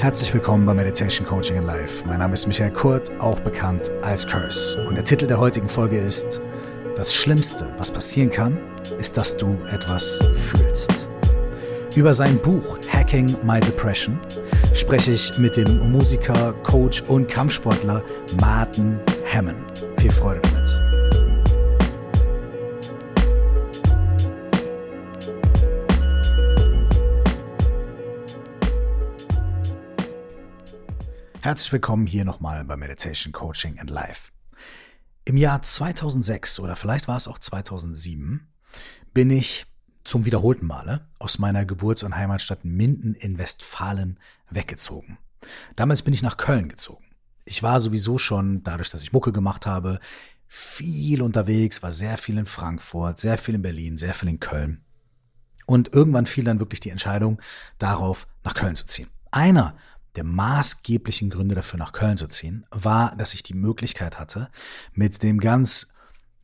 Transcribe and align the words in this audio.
Herzlich 0.00 0.32
willkommen 0.32 0.64
bei 0.64 0.74
Meditation 0.74 1.26
Coaching 1.26 1.56
in 1.56 1.64
Life. 1.64 2.06
Mein 2.06 2.20
Name 2.20 2.34
ist 2.34 2.46
Michael 2.46 2.70
Kurt, 2.70 3.10
auch 3.18 3.40
bekannt 3.40 3.90
als 4.02 4.24
Curse. 4.24 4.86
Und 4.86 4.94
der 4.94 5.02
Titel 5.02 5.26
der 5.26 5.40
heutigen 5.40 5.66
Folge 5.66 5.98
ist 5.98 6.40
Das 6.94 7.12
Schlimmste, 7.12 7.68
was 7.78 7.90
passieren 7.90 8.30
kann, 8.30 8.56
ist, 9.00 9.16
dass 9.16 9.36
du 9.36 9.58
etwas 9.72 10.20
fühlst. 10.36 11.08
Über 11.96 12.14
sein 12.14 12.38
Buch 12.38 12.78
Hacking 12.92 13.26
My 13.42 13.58
Depression 13.58 14.16
spreche 14.72 15.10
ich 15.10 15.36
mit 15.38 15.56
dem 15.56 15.90
Musiker, 15.90 16.52
Coach 16.62 17.02
und 17.08 17.26
Kampfsportler 17.26 18.04
Martin 18.40 19.00
Hammond. 19.34 19.88
Viel 19.98 20.12
Freude 20.12 20.40
damit. 20.42 20.57
Herzlich 31.48 31.72
willkommen 31.72 32.06
hier 32.06 32.26
nochmal 32.26 32.62
bei 32.66 32.76
Meditation 32.76 33.32
Coaching 33.32 33.78
and 33.78 33.88
Life. 33.88 34.32
Im 35.24 35.38
Jahr 35.38 35.62
2006 35.62 36.60
oder 36.60 36.76
vielleicht 36.76 37.08
war 37.08 37.16
es 37.16 37.26
auch 37.26 37.38
2007 37.38 38.46
bin 39.14 39.30
ich 39.30 39.64
zum 40.04 40.26
wiederholten 40.26 40.66
Male 40.66 41.08
aus 41.18 41.38
meiner 41.38 41.64
Geburts- 41.64 42.02
und 42.02 42.14
Heimatstadt 42.14 42.66
Minden 42.66 43.14
in 43.14 43.38
Westfalen 43.38 44.20
weggezogen. 44.50 45.16
Damals 45.74 46.02
bin 46.02 46.12
ich 46.12 46.22
nach 46.22 46.36
Köln 46.36 46.68
gezogen. 46.68 47.06
Ich 47.46 47.62
war 47.62 47.80
sowieso 47.80 48.18
schon, 48.18 48.62
dadurch, 48.62 48.90
dass 48.90 49.02
ich 49.02 49.14
Mucke 49.14 49.32
gemacht 49.32 49.64
habe, 49.64 50.00
viel 50.48 51.22
unterwegs, 51.22 51.82
war 51.82 51.92
sehr 51.92 52.18
viel 52.18 52.36
in 52.36 52.44
Frankfurt, 52.44 53.18
sehr 53.18 53.38
viel 53.38 53.54
in 53.54 53.62
Berlin, 53.62 53.96
sehr 53.96 54.12
viel 54.12 54.28
in 54.28 54.38
Köln. 54.38 54.84
Und 55.64 55.94
irgendwann 55.94 56.26
fiel 56.26 56.44
dann 56.44 56.60
wirklich 56.60 56.80
die 56.80 56.90
Entscheidung 56.90 57.40
darauf, 57.78 58.26
nach 58.44 58.52
Köln 58.52 58.76
zu 58.76 58.84
ziehen. 58.84 59.08
Einer 59.30 59.74
der 60.18 60.24
maßgeblichen 60.24 61.30
Gründe 61.30 61.54
dafür, 61.54 61.78
nach 61.78 61.92
Köln 61.92 62.16
zu 62.16 62.26
ziehen, 62.26 62.66
war, 62.72 63.14
dass 63.14 63.34
ich 63.34 63.44
die 63.44 63.54
Möglichkeit 63.54 64.18
hatte, 64.18 64.50
mit 64.92 65.22
dem 65.22 65.38
ganz 65.38 65.94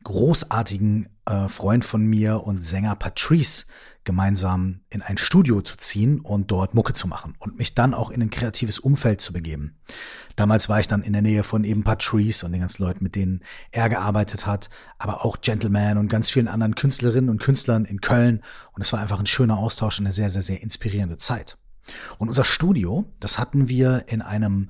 großartigen 0.05 1.09
äh, 1.25 1.49
Freund 1.49 1.83
von 1.83 2.05
mir 2.05 2.43
und 2.45 2.63
Sänger 2.63 2.95
Patrice 2.95 3.65
gemeinsam 4.05 4.79
in 4.89 5.01
ein 5.01 5.17
Studio 5.17 5.59
zu 5.59 5.75
ziehen 5.75 6.21
und 6.21 6.51
dort 6.51 6.73
Mucke 6.73 6.93
zu 6.93 7.05
machen 7.09 7.33
und 7.39 7.57
mich 7.57 7.75
dann 7.75 7.93
auch 7.93 8.11
in 8.11 8.21
ein 8.21 8.29
kreatives 8.29 8.79
Umfeld 8.79 9.19
zu 9.19 9.33
begeben. 9.33 9.77
Damals 10.37 10.69
war 10.69 10.79
ich 10.79 10.87
dann 10.87 11.01
in 11.01 11.11
der 11.11 11.21
Nähe 11.21 11.43
von 11.43 11.65
eben 11.65 11.83
Patrice 11.83 12.45
und 12.45 12.53
den 12.53 12.61
ganzen 12.61 12.81
Leuten, 12.83 13.03
mit 13.03 13.15
denen 13.15 13.41
er 13.71 13.89
gearbeitet 13.89 14.45
hat, 14.45 14.69
aber 14.99 15.25
auch 15.25 15.41
Gentleman 15.41 15.97
und 15.97 16.07
ganz 16.07 16.29
vielen 16.29 16.47
anderen 16.47 16.75
Künstlerinnen 16.75 17.29
und 17.29 17.41
Künstlern 17.41 17.83
in 17.83 17.99
Köln. 17.99 18.41
Und 18.71 18.83
es 18.83 18.93
war 18.93 19.01
einfach 19.01 19.19
ein 19.19 19.25
schöner 19.25 19.57
Austausch 19.57 19.99
und 19.99 20.05
eine 20.05 20.13
sehr, 20.13 20.29
sehr, 20.29 20.43
sehr 20.43 20.61
inspirierende 20.61 21.17
Zeit. 21.17 21.57
Und 22.17 22.27
unser 22.27 22.43
Studio, 22.43 23.05
das 23.19 23.39
hatten 23.39 23.67
wir 23.69 24.05
in 24.07 24.21
einem 24.21 24.69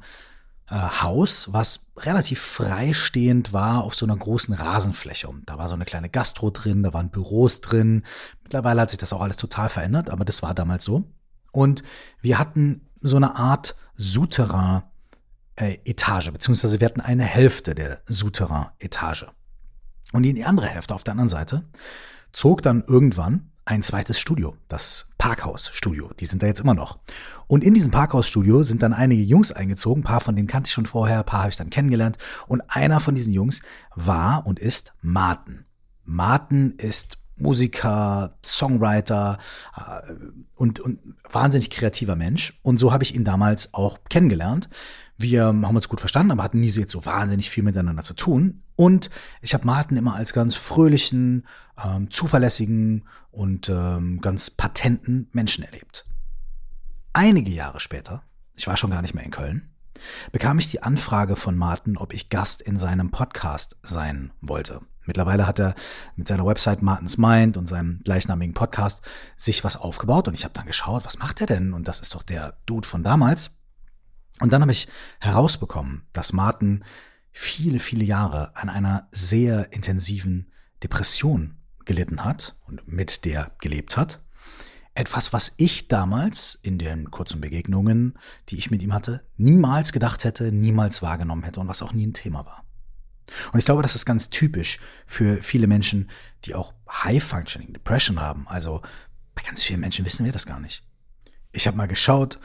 äh, 0.69 0.75
Haus, 0.75 1.53
was 1.53 1.87
relativ 1.97 2.41
freistehend 2.41 3.53
war 3.53 3.83
auf 3.83 3.95
so 3.95 4.05
einer 4.05 4.17
großen 4.17 4.53
Rasenfläche. 4.53 5.27
Und 5.27 5.49
da 5.49 5.57
war 5.57 5.67
so 5.67 5.75
eine 5.75 5.85
kleine 5.85 6.09
Gastro 6.09 6.49
drin, 6.49 6.83
da 6.83 6.93
waren 6.93 7.09
Büros 7.09 7.61
drin. 7.61 8.03
Mittlerweile 8.43 8.81
hat 8.81 8.89
sich 8.89 8.99
das 8.99 9.13
auch 9.13 9.21
alles 9.21 9.37
total 9.37 9.69
verändert, 9.69 10.09
aber 10.09 10.25
das 10.25 10.41
war 10.43 10.53
damals 10.53 10.83
so. 10.83 11.03
Und 11.51 11.83
wir 12.21 12.37
hatten 12.37 12.87
so 12.99 13.15
eine 13.15 13.35
Art 13.35 13.75
Souterrain 13.95 14.83
äh, 15.55 15.77
beziehungsweise 15.85 16.79
wir 16.81 16.85
hatten 16.85 17.01
eine 17.01 17.23
Hälfte 17.23 17.75
der 17.75 18.01
Souterrain 18.07 18.67
Etage. 18.79 19.27
Und 20.11 20.23
in 20.23 20.35
die 20.35 20.45
andere 20.45 20.67
Hälfte 20.67 20.93
auf 20.93 21.03
der 21.03 21.13
anderen 21.13 21.29
Seite 21.29 21.63
zog 22.31 22.61
dann 22.61 22.83
irgendwann 22.85 23.51
ein 23.65 23.81
zweites 23.81 24.19
Studio, 24.19 24.55
das 24.67 25.09
Parkhausstudio. 25.25 26.11
Die 26.19 26.27
sind 26.27 26.43
da 26.43 26.45
jetzt 26.45 26.59
immer 26.59 26.75
noch. 26.75 26.99
Und 27.47 27.63
in 27.63 27.73
diesem 27.73 27.89
Parkhausstudio 27.89 28.61
sind 28.61 28.83
dann 28.83 28.93
einige 28.93 29.23
Jungs 29.23 29.51
eingezogen. 29.51 30.01
Ein 30.01 30.05
paar 30.05 30.19
von 30.19 30.35
denen 30.35 30.47
kannte 30.47 30.67
ich 30.67 30.73
schon 30.73 30.85
vorher, 30.85 31.17
ein 31.17 31.25
paar 31.25 31.39
habe 31.39 31.49
ich 31.49 31.55
dann 31.55 31.71
kennengelernt. 31.71 32.19
Und 32.45 32.61
einer 32.67 32.99
von 32.99 33.15
diesen 33.15 33.33
Jungs 33.33 33.63
war 33.95 34.45
und 34.45 34.59
ist 34.59 34.93
Martin. 35.01 35.65
Martin 36.03 36.75
ist 36.77 37.17
Musiker, 37.37 38.37
Songwriter 38.45 39.39
äh, 39.75 40.13
und, 40.53 40.79
und 40.79 40.99
wahnsinnig 41.27 41.71
kreativer 41.71 42.15
Mensch. 42.15 42.59
Und 42.61 42.77
so 42.77 42.93
habe 42.93 43.03
ich 43.03 43.15
ihn 43.15 43.23
damals 43.23 43.73
auch 43.73 43.97
kennengelernt. 44.07 44.69
Wir 45.17 45.45
haben 45.45 45.75
uns 45.75 45.87
gut 45.87 46.01
verstanden, 46.01 46.31
aber 46.31 46.43
hatten 46.43 46.59
nie 46.59 46.69
so 46.69 46.79
jetzt 46.79 46.91
so 46.91 47.05
wahnsinnig 47.05 47.49
viel 47.49 47.63
miteinander 47.63 48.03
zu 48.03 48.13
tun. 48.13 48.63
Und 48.75 49.09
ich 49.41 49.53
habe 49.53 49.65
Martin 49.65 49.97
immer 49.97 50.15
als 50.15 50.33
ganz 50.33 50.55
fröhlichen, 50.55 51.47
ähm, 51.83 52.11
zuverlässigen 52.11 53.07
und 53.31 53.69
ähm, 53.69 54.19
ganz 54.19 54.49
patenten 54.49 55.29
Menschen 55.31 55.63
erlebt. 55.63 56.05
Einige 57.13 57.51
Jahre 57.51 57.79
später, 57.79 58.23
ich 58.55 58.67
war 58.67 58.75
schon 58.75 58.91
gar 58.91 59.01
nicht 59.01 59.13
mehr 59.13 59.23
in 59.23 59.31
Köln, 59.31 59.69
bekam 60.33 60.59
ich 60.59 60.69
die 60.69 60.83
Anfrage 60.83 61.37
von 61.37 61.57
Martin, 61.57 61.95
ob 61.95 62.13
ich 62.13 62.29
Gast 62.29 62.61
in 62.61 62.75
seinem 62.75 63.11
Podcast 63.11 63.77
sein 63.83 64.31
wollte. 64.41 64.81
Mittlerweile 65.05 65.47
hat 65.47 65.59
er 65.59 65.75
mit 66.15 66.27
seiner 66.27 66.45
Website 66.45 66.81
Martins 66.81 67.17
Mind 67.17 67.57
und 67.57 67.67
seinem 67.67 68.01
gleichnamigen 68.03 68.53
Podcast 68.53 69.01
sich 69.37 69.63
was 69.63 69.77
aufgebaut 69.77 70.27
und 70.27 70.33
ich 70.33 70.43
habe 70.43 70.53
dann 70.53 70.65
geschaut, 70.65 71.05
was 71.05 71.19
macht 71.19 71.39
er 71.41 71.47
denn? 71.47 71.73
Und 71.73 71.87
das 71.87 71.99
ist 71.99 72.15
doch 72.15 72.23
der 72.23 72.57
Dude 72.65 72.87
von 72.87 73.03
damals. 73.03 73.57
Und 74.39 74.51
dann 74.51 74.61
habe 74.61 74.71
ich 74.71 74.87
herausbekommen, 75.19 76.07
dass 76.13 76.33
Martin 76.33 76.83
viele, 77.31 77.79
viele 77.79 78.03
Jahre 78.03 78.55
an 78.55 78.69
einer 78.69 79.07
sehr 79.11 79.71
intensiven 79.73 80.51
Depression 80.83 81.57
gelitten 81.85 82.23
hat 82.23 82.57
und 82.65 82.87
mit 82.87 83.25
der 83.25 83.51
gelebt 83.59 83.97
hat. 83.97 84.21
Etwas, 84.93 85.33
was 85.33 85.53
ich 85.57 85.87
damals 85.87 86.55
in 86.55 86.77
den 86.77 87.11
kurzen 87.11 87.41
Begegnungen, 87.41 88.17
die 88.49 88.57
ich 88.57 88.71
mit 88.71 88.81
ihm 88.81 88.93
hatte, 88.93 89.25
niemals 89.35 89.91
gedacht 89.91 90.23
hätte, 90.23 90.51
niemals 90.51 91.01
wahrgenommen 91.01 91.43
hätte 91.43 91.59
und 91.59 91.67
was 91.67 91.81
auch 91.81 91.91
nie 91.91 92.07
ein 92.07 92.13
Thema 92.13 92.45
war. 92.45 92.63
Und 93.51 93.59
ich 93.59 93.65
glaube, 93.65 93.81
das 93.81 93.95
ist 93.95 94.05
ganz 94.05 94.29
typisch 94.29 94.79
für 95.05 95.41
viele 95.41 95.67
Menschen, 95.67 96.09
die 96.45 96.55
auch 96.55 96.73
High-Functioning 96.89 97.73
Depression 97.73 98.21
haben. 98.21 98.47
Also 98.47 98.81
bei 99.33 99.41
ganz 99.43 99.63
vielen 99.63 99.79
Menschen 99.79 100.05
wissen 100.05 100.25
wir 100.25 100.31
das 100.31 100.45
gar 100.45 100.59
nicht. 100.59 100.83
Ich 101.51 101.67
habe 101.67 101.77
mal 101.77 101.87
geschaut, 101.87 102.39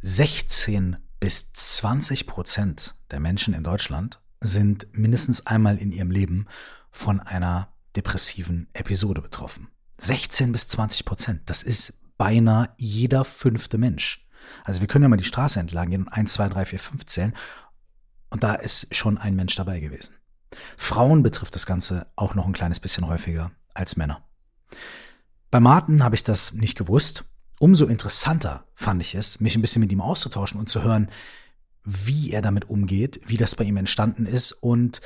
16 0.00 0.96
bis 1.20 1.52
20 1.52 2.26
Prozent 2.26 2.94
der 3.10 3.20
Menschen 3.20 3.54
in 3.54 3.64
Deutschland 3.64 4.20
sind 4.40 4.86
mindestens 4.92 5.46
einmal 5.46 5.78
in 5.78 5.90
ihrem 5.90 6.10
Leben 6.10 6.46
von 6.90 7.20
einer 7.20 7.72
depressiven 7.96 8.68
Episode 8.72 9.20
betroffen. 9.20 9.68
16 9.98 10.52
bis 10.52 10.68
20 10.68 11.04
Prozent. 11.04 11.42
Das 11.46 11.62
ist 11.62 11.94
beinahe 12.16 12.70
jeder 12.76 13.24
fünfte 13.24 13.78
Mensch. 13.78 14.28
Also 14.64 14.80
wir 14.80 14.86
können 14.86 15.02
ja 15.02 15.08
mal 15.08 15.16
die 15.16 15.24
Straße 15.24 15.58
entlang 15.58 15.90
gehen 15.90 16.02
und 16.02 16.12
1, 16.12 16.32
2, 16.32 16.48
3, 16.50 16.66
4, 16.66 16.78
5 16.78 17.06
zählen. 17.06 17.36
Und 18.30 18.42
da 18.42 18.54
ist 18.54 18.94
schon 18.94 19.18
ein 19.18 19.34
Mensch 19.34 19.56
dabei 19.56 19.80
gewesen. 19.80 20.14
Frauen 20.76 21.22
betrifft 21.22 21.54
das 21.54 21.66
Ganze 21.66 22.06
auch 22.16 22.34
noch 22.34 22.46
ein 22.46 22.52
kleines 22.52 22.80
bisschen 22.80 23.06
häufiger 23.06 23.50
als 23.74 23.96
Männer. 23.96 24.22
Bei 25.50 25.60
Martin 25.60 26.04
habe 26.04 26.14
ich 26.14 26.24
das 26.24 26.52
nicht 26.52 26.76
gewusst 26.76 27.24
umso 27.58 27.86
interessanter 27.86 28.64
fand 28.74 29.02
ich 29.02 29.14
es, 29.14 29.40
mich 29.40 29.56
ein 29.56 29.60
bisschen 29.60 29.80
mit 29.80 29.92
ihm 29.92 30.00
auszutauschen 30.00 30.58
und 30.58 30.68
zu 30.68 30.82
hören, 30.82 31.10
wie 31.84 32.32
er 32.32 32.42
damit 32.42 32.68
umgeht, 32.68 33.20
wie 33.24 33.36
das 33.36 33.56
bei 33.56 33.64
ihm 33.64 33.76
entstanden 33.76 34.26
ist 34.26 34.52
und 34.52 35.00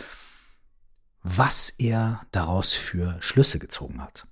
was 1.23 1.71
er 1.71 2.23
daraus 2.33 2.75
für 2.75 3.17
Schlüsse 3.21 3.59
gezogen 3.59 4.03
hat. 4.03 4.27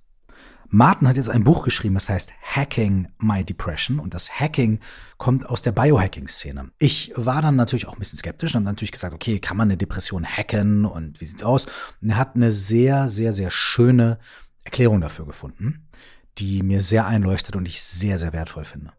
Martin 0.73 1.07
hat 1.07 1.17
jetzt 1.17 1.29
ein 1.29 1.43
Buch 1.43 1.63
geschrieben, 1.63 1.95
das 1.95 2.07
heißt 2.07 2.31
Hacking 2.43 3.09
My 3.19 3.43
Depression 3.43 3.99
und 3.99 4.13
das 4.13 4.39
Hacking 4.39 4.79
kommt 5.17 5.45
aus 5.45 5.61
der 5.61 5.73
Biohacking-Szene. 5.73 6.71
Ich 6.79 7.11
war 7.15 7.41
dann 7.41 7.57
natürlich 7.57 7.87
auch 7.87 7.93
ein 7.93 7.99
bisschen 7.99 8.19
skeptisch 8.19 8.55
und 8.55 8.61
habe 8.61 8.71
natürlich 8.71 8.93
gesagt, 8.93 9.13
okay, 9.13 9.39
kann 9.39 9.57
man 9.57 9.67
eine 9.67 9.75
Depression 9.75 10.25
hacken 10.25 10.85
und 10.85 11.19
wie 11.19 11.25
sieht's 11.25 11.43
aus? 11.43 11.67
Und 12.01 12.11
er 12.11 12.17
hat 12.17 12.35
eine 12.35 12.51
sehr, 12.51 13.09
sehr, 13.09 13.33
sehr 13.33 13.51
schöne 13.51 14.17
Erklärung 14.63 15.01
dafür 15.01 15.25
gefunden 15.25 15.89
die 16.37 16.63
mir 16.63 16.81
sehr 16.81 17.05
einleuchtet 17.07 17.55
und 17.55 17.67
ich 17.67 17.81
sehr, 17.81 18.17
sehr 18.17 18.33
wertvoll 18.33 18.65
finde. 18.65 18.91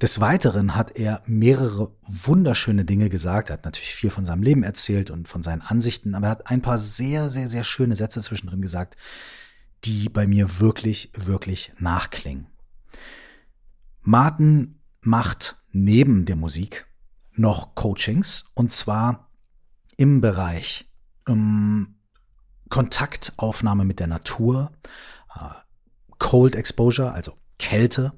Des 0.00 0.20
Weiteren 0.20 0.74
hat 0.74 0.96
er 0.96 1.22
mehrere 1.26 1.92
wunderschöne 2.02 2.84
Dinge 2.84 3.08
gesagt. 3.08 3.50
Er 3.50 3.54
hat 3.54 3.64
natürlich 3.64 3.94
viel 3.94 4.10
von 4.10 4.24
seinem 4.24 4.42
Leben 4.42 4.62
erzählt 4.62 5.10
und 5.10 5.28
von 5.28 5.42
seinen 5.42 5.62
Ansichten, 5.62 6.14
aber 6.14 6.26
er 6.28 6.30
hat 6.30 6.46
ein 6.46 6.62
paar 6.62 6.78
sehr, 6.78 7.30
sehr, 7.30 7.48
sehr 7.48 7.64
schöne 7.64 7.96
Sätze 7.96 8.20
zwischendrin 8.20 8.62
gesagt, 8.62 8.96
die 9.84 10.08
bei 10.08 10.26
mir 10.26 10.60
wirklich, 10.60 11.10
wirklich 11.14 11.72
nachklingen. 11.78 12.46
Martin 14.02 14.80
macht 15.00 15.56
neben 15.72 16.24
der 16.24 16.36
Musik 16.36 16.86
noch 17.32 17.74
Coachings 17.74 18.50
und 18.54 18.72
zwar 18.72 19.30
im 19.96 20.20
Bereich 20.20 20.90
um, 21.28 21.96
Kontaktaufnahme 22.68 23.84
mit 23.84 24.00
der 24.00 24.06
Natur, 24.06 24.72
Cold 26.18 26.54
Exposure, 26.54 27.12
also 27.12 27.32
Kälte, 27.58 28.12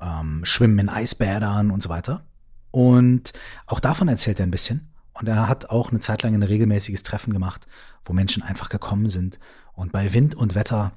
ähm, 0.00 0.44
Schwimmen 0.44 0.78
in 0.78 0.88
Eisbädern 0.88 1.70
und 1.70 1.82
so 1.82 1.88
weiter. 1.88 2.24
Und 2.70 3.32
auch 3.66 3.80
davon 3.80 4.08
erzählt 4.08 4.40
er 4.40 4.46
ein 4.46 4.50
bisschen. 4.50 4.92
Und 5.14 5.28
er 5.28 5.48
hat 5.48 5.70
auch 5.70 5.90
eine 5.90 6.00
Zeit 6.00 6.22
lang 6.22 6.34
ein 6.34 6.42
regelmäßiges 6.42 7.02
Treffen 7.02 7.32
gemacht, 7.32 7.66
wo 8.02 8.12
Menschen 8.12 8.42
einfach 8.42 8.70
gekommen 8.70 9.06
sind 9.06 9.38
und 9.74 9.92
bei 9.92 10.12
Wind 10.14 10.34
und 10.34 10.54
Wetter 10.54 10.92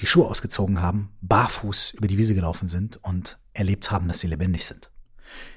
die 0.00 0.06
Schuhe 0.06 0.26
ausgezogen 0.26 0.80
haben, 0.80 1.10
barfuß 1.22 1.94
über 1.94 2.06
die 2.06 2.18
Wiese 2.18 2.34
gelaufen 2.34 2.68
sind 2.68 2.98
und 3.02 3.38
erlebt 3.52 3.90
haben, 3.90 4.08
dass 4.08 4.20
sie 4.20 4.26
lebendig 4.26 4.64
sind. 4.64 4.90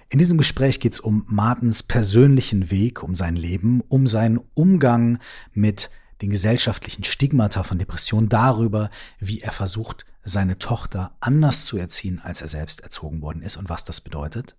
In 0.09 0.19
diesem 0.19 0.37
Gespräch 0.37 0.79
geht 0.79 0.93
es 0.93 0.99
um 0.99 1.25
Martens 1.27 1.83
persönlichen 1.83 2.71
Weg, 2.71 3.03
um 3.03 3.13
sein 3.13 3.35
Leben, 3.35 3.81
um 3.89 4.07
seinen 4.07 4.39
Umgang 4.53 5.19
mit 5.53 5.89
den 6.21 6.29
gesellschaftlichen 6.29 7.03
Stigmata 7.03 7.63
von 7.63 7.77
Depressionen, 7.77 8.29
darüber, 8.29 8.89
wie 9.19 9.41
er 9.41 9.51
versucht, 9.51 10.05
seine 10.27 10.59
Tochter 10.59 11.15
anders 11.19 11.65
zu 11.65 11.77
erziehen, 11.77 12.19
als 12.23 12.41
er 12.41 12.47
selbst 12.47 12.81
erzogen 12.81 13.21
worden 13.21 13.41
ist 13.41 13.57
und 13.57 13.69
was 13.69 13.83
das 13.83 14.01
bedeutet. 14.01 14.55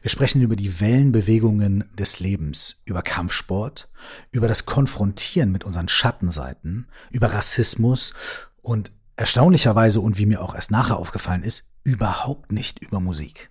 Wir 0.00 0.10
sprechen 0.10 0.42
über 0.42 0.56
die 0.56 0.80
Wellenbewegungen 0.80 1.84
des 1.98 2.20
Lebens, 2.20 2.76
über 2.84 3.02
Kampfsport, 3.02 3.88
über 4.30 4.48
das 4.48 4.66
Konfrontieren 4.66 5.52
mit 5.52 5.64
unseren 5.64 5.88
Schattenseiten, 5.88 6.86
über 7.10 7.32
Rassismus 7.32 8.14
und 8.62 8.92
erstaunlicherweise 9.16 10.00
und 10.00 10.18
wie 10.18 10.26
mir 10.26 10.42
auch 10.42 10.54
erst 10.54 10.70
nachher 10.70 10.96
aufgefallen 10.96 11.42
ist, 11.42 11.64
überhaupt 11.84 12.52
nicht 12.52 12.80
über 12.80 13.00
Musik. 13.00 13.50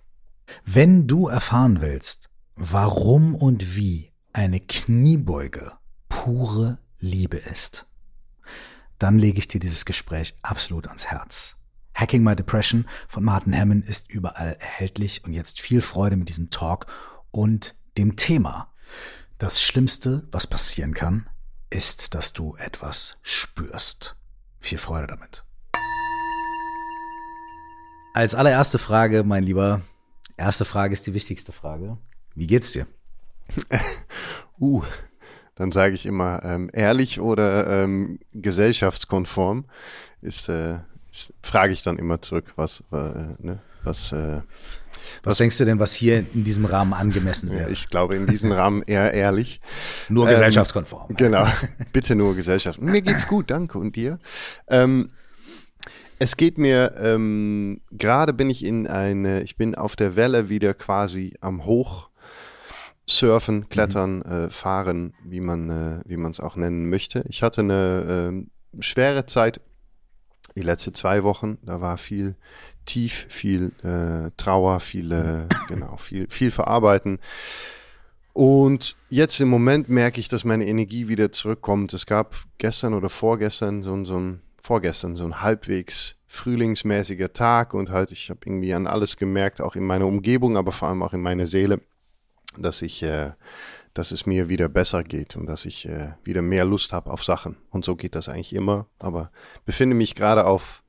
Wenn 0.64 1.06
du 1.06 1.28
erfahren 1.28 1.80
willst, 1.80 2.28
warum 2.54 3.34
und 3.34 3.76
wie 3.76 4.12
eine 4.32 4.60
Kniebeuge 4.60 5.72
pure 6.08 6.78
Liebe 6.98 7.36
ist, 7.36 7.86
dann 8.98 9.18
lege 9.18 9.38
ich 9.38 9.48
dir 9.48 9.60
dieses 9.60 9.84
Gespräch 9.84 10.36
absolut 10.42 10.86
ans 10.86 11.06
Herz. 11.06 11.55
Hacking 11.96 12.22
My 12.22 12.36
Depression 12.36 12.86
von 13.08 13.24
Martin 13.24 13.58
Hammond 13.58 13.86
ist 13.86 14.10
überall 14.10 14.58
erhältlich 14.60 15.24
und 15.24 15.32
jetzt 15.32 15.62
viel 15.62 15.80
Freude 15.80 16.16
mit 16.16 16.28
diesem 16.28 16.50
Talk 16.50 16.86
und 17.30 17.74
dem 17.96 18.16
Thema. 18.16 18.70
Das 19.38 19.62
Schlimmste, 19.62 20.28
was 20.30 20.46
passieren 20.46 20.92
kann, 20.92 21.26
ist, 21.70 22.14
dass 22.14 22.34
du 22.34 22.54
etwas 22.56 23.18
spürst. 23.22 24.16
Viel 24.60 24.76
Freude 24.76 25.06
damit. 25.06 25.42
Als 28.12 28.34
allererste 28.34 28.78
Frage, 28.78 29.24
mein 29.24 29.44
Lieber, 29.44 29.80
erste 30.36 30.66
Frage 30.66 30.92
ist 30.92 31.06
die 31.06 31.14
wichtigste 31.14 31.52
Frage. 31.52 31.96
Wie 32.34 32.46
geht's 32.46 32.72
dir? 32.72 32.86
uh, 34.60 34.82
dann 35.54 35.72
sage 35.72 35.94
ich 35.94 36.04
immer 36.04 36.44
ähm, 36.44 36.68
ehrlich 36.74 37.20
oder 37.20 37.84
ähm, 37.84 38.18
gesellschaftskonform. 38.32 39.64
Ist, 40.20 40.50
äh, 40.50 40.74
ist 40.74 40.95
frage 41.42 41.72
ich 41.72 41.82
dann 41.82 41.98
immer 41.98 42.20
zurück, 42.22 42.52
was, 42.56 42.82
äh, 42.92 43.34
ne, 43.38 43.60
was, 43.84 44.12
äh, 44.12 44.40
was, 45.22 45.32
was 45.32 45.36
denkst 45.38 45.58
du 45.58 45.64
denn, 45.64 45.78
was 45.78 45.94
hier 45.94 46.18
in 46.18 46.44
diesem 46.44 46.64
Rahmen 46.64 46.92
angemessen 46.92 47.50
wäre? 47.50 47.70
Ich 47.70 47.88
glaube 47.88 48.16
in 48.16 48.26
diesem 48.26 48.52
Rahmen 48.60 48.82
eher 48.82 49.14
ehrlich. 49.14 49.60
Nur 50.08 50.26
gesellschaftskonform. 50.26 51.10
Ähm, 51.10 51.16
genau, 51.16 51.46
bitte 51.92 52.14
nur 52.14 52.34
Gesellschaft. 52.34 52.80
Mir 52.80 53.02
geht's 53.02 53.26
gut, 53.26 53.50
danke. 53.50 53.78
Und 53.78 53.96
dir? 53.96 54.18
Ähm, 54.68 55.10
es 56.18 56.36
geht 56.36 56.58
mir, 56.58 56.94
ähm, 56.98 57.80
gerade 57.90 58.32
bin 58.32 58.48
ich 58.48 58.64
in 58.64 58.86
eine, 58.86 59.42
ich 59.42 59.56
bin 59.56 59.74
auf 59.74 59.96
der 59.96 60.16
Welle 60.16 60.48
wieder 60.48 60.74
quasi 60.74 61.34
am 61.40 61.64
Hoch 61.64 62.08
Surfen, 63.08 63.56
mhm. 63.56 63.68
Klettern, 63.68 64.16
mhm. 64.16 64.32
äh, 64.32 64.50
Fahren, 64.50 65.14
wie 65.24 65.40
man 65.40 65.70
äh, 65.70 66.00
wie 66.06 66.16
man 66.16 66.30
es 66.30 66.40
auch 66.40 66.56
nennen 66.56 66.88
möchte. 66.88 67.24
Ich 67.28 67.42
hatte 67.42 67.60
eine 67.60 68.32
äh, 68.32 68.82
schwere 68.82 69.26
Zeit, 69.26 69.60
die 70.56 70.62
letzten 70.62 70.94
zwei 70.94 71.22
Wochen. 71.22 71.58
Da 71.62 71.80
war 71.80 71.98
viel 71.98 72.34
tief, 72.84 73.26
viel 73.28 73.72
äh, 73.82 74.30
Trauer, 74.36 74.80
viele 74.80 75.48
genau 75.68 75.96
viel 75.96 76.26
viel 76.28 76.50
verarbeiten. 76.50 77.18
Und 78.32 78.96
jetzt 79.08 79.40
im 79.40 79.48
Moment 79.48 79.88
merke 79.88 80.20
ich, 80.20 80.28
dass 80.28 80.44
meine 80.44 80.66
Energie 80.66 81.08
wieder 81.08 81.32
zurückkommt. 81.32 81.94
Es 81.94 82.04
gab 82.04 82.34
gestern 82.58 82.92
oder 82.92 83.08
vorgestern 83.08 83.82
so, 83.82 84.04
so 84.04 84.18
ein 84.18 84.40
vorgestern 84.60 85.16
so 85.16 85.24
ein 85.24 85.40
halbwegs 85.42 86.16
frühlingsmäßiger 86.26 87.32
Tag 87.32 87.72
und 87.72 87.90
halt 87.90 88.10
ich 88.10 88.30
habe 88.30 88.40
irgendwie 88.44 88.74
an 88.74 88.86
alles 88.86 89.16
gemerkt, 89.16 89.60
auch 89.60 89.76
in 89.76 89.84
meiner 89.84 90.06
Umgebung, 90.06 90.56
aber 90.56 90.72
vor 90.72 90.88
allem 90.88 91.02
auch 91.02 91.12
in 91.12 91.22
meiner 91.22 91.46
Seele 91.46 91.80
dass 92.58 92.82
ich, 92.82 93.02
äh, 93.02 93.32
dass 93.98 94.10
es 94.10 94.26
mir 94.26 94.48
wieder 94.48 94.68
besser 94.68 95.02
geht 95.02 95.36
und 95.36 95.46
dass 95.46 95.64
ich 95.64 95.88
äh, 95.88 96.12
wieder 96.22 96.42
mehr 96.42 96.64
Lust 96.64 96.92
habe 96.92 97.10
auf 97.10 97.24
Sachen. 97.24 97.56
Und 97.70 97.84
so 97.84 97.96
geht 97.96 98.14
das 98.14 98.28
eigentlich 98.28 98.52
immer. 98.52 98.86
Aber 98.98 99.30
befinde 99.64 99.96
mich 99.96 100.14
gerade 100.14 100.44
auf 100.44 100.82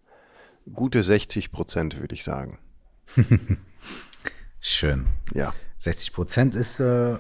gute 0.74 1.02
60 1.02 1.52
Prozent, 1.52 2.00
würde 2.00 2.16
ich 2.16 2.24
sagen. 2.24 2.60
Schön. 4.60 5.08
Ja. 5.34 5.54
60 5.78 6.12
Prozent 6.12 6.56
ist 6.56 6.80
äh, 6.80 7.18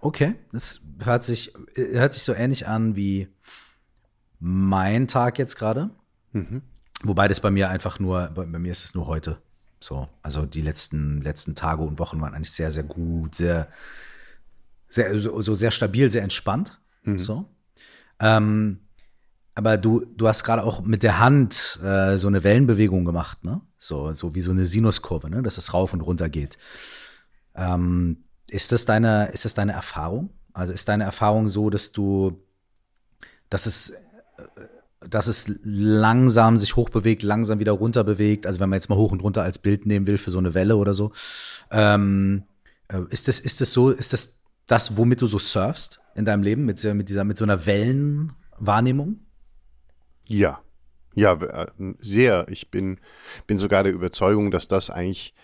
okay. 0.00 0.34
Das 0.52 0.80
hört 1.04 1.22
sich, 1.24 1.52
hört 1.74 2.14
sich 2.14 2.22
so 2.22 2.32
ähnlich 2.32 2.66
an 2.66 2.96
wie 2.96 3.28
mein 4.38 5.06
Tag 5.06 5.38
jetzt 5.38 5.56
gerade. 5.56 5.90
Mhm. 6.32 6.62
Wobei 7.02 7.28
das 7.28 7.40
bei 7.40 7.50
mir 7.50 7.68
einfach 7.68 7.98
nur, 7.98 8.30
bei 8.30 8.46
mir 8.46 8.72
ist 8.72 8.84
es 8.84 8.94
nur 8.94 9.06
heute. 9.06 9.38
So, 9.80 10.08
also 10.22 10.46
die 10.46 10.62
letzten, 10.62 11.20
letzten 11.20 11.54
Tage 11.54 11.82
und 11.82 11.98
Wochen 11.98 12.20
waren 12.22 12.34
eigentlich 12.34 12.52
sehr, 12.52 12.70
sehr 12.70 12.84
gut, 12.84 13.34
sehr, 13.34 13.68
sehr, 14.96 15.20
so, 15.20 15.40
so 15.40 15.54
sehr 15.54 15.70
stabil, 15.70 16.10
sehr 16.10 16.22
entspannt. 16.22 16.80
Mhm. 17.04 17.20
So. 17.20 17.44
Ähm, 18.20 18.80
aber 19.54 19.78
du, 19.78 20.04
du 20.04 20.28
hast 20.28 20.44
gerade 20.44 20.64
auch 20.64 20.82
mit 20.82 21.02
der 21.02 21.18
Hand 21.18 21.78
äh, 21.82 22.18
so 22.18 22.28
eine 22.28 22.44
Wellenbewegung 22.44 23.04
gemacht, 23.04 23.44
ne? 23.44 23.60
So, 23.78 24.12
so 24.12 24.34
wie 24.34 24.40
so 24.40 24.50
eine 24.50 24.66
Sinuskurve, 24.66 25.30
ne? 25.30 25.42
Dass 25.42 25.56
es 25.56 25.72
rauf 25.72 25.92
und 25.92 26.00
runter 26.00 26.28
geht. 26.28 26.58
Ähm, 27.54 28.24
ist 28.48 28.72
das 28.72 28.84
deine, 28.84 29.28
ist 29.32 29.44
das 29.44 29.54
deine 29.54 29.72
Erfahrung? 29.72 30.30
Also 30.52 30.72
ist 30.72 30.88
deine 30.88 31.04
Erfahrung 31.04 31.48
so, 31.48 31.70
dass 31.70 31.92
du, 31.92 32.42
dass 33.48 33.66
es 33.66 33.90
äh, 33.90 33.96
dass 35.00 35.28
es 35.28 35.52
langsam 35.62 36.56
sich 36.56 36.74
hochbewegt, 36.74 37.22
langsam 37.22 37.58
wieder 37.58 37.72
runter 37.72 38.02
bewegt. 38.02 38.46
Also 38.46 38.60
wenn 38.60 38.68
man 38.68 38.78
jetzt 38.78 38.88
mal 38.88 38.96
hoch 38.96 39.12
und 39.12 39.22
runter 39.22 39.42
als 39.42 39.58
Bild 39.58 39.86
nehmen 39.86 40.06
will 40.06 40.18
für 40.18 40.30
so 40.30 40.38
eine 40.38 40.54
Welle 40.54 40.76
oder 40.76 40.94
so. 40.94 41.12
Ähm, 41.70 42.42
äh, 42.88 43.02
ist 43.10 43.28
das, 43.28 43.38
ist 43.38 43.60
das 43.60 43.72
so, 43.72 43.90
ist 43.90 44.12
das 44.12 44.40
das, 44.66 44.96
womit 44.96 45.22
du 45.22 45.26
so 45.26 45.38
surfst 45.38 46.00
in 46.14 46.24
deinem 46.24 46.42
Leben, 46.42 46.64
mit, 46.64 46.82
mit 46.82 47.08
dieser, 47.08 47.24
mit 47.24 47.36
so 47.36 47.44
einer 47.44 47.66
Wellenwahrnehmung? 47.66 49.20
Ja. 50.26 50.60
Ja, 51.14 51.32
äh, 51.32 51.66
sehr. 51.98 52.46
Ich 52.50 52.70
bin, 52.70 52.98
bin 53.46 53.58
sogar 53.58 53.82
der 53.82 53.92
Überzeugung, 53.92 54.50
dass 54.50 54.68
das 54.68 54.90
eigentlich 54.90 55.34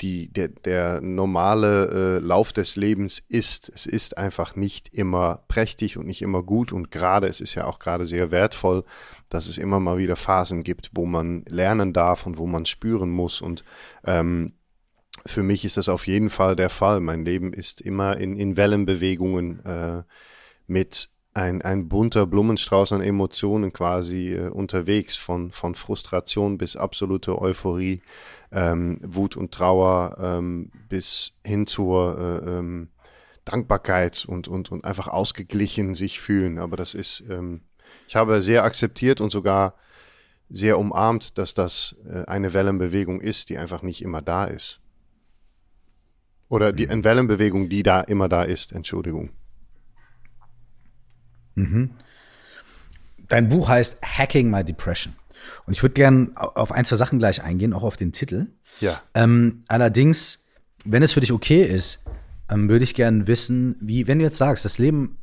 die, 0.00 0.28
der, 0.32 0.48
der 0.48 1.00
normale 1.00 2.18
äh, 2.18 2.24
Lauf 2.24 2.52
des 2.52 2.76
Lebens 2.76 3.22
ist. 3.28 3.68
Es 3.68 3.86
ist 3.86 4.16
einfach 4.16 4.56
nicht 4.56 4.88
immer 4.94 5.42
prächtig 5.48 5.96
und 5.96 6.06
nicht 6.06 6.22
immer 6.22 6.42
gut 6.42 6.72
und 6.72 6.90
gerade, 6.90 7.26
es 7.26 7.40
ist 7.40 7.54
ja 7.54 7.64
auch 7.64 7.78
gerade 7.78 8.06
sehr 8.06 8.30
wertvoll, 8.30 8.84
dass 9.28 9.48
es 9.48 9.58
immer 9.58 9.80
mal 9.80 9.98
wieder 9.98 10.16
Phasen 10.16 10.62
gibt, 10.62 10.90
wo 10.94 11.06
man 11.06 11.44
lernen 11.48 11.92
darf 11.92 12.26
und 12.26 12.38
wo 12.38 12.46
man 12.46 12.64
spüren 12.64 13.10
muss 13.10 13.40
und 13.40 13.64
ähm, 14.04 14.54
für 15.26 15.42
mich 15.42 15.64
ist 15.64 15.76
das 15.76 15.88
auf 15.88 16.06
jeden 16.06 16.30
Fall 16.30 16.56
der 16.56 16.70
Fall. 16.70 17.00
Mein 17.00 17.24
Leben 17.24 17.52
ist 17.52 17.80
immer 17.80 18.16
in, 18.16 18.36
in 18.36 18.56
Wellenbewegungen 18.56 19.64
äh, 19.64 20.02
mit 20.66 21.10
ein, 21.34 21.62
ein 21.62 21.88
bunter 21.88 22.26
Blumenstrauß 22.26 22.92
an 22.92 23.00
Emotionen 23.00 23.72
quasi 23.72 24.34
äh, 24.34 24.48
unterwegs, 24.48 25.16
von, 25.16 25.52
von 25.52 25.74
Frustration 25.74 26.58
bis 26.58 26.74
absolute 26.76 27.40
Euphorie, 27.40 28.02
ähm, 28.50 28.98
Wut 29.02 29.36
und 29.36 29.52
Trauer 29.52 30.16
ähm, 30.20 30.72
bis 30.88 31.34
hin 31.44 31.66
zur 31.66 32.18
äh, 32.18 32.58
ähm, 32.58 32.88
Dankbarkeit 33.44 34.24
und, 34.26 34.48
und, 34.48 34.72
und 34.72 34.84
einfach 34.84 35.08
ausgeglichen 35.08 35.94
sich 35.94 36.20
fühlen. 36.20 36.58
Aber 36.58 36.76
das 36.76 36.94
ist, 36.94 37.22
ähm, 37.30 37.62
ich 38.08 38.16
habe 38.16 38.42
sehr 38.42 38.64
akzeptiert 38.64 39.20
und 39.20 39.30
sogar 39.30 39.74
sehr 40.50 40.78
umarmt, 40.78 41.38
dass 41.38 41.54
das 41.54 41.96
äh, 42.08 42.24
eine 42.26 42.52
Wellenbewegung 42.52 43.20
ist, 43.20 43.48
die 43.48 43.58
einfach 43.58 43.82
nicht 43.82 44.02
immer 44.02 44.22
da 44.22 44.44
ist. 44.44 44.80
Oder 46.48 46.72
die, 46.72 46.88
eine 46.88 47.04
Wellenbewegung, 47.04 47.68
die 47.68 47.82
da 47.82 48.00
immer 48.00 48.28
da 48.28 48.42
ist, 48.42 48.72
Entschuldigung. 48.72 49.30
Mhm. 51.54 51.90
Dein 53.28 53.48
Buch 53.48 53.68
heißt 53.68 54.00
Hacking 54.02 54.50
My 54.50 54.64
Depression. 54.64 55.14
Und 55.66 55.74
ich 55.74 55.82
würde 55.82 55.94
gerne 55.94 56.30
auf 56.34 56.72
ein, 56.72 56.84
zwei 56.84 56.96
Sachen 56.96 57.18
gleich 57.18 57.42
eingehen, 57.42 57.72
auch 57.72 57.82
auf 57.82 57.96
den 57.96 58.12
Titel. 58.12 58.48
Ja. 58.80 59.00
Ähm, 59.14 59.64
allerdings, 59.68 60.46
wenn 60.84 61.02
es 61.02 61.12
für 61.12 61.20
dich 61.20 61.32
okay 61.32 61.62
ist, 61.62 62.04
ähm, 62.50 62.68
würde 62.68 62.84
ich 62.84 62.94
gerne 62.94 63.26
wissen, 63.26 63.76
wie, 63.80 64.06
wenn 64.06 64.18
du 64.18 64.24
jetzt 64.24 64.38
sagst, 64.38 64.64
das 64.64 64.78
Leben 64.78 65.18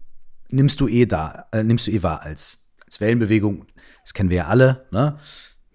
nimmst 0.49 0.79
du 0.79 0.87
eh 0.87 1.05
da, 1.05 1.47
äh, 1.51 1.63
nimmst 1.63 1.87
du 1.87 1.91
eh 1.91 2.03
wahr 2.03 2.21
als, 2.21 2.67
als 2.85 3.01
Wellenbewegung. 3.01 3.65
Das 4.03 4.13
kennen 4.13 4.29
wir 4.29 4.37
ja 4.37 4.45
alle, 4.45 4.85
ne? 4.91 5.17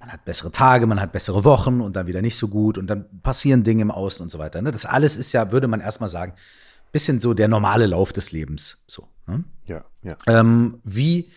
Man 0.00 0.10
hat 0.10 0.24
bessere 0.24 0.50
Tage, 0.50 0.86
man 0.86 1.00
hat 1.00 1.12
bessere 1.12 1.44
Wochen 1.44 1.80
und 1.80 1.94
dann 1.94 2.06
wieder 2.06 2.22
nicht 2.22 2.36
so 2.36 2.48
gut 2.48 2.78
und 2.78 2.88
dann 2.88 3.20
passieren 3.22 3.62
Dinge 3.62 3.82
im 3.82 3.90
Außen 3.90 4.22
und 4.22 4.30
so 4.30 4.38
weiter. 4.38 4.62
Ne? 4.62 4.72
Das 4.72 4.86
alles 4.86 5.16
ist 5.16 5.32
ja, 5.32 5.52
würde 5.52 5.68
man 5.68 5.80
erstmal 5.80 6.08
sagen, 6.08 6.32
bisschen 6.90 7.20
so 7.20 7.34
der 7.34 7.48
normale 7.48 7.86
Lauf 7.86 8.12
des 8.12 8.32
Lebens. 8.32 8.82
So. 8.86 9.06
Ne? 9.26 9.44
Ja, 9.66 9.84
ja. 10.02 10.16
Ähm, 10.26 10.80
wie, 10.82 11.30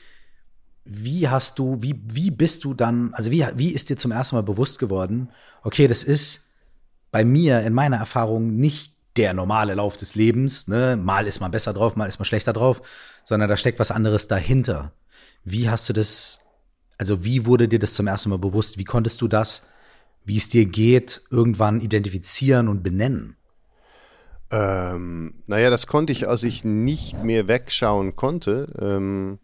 wie 0.85 1.27
hast 1.27 1.59
du, 1.59 1.77
wie, 1.81 2.01
wie 2.05 2.31
bist 2.31 2.63
du 2.63 2.73
dann, 2.73 3.13
also 3.13 3.31
wie, 3.31 3.45
wie 3.55 3.69
ist 3.69 3.89
dir 3.89 3.97
zum 3.97 4.11
ersten 4.11 4.35
Mal 4.35 4.43
bewusst 4.43 4.79
geworden, 4.79 5.29
okay, 5.63 5.87
das 5.87 6.03
ist 6.03 6.49
bei 7.11 7.23
mir 7.23 7.61
in 7.61 7.73
meiner 7.73 7.97
Erfahrung 7.97 8.55
nicht 8.55 8.93
der 9.15 9.33
normale 9.33 9.75
Lauf 9.75 9.97
des 9.97 10.15
Lebens, 10.15 10.67
ne? 10.67 10.97
Mal 10.97 11.27
ist 11.27 11.39
man 11.39 11.51
besser 11.51 11.73
drauf, 11.73 11.95
mal 11.95 12.07
ist 12.07 12.17
man 12.17 12.25
schlechter 12.25 12.53
drauf, 12.53 12.81
sondern 13.23 13.47
da 13.47 13.57
steckt 13.57 13.79
was 13.79 13.91
anderes 13.91 14.27
dahinter. 14.27 14.91
Wie 15.43 15.69
hast 15.69 15.87
du 15.87 15.93
das, 15.93 16.39
also 16.97 17.23
wie 17.23 17.45
wurde 17.45 17.67
dir 17.67 17.79
das 17.79 17.93
zum 17.93 18.07
ersten 18.07 18.29
Mal 18.29 18.39
bewusst? 18.39 18.77
Wie 18.77 18.83
konntest 18.83 19.21
du 19.21 19.27
das, 19.27 19.69
wie 20.25 20.37
es 20.37 20.49
dir 20.49 20.65
geht, 20.65 21.21
irgendwann 21.29 21.81
identifizieren 21.81 22.67
und 22.67 22.83
benennen? 22.83 23.35
Ähm, 24.51 25.33
naja, 25.47 25.69
das 25.69 25.87
konnte 25.87 26.13
ich, 26.13 26.27
als 26.27 26.43
ich 26.43 26.63
nicht 26.63 27.23
mehr 27.23 27.47
wegschauen 27.47 28.15
konnte. 28.15 28.71
Ähm, 28.79 29.39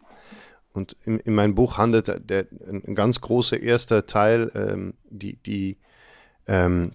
und 0.72 0.96
in, 1.04 1.18
in 1.18 1.34
meinem 1.34 1.54
Buch 1.54 1.78
handelt 1.78 2.30
der, 2.30 2.46
ein 2.66 2.94
ganz 2.94 3.20
großer 3.20 3.60
erster 3.60 4.06
Teil, 4.06 4.52
ähm, 4.54 4.94
die, 5.10 5.36
die, 5.42 5.78
ähm, 6.46 6.92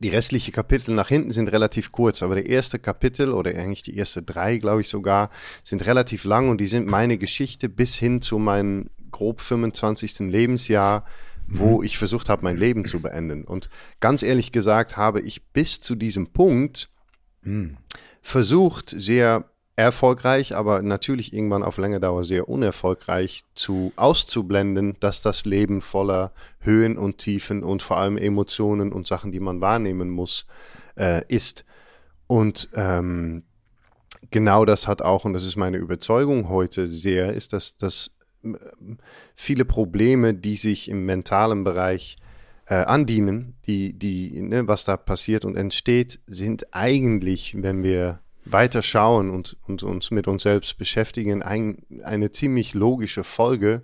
die 0.00 0.10
restlichen 0.10 0.52
Kapitel 0.52 0.94
nach 0.94 1.08
hinten 1.08 1.30
sind 1.30 1.50
relativ 1.50 1.92
kurz, 1.92 2.22
aber 2.22 2.34
der 2.34 2.46
erste 2.46 2.78
Kapitel 2.78 3.32
oder 3.32 3.50
eigentlich 3.50 3.82
die 3.82 3.98
ersten 3.98 4.24
drei, 4.26 4.58
glaube 4.58 4.82
ich 4.82 4.88
sogar, 4.88 5.30
sind 5.64 5.86
relativ 5.86 6.24
lang 6.24 6.50
und 6.50 6.60
die 6.60 6.68
sind 6.68 6.86
meine 6.86 7.16
Geschichte 7.16 7.68
bis 7.68 7.96
hin 7.96 8.20
zu 8.20 8.38
meinem 8.38 8.90
grob 9.10 9.40
25. 9.40 10.20
Lebensjahr, 10.20 11.04
wo 11.46 11.78
mhm. 11.78 11.84
ich 11.84 11.98
versucht 11.98 12.28
habe, 12.28 12.44
mein 12.44 12.56
Leben 12.56 12.84
zu 12.84 13.00
beenden. 13.00 13.44
Und 13.44 13.68
ganz 14.00 14.22
ehrlich 14.22 14.52
gesagt 14.52 14.96
habe 14.96 15.20
ich 15.20 15.44
bis 15.52 15.80
zu 15.80 15.94
diesem 15.94 16.28
Punkt 16.28 16.90
Mhm. 17.42 17.76
Versucht 18.22 18.90
sehr 18.90 19.44
erfolgreich, 19.76 20.54
aber 20.54 20.82
natürlich 20.82 21.32
irgendwann 21.32 21.62
auf 21.62 21.78
lange 21.78 22.00
Dauer 22.00 22.22
sehr 22.24 22.48
unerfolgreich 22.48 23.42
zu 23.54 23.92
auszublenden, 23.96 24.96
dass 25.00 25.22
das 25.22 25.46
Leben 25.46 25.80
voller 25.80 26.32
Höhen 26.58 26.98
und 26.98 27.18
Tiefen 27.18 27.64
und 27.64 27.82
vor 27.82 27.96
allem 27.96 28.18
Emotionen 28.18 28.92
und 28.92 29.06
Sachen, 29.06 29.32
die 29.32 29.40
man 29.40 29.62
wahrnehmen 29.62 30.10
muss, 30.10 30.46
äh, 30.98 31.22
ist. 31.28 31.64
Und 32.26 32.68
ähm, 32.74 33.44
genau 34.30 34.66
das 34.66 34.86
hat 34.86 35.00
auch, 35.00 35.24
und 35.24 35.32
das 35.32 35.44
ist 35.44 35.56
meine 35.56 35.78
Überzeugung 35.78 36.50
heute 36.50 36.88
sehr, 36.88 37.32
ist, 37.32 37.54
dass, 37.54 37.76
äh, 37.76 38.10
viele 39.34 39.64
Probleme, 39.64 40.34
die 40.34 40.56
sich 40.56 40.88
im 40.88 41.04
mentalen 41.04 41.64
Bereich 41.64 42.16
äh, 42.66 42.74
andienen, 42.74 43.54
die, 43.66 43.92
die, 43.92 44.40
ne, 44.42 44.66
was 44.68 44.84
da 44.84 44.96
passiert 44.96 45.44
und 45.44 45.56
entsteht, 45.56 46.20
sind 46.26 46.68
eigentlich, 46.72 47.60
wenn 47.62 47.82
wir 47.82 48.20
weiter 48.44 48.82
schauen 48.82 49.30
und, 49.30 49.56
und 49.66 49.82
uns 49.82 50.10
mit 50.10 50.26
uns 50.26 50.42
selbst 50.44 50.78
beschäftigen, 50.78 51.42
ein, 51.42 51.84
eine 52.04 52.30
ziemlich 52.30 52.74
logische 52.74 53.24
Folge, 53.24 53.82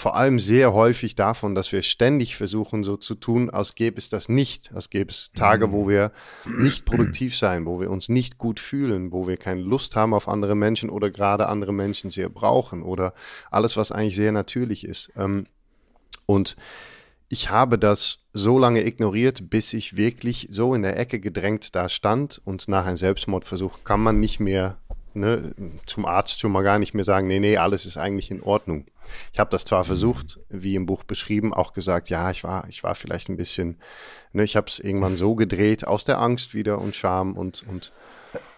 vor 0.00 0.16
allem 0.16 0.38
sehr 0.38 0.72
häufig 0.72 1.14
davon, 1.14 1.54
dass 1.54 1.72
wir 1.72 1.82
ständig 1.82 2.34
versuchen, 2.34 2.84
so 2.84 2.96
zu 2.96 3.14
tun, 3.14 3.50
als 3.50 3.74
gäbe 3.74 3.98
es 3.98 4.08
das 4.08 4.30
nicht, 4.30 4.72
als 4.74 4.88
gäbe 4.88 5.10
es 5.10 5.30
Tage, 5.34 5.72
wo 5.72 5.90
wir 5.90 6.10
nicht 6.46 6.86
produktiv 6.86 7.36
sein, 7.36 7.66
wo 7.66 7.80
wir 7.82 7.90
uns 7.90 8.08
nicht 8.08 8.38
gut 8.38 8.60
fühlen, 8.60 9.12
wo 9.12 9.28
wir 9.28 9.36
keine 9.36 9.60
Lust 9.60 9.96
haben 9.96 10.14
auf 10.14 10.26
andere 10.26 10.54
Menschen 10.54 10.88
oder 10.88 11.10
gerade 11.10 11.50
andere 11.50 11.74
Menschen 11.74 12.08
sehr 12.08 12.30
brauchen 12.30 12.82
oder 12.82 13.12
alles, 13.50 13.76
was 13.76 13.92
eigentlich 13.92 14.16
sehr 14.16 14.32
natürlich 14.32 14.86
ist. 14.86 15.12
Ähm, 15.16 15.46
und 16.24 16.56
ich 17.28 17.50
habe 17.50 17.78
das 17.78 18.20
so 18.32 18.58
lange 18.58 18.86
ignoriert, 18.86 19.50
bis 19.50 19.74
ich 19.74 19.98
wirklich 19.98 20.48
so 20.50 20.74
in 20.74 20.80
der 20.80 20.98
Ecke 20.98 21.20
gedrängt 21.20 21.74
da 21.74 21.90
stand 21.90 22.40
und 22.46 22.68
nach 22.68 22.86
einem 22.86 22.96
Selbstmordversuch 22.96 23.84
kann 23.84 24.00
man 24.00 24.18
nicht 24.18 24.40
mehr 24.40 24.78
ne, 25.14 25.54
zum 25.86 26.06
Arzt 26.06 26.40
schon 26.40 26.52
mal 26.52 26.62
gar 26.62 26.78
nicht 26.78 26.94
mehr 26.94 27.04
sagen, 27.04 27.26
nee, 27.26 27.40
nee, 27.40 27.56
alles 27.56 27.86
ist 27.86 27.96
eigentlich 27.96 28.30
in 28.30 28.42
Ordnung. 28.42 28.86
Ich 29.32 29.38
habe 29.38 29.50
das 29.50 29.64
zwar 29.64 29.84
versucht, 29.84 30.38
wie 30.48 30.74
im 30.74 30.86
Buch 30.86 31.04
beschrieben, 31.04 31.52
auch 31.52 31.72
gesagt, 31.72 32.10
ja, 32.10 32.30
ich 32.30 32.44
war, 32.44 32.68
ich 32.68 32.82
war 32.82 32.94
vielleicht 32.94 33.28
ein 33.28 33.36
bisschen, 33.36 33.76
ne, 34.32 34.44
ich 34.44 34.56
habe 34.56 34.68
es 34.68 34.78
irgendwann 34.78 35.16
so 35.16 35.34
gedreht 35.34 35.86
aus 35.86 36.04
der 36.04 36.20
Angst 36.20 36.54
wieder 36.54 36.78
und 36.78 36.94
Scham 36.94 37.36
und 37.36 37.64
und 37.68 37.92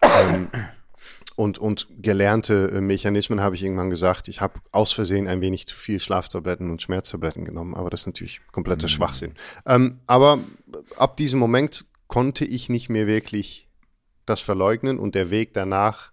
ähm, 0.02 0.49
und, 1.37 1.59
und 1.59 1.88
gelernte 2.00 2.71
äh, 2.75 2.80
Mechanismen 2.80 3.40
habe 3.40 3.54
ich 3.54 3.62
irgendwann 3.62 3.90
gesagt, 3.90 4.28
ich 4.28 4.40
habe 4.40 4.61
aus 4.71 4.92
Versehen 4.92 5.28
ein 5.28 5.40
wenig 5.40 5.66
zu 5.66 5.76
viel 5.76 5.99
Schlaftabletten 5.99 6.71
und 6.71 6.82
Schmerztabletten 6.82 7.44
genommen, 7.44 7.75
aber 7.75 7.90
das 7.90 8.02
ist 8.02 8.06
natürlich 8.06 8.40
kompletter 8.52 8.87
mhm. 8.87 8.90
Schwachsinn. 8.90 9.35
Ähm, 9.66 10.00
aber 10.06 10.38
ab 10.97 11.16
diesem 11.16 11.40
Moment 11.40 11.87
konnte 12.06 12.44
ich 12.44 12.68
nicht 12.68 12.90
mehr 12.90 13.06
wirklich 13.06 13.68
das 14.26 14.40
verleugnen 14.40 14.99
und 14.99 15.14
der 15.14 15.30
Weg 15.30 15.54
danach 15.54 16.12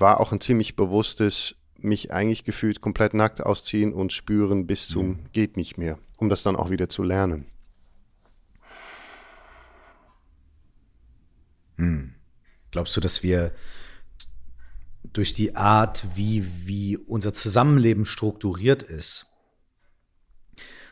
war 0.00 0.20
auch 0.20 0.32
ein 0.32 0.40
ziemlich 0.40 0.76
bewusstes, 0.76 1.56
mich 1.76 2.12
eigentlich 2.12 2.44
gefühlt 2.44 2.80
komplett 2.80 3.14
nackt 3.14 3.40
ausziehen 3.44 3.92
und 3.92 4.12
spüren 4.12 4.66
bis 4.66 4.88
zum 4.88 5.08
mhm. 5.08 5.18
geht 5.32 5.56
nicht 5.56 5.78
mehr, 5.78 5.98
um 6.16 6.28
das 6.28 6.42
dann 6.42 6.56
auch 6.56 6.70
wieder 6.70 6.88
zu 6.88 7.02
lernen. 7.02 7.46
Hm. 11.76 12.14
Glaubst 12.72 12.96
du, 12.96 13.00
dass 13.00 13.22
wir 13.22 13.52
durch 15.12 15.34
die 15.34 15.56
Art, 15.56 16.04
wie, 16.14 16.44
wie 16.66 16.96
unser 16.96 17.32
Zusammenleben 17.32 18.04
strukturiert 18.04 18.82
ist, 18.82 19.26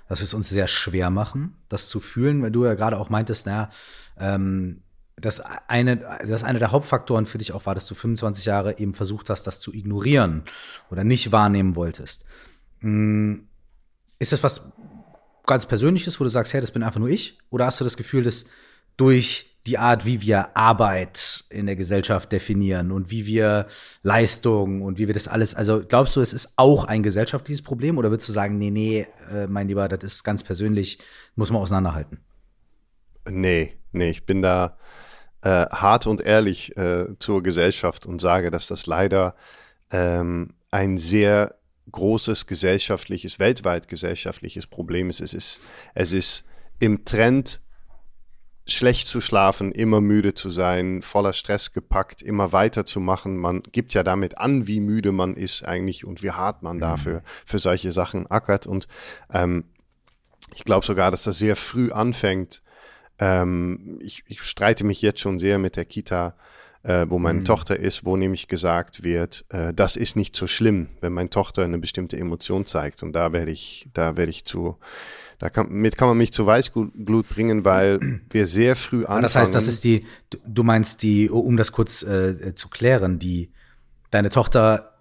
dass 0.08 0.20
wir 0.20 0.24
es 0.24 0.34
uns 0.34 0.48
sehr 0.48 0.68
schwer 0.68 1.10
machen, 1.10 1.56
das 1.68 1.88
zu 1.88 2.00
fühlen, 2.00 2.40
weil 2.42 2.52
du 2.52 2.64
ja 2.64 2.74
gerade 2.74 2.98
auch 2.98 3.10
meintest, 3.10 3.46
naja, 3.46 3.70
ähm, 4.18 4.82
dass 5.18 5.40
eine, 5.40 5.96
dass 5.96 6.44
einer 6.44 6.58
der 6.58 6.72
Hauptfaktoren 6.72 7.26
für 7.26 7.38
dich 7.38 7.52
auch 7.52 7.66
war, 7.66 7.74
dass 7.74 7.86
du 7.86 7.94
25 7.94 8.44
Jahre 8.44 8.78
eben 8.78 8.92
versucht 8.92 9.30
hast, 9.30 9.46
das 9.46 9.60
zu 9.60 9.72
ignorieren 9.72 10.44
oder 10.90 11.04
nicht 11.04 11.32
wahrnehmen 11.32 11.74
wolltest. 11.74 12.26
Hm, 12.80 13.48
ist 14.18 14.32
das 14.32 14.42
was 14.42 14.72
ganz 15.46 15.66
Persönliches, 15.66 16.20
wo 16.20 16.24
du 16.24 16.30
sagst, 16.30 16.52
hey, 16.52 16.60
das 16.60 16.70
bin 16.70 16.82
einfach 16.82 17.00
nur 17.00 17.08
ich? 17.08 17.38
Oder 17.50 17.66
hast 17.66 17.80
du 17.80 17.84
das 17.84 17.96
Gefühl, 17.96 18.24
dass 18.24 18.46
durch 18.96 19.56
die 19.66 19.78
Art, 19.78 20.04
wie 20.06 20.22
wir 20.22 20.56
Arbeit 20.56 21.44
in 21.48 21.66
der 21.66 21.76
Gesellschaft 21.76 22.30
definieren 22.30 22.92
und 22.92 23.10
wie 23.10 23.26
wir 23.26 23.66
Leistung 24.02 24.82
und 24.82 24.98
wie 24.98 25.06
wir 25.06 25.14
das 25.14 25.28
alles, 25.28 25.54
also 25.54 25.82
glaubst 25.86 26.14
du, 26.14 26.20
es 26.20 26.32
ist 26.32 26.52
auch 26.56 26.84
ein 26.84 27.02
gesellschaftliches 27.02 27.62
Problem 27.62 27.98
oder 27.98 28.10
würdest 28.10 28.28
du 28.28 28.32
sagen, 28.32 28.58
nee, 28.58 28.70
nee, 28.70 29.06
äh, 29.32 29.46
mein 29.48 29.66
Lieber, 29.66 29.88
das 29.88 30.04
ist 30.04 30.24
ganz 30.24 30.44
persönlich, 30.44 30.98
muss 31.34 31.50
man 31.50 31.62
auseinanderhalten? 31.62 32.20
Nee, 33.28 33.76
nee, 33.92 34.10
ich 34.10 34.24
bin 34.24 34.40
da 34.40 34.78
äh, 35.46 35.66
hart 35.70 36.08
und 36.08 36.20
ehrlich 36.20 36.76
äh, 36.76 37.06
zur 37.20 37.40
Gesellschaft 37.40 38.04
und 38.04 38.20
sage, 38.20 38.50
dass 38.50 38.66
das 38.66 38.86
leider 38.86 39.36
ähm, 39.92 40.54
ein 40.72 40.98
sehr 40.98 41.54
großes 41.92 42.46
gesellschaftliches, 42.46 43.38
weltweit 43.38 43.86
gesellschaftliches 43.86 44.66
Problem 44.66 45.08
ist. 45.08 45.20
Es 45.20 45.34
ist, 45.34 45.62
es 45.94 46.12
ist 46.12 46.44
im 46.80 47.04
Trend 47.04 47.60
schlecht 48.66 49.06
zu 49.06 49.20
schlafen, 49.20 49.70
immer 49.70 50.00
müde 50.00 50.34
zu 50.34 50.50
sein, 50.50 51.00
voller 51.02 51.32
Stress 51.32 51.72
gepackt, 51.72 52.22
immer 52.22 52.52
weiterzumachen. 52.52 53.36
Man 53.36 53.62
gibt 53.70 53.94
ja 53.94 54.02
damit 54.02 54.38
an, 54.38 54.66
wie 54.66 54.80
müde 54.80 55.12
man 55.12 55.36
ist 55.36 55.64
eigentlich 55.64 56.04
und 56.04 56.24
wie 56.24 56.32
hart 56.32 56.64
man 56.64 56.80
dafür 56.80 57.20
mhm. 57.20 57.24
für 57.44 57.60
solche 57.60 57.92
Sachen 57.92 58.28
ackert. 58.28 58.66
Und 58.66 58.88
ähm, 59.32 59.66
ich 60.56 60.64
glaube 60.64 60.84
sogar, 60.84 61.12
dass 61.12 61.22
das 61.22 61.38
sehr 61.38 61.54
früh 61.54 61.92
anfängt. 61.92 62.62
Ähm, 63.18 63.98
ich, 64.00 64.24
ich 64.26 64.42
streite 64.42 64.84
mich 64.84 65.02
jetzt 65.02 65.20
schon 65.20 65.38
sehr 65.38 65.58
mit 65.58 65.76
der 65.76 65.84
Kita, 65.84 66.36
äh, 66.82 67.06
wo 67.08 67.18
meine 67.18 67.40
mhm. 67.40 67.44
Tochter 67.44 67.78
ist, 67.78 68.04
wo 68.04 68.16
nämlich 68.16 68.48
gesagt 68.48 69.02
wird, 69.02 69.44
äh, 69.50 69.72
das 69.74 69.96
ist 69.96 70.16
nicht 70.16 70.36
so 70.36 70.46
schlimm, 70.46 70.88
wenn 71.00 71.12
meine 71.12 71.30
Tochter 71.30 71.64
eine 71.64 71.78
bestimmte 71.78 72.18
Emotion 72.18 72.66
zeigt. 72.66 73.02
Und 73.02 73.12
da 73.12 73.32
werde 73.32 73.50
ich, 73.50 73.88
da 73.92 74.16
werde 74.16 74.30
ich 74.30 74.44
zu 74.44 74.76
damit 75.38 75.98
kann 75.98 76.08
man 76.08 76.16
mich 76.16 76.32
zu 76.32 76.46
Weißglut 76.46 77.28
bringen, 77.28 77.64
weil 77.64 78.20
wir 78.30 78.46
sehr 78.46 78.76
früh 78.76 79.00
anfangen. 79.00 79.22
Das 79.22 79.36
heißt, 79.36 79.54
das 79.54 79.68
ist 79.68 79.84
die, 79.84 80.06
du 80.46 80.62
meinst 80.62 81.02
die, 81.02 81.28
um 81.28 81.56
das 81.56 81.72
kurz 81.72 82.02
äh, 82.02 82.54
zu 82.54 82.68
klären, 82.68 83.18
die, 83.18 83.50
deine 84.10 84.30
Tochter 84.30 84.92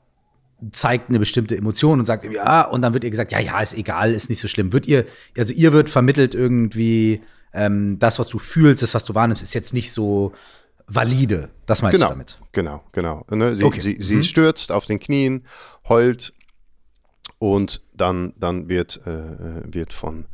zeigt 0.71 1.09
eine 1.09 1.19
bestimmte 1.19 1.57
Emotion 1.57 1.99
und 1.99 2.05
sagt, 2.05 2.25
ja, 2.31 2.63
und 2.67 2.81
dann 2.81 2.93
wird 2.93 3.03
ihr 3.03 3.11
gesagt, 3.11 3.31
ja, 3.31 3.39
ja, 3.39 3.59
ist 3.59 3.77
egal, 3.77 4.13
ist 4.13 4.29
nicht 4.29 4.39
so 4.39 4.47
schlimm. 4.47 4.73
Wird 4.73 4.87
ihr, 4.87 5.05
also 5.37 5.53
ihr 5.53 5.73
wird 5.73 5.89
vermittelt 5.89 6.33
irgendwie, 6.33 7.21
ähm, 7.55 7.97
das, 7.99 8.19
was 8.19 8.27
du 8.27 8.39
fühlst, 8.39 8.83
das, 8.83 8.93
was 8.93 9.05
du 9.05 9.15
wahrnimmst, 9.15 9.41
ist 9.41 9.53
jetzt 9.53 9.73
nicht 9.73 9.91
so 9.91 10.33
valide. 10.87 11.49
Das 11.65 11.81
meinst 11.81 11.97
genau, 11.97 12.09
du 12.09 12.13
damit? 12.13 12.39
Genau, 12.51 12.83
genau. 12.91 13.25
Ne? 13.29 13.55
Sie, 13.55 13.63
okay. 13.63 13.79
sie, 13.79 13.97
sie 13.99 14.17
mhm. 14.17 14.23
stürzt 14.23 14.71
auf 14.71 14.85
den 14.85 14.99
Knien, 14.99 15.45
heult 15.87 16.33
und 17.39 17.81
dann, 17.93 18.33
dann 18.37 18.69
wird, 18.69 19.01
äh, 19.05 19.73
wird 19.73 19.93
von 19.93 20.25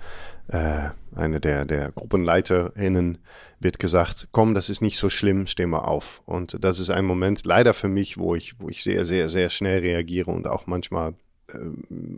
äh, 0.47 0.89
einer 1.15 1.39
der, 1.39 1.65
der 1.65 1.91
Gruppenleiterinnen 1.91 3.19
wird 3.59 3.79
gesagt, 3.79 4.27
komm, 4.31 4.53
das 4.53 4.69
ist 4.69 4.81
nicht 4.81 4.97
so 4.97 5.09
schlimm, 5.09 5.47
steh 5.47 5.65
mal 5.65 5.79
auf. 5.79 6.21
Und 6.25 6.57
das 6.61 6.79
ist 6.79 6.89
ein 6.89 7.05
Moment 7.05 7.45
leider 7.45 7.73
für 7.73 7.87
mich, 7.87 8.17
wo 8.17 8.35
ich, 8.35 8.59
wo 8.59 8.69
ich 8.69 8.83
sehr, 8.83 9.05
sehr, 9.05 9.29
sehr 9.29 9.49
schnell 9.49 9.79
reagiere 9.79 10.31
und 10.31 10.47
auch 10.47 10.67
manchmal 10.67 11.13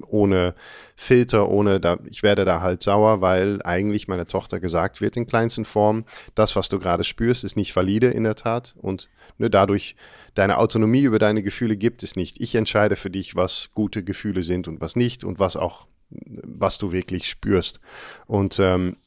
ohne 0.08 0.56
Filter, 0.96 1.50
ohne 1.50 1.80
da, 1.80 1.98
ich 2.10 2.24
werde 2.24 2.46
da 2.46 2.62
halt 2.62 2.84
sauer, 2.84 3.22
weil 3.22 3.62
eigentlich 3.64 4.08
meiner 4.08 4.28
Tochter 4.28 4.60
gesagt 4.60 5.02
wird 5.02 5.18
in 5.18 5.28
kleinsten 5.28 5.66
Formen, 5.66 6.06
das, 6.36 6.56
was 6.56 6.70
du 6.70 6.80
gerade 6.80 7.04
spürst, 7.04 7.44
ist 7.44 7.56
nicht 7.56 7.76
valide 7.76 8.08
in 8.08 8.24
der 8.24 8.36
Tat 8.36 8.76
und 8.78 9.10
ne, 9.38 9.50
dadurch 9.50 9.96
deine 10.36 10.58
Autonomie 10.58 11.04
über 11.04 11.20
deine 11.20 11.44
Gefühle 11.44 11.78
gibt 11.78 12.04
es 12.04 12.16
nicht. 12.16 12.42
Ich 12.42 12.56
entscheide 12.56 12.96
für 12.96 13.10
dich, 13.10 13.36
was 13.36 13.70
gute 13.74 14.04
Gefühle 14.04 14.44
sind 14.44 14.68
und 14.68 14.82
was 14.82 14.96
nicht 14.96 15.24
und 15.24 15.40
was 15.40 15.56
auch, 15.56 15.88
was 16.10 16.78
du 16.78 16.92
wirklich 16.92 17.28
spürst. 17.28 17.80
Und 18.26 18.60
ähm, 18.60 18.98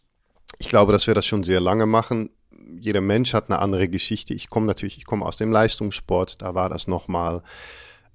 ich 0.58 0.68
glaube, 0.68 0.92
dass 0.92 1.06
wir 1.06 1.14
das 1.14 1.26
schon 1.26 1.42
sehr 1.42 1.60
lange 1.60 1.86
machen. 1.86 2.30
Jeder 2.80 3.00
Mensch 3.00 3.34
hat 3.34 3.50
eine 3.50 3.58
andere 3.58 3.88
Geschichte. 3.88 4.34
Ich 4.34 4.50
komme 4.50 4.66
natürlich, 4.66 4.98
ich 4.98 5.06
komme 5.06 5.24
aus 5.24 5.36
dem 5.36 5.52
Leistungssport, 5.52 6.42
da 6.42 6.54
war 6.54 6.68
das 6.68 6.86
nochmal 6.86 7.42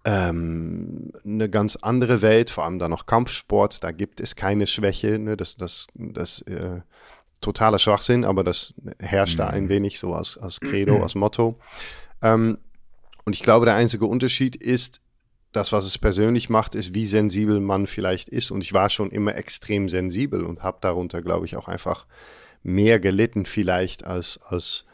ähm, 0.03 1.12
eine 1.24 1.50
ganz 1.50 1.75
andere 1.75 2.22
Welt, 2.22 2.50
vor 2.50 2.65
allem 2.65 2.79
da 2.79 2.89
noch 2.89 3.05
Kampfsport, 3.05 3.84
da 3.84 3.91
gibt 3.91 4.20
es 4.20 4.36
keine 4.36 4.67
Schwäche. 4.67 5.20
Ne? 5.20 5.38
Das, 5.38 5.55
das, 5.55 5.88
das 5.93 6.41
äh, 6.43 6.81
totaler 7.41 7.79
Schwachsinn, 7.79 8.24
aber 8.25 8.43
das 8.43 8.74
herrscht 9.00 9.39
da 9.39 9.48
ein 9.48 9.70
wenig 9.70 10.00
so 10.00 10.13
als, 10.13 10.38
als 10.38 10.60
Credo, 10.60 10.98
als 11.03 11.15
Motto. 11.15 11.60
Ähm, 12.22 12.58
und 13.25 13.36
ich 13.36 13.43
glaube, 13.43 13.65
der 13.65 13.75
einzige 13.75 14.05
Unterschied 14.05 14.55
ist, 14.55 15.01
das, 15.51 15.72
was 15.72 15.86
es 15.86 15.98
persönlich 15.98 16.50
macht, 16.50 16.75
ist, 16.75 16.93
wie 16.93 17.05
sensibel 17.05 17.60
man 17.60 17.86
vielleicht 17.86 18.29
ist. 18.29 18.51
Und 18.51 18.63
ich 18.63 18.74
war 18.74 18.89
schon 18.89 19.12
immer 19.12 19.36
extrem 19.36 19.89
sensibel 19.89 20.43
und 20.46 20.63
habe 20.63 20.77
darunter, 20.81 21.22
glaube 21.22 21.46
ich, 21.46 21.58
auch 21.58 21.67
einfach 21.67 22.05
mehr 22.63 23.00
gelitten 23.00 23.46
vielleicht 23.46 24.05
als, 24.05 24.39
als 24.43 24.86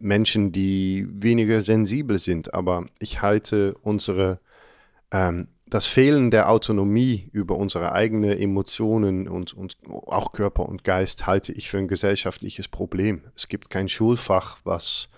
Menschen, 0.00 0.52
die 0.52 1.06
weniger 1.10 1.60
sensibel 1.60 2.18
sind. 2.18 2.54
Aber 2.54 2.86
ich 2.98 3.22
halte 3.22 3.74
unsere, 3.82 4.40
ähm, 5.10 5.48
das 5.66 5.86
Fehlen 5.86 6.30
der 6.30 6.50
Autonomie 6.50 7.28
über 7.32 7.56
unsere 7.56 7.92
eigenen 7.92 8.38
Emotionen 8.38 9.28
und, 9.28 9.52
und 9.52 9.76
auch 9.86 10.32
Körper 10.32 10.66
und 10.68 10.84
Geist 10.84 11.26
halte 11.26 11.52
ich 11.52 11.68
für 11.68 11.78
ein 11.78 11.88
gesellschaftliches 11.88 12.68
Problem. 12.68 13.22
Es 13.34 13.48
gibt 13.48 13.68
kein 13.70 13.88
Schulfach, 13.88 14.58
was 14.64 15.08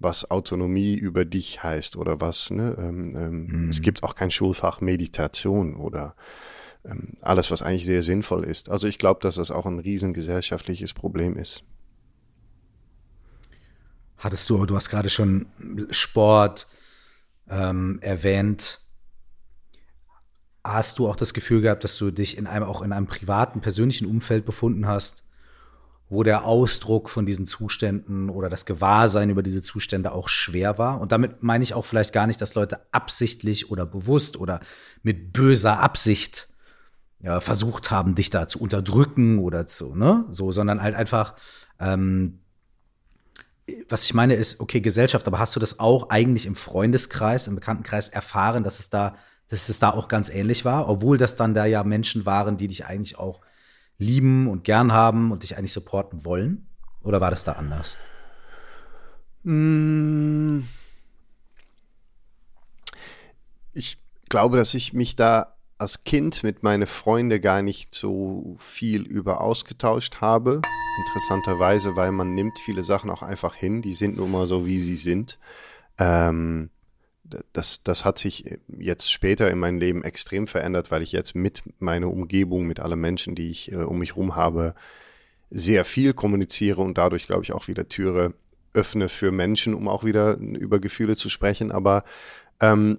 was 0.00 0.30
Autonomie 0.30 0.94
über 0.94 1.24
dich 1.24 1.62
heißt 1.62 1.96
oder 1.96 2.20
was. 2.20 2.50
Ne? 2.50 2.76
Ähm, 2.78 3.16
ähm, 3.16 3.46
mhm. 3.46 3.70
Es 3.70 3.82
gibt 3.82 4.02
auch 4.02 4.14
kein 4.14 4.30
Schulfach 4.30 4.80
Meditation 4.80 5.76
oder 5.76 6.14
ähm, 6.84 7.14
alles, 7.20 7.50
was 7.50 7.62
eigentlich 7.62 7.86
sehr 7.86 8.02
sinnvoll 8.02 8.44
ist. 8.44 8.68
Also 8.68 8.86
ich 8.86 8.98
glaube, 8.98 9.20
dass 9.20 9.36
das 9.36 9.50
auch 9.50 9.66
ein 9.66 9.78
riesengesellschaftliches 9.78 10.94
Problem 10.94 11.36
ist. 11.36 11.64
Hattest 14.18 14.50
du, 14.50 14.66
du 14.66 14.74
hast 14.74 14.90
gerade 14.90 15.10
schon 15.10 15.46
Sport 15.90 16.66
ähm, 17.48 17.98
erwähnt. 18.02 18.80
Hast 20.64 20.98
du 20.98 21.08
auch 21.08 21.16
das 21.16 21.32
Gefühl 21.32 21.62
gehabt, 21.62 21.84
dass 21.84 21.96
du 21.96 22.10
dich 22.10 22.36
in 22.36 22.46
einem, 22.46 22.66
auch 22.66 22.82
in 22.82 22.92
einem 22.92 23.06
privaten, 23.06 23.60
persönlichen 23.60 24.06
Umfeld 24.06 24.44
befunden 24.44 24.86
hast, 24.86 25.24
wo 26.10 26.22
der 26.22 26.44
Ausdruck 26.44 27.10
von 27.10 27.26
diesen 27.26 27.46
Zuständen 27.46 28.28
oder 28.28 28.48
das 28.48 28.64
Gewahrsein 28.66 29.30
über 29.30 29.42
diese 29.42 29.62
Zustände 29.62 30.12
auch 30.12 30.28
schwer 30.28 30.78
war. 30.78 31.00
Und 31.00 31.12
damit 31.12 31.42
meine 31.42 31.62
ich 31.62 31.74
auch 31.74 31.84
vielleicht 31.84 32.12
gar 32.12 32.26
nicht, 32.26 32.40
dass 32.40 32.54
Leute 32.54 32.80
absichtlich 32.92 33.70
oder 33.70 33.86
bewusst 33.86 34.36
oder 34.36 34.60
mit 35.02 35.32
böser 35.32 35.80
Absicht 35.80 36.48
ja, 37.20 37.40
versucht 37.40 37.90
haben, 37.90 38.14
dich 38.14 38.30
da 38.30 38.46
zu 38.46 38.60
unterdrücken 38.60 39.38
oder 39.38 39.66
zu, 39.66 39.94
ne, 39.94 40.24
so, 40.30 40.52
sondern 40.52 40.82
halt 40.82 40.94
einfach, 40.94 41.34
ähm, 41.80 42.40
was 43.88 44.04
ich 44.04 44.14
meine 44.14 44.34
ist, 44.34 44.60
okay, 44.60 44.80
Gesellschaft, 44.80 45.26
aber 45.26 45.38
hast 45.38 45.54
du 45.56 45.60
das 45.60 45.78
auch 45.78 46.10
eigentlich 46.10 46.46
im 46.46 46.54
Freundeskreis, 46.54 47.46
im 47.46 47.54
Bekanntenkreis 47.54 48.08
erfahren, 48.08 48.64
dass 48.64 48.80
es 48.80 48.90
da, 48.90 49.16
dass 49.48 49.68
es 49.68 49.78
da 49.78 49.90
auch 49.90 50.08
ganz 50.08 50.28
ähnlich 50.28 50.64
war, 50.64 50.88
obwohl 50.88 51.18
das 51.18 51.36
dann 51.36 51.54
da 51.54 51.64
ja 51.64 51.84
Menschen 51.84 52.26
waren, 52.26 52.56
die 52.56 52.68
dich 52.68 52.86
eigentlich 52.86 53.18
auch 53.18 53.40
lieben 53.98 54.48
und 54.48 54.64
gern 54.64 54.92
haben 54.92 55.32
und 55.32 55.42
dich 55.42 55.56
eigentlich 55.56 55.72
supporten 55.72 56.24
wollen? 56.24 56.66
Oder 57.02 57.20
war 57.20 57.30
das 57.30 57.44
da 57.44 57.52
anders? 57.52 57.96
Hm. 59.44 60.66
Ich 63.72 63.98
glaube, 64.28 64.56
dass 64.56 64.74
ich 64.74 64.92
mich 64.92 65.14
da 65.14 65.57
als 65.78 66.02
Kind 66.02 66.42
mit 66.42 66.62
meinen 66.62 66.86
Freunden 66.86 67.40
gar 67.40 67.62
nicht 67.62 67.94
so 67.94 68.56
viel 68.58 69.02
über 69.02 69.40
ausgetauscht 69.40 70.20
habe. 70.20 70.60
Interessanterweise, 71.06 71.94
weil 71.94 72.10
man 72.10 72.34
nimmt 72.34 72.58
viele 72.58 72.82
Sachen 72.82 73.10
auch 73.10 73.22
einfach 73.22 73.54
hin, 73.54 73.80
die 73.82 73.94
sind 73.94 74.16
nun 74.16 74.32
mal 74.32 74.48
so, 74.48 74.66
wie 74.66 74.80
sie 74.80 74.96
sind. 74.96 75.38
Ähm, 75.98 76.70
das, 77.52 77.82
das 77.82 78.04
hat 78.04 78.18
sich 78.18 78.58
jetzt 78.78 79.12
später 79.12 79.50
in 79.50 79.58
meinem 79.58 79.78
Leben 79.78 80.02
extrem 80.02 80.46
verändert, 80.46 80.90
weil 80.90 81.02
ich 81.02 81.12
jetzt 81.12 81.34
mit 81.34 81.62
meiner 81.78 82.10
Umgebung, 82.10 82.66
mit 82.66 82.80
allen 82.80 83.00
Menschen, 83.00 83.34
die 83.34 83.50
ich 83.50 83.70
äh, 83.72 83.76
um 83.76 83.98
mich 83.98 84.10
herum 84.10 84.34
habe, 84.34 84.74
sehr 85.50 85.84
viel 85.84 86.12
kommuniziere 86.12 86.80
und 86.80 86.98
dadurch, 86.98 87.26
glaube 87.26 87.42
ich, 87.42 87.52
auch 87.52 87.68
wieder 87.68 87.88
Türe 87.88 88.34
öffne 88.74 89.08
für 89.08 89.30
Menschen, 89.30 89.74
um 89.74 89.88
auch 89.88 90.04
wieder 90.04 90.36
über 90.36 90.78
Gefühle 90.78 91.16
zu 91.16 91.28
sprechen. 91.28 91.72
Aber 91.72 92.04
ähm, 92.60 92.98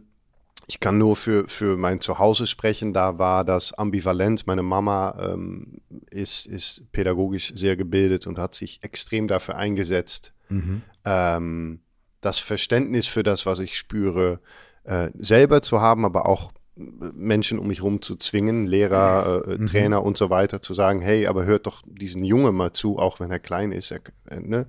ich 0.70 0.80
kann 0.80 1.00
nur 1.00 1.16
für, 1.16 1.48
für 1.48 1.78
mein 1.78 2.00
Zuhause 2.00 2.46
sprechen. 2.46 2.94
Da 2.94 3.18
war 3.18 3.44
das 3.44 3.74
ambivalent. 3.74 4.46
Meine 4.46 4.62
Mama 4.62 5.18
ähm, 5.20 5.82
ist, 6.12 6.46
ist 6.46 6.92
pädagogisch 6.92 7.54
sehr 7.56 7.76
gebildet 7.76 8.28
und 8.28 8.38
hat 8.38 8.54
sich 8.54 8.84
extrem 8.84 9.28
dafür 9.28 9.56
eingesetzt, 9.56 10.32
mhm. 10.48 10.84
ähm, 11.06 11.80
das 12.22 12.38
Verständnis 12.38 13.08
für 13.08 13.24
das, 13.24 13.48
was 13.48 13.58
ich 13.58 13.80
spüre, 13.80 14.42
äh, 14.84 15.10
selber 15.18 15.64
zu 15.64 15.82
haben, 15.82 16.06
aber 16.06 16.28
auch 16.28 16.52
Menschen 16.76 17.58
um 17.58 17.68
mich 17.68 17.80
herum 17.80 18.04
zu 18.04 18.16
zwingen, 18.16 18.68
Lehrer, 18.68 19.42
äh, 19.48 19.58
mhm. 19.58 19.66
Trainer 19.66 20.04
und 20.04 20.18
so 20.18 20.30
weiter, 20.30 20.62
zu 20.62 20.76
sagen, 20.76 21.02
hey, 21.02 21.26
aber 21.26 21.46
hört 21.46 21.66
doch 21.66 21.82
diesen 21.88 22.24
Junge 22.24 22.52
mal 22.52 22.74
zu, 22.74 23.00
auch 23.00 23.20
wenn 23.20 23.32
er 23.32 23.40
klein 23.40 23.72
ist. 23.72 23.90
Er, 23.90 24.02
äh, 24.30 24.40
ne? 24.40 24.68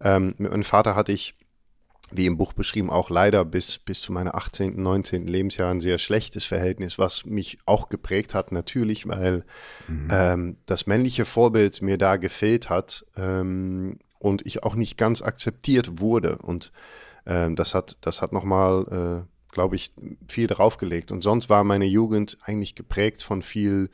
ähm, 0.00 0.34
mit 0.38 0.50
meinem 0.50 0.64
Vater 0.64 0.96
hatte 0.96 1.12
ich, 1.12 1.36
wie 2.10 2.26
im 2.26 2.38
Buch 2.38 2.52
beschrieben, 2.52 2.90
auch 2.90 3.10
leider 3.10 3.44
bis, 3.44 3.78
bis 3.78 4.00
zu 4.00 4.12
meiner 4.12 4.34
18., 4.34 4.80
19. 4.82 5.26
Lebensjahr 5.26 5.70
ein 5.70 5.80
sehr 5.80 5.98
schlechtes 5.98 6.44
Verhältnis, 6.44 6.98
was 6.98 7.26
mich 7.26 7.58
auch 7.66 7.88
geprägt 7.88 8.34
hat, 8.34 8.52
natürlich, 8.52 9.06
weil 9.06 9.44
mhm. 9.88 10.08
ähm, 10.10 10.56
das 10.66 10.86
männliche 10.86 11.24
Vorbild 11.24 11.82
mir 11.82 11.98
da 11.98 12.16
gefehlt 12.16 12.70
hat. 12.70 13.04
Ähm, 13.16 13.98
und 14.18 14.44
ich 14.46 14.62
auch 14.62 14.74
nicht 14.74 14.98
ganz 14.98 15.22
akzeptiert 15.22 16.00
wurde. 16.00 16.38
Und 16.38 16.72
äh, 17.24 17.50
das 17.54 17.74
hat, 17.74 17.96
das 18.00 18.22
hat 18.22 18.32
nochmal, 18.32 19.24
äh, 19.24 19.54
glaube 19.54 19.76
ich, 19.76 19.92
viel 20.28 20.46
draufgelegt. 20.46 21.12
Und 21.12 21.22
sonst 21.22 21.48
war 21.48 21.64
meine 21.64 21.86
Jugend 21.86 22.38
eigentlich 22.42 22.74
geprägt 22.74 23.22
von 23.22 23.42
viel 23.42 23.90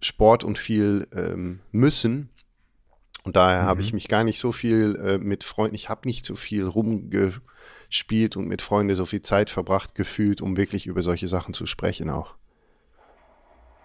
Sport 0.00 0.44
und 0.44 0.58
viel 0.58 1.06
ähm, 1.14 1.60
Müssen. 1.72 2.30
Und 3.30 3.36
daher 3.36 3.62
mhm. 3.62 3.66
habe 3.66 3.80
ich 3.80 3.92
mich 3.92 4.08
gar 4.08 4.24
nicht 4.24 4.40
so 4.40 4.50
viel 4.50 4.96
äh, 4.96 5.18
mit 5.18 5.44
Freunden, 5.44 5.76
ich 5.76 5.88
habe 5.88 6.08
nicht 6.08 6.26
so 6.26 6.34
viel 6.34 6.66
rumgespielt 6.66 8.36
und 8.36 8.48
mit 8.48 8.60
Freunden 8.60 8.96
so 8.96 9.06
viel 9.06 9.22
Zeit 9.22 9.50
verbracht 9.50 9.94
gefühlt, 9.94 10.40
um 10.40 10.56
wirklich 10.56 10.88
über 10.88 11.04
solche 11.04 11.28
Sachen 11.28 11.54
zu 11.54 11.64
sprechen 11.64 12.10
auch. 12.10 12.34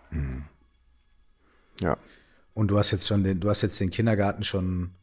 Mhm. 0.09 0.45
Ja. 1.79 1.95
Und 2.55 2.69
du 2.69 2.79
hast 2.79 2.89
jetzt 2.89 3.05
schon 3.05 3.23
den, 3.23 3.39
du 3.39 3.47
hast 3.47 3.61
jetzt 3.61 3.79
den 3.79 3.91
Kindergarten 3.91 4.43
schon 4.43 4.95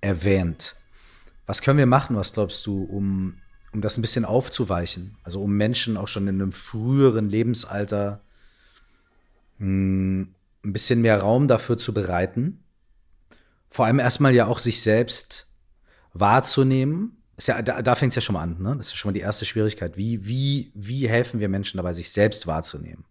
erwähnt. 0.00 0.76
Was 1.44 1.60
können 1.60 1.76
wir 1.76 1.84
machen, 1.84 2.16
was 2.16 2.32
glaubst 2.32 2.66
du, 2.66 2.84
um, 2.84 3.34
um 3.74 3.82
das 3.82 3.98
ein 3.98 4.00
bisschen 4.00 4.24
aufzuweichen? 4.24 5.18
Also 5.24 5.42
um 5.42 5.54
Menschen 5.58 5.98
auch 5.98 6.08
schon 6.08 6.26
in 6.26 6.40
einem 6.40 6.52
früheren 6.52 7.28
Lebensalter 7.28 8.22
mh, 9.58 9.66
hm, 9.66 10.34
ein 10.64 10.72
bisschen 10.72 11.02
mehr 11.02 11.20
Raum 11.20 11.48
dafür 11.48 11.76
zu 11.76 11.92
bereiten. 11.92 12.64
Vor 13.68 13.86
allem 13.86 13.98
erstmal 13.98 14.34
ja 14.34 14.46
auch 14.46 14.58
sich 14.58 14.80
selbst 14.80 15.46
wahrzunehmen. 16.12 17.22
Ist 17.36 17.48
ja, 17.48 17.62
da, 17.62 17.82
da 17.82 17.94
fängt 17.94 18.12
es 18.12 18.16
ja 18.16 18.22
schon 18.22 18.34
mal 18.34 18.42
an, 18.42 18.56
ne? 18.60 18.74
Das 18.76 18.88
ist 18.88 18.96
schon 18.96 19.10
mal 19.10 19.14
die 19.14 19.20
erste 19.20 19.44
Schwierigkeit. 19.44 19.96
Wie, 19.96 20.26
wie, 20.26 20.72
wie 20.74 21.08
helfen 21.08 21.38
wir 21.38 21.48
Menschen 21.48 21.76
dabei, 21.76 21.92
sich 21.92 22.10
selbst 22.10 22.46
wahrzunehmen? 22.46 23.04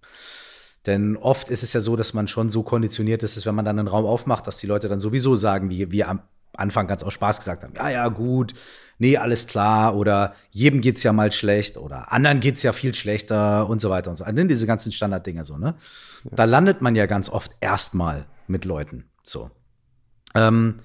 Denn 0.86 1.18
oft 1.18 1.50
ist 1.50 1.64
es 1.64 1.74
ja 1.74 1.82
so, 1.82 1.96
dass 1.96 2.14
man 2.14 2.28
schon 2.28 2.50
so 2.50 2.64
konditioniert 2.64 3.22
ist, 3.24 3.38
dass 3.38 3.46
wenn 3.46 3.56
man 3.56 3.66
dann 3.66 3.78
einen 3.78 3.88
Raum 3.88 4.06
aufmacht, 4.06 4.48
dass 4.48 4.58
die 4.58 4.68
Leute 4.68 4.88
dann 4.88 5.00
sowieso 5.00 5.36
sagen, 5.36 5.70
wie, 5.70 5.92
wie 5.92 6.04
am 6.04 6.22
Anfang 6.54 6.88
ganz 6.88 7.04
aus 7.04 7.14
Spaß 7.14 7.40
gesagt 7.40 7.64
haben, 7.64 7.74
ja, 7.76 7.90
ja, 7.90 8.08
gut, 8.08 8.54
nee, 8.98 9.18
alles 9.18 9.48
klar, 9.48 9.96
oder 9.96 10.34
jedem 10.50 10.82
geht's 10.82 11.04
ja 11.04 11.14
mal 11.14 11.32
schlecht, 11.32 11.78
oder 11.78 12.12
anderen 12.12 12.40
geht's 12.40 12.64
ja 12.64 12.72
viel 12.72 12.94
schlechter 12.94 13.68
und 13.70 13.82
so 13.82 13.90
weiter 13.90 14.10
und 14.10 14.16
so. 14.16 14.24
Also 14.24 14.44
diese 14.46 14.66
ganzen 14.66 14.92
Standarddinger 14.92 15.46
so, 15.46 15.58
ne? 15.58 15.76
Ja. 16.24 16.32
Da 16.36 16.44
landet 16.46 16.82
man 16.82 16.96
ja 16.96 17.06
ganz 17.06 17.30
oft 17.30 17.52
erstmal 17.60 18.26
mit 18.48 18.66
Leuten, 18.66 19.06
so. 19.24 19.52
Ähm, 20.38 20.80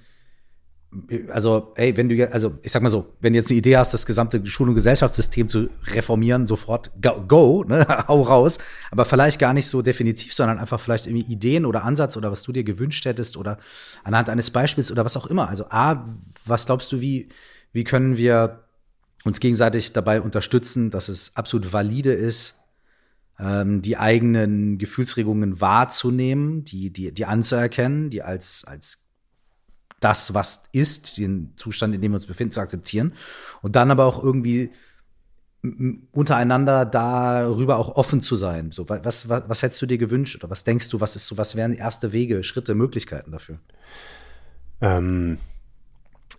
also, 1.30 1.72
ey, 1.76 1.96
wenn 1.96 2.10
du, 2.10 2.30
also 2.32 2.58
ich 2.62 2.70
sag 2.70 2.82
mal 2.82 2.90
so, 2.90 3.14
wenn 3.20 3.32
du 3.32 3.38
jetzt 3.38 3.50
eine 3.50 3.58
Idee 3.58 3.78
hast, 3.78 3.94
das 3.94 4.04
gesamte 4.04 4.46
Schul- 4.46 4.68
und 4.68 4.74
Gesellschaftssystem 4.74 5.48
zu 5.48 5.70
reformieren, 5.86 6.46
sofort 6.46 6.90
go, 7.00 7.24
go 7.26 7.64
ne, 7.64 7.86
hau 8.08 8.20
raus, 8.20 8.58
aber 8.90 9.06
vielleicht 9.06 9.38
gar 9.38 9.54
nicht 9.54 9.66
so 9.66 9.80
definitiv, 9.80 10.34
sondern 10.34 10.58
einfach 10.58 10.78
vielleicht 10.78 11.06
irgendwie 11.06 11.32
Ideen 11.32 11.64
oder 11.64 11.84
Ansatz 11.84 12.18
oder 12.18 12.30
was 12.30 12.42
du 12.42 12.52
dir 12.52 12.62
gewünscht 12.62 13.06
hättest 13.06 13.38
oder 13.38 13.56
anhand 14.04 14.28
eines 14.28 14.50
Beispiels 14.50 14.92
oder 14.92 15.04
was 15.04 15.16
auch 15.16 15.26
immer. 15.26 15.48
Also, 15.48 15.64
A, 15.70 16.04
was 16.44 16.66
glaubst 16.66 16.92
du, 16.92 17.00
wie, 17.00 17.30
wie 17.72 17.84
können 17.84 18.18
wir 18.18 18.64
uns 19.24 19.40
gegenseitig 19.40 19.94
dabei 19.94 20.20
unterstützen, 20.20 20.90
dass 20.90 21.08
es 21.08 21.36
absolut 21.36 21.72
valide 21.72 22.12
ist, 22.12 22.58
ähm, 23.38 23.80
die 23.80 23.96
eigenen 23.96 24.76
Gefühlsregungen 24.76 25.60
wahrzunehmen, 25.60 26.64
die, 26.64 26.92
die, 26.92 27.12
die 27.12 27.24
anzuerkennen, 27.24 28.10
die 28.10 28.22
als, 28.22 28.64
als 28.66 29.01
das, 30.04 30.34
was 30.34 30.64
ist, 30.72 31.18
den 31.18 31.52
Zustand, 31.56 31.94
in 31.94 32.00
dem 32.00 32.12
wir 32.12 32.16
uns 32.16 32.26
befinden, 32.26 32.52
zu 32.52 32.60
akzeptieren. 32.60 33.14
Und 33.62 33.76
dann 33.76 33.90
aber 33.90 34.04
auch 34.06 34.22
irgendwie 34.22 34.70
untereinander 36.10 36.84
darüber 36.84 37.78
auch 37.78 37.94
offen 37.94 38.20
zu 38.20 38.34
sein. 38.34 38.72
So, 38.72 38.88
was, 38.88 39.28
was, 39.28 39.48
was 39.48 39.62
hättest 39.62 39.80
du 39.80 39.86
dir 39.86 39.98
gewünscht 39.98 40.36
oder 40.36 40.50
was 40.50 40.64
denkst 40.64 40.88
du, 40.88 41.00
was 41.00 41.14
ist 41.14 41.26
so, 41.28 41.38
was 41.38 41.54
wären 41.54 41.72
erste 41.72 42.12
Wege, 42.12 42.42
Schritte, 42.42 42.74
Möglichkeiten 42.74 43.30
dafür? 43.30 43.58
Ähm, 44.80 45.38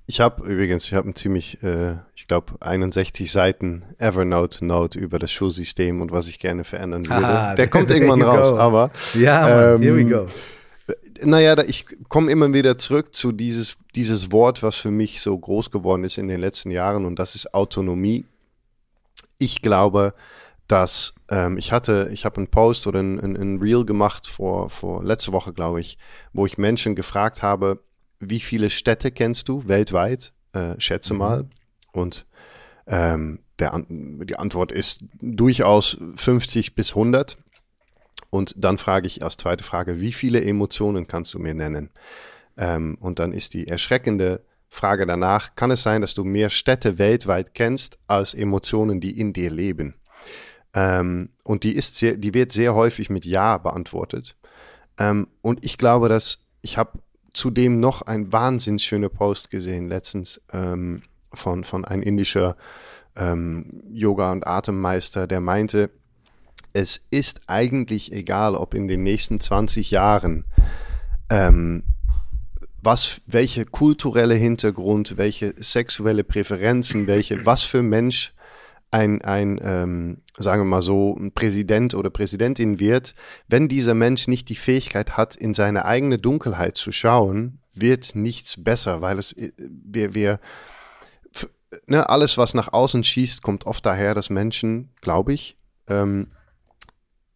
ich 0.06 0.20
habe 0.20 0.44
übrigens, 0.44 0.86
ich 0.86 0.94
habe 0.94 1.08
ein 1.08 1.16
ziemlich, 1.16 1.64
äh, 1.64 1.96
ich 2.16 2.28
glaube, 2.28 2.56
61 2.60 3.32
Seiten 3.32 3.84
Evernote-Note 3.98 5.00
über 5.00 5.20
das 5.20 5.32
Schulsystem 5.32 6.02
und 6.02 6.12
was 6.12 6.28
ich 6.28 6.40
gerne 6.40 6.66
verändern 6.66 7.08
würde. 7.08 7.26
Ah, 7.26 7.56
Der 7.56 7.68
kommt 7.70 7.92
irgendwann 7.92 8.22
raus, 8.22 8.52
aber. 8.52 8.92
Ja, 9.14 9.42
man, 9.42 9.76
ähm, 9.76 9.82
here 9.82 9.96
we 9.96 10.06
go. 10.06 10.28
Naja, 11.22 11.58
ich 11.64 11.86
komme 12.10 12.32
immer 12.32 12.52
wieder 12.54 12.78
zurück 12.78 13.14
zu 13.14 13.32
dieses, 13.32 13.78
dieses 13.96 14.32
Wort, 14.32 14.64
was 14.64 14.76
für 14.76 14.92
mich 14.92 15.22
so 15.22 15.38
groß 15.38 15.72
geworden 15.72 16.04
ist 16.04 16.18
in 16.18 16.28
den 16.28 16.42
letzten 16.42 16.72
Jahren 16.72 17.06
und 17.06 17.18
das 17.18 17.36
ist 17.36 17.54
Autonomie. 17.54 18.26
Ich 19.38 19.62
glaube, 19.62 20.14
dass 20.68 21.14
ähm, 21.30 21.58
ich 21.58 21.72
hatte, 21.72 22.10
ich 22.12 22.26
habe 22.26 22.38
einen 22.38 22.48
Post 22.48 22.88
oder 22.88 23.00
ein, 23.00 23.20
ein, 23.20 23.36
ein 23.36 23.60
Reel 23.60 23.86
gemacht 23.86 24.28
vor, 24.28 24.70
vor 24.70 25.04
letzte 25.04 25.32
Woche, 25.32 25.54
glaube 25.54 25.80
ich, 25.82 25.98
wo 26.34 26.46
ich 26.46 26.58
Menschen 26.58 26.96
gefragt 26.96 27.42
habe, 27.42 27.80
wie 28.20 28.40
viele 28.40 28.70
Städte 28.70 29.12
kennst 29.12 29.50
du 29.50 29.68
weltweit? 29.68 30.34
Äh, 30.54 30.80
schätze 30.80 31.14
mhm. 31.14 31.20
mal. 31.20 31.50
Und 31.92 32.26
ähm, 32.88 33.40
der, 33.60 33.86
die 33.88 34.38
Antwort 34.38 34.72
ist 34.72 35.02
durchaus 35.22 35.98
50 36.16 36.76
bis 36.76 36.92
100. 36.92 37.38
Und 38.34 38.56
dann 38.58 38.80
frage 38.80 39.06
ich 39.06 39.24
als 39.24 39.38
zweite 39.38 39.64
Frage, 39.64 40.02
wie 40.02 40.12
viele 40.12 40.44
Emotionen 40.44 41.06
kannst 41.06 41.36
du 41.36 41.40
mir 41.40 41.54
nennen? 41.54 41.92
Ähm, 42.58 42.98
und 43.00 43.20
dann 43.20 43.32
ist 43.32 43.54
die 43.54 43.68
erschreckende 43.68 44.42
Frage 44.70 45.06
danach, 45.06 45.54
kann 45.54 45.70
es 45.70 45.84
sein, 45.84 46.02
dass 46.02 46.16
du 46.16 46.24
mehr 46.24 46.50
Städte 46.50 46.98
weltweit 46.98 47.54
kennst 47.54 48.00
als 48.08 48.34
Emotionen, 48.34 49.00
die 49.02 49.20
in 49.20 49.34
dir 49.34 49.52
leben? 49.52 49.94
Ähm, 50.74 51.30
und 51.44 51.64
die, 51.64 51.76
ist 51.76 51.98
sehr, 51.98 52.18
die 52.18 52.34
wird 52.34 52.52
sehr 52.52 52.74
häufig 52.74 53.12
mit 53.12 53.24
Ja 53.24 53.60
beantwortet. 53.60 54.36
Ähm, 54.98 55.28
und 55.44 55.64
ich 55.64 55.78
glaube, 55.78 56.10
dass 56.10 56.40
ich 56.64 56.80
habe 56.80 56.98
zudem 57.34 57.80
noch 57.80 58.02
ein 58.02 58.34
wahnsinnig 58.34 58.84
schöner 58.84 59.10
Post 59.10 59.52
gesehen 59.52 59.90
letztens 59.90 60.42
ähm, 60.52 61.04
von, 61.32 61.64
von 61.64 61.86
einem 61.86 62.02
indischer 62.02 62.58
ähm, 63.16 63.84
Yoga- 63.92 64.32
und 64.32 64.48
Atemmeister, 64.48 65.28
der 65.28 65.40
meinte, 65.40 65.92
es 66.74 67.06
ist 67.12 67.42
eigentlich 67.48 68.12
egal, 68.12 68.56
ob 68.56 68.74
in 68.74 68.88
den 68.88 69.04
nächsten 69.04 69.40
20 69.40 69.92
Jahren 69.92 70.46
ähm, 71.30 71.84
was, 72.82 73.22
welche 73.26 73.66
kulturelle 73.66 74.36
Hintergrund, 74.36 75.18
welche 75.18 75.54
sexuelle 75.56 76.24
Präferenzen, 76.24 77.08
welche, 77.08 77.46
was 77.46 77.64
für 77.64 77.82
Mensch 77.82 78.34
ein, 78.92 79.22
ein 79.22 79.60
ähm, 79.64 80.22
sagen 80.38 80.62
wir 80.62 80.66
mal 80.66 80.82
so, 80.82 81.16
ein 81.16 81.32
Präsident 81.32 81.96
oder 81.96 82.10
Präsidentin 82.10 82.80
wird, 82.80 83.16
wenn 83.48 83.68
dieser 83.68 83.94
Mensch 83.94 84.28
nicht 84.28 84.50
die 84.50 84.56
Fähigkeit 84.56 85.16
hat, 85.18 85.36
in 85.36 85.54
seine 85.54 85.86
eigene 85.86 86.18
Dunkelheit 86.18 86.76
zu 86.76 86.92
schauen, 86.92 87.60
wird 87.74 88.16
nichts 88.16 88.64
besser, 88.64 89.02
weil 89.02 89.18
es, 89.18 89.32
äh, 89.34 89.52
wir, 89.58 90.14
wir, 90.14 90.40
ne, 91.88 92.10
alles, 92.10 92.38
was 92.38 92.54
nach 92.54 92.74
außen 92.74 93.04
schießt, 93.04 93.42
kommt 93.42 93.66
oft 93.66 93.86
daher, 93.86 94.14
dass 94.14 94.30
Menschen, 94.30 94.90
glaube 95.02 95.34
ich, 95.34 95.58
ähm, 95.88 96.32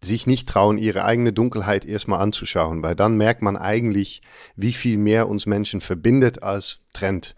sich 0.02 0.28
nicht 0.28 0.48
trauen, 0.48 0.78
ihre 0.78 1.04
eigene 1.04 1.34
Dunkelheit 1.34 1.86
erstmal 1.86 2.22
anzuschauen, 2.22 2.84
weil 2.84 2.96
dann 2.96 3.18
merkt 3.18 3.42
man 3.42 3.58
eigentlich, 3.58 4.22
wie 4.56 4.74
viel 4.74 4.98
mehr 4.98 5.28
uns 5.28 5.46
Menschen 5.46 5.82
verbindet 5.82 6.44
als 6.44 6.80
trennt. 6.94 7.36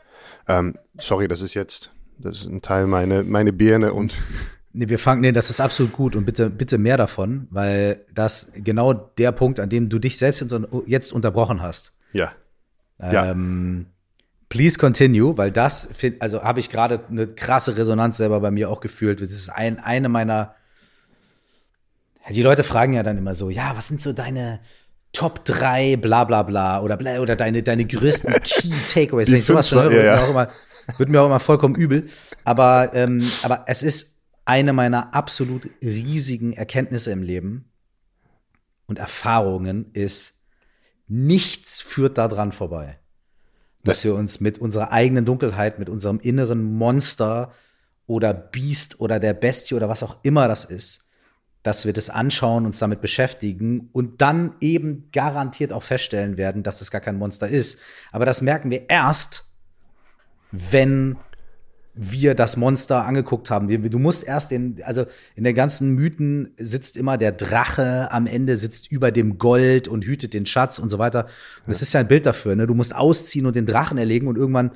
Ähm, 0.48 0.76
sorry, 0.98 1.28
das 1.28 1.42
ist 1.42 1.54
jetzt, 1.54 1.92
das 2.18 2.42
ist 2.42 2.48
ein 2.48 2.62
Teil 2.62 2.88
meine, 2.88 3.24
meine 3.24 3.54
Birne 3.54 3.94
und. 3.94 4.18
Nee, 4.72 4.88
wir 4.88 5.00
fangen, 5.00 5.22
nee, 5.22 5.32
das 5.32 5.50
ist 5.50 5.62
absolut 5.62 5.94
gut 5.94 6.16
und 6.16 6.26
bitte, 6.26 6.52
bitte 6.52 6.78
mehr 6.78 6.96
davon, 6.96 7.48
weil 7.50 8.06
das 8.14 8.52
genau 8.54 8.94
der 8.94 9.32
Punkt, 9.32 9.60
an 9.60 9.68
dem 9.68 9.90
du 9.90 9.98
dich 9.98 10.20
selbst 10.20 10.46
jetzt 10.86 11.12
unterbrochen 11.12 11.64
hast. 11.64 11.98
Ja. 12.14 12.34
Ähm, 13.00 13.88
ja. 13.90 13.92
Please 14.48 14.78
continue, 14.78 15.40
weil 15.40 15.50
das, 15.50 15.90
also 16.20 16.44
habe 16.44 16.60
ich 16.60 16.70
gerade 16.70 17.04
eine 17.10 17.26
krasse 17.26 17.78
Resonanz 17.78 18.18
selber 18.18 18.40
bei 18.42 18.52
mir 18.52 18.70
auch 18.70 18.80
gefühlt. 18.80 19.22
Das 19.22 19.32
ist 19.32 19.50
ein, 19.50 19.80
eine 19.80 20.08
meiner 20.08 20.54
die 22.30 22.44
Leute 22.44 22.64
fragen 22.64 22.94
ja 22.94 23.04
dann 23.04 23.18
immer 23.18 23.36
so, 23.36 23.50
ja, 23.50 23.76
was 23.76 23.88
sind 23.88 24.02
so 24.02 24.14
deine 24.14 24.60
Top 25.12 25.44
3, 25.46 25.98
bla 25.98 26.24
bla 26.24 26.44
bla, 26.44 26.82
oder, 26.82 26.98
bla, 26.98 27.20
oder 27.20 27.36
deine, 27.36 27.64
deine 27.64 27.86
größten 27.86 28.34
Key 28.44 28.70
Takeaways. 28.88 29.30
Wenn 29.30 29.38
ich 29.38 29.46
sowas 29.46 29.72
höre, 29.72 29.92
ja, 29.92 30.04
ja. 30.04 30.12
Wird, 30.14 30.20
mir 30.20 30.24
auch 30.24 30.30
immer, 30.30 30.48
wird 30.98 31.10
mir 31.10 31.22
auch 31.22 31.26
immer 31.26 31.40
vollkommen 31.40 31.76
übel. 31.76 32.06
Aber, 32.44 32.92
ähm, 32.94 33.32
aber 33.42 33.66
es 33.68 33.84
ist 33.84 34.20
eine 34.46 34.74
meiner 34.74 35.14
absolut 35.14 35.70
riesigen 35.84 36.54
Erkenntnisse 36.54 37.12
im 37.12 37.24
Leben 37.24 37.72
und 38.86 39.00
Erfahrungen 39.00 39.92
ist, 39.94 40.42
nichts 41.08 41.82
führt 41.82 42.18
daran 42.18 42.52
vorbei. 42.52 43.00
Dass 43.84 44.04
wir 44.04 44.14
uns 44.14 44.42
mit 44.42 44.58
unserer 44.60 44.92
eigenen 44.92 45.26
Dunkelheit, 45.26 45.80
mit 45.80 45.90
unserem 45.90 46.20
inneren 46.20 46.64
Monster 46.64 47.52
oder 48.08 48.34
Biest 48.34 49.00
oder 49.00 49.20
der 49.20 49.34
Bestie 49.34 49.76
oder 49.76 49.88
was 49.88 50.04
auch 50.04 50.18
immer 50.24 50.48
das 50.48 50.66
ist, 50.66 51.09
dass 51.64 51.86
wir 51.86 51.94
das 51.94 52.10
anschauen, 52.10 52.66
uns 52.66 52.80
damit 52.80 53.02
beschäftigen 53.02 53.90
und 53.92 54.22
dann 54.22 54.56
eben 54.62 55.10
garantiert 55.12 55.74
auch 55.74 55.84
feststellen 55.84 56.38
werden, 56.38 56.64
dass 56.64 56.82
es 56.82 56.90
gar 56.90 57.02
kein 57.02 57.18
Monster 57.18 57.48
ist. 57.48 57.80
Aber 58.12 58.26
das 58.26 58.42
merken 58.42 58.72
wir 58.72 58.90
erst, 58.90 59.46
wenn 60.52 61.18
wir 62.02 62.34
das 62.34 62.56
Monster 62.56 63.06
angeguckt 63.06 63.52
haben. 63.52 63.68
Du 63.68 64.00
musst 64.00 64.24
erst 64.24 64.52
den, 64.52 64.82
also 64.84 65.06
in 65.36 65.44
den 65.44 65.54
ganzen 65.54 65.96
Mythen 65.96 66.54
sitzt 66.56 66.96
immer 66.96 67.18
der 67.18 67.34
Drache 67.34 68.10
am 68.12 68.26
Ende, 68.26 68.56
sitzt 68.56 68.90
über 68.90 69.12
dem 69.12 69.38
Gold 69.38 69.90
und 69.90 70.06
hütet 70.06 70.34
den 70.34 70.46
Schatz 70.46 70.80
und 70.80 70.88
so 70.88 70.98
weiter. 70.98 71.26
Und 71.26 71.68
das 71.68 71.82
ist 71.82 71.94
ja 71.94 72.00
ein 72.00 72.08
Bild 72.08 72.26
dafür. 72.26 72.56
Ne? 72.56 72.68
Du 72.68 72.74
musst 72.74 72.96
ausziehen 72.96 73.46
und 73.46 73.58
den 73.58 73.66
Drachen 73.66 73.98
erlegen 73.98 74.28
und 74.28 74.38
irgendwann 74.38 74.72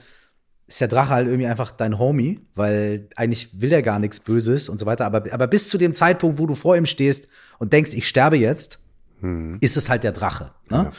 ist 0.67 0.81
der 0.81 0.87
Drache 0.87 1.09
halt 1.09 1.27
irgendwie 1.27 1.47
einfach 1.47 1.71
dein 1.71 1.99
Homie, 1.99 2.39
weil 2.55 3.07
eigentlich 3.15 3.61
will 3.61 3.71
er 3.71 3.81
gar 3.81 3.99
nichts 3.99 4.19
Böses 4.19 4.69
und 4.69 4.77
so 4.77 4.85
weiter. 4.85 5.05
Aber, 5.05 5.31
aber 5.31 5.47
bis 5.47 5.69
zu 5.69 5.77
dem 5.77 5.93
Zeitpunkt, 5.93 6.39
wo 6.39 6.47
du 6.47 6.55
vor 6.55 6.77
ihm 6.77 6.85
stehst 6.85 7.27
und 7.59 7.73
denkst, 7.73 7.93
ich 7.93 8.07
sterbe 8.07 8.37
jetzt, 8.37 8.79
hm. 9.19 9.57
ist 9.61 9.77
es 9.77 9.89
halt 9.89 10.03
der 10.03 10.13
Drache. 10.13 10.51
Ne? 10.69 10.77
Ja. 10.77 10.91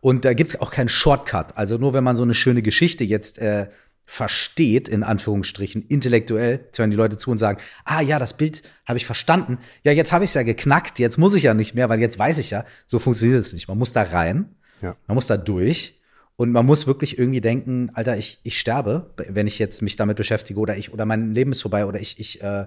Und 0.00 0.24
da 0.24 0.32
gibt 0.34 0.50
es 0.50 0.60
auch 0.60 0.70
keinen 0.70 0.88
Shortcut. 0.88 1.56
Also 1.56 1.76
nur 1.78 1.92
wenn 1.92 2.04
man 2.04 2.16
so 2.16 2.22
eine 2.22 2.34
schöne 2.34 2.62
Geschichte 2.62 3.02
jetzt 3.02 3.38
äh, 3.38 3.68
versteht, 4.06 4.88
in 4.88 5.02
Anführungsstrichen, 5.02 5.82
intellektuell, 5.82 6.66
hören 6.76 6.90
die 6.90 6.96
Leute 6.96 7.18
zu 7.18 7.30
und 7.30 7.38
sagen, 7.38 7.60
ah 7.84 8.00
ja, 8.00 8.18
das 8.18 8.36
Bild 8.36 8.62
habe 8.86 8.96
ich 8.96 9.04
verstanden. 9.04 9.58
Ja, 9.82 9.92
jetzt 9.92 10.12
habe 10.12 10.24
ich 10.24 10.30
es 10.30 10.34
ja 10.34 10.44
geknackt, 10.44 10.98
jetzt 10.98 11.18
muss 11.18 11.34
ich 11.34 11.42
ja 11.42 11.52
nicht 11.52 11.74
mehr, 11.74 11.90
weil 11.90 12.00
jetzt 12.00 12.18
weiß 12.18 12.38
ich 12.38 12.50
ja, 12.50 12.64
so 12.86 12.98
funktioniert 12.98 13.40
es 13.40 13.52
nicht. 13.52 13.68
Man 13.68 13.76
muss 13.76 13.92
da 13.92 14.02
rein, 14.02 14.54
ja. 14.80 14.96
man 15.06 15.14
muss 15.16 15.26
da 15.26 15.36
durch 15.36 15.97
und 16.40 16.52
man 16.52 16.64
muss 16.64 16.86
wirklich 16.86 17.18
irgendwie 17.18 17.40
denken, 17.40 17.90
Alter, 17.94 18.16
ich, 18.16 18.38
ich 18.44 18.60
sterbe, 18.60 19.12
wenn 19.16 19.48
ich 19.48 19.58
jetzt 19.58 19.82
mich 19.82 19.96
damit 19.96 20.16
beschäftige 20.16 20.60
oder 20.60 20.76
ich, 20.76 20.92
oder 20.92 21.04
mein 21.04 21.34
Leben 21.34 21.50
ist 21.50 21.62
vorbei 21.62 21.84
oder 21.84 21.98
ich, 21.98 22.20
ich, 22.20 22.40
äh, 22.44 22.66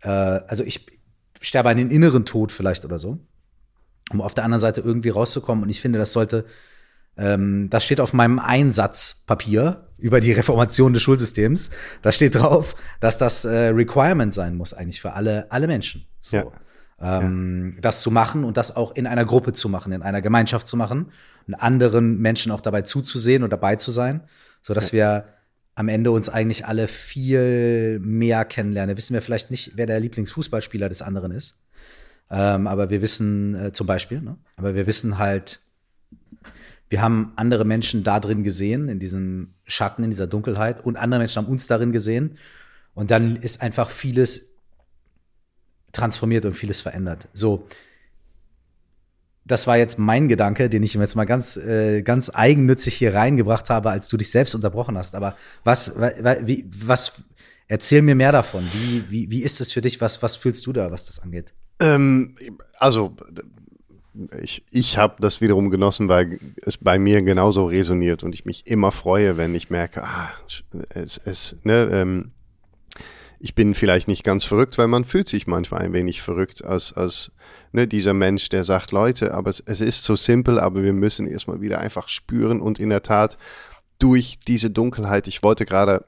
äh, 0.00 0.08
also 0.08 0.64
ich 0.64 0.86
sterbe 1.38 1.68
einen 1.68 1.90
inneren 1.90 2.24
Tod 2.24 2.52
vielleicht 2.52 2.86
oder 2.86 2.98
so, 2.98 3.18
um 4.10 4.22
auf 4.22 4.32
der 4.32 4.44
anderen 4.44 4.62
Seite 4.62 4.80
irgendwie 4.80 5.10
rauszukommen. 5.10 5.62
Und 5.62 5.68
ich 5.68 5.82
finde, 5.82 5.98
das 5.98 6.14
sollte, 6.14 6.46
ähm, 7.18 7.68
das 7.68 7.84
steht 7.84 8.00
auf 8.00 8.14
meinem 8.14 8.38
Einsatzpapier 8.38 9.88
über 9.98 10.20
die 10.20 10.32
Reformation 10.32 10.94
des 10.94 11.02
Schulsystems. 11.02 11.68
Da 12.00 12.12
steht 12.12 12.36
drauf, 12.36 12.74
dass 13.00 13.18
das 13.18 13.44
äh, 13.44 13.68
Requirement 13.68 14.32
sein 14.32 14.56
muss 14.56 14.72
eigentlich 14.72 15.02
für 15.02 15.12
alle, 15.12 15.52
alle 15.52 15.66
Menschen. 15.66 16.06
So. 16.22 16.38
Ja 16.38 16.52
ähm, 17.02 17.72
ja. 17.74 17.80
das 17.80 18.00
zu 18.00 18.10
machen 18.10 18.44
und 18.44 18.56
das 18.56 18.76
auch 18.76 18.94
in 18.94 19.06
einer 19.06 19.24
Gruppe 19.24 19.52
zu 19.52 19.68
machen, 19.68 19.92
in 19.92 20.02
einer 20.02 20.22
Gemeinschaft 20.22 20.66
zu 20.66 20.76
machen 20.76 21.10
und 21.46 21.54
anderen 21.54 22.18
Menschen 22.18 22.52
auch 22.52 22.60
dabei 22.60 22.82
zuzusehen 22.82 23.42
und 23.42 23.50
dabei 23.50 23.76
zu 23.76 23.90
sein, 23.90 24.22
so 24.62 24.72
dass 24.72 24.92
ja. 24.92 24.96
wir 24.96 25.24
am 25.74 25.88
Ende 25.88 26.10
uns 26.10 26.28
eigentlich 26.28 26.66
alle 26.66 26.86
viel 26.86 27.98
mehr 28.00 28.44
kennenlernen. 28.44 28.96
Wissen 28.96 29.14
wir 29.14 29.22
vielleicht 29.22 29.50
nicht, 29.50 29.72
wer 29.74 29.86
der 29.86 30.00
Lieblingsfußballspieler 30.00 30.88
des 30.88 31.02
anderen 31.02 31.32
ist, 31.32 31.62
ähm, 32.30 32.66
aber 32.66 32.90
wir 32.90 33.02
wissen 33.02 33.54
äh, 33.54 33.72
zum 33.72 33.86
Beispiel, 33.86 34.20
ne? 34.20 34.36
aber 34.56 34.74
wir 34.74 34.86
wissen 34.86 35.18
halt, 35.18 35.60
wir 36.88 37.00
haben 37.00 37.32
andere 37.36 37.64
Menschen 37.64 38.04
da 38.04 38.20
drin 38.20 38.44
gesehen, 38.44 38.88
in 38.88 38.98
diesem 38.98 39.54
Schatten, 39.64 40.04
in 40.04 40.10
dieser 40.10 40.26
Dunkelheit 40.26 40.84
und 40.84 40.96
andere 40.96 41.20
Menschen 41.20 41.42
haben 41.42 41.50
uns 41.50 41.66
darin 41.66 41.90
gesehen. 41.90 42.36
Und 42.92 43.10
dann 43.10 43.36
ist 43.36 43.62
einfach 43.62 43.88
vieles 43.88 44.51
transformiert 45.92 46.44
und 46.44 46.54
vieles 46.54 46.80
verändert. 46.80 47.28
So, 47.32 47.66
das 49.44 49.66
war 49.66 49.76
jetzt 49.76 49.98
mein 49.98 50.28
Gedanke, 50.28 50.68
den 50.68 50.82
ich 50.82 50.94
jetzt 50.94 51.16
mal 51.16 51.24
ganz, 51.24 51.56
äh, 51.56 52.02
ganz 52.02 52.30
eigennützig 52.32 52.94
hier 52.94 53.14
reingebracht 53.14 53.70
habe, 53.70 53.90
als 53.90 54.08
du 54.08 54.16
dich 54.16 54.30
selbst 54.30 54.54
unterbrochen 54.54 54.96
hast. 54.96 55.14
Aber 55.14 55.36
was, 55.64 55.96
wie, 55.96 56.64
was, 56.68 57.24
erzähl 57.66 58.02
mir 58.02 58.14
mehr 58.14 58.32
davon. 58.32 58.64
Wie, 58.72 59.10
wie, 59.10 59.30
wie 59.30 59.42
ist 59.42 59.60
es 59.60 59.72
für 59.72 59.80
dich? 59.80 60.00
Was, 60.00 60.22
was 60.22 60.36
fühlst 60.36 60.66
du 60.66 60.72
da, 60.72 60.90
was 60.90 61.06
das 61.06 61.18
angeht? 61.20 61.52
Ähm, 61.80 62.36
also, 62.78 63.16
ich, 64.40 64.64
ich 64.70 64.98
habe 64.98 65.16
das 65.20 65.40
wiederum 65.40 65.70
genossen, 65.70 66.08
weil 66.08 66.38
es 66.62 66.76
bei 66.76 66.98
mir 66.98 67.22
genauso 67.22 67.66
resoniert 67.66 68.22
und 68.22 68.34
ich 68.34 68.44
mich 68.44 68.66
immer 68.66 68.92
freue, 68.92 69.36
wenn 69.36 69.54
ich 69.54 69.70
merke, 69.70 70.04
ah, 70.04 70.30
es, 70.94 71.20
es, 71.24 71.56
ne, 71.64 71.88
ähm, 71.92 72.32
ich 73.44 73.56
bin 73.56 73.74
vielleicht 73.74 74.06
nicht 74.06 74.22
ganz 74.22 74.44
verrückt, 74.44 74.78
weil 74.78 74.86
man 74.86 75.04
fühlt 75.04 75.28
sich 75.28 75.48
manchmal 75.48 75.80
ein 75.80 75.92
wenig 75.92 76.22
verrückt 76.22 76.64
als, 76.64 76.92
als 76.92 77.32
ne, 77.72 77.88
dieser 77.88 78.14
Mensch, 78.14 78.48
der 78.50 78.62
sagt, 78.62 78.92
Leute, 78.92 79.34
aber 79.34 79.50
es, 79.50 79.58
es 79.58 79.80
ist 79.80 80.04
so 80.04 80.14
simpel, 80.14 80.60
aber 80.60 80.84
wir 80.84 80.92
müssen 80.92 81.26
erstmal 81.26 81.60
wieder 81.60 81.80
einfach 81.80 82.06
spüren 82.06 82.60
und 82.60 82.78
in 82.78 82.88
der 82.88 83.02
Tat 83.02 83.36
durch 83.98 84.38
diese 84.46 84.70
Dunkelheit, 84.70 85.26
ich 85.26 85.42
wollte 85.42 85.66
gerade 85.66 86.04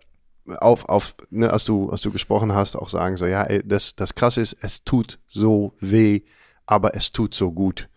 auf, 0.47 0.89
auf 0.89 1.17
ne, 1.31 1.51
als 1.51 1.65
du, 1.65 1.91
als 1.91 2.03
du 2.03 2.13
gesprochen 2.13 2.55
hast, 2.55 2.77
auch 2.77 2.89
sagen, 2.89 3.17
so, 3.17 3.27
ja, 3.27 3.43
ey, 3.43 3.67
das, 3.67 3.97
das 3.97 4.15
krasse 4.15 4.41
ist, 4.41 4.57
es 4.61 4.85
tut 4.85 5.19
so 5.27 5.75
weh, 5.81 6.21
aber 6.67 6.95
es 6.95 7.11
tut 7.11 7.35
so 7.35 7.51
gut. 7.51 7.89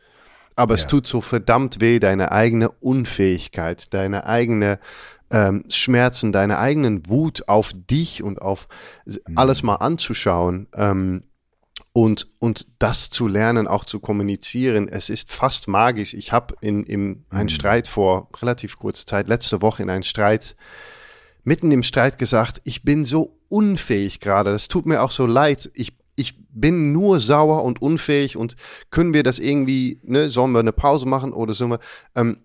Aber 0.56 0.74
ja. 0.74 0.80
es 0.80 0.88
tut 0.88 1.06
so 1.06 1.22
verdammt 1.22 1.80
weh, 1.80 2.00
deine 2.00 2.32
eigene 2.32 2.70
Unfähigkeit, 2.70 3.94
deine 3.94 4.26
eigene 4.26 4.80
ähm, 5.32 5.64
Schmerzen, 5.70 6.32
deine 6.32 6.58
eigenen 6.58 7.08
Wut 7.10 7.48
auf 7.48 7.74
dich 7.74 8.24
und 8.24 8.42
auf 8.42 8.68
mhm. 9.06 9.38
alles 9.38 9.64
mal 9.64 9.76
anzuschauen. 9.76 10.68
Ähm, 10.76 11.24
und, 11.94 12.28
und 12.38 12.68
das 12.78 13.10
zu 13.10 13.28
lernen, 13.28 13.68
auch 13.68 13.84
zu 13.84 14.00
kommunizieren, 14.00 14.88
es 14.88 15.10
ist 15.10 15.32
fast 15.32 15.68
magisch. 15.68 16.14
Ich 16.14 16.32
habe 16.32 16.56
in, 16.62 16.84
in 16.84 17.26
einen 17.30 17.46
mhm. 17.46 17.50
Streit 17.50 17.88
vor 17.88 18.30
relativ 18.40 18.78
kurzer 18.78 19.08
Zeit, 19.08 19.28
letzte 19.28 19.64
Woche 19.64 19.82
in 19.82 19.90
einen 19.90 20.04
Streit, 20.04 20.56
mitten 21.44 21.72
im 21.72 21.82
Streit 21.82 22.20
gesagt, 22.20 22.62
ich 22.66 22.84
bin 22.84 23.04
so 23.04 23.40
unfähig 23.50 24.20
gerade, 24.20 24.52
das 24.52 24.68
tut 24.68 24.86
mir 24.86 25.02
auch 25.02 25.12
so 25.12 25.26
leid. 25.26 25.72
Ich, 25.74 25.98
ich 26.16 26.36
bin 26.50 26.92
nur 26.92 27.20
sauer 27.20 27.64
und 27.64 27.82
unfähig 27.82 28.38
und 28.38 28.56
können 28.90 29.14
wir 29.14 29.24
das 29.24 29.40
irgendwie, 29.40 30.00
ne, 30.04 30.30
sollen 30.30 30.52
wir 30.52 30.60
eine 30.60 30.74
Pause 30.74 31.08
machen 31.08 31.34
oder 31.34 31.54
so? 31.54 31.78
Ähm, 32.16 32.44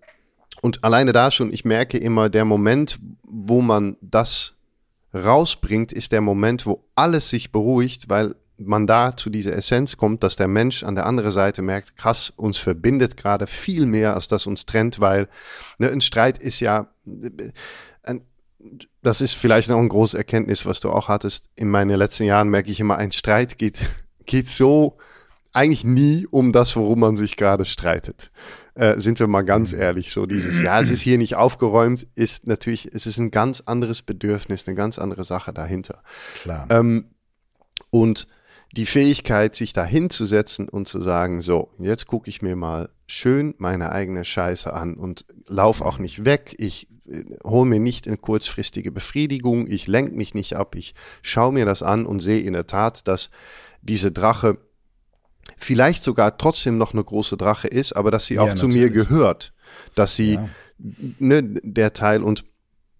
und 0.63 0.85
alleine 0.85 1.11
da 1.11 1.29
schon, 1.29 1.51
ich 1.51 1.65
merke 1.65 1.97
immer, 1.97 2.29
der 2.29 2.45
Moment, 2.45 2.97
wo 3.23 3.61
man 3.61 3.97
das 3.99 4.53
rausbringt, 5.13 5.91
ist 5.91 6.13
der 6.13 6.21
Moment, 6.21 6.65
wo 6.65 6.85
alles 6.95 7.29
sich 7.29 7.51
beruhigt, 7.51 8.07
weil 8.07 8.35
man 8.57 8.87
da 8.87 9.17
zu 9.17 9.29
dieser 9.29 9.53
Essenz 9.57 9.97
kommt, 9.97 10.23
dass 10.23 10.37
der 10.37 10.47
Mensch 10.47 10.83
an 10.83 10.95
der 10.95 11.05
anderen 11.05 11.33
Seite 11.33 11.61
merkt, 11.61 11.97
krass, 11.97 12.29
uns 12.29 12.57
verbindet 12.57 13.17
gerade 13.17 13.45
viel 13.45 13.85
mehr, 13.85 14.13
als 14.13 14.29
das 14.29 14.47
uns 14.47 14.65
trennt, 14.65 15.01
weil 15.01 15.27
ne, 15.79 15.89
ein 15.89 15.99
Streit 15.99 16.37
ist 16.37 16.61
ja, 16.61 16.87
das 19.01 19.19
ist 19.19 19.33
vielleicht 19.33 19.67
noch 19.67 19.79
ein 19.79 19.89
großes 19.89 20.13
Erkenntnis, 20.13 20.65
was 20.65 20.79
du 20.79 20.91
auch 20.91 21.09
hattest. 21.09 21.49
In 21.55 21.69
meinen 21.69 21.97
letzten 21.97 22.23
Jahren 22.23 22.47
merke 22.47 22.71
ich 22.71 22.79
immer, 22.79 22.95
ein 22.95 23.11
Streit 23.11 23.57
geht, 23.57 23.79
geht 24.25 24.47
so 24.47 24.97
eigentlich 25.51 25.83
nie 25.83 26.25
um 26.25 26.53
das, 26.53 26.77
worum 26.77 27.01
man 27.01 27.17
sich 27.17 27.35
gerade 27.35 27.65
streitet. 27.65 28.31
Äh, 28.75 28.99
sind 28.99 29.19
wir 29.19 29.27
mal 29.27 29.43
ganz 29.43 29.71
ehrlich, 29.71 30.11
so 30.11 30.25
dieses, 30.25 30.59
ja, 30.59 30.81
es 30.81 30.89
ist 30.89 31.01
hier 31.01 31.19
nicht 31.19 31.35
aufgeräumt, 31.35 32.07
ist 32.15 32.47
natürlich, 32.47 32.89
es 32.91 33.05
ist 33.05 33.19
ein 33.19 33.29
ganz 33.29 33.61
anderes 33.61 34.01
Bedürfnis, 34.01 34.67
eine 34.67 34.75
ganz 34.75 34.97
andere 34.97 35.23
Sache 35.23 35.53
dahinter. 35.53 36.01
Klar. 36.41 36.65
Ähm, 36.71 37.05
und 37.91 38.27
die 38.75 38.87
Fähigkeit, 38.87 39.53
sich 39.53 39.73
da 39.73 39.85
hinzusetzen 39.85 40.67
und 40.67 40.87
zu 40.87 41.01
sagen, 41.03 41.41
so, 41.41 41.69
jetzt 41.77 42.07
gucke 42.07 42.27
ich 42.27 42.41
mir 42.41 42.55
mal 42.55 42.89
schön 43.05 43.53
meine 43.59 43.91
eigene 43.91 44.25
Scheiße 44.25 44.73
an 44.73 44.95
und 44.95 45.25
lauf 45.47 45.81
auch 45.81 45.99
nicht 45.99 46.25
weg. 46.25 46.55
Ich 46.57 46.89
äh, 47.07 47.25
hole 47.43 47.69
mir 47.69 47.79
nicht 47.79 48.07
eine 48.07 48.17
kurzfristige 48.17 48.91
Befriedigung, 48.91 49.67
ich 49.67 49.85
lenke 49.85 50.15
mich 50.15 50.33
nicht 50.33 50.55
ab, 50.55 50.73
ich 50.73 50.95
schaue 51.21 51.53
mir 51.53 51.65
das 51.65 51.83
an 51.83 52.07
und 52.07 52.21
sehe 52.21 52.41
in 52.41 52.53
der 52.53 52.65
Tat, 52.65 53.07
dass 53.07 53.29
diese 53.83 54.11
Drache 54.11 54.57
vielleicht 55.57 56.03
sogar 56.03 56.37
trotzdem 56.37 56.77
noch 56.77 56.93
eine 56.93 57.03
große 57.03 57.37
Drache 57.37 57.67
ist, 57.67 57.93
aber 57.93 58.11
dass 58.11 58.25
sie 58.25 58.39
auch 58.39 58.47
ja, 58.47 58.55
zu 58.55 58.67
mir 58.67 58.89
gehört, 58.89 59.53
dass 59.95 60.15
sie 60.15 60.33
ja. 60.33 60.49
ne, 61.19 61.43
der 61.43 61.93
Teil 61.93 62.23
und 62.23 62.45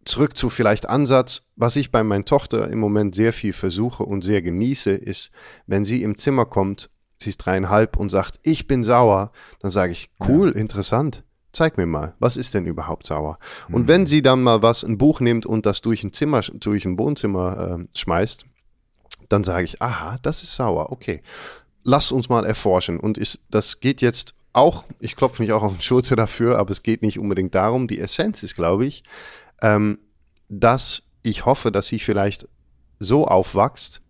zurück 0.05 0.35
zu 0.35 0.49
vielleicht 0.49 0.89
Ansatz, 0.89 1.43
was 1.55 1.75
ich 1.75 1.91
bei 1.91 2.03
meiner 2.03 2.25
Tochter 2.25 2.69
im 2.69 2.79
Moment 2.79 3.15
sehr 3.15 3.33
viel 3.33 3.53
versuche 3.53 4.03
und 4.03 4.23
sehr 4.23 4.41
genieße, 4.41 4.91
ist, 4.91 5.31
wenn 5.67 5.85
sie 5.85 6.03
im 6.03 6.17
Zimmer 6.17 6.45
kommt, 6.45 6.89
sie 7.17 7.29
ist 7.29 7.37
dreieinhalb 7.37 7.97
und 7.97 8.09
sagt, 8.09 8.39
ich 8.43 8.67
bin 8.67 8.83
sauer, 8.83 9.31
dann 9.59 9.71
sage 9.71 9.93
ich, 9.93 10.09
cool, 10.27 10.51
ja. 10.53 10.59
interessant. 10.59 11.23
Zeig 11.51 11.77
mir 11.77 11.85
mal, 11.85 12.15
was 12.19 12.35
ist 12.35 12.55
denn 12.55 12.65
überhaupt 12.65 13.05
sauer? 13.05 13.37
Mhm. 13.67 13.75
Und 13.75 13.87
wenn 13.87 14.07
sie 14.07 14.21
dann 14.21 14.41
mal 14.41 14.61
was, 14.61 14.83
ein 14.83 14.97
Buch 14.97 15.19
nimmt 15.19 15.45
und 15.45 15.65
das 15.65 15.81
durch 15.81 16.03
ein 16.03 16.11
Zimmer, 16.11 16.41
durch 16.41 16.85
ein 16.85 16.97
Wohnzimmer 16.97 17.79
äh, 17.79 17.97
schmeißt, 17.97 18.45
dann 19.29 19.43
sage 19.43 19.65
ich, 19.65 19.81
aha, 19.81 20.17
das 20.21 20.43
ist 20.43 20.55
sauer, 20.55 20.91
okay. 20.91 21.21
Lass 21.83 22.11
uns 22.11 22.29
mal 22.29 22.45
erforschen. 22.45 22.99
Und 22.99 23.17
ist, 23.17 23.41
das 23.49 23.79
geht 23.79 24.01
jetzt 24.01 24.33
auch, 24.53 24.85
ich 24.99 25.15
klopfe 25.15 25.41
mich 25.41 25.51
auch 25.51 25.63
auf 25.63 25.75
die 25.75 25.83
Schulter 25.83 26.15
dafür, 26.15 26.57
aber 26.57 26.71
es 26.71 26.83
geht 26.83 27.01
nicht 27.01 27.19
unbedingt 27.19 27.55
darum. 27.55 27.87
Die 27.87 27.99
Essenz 27.99 28.43
ist, 28.43 28.55
glaube 28.55 28.85
ich, 28.85 29.03
ähm, 29.61 29.99
dass 30.47 31.03
ich 31.23 31.45
hoffe, 31.45 31.71
dass 31.71 31.87
sie 31.87 31.99
vielleicht 31.99 32.47
so 32.99 33.27
aufwächst, 33.27 34.01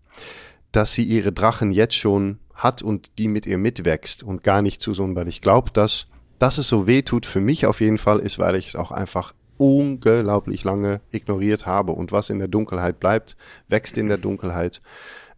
dass 0.72 0.94
sie 0.94 1.04
ihre 1.04 1.32
Drachen 1.32 1.72
jetzt 1.72 1.96
schon 1.96 2.40
hat 2.54 2.82
und 2.82 3.18
die 3.18 3.28
mit 3.28 3.46
ihr 3.46 3.58
mitwächst 3.58 4.24
und 4.24 4.44
gar 4.44 4.62
nicht 4.62 4.82
zu 4.82 4.94
so, 4.94 5.16
weil 5.16 5.28
ich 5.28 5.42
glaube, 5.42 5.72
dass, 5.72 6.08
dass 6.40 6.58
es 6.58 6.68
so 6.68 6.88
weh 6.88 7.02
tut 7.02 7.26
für 7.26 7.42
mich 7.42 7.66
auf 7.66 7.82
jeden 7.82 7.98
Fall 7.98 8.20
ist, 8.20 8.40
weil 8.40 8.56
ich 8.56 8.70
es 8.70 8.76
auch 8.76 8.92
einfach 8.92 9.34
unglaublich 9.58 10.64
lange 10.64 11.02
ignoriert 11.12 11.66
habe 11.66 11.92
und 11.94 12.12
was 12.12 12.30
in 12.30 12.40
der 12.40 12.48
Dunkelheit 12.48 13.00
bleibt, 13.00 13.38
wächst 13.68 13.98
in 13.98 14.08
der 14.08 14.18
Dunkelheit. 14.18 14.82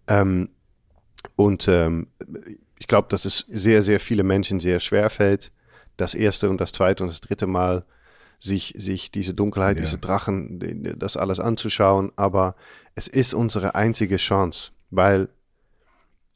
Ähm, 0.08 0.50
und 1.35 1.67
ähm, 1.67 2.07
ich 2.77 2.88
glaube, 2.88 3.07
dass 3.09 3.25
es 3.25 3.39
sehr, 3.47 3.83
sehr 3.83 3.99
viele 3.99 4.23
Menschen 4.23 4.59
sehr 4.59 4.79
schwer 4.79 5.09
fällt, 5.09 5.51
das 5.97 6.13
erste 6.13 6.49
und 6.49 6.59
das 6.59 6.71
zweite 6.71 7.03
und 7.03 7.09
das 7.09 7.21
dritte 7.21 7.47
Mal 7.47 7.85
sich, 8.39 8.73
sich 8.77 9.11
diese 9.11 9.33
Dunkelheit, 9.33 9.77
ja. 9.77 9.83
diese 9.83 9.97
Drachen, 9.97 10.59
das 10.97 11.17
alles 11.17 11.39
anzuschauen. 11.39 12.11
Aber 12.15 12.55
es 12.95 13.07
ist 13.07 13.33
unsere 13.33 13.75
einzige 13.75 14.17
Chance, 14.17 14.71
weil, 14.91 15.29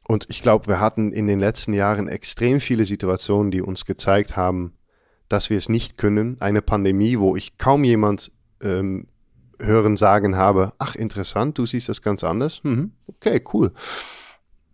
und 0.07 0.25
ich 0.29 0.41
glaube, 0.41 0.67
wir 0.67 0.79
hatten 0.79 1.11
in 1.11 1.27
den 1.27 1.39
letzten 1.39 1.73
Jahren 1.73 2.07
extrem 2.07 2.61
viele 2.61 2.85
Situationen, 2.85 3.51
die 3.51 3.61
uns 3.61 3.85
gezeigt 3.85 4.35
haben, 4.35 4.73
dass 5.27 5.49
wir 5.49 5.57
es 5.57 5.69
nicht 5.69 5.97
können. 5.97 6.37
Eine 6.39 6.61
Pandemie, 6.61 7.19
wo 7.19 7.35
ich 7.35 7.57
kaum 7.57 7.83
jemand 7.83 8.31
ähm, 8.61 9.07
hören, 9.59 9.97
sagen 9.97 10.35
habe, 10.35 10.73
ach 10.79 10.95
interessant, 10.95 11.57
du 11.57 11.65
siehst 11.65 11.89
das 11.89 12.01
ganz 12.01 12.23
anders. 12.23 12.61
Mhm. 12.63 12.93
Okay, 13.07 13.43
cool. 13.53 13.71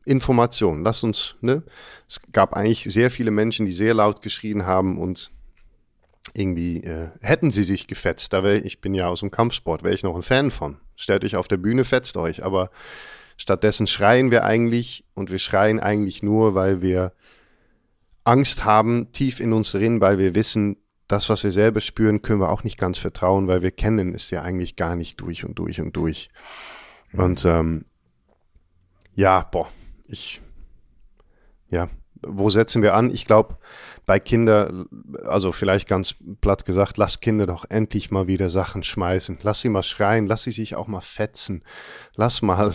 Information, 0.06 0.84
lass 0.84 1.04
uns, 1.04 1.36
ne? 1.42 1.64
Es 2.08 2.22
gab 2.32 2.54
eigentlich 2.54 2.84
sehr 2.84 3.10
viele 3.10 3.32
Menschen, 3.32 3.66
die 3.66 3.74
sehr 3.74 3.96
laut 3.96 4.22
geschrien 4.22 4.66
haben 4.66 4.98
und 4.98 5.32
irgendwie 6.34 6.84
äh, 6.84 7.10
hätten 7.22 7.52
sie 7.52 7.64
sich 7.64 7.88
gefetzt, 7.88 8.34
da 8.34 8.44
wär, 8.44 8.64
ich 8.66 8.82
bin 8.82 8.94
ja 8.94 9.08
aus 9.08 9.20
dem 9.20 9.32
Kampfsport, 9.32 9.84
wäre 9.84 9.94
ich 9.94 10.04
noch 10.04 10.16
ein 10.16 10.24
Fan 10.24 10.52
von. 10.52 10.78
Stellt 10.96 11.24
euch 11.24 11.36
auf 11.36 11.48
der 11.48 11.58
Bühne, 11.58 11.86
fetzt 11.86 12.18
euch, 12.18 12.44
aber 12.44 12.70
stattdessen 13.38 13.88
schreien 13.88 14.32
wir 14.32 14.44
eigentlich 14.44 15.06
und 15.14 15.32
wir 15.32 15.40
schreien 15.40 15.80
eigentlich 15.80 16.24
nur, 16.24 16.56
weil 16.56 16.82
wir 16.82 17.14
Angst 18.24 18.66
haben, 18.66 19.12
tief 19.12 19.40
in 19.40 19.54
uns 19.54 19.72
drin, 19.72 20.02
weil 20.02 20.18
wir 20.18 20.36
wissen, 20.36 20.78
das, 21.08 21.30
was 21.30 21.44
wir 21.44 21.52
selber 21.52 21.82
spüren, 21.82 22.22
können 22.22 22.42
wir 22.42 22.50
auch 22.50 22.64
nicht 22.64 22.78
ganz 22.78 22.98
vertrauen, 22.98 23.48
weil 23.48 23.62
wir 23.62 23.72
kennen 23.72 24.14
es 24.14 24.32
ja 24.32 24.42
eigentlich 24.42 24.76
gar 24.76 24.96
nicht 24.96 25.22
durch 25.22 25.46
und 25.46 25.60
durch 25.60 25.80
und 25.80 25.96
durch. 25.96 26.30
Mhm. 27.12 27.20
Und 27.20 27.46
ähm, 27.46 27.86
ja, 29.14 29.44
boah, 29.44 29.70
ich, 30.08 30.42
ja, 31.70 31.90
wo 32.22 32.50
setzen 32.50 32.82
wir 32.82 32.94
an? 32.94 33.12
Ich 33.12 33.26
glaube, 33.26 33.58
bei 34.06 34.20
Kindern, 34.20 34.88
also 35.26 35.52
vielleicht 35.52 35.88
ganz 35.88 36.16
platt 36.42 36.66
gesagt, 36.66 36.98
lass 36.98 37.20
Kinder 37.20 37.46
doch 37.48 37.66
endlich 37.70 38.12
mal 38.12 38.28
wieder 38.28 38.50
Sachen 38.50 38.84
schmeißen. 38.84 39.40
Lass 39.44 39.62
sie 39.62 39.70
mal 39.70 39.84
schreien, 39.84 40.28
lass 40.28 40.44
sie 40.44 40.52
sich 40.52 40.76
auch 40.76 40.88
mal 40.88 41.02
fetzen. 41.02 41.64
Lass 42.16 42.42
mal, 42.42 42.74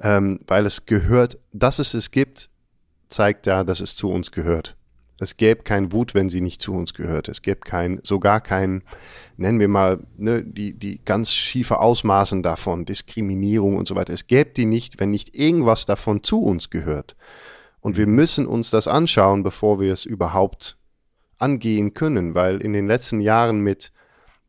ähm, 0.00 0.40
weil 0.46 0.66
es 0.66 0.86
gehört, 0.86 1.38
dass 1.52 1.78
es 1.78 1.94
es 1.94 2.10
gibt, 2.10 2.50
zeigt 3.08 3.46
ja, 3.46 3.64
dass 3.64 3.80
es 3.80 3.94
zu 3.94 4.10
uns 4.10 4.32
gehört. 4.32 4.76
Es 5.18 5.36
gäbe 5.36 5.62
kein 5.62 5.92
Wut, 5.92 6.14
wenn 6.14 6.28
sie 6.28 6.40
nicht 6.40 6.60
zu 6.60 6.74
uns 6.74 6.92
gehört. 6.92 7.28
Es 7.28 7.42
gäbe 7.42 7.60
kein, 7.60 8.00
sogar 8.02 8.40
kein, 8.40 8.82
nennen 9.36 9.60
wir 9.60 9.68
mal, 9.68 10.00
ne, 10.16 10.42
die, 10.42 10.74
die 10.74 11.00
ganz 11.04 11.32
schiefe 11.32 11.78
Ausmaßen 11.78 12.42
davon, 12.42 12.84
Diskriminierung 12.84 13.76
und 13.76 13.86
so 13.86 13.94
weiter. 13.94 14.12
Es 14.12 14.26
gäbe 14.26 14.50
die 14.50 14.66
nicht, 14.66 14.98
wenn 14.98 15.12
nicht 15.12 15.36
irgendwas 15.36 15.86
davon 15.86 16.24
zu 16.24 16.42
uns 16.42 16.68
gehört. 16.70 17.14
Und 17.80 17.96
wir 17.96 18.06
müssen 18.06 18.46
uns 18.46 18.70
das 18.70 18.88
anschauen, 18.88 19.42
bevor 19.42 19.78
wir 19.78 19.92
es 19.92 20.04
überhaupt 20.04 20.78
angehen 21.38 21.94
können, 21.94 22.34
weil 22.34 22.60
in 22.60 22.72
den 22.72 22.86
letzten 22.86 23.20
Jahren 23.20 23.60
mit, 23.60 23.92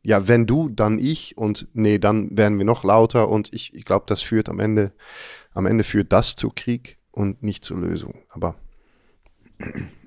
ja, 0.02 0.28
wenn 0.28 0.48
du, 0.48 0.70
dann 0.70 1.00
ich 1.00 1.38
und 1.38 1.68
nee, 1.74 2.00
dann 2.00 2.36
werden 2.38 2.58
wir 2.58 2.66
noch 2.66 2.84
lauter 2.84 3.30
und 3.30 3.54
ich, 3.54 3.74
ich 3.74 3.86
glaube, 3.86 4.06
das 4.08 4.22
führt 4.22 4.50
am 4.50 4.60
Ende, 4.60 4.94
am 5.54 5.66
Ende 5.66 5.84
führt 5.84 6.12
das 6.12 6.36
zu 6.36 6.50
Krieg 6.50 6.98
und 7.12 7.44
nicht 7.44 7.66
zur 7.66 7.80
Lösung. 7.80 8.24
Aber 8.30 8.56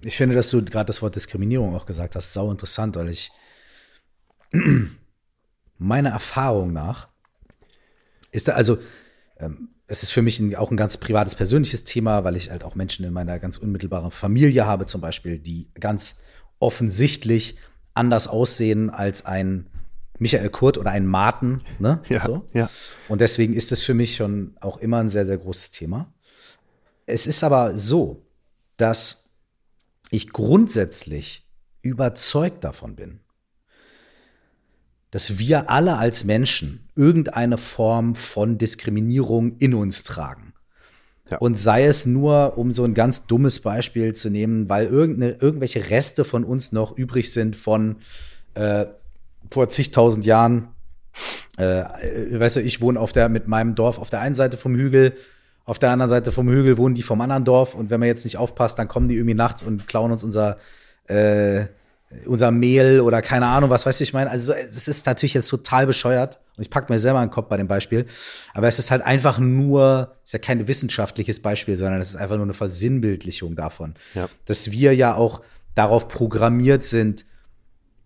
ich 0.02 0.16
finde, 0.16 0.34
dass 0.34 0.50
du 0.50 0.64
gerade 0.64 0.86
das 0.86 1.02
Wort 1.02 1.16
Diskriminierung 1.16 1.74
auch 1.74 1.86
gesagt 1.86 2.14
hast, 2.14 2.32
sau 2.32 2.50
interessant, 2.50 2.96
weil 2.96 3.08
ich 3.08 3.30
meiner 5.78 6.10
Erfahrung 6.10 6.72
nach 6.72 7.08
ist 8.30 8.48
da 8.48 8.52
also 8.52 8.78
ähm, 9.38 9.70
es 9.86 10.02
ist 10.02 10.10
für 10.10 10.22
mich 10.22 10.38
ein, 10.38 10.54
auch 10.54 10.70
ein 10.70 10.76
ganz 10.76 10.98
privates, 10.98 11.34
persönliches 11.34 11.84
Thema, 11.84 12.22
weil 12.24 12.36
ich 12.36 12.50
halt 12.50 12.62
auch 12.62 12.74
Menschen 12.74 13.04
in 13.04 13.12
meiner 13.12 13.38
ganz 13.38 13.56
unmittelbaren 13.56 14.10
Familie 14.10 14.66
habe, 14.66 14.84
zum 14.86 15.00
Beispiel, 15.00 15.38
die 15.38 15.70
ganz 15.80 16.18
offensichtlich 16.58 17.56
anders 17.94 18.28
aussehen 18.28 18.90
als 18.90 19.24
ein 19.24 19.70
Michael 20.18 20.50
Kurt 20.50 20.76
oder 20.76 20.90
ein 20.90 21.06
Martin. 21.06 21.62
Ne? 21.78 22.02
Ja, 22.08 22.20
so. 22.20 22.46
ja. 22.52 22.68
Und 23.08 23.20
deswegen 23.20 23.54
ist 23.54 23.72
es 23.72 23.82
für 23.82 23.94
mich 23.94 24.16
schon 24.16 24.56
auch 24.60 24.76
immer 24.78 24.98
ein 24.98 25.08
sehr, 25.08 25.24
sehr 25.24 25.38
großes 25.38 25.70
Thema. 25.70 26.12
Es 27.06 27.26
ist 27.26 27.42
aber 27.42 27.76
so, 27.76 28.26
dass 28.76 29.27
ich 30.10 30.30
grundsätzlich 30.30 31.46
überzeugt 31.82 32.64
davon 32.64 32.96
bin, 32.96 33.20
dass 35.10 35.38
wir 35.38 35.70
alle 35.70 35.96
als 35.96 36.24
Menschen 36.24 36.88
irgendeine 36.94 37.56
Form 37.56 38.14
von 38.14 38.58
Diskriminierung 38.58 39.56
in 39.58 39.74
uns 39.74 40.02
tragen. 40.02 40.52
Ja. 41.30 41.38
Und 41.38 41.56
sei 41.56 41.84
es 41.84 42.06
nur, 42.06 42.56
um 42.56 42.72
so 42.72 42.84
ein 42.84 42.94
ganz 42.94 43.26
dummes 43.26 43.60
Beispiel 43.60 44.14
zu 44.14 44.30
nehmen, 44.30 44.68
weil 44.68 44.86
irgendwelche 44.86 45.90
Reste 45.90 46.24
von 46.24 46.44
uns 46.44 46.72
noch 46.72 46.96
übrig 46.96 47.32
sind 47.32 47.56
von 47.56 47.96
äh, 48.54 48.86
vor 49.50 49.68
zigtausend 49.68 50.24
Jahren. 50.24 50.68
Äh, 51.56 51.84
weißt 52.38 52.56
du, 52.56 52.60
ich 52.60 52.80
wohne 52.80 53.00
auf 53.00 53.12
der, 53.12 53.28
mit 53.28 53.48
meinem 53.48 53.74
Dorf 53.74 53.98
auf 53.98 54.10
der 54.10 54.20
einen 54.20 54.34
Seite 54.34 54.56
vom 54.56 54.74
Hügel, 54.74 55.14
auf 55.68 55.78
der 55.78 55.90
anderen 55.90 56.08
Seite 56.08 56.32
vom 56.32 56.48
Hügel 56.48 56.78
wohnen 56.78 56.94
die 56.94 57.02
vom 57.02 57.20
anderen 57.20 57.44
Dorf 57.44 57.74
und 57.74 57.90
wenn 57.90 58.00
man 58.00 58.06
jetzt 58.06 58.24
nicht 58.24 58.38
aufpasst, 58.38 58.78
dann 58.78 58.88
kommen 58.88 59.06
die 59.06 59.16
irgendwie 59.16 59.34
nachts 59.34 59.62
und 59.62 59.86
klauen 59.86 60.10
uns 60.10 60.24
unser, 60.24 60.56
äh, 61.08 61.66
unser 62.24 62.50
Mehl 62.50 63.02
oder 63.02 63.20
keine 63.20 63.44
Ahnung, 63.44 63.68
was 63.68 63.84
weiß 63.84 64.00
ich, 64.00 64.08
ich 64.08 64.14
meine. 64.14 64.30
Also 64.30 64.54
es 64.54 64.88
ist 64.88 65.04
natürlich 65.04 65.34
jetzt 65.34 65.48
total 65.48 65.86
bescheuert 65.86 66.40
und 66.56 66.62
ich 66.62 66.70
packe 66.70 66.90
mir 66.90 66.98
selber 66.98 67.18
einen 67.18 67.30
Kopf 67.30 67.48
bei 67.50 67.58
dem 67.58 67.68
Beispiel, 67.68 68.06
aber 68.54 68.66
es 68.66 68.78
ist 68.78 68.90
halt 68.90 69.02
einfach 69.02 69.38
nur, 69.38 70.16
ist 70.24 70.32
ja 70.32 70.38
kein 70.38 70.66
wissenschaftliches 70.66 71.42
Beispiel, 71.42 71.76
sondern 71.76 72.00
es 72.00 72.08
ist 72.08 72.16
einfach 72.16 72.36
nur 72.36 72.46
eine 72.46 72.54
Versinnbildlichung 72.54 73.54
davon, 73.54 73.92
ja. 74.14 74.26
dass 74.46 74.70
wir 74.70 74.94
ja 74.94 75.16
auch 75.16 75.42
darauf 75.74 76.08
programmiert 76.08 76.82
sind, 76.82 77.26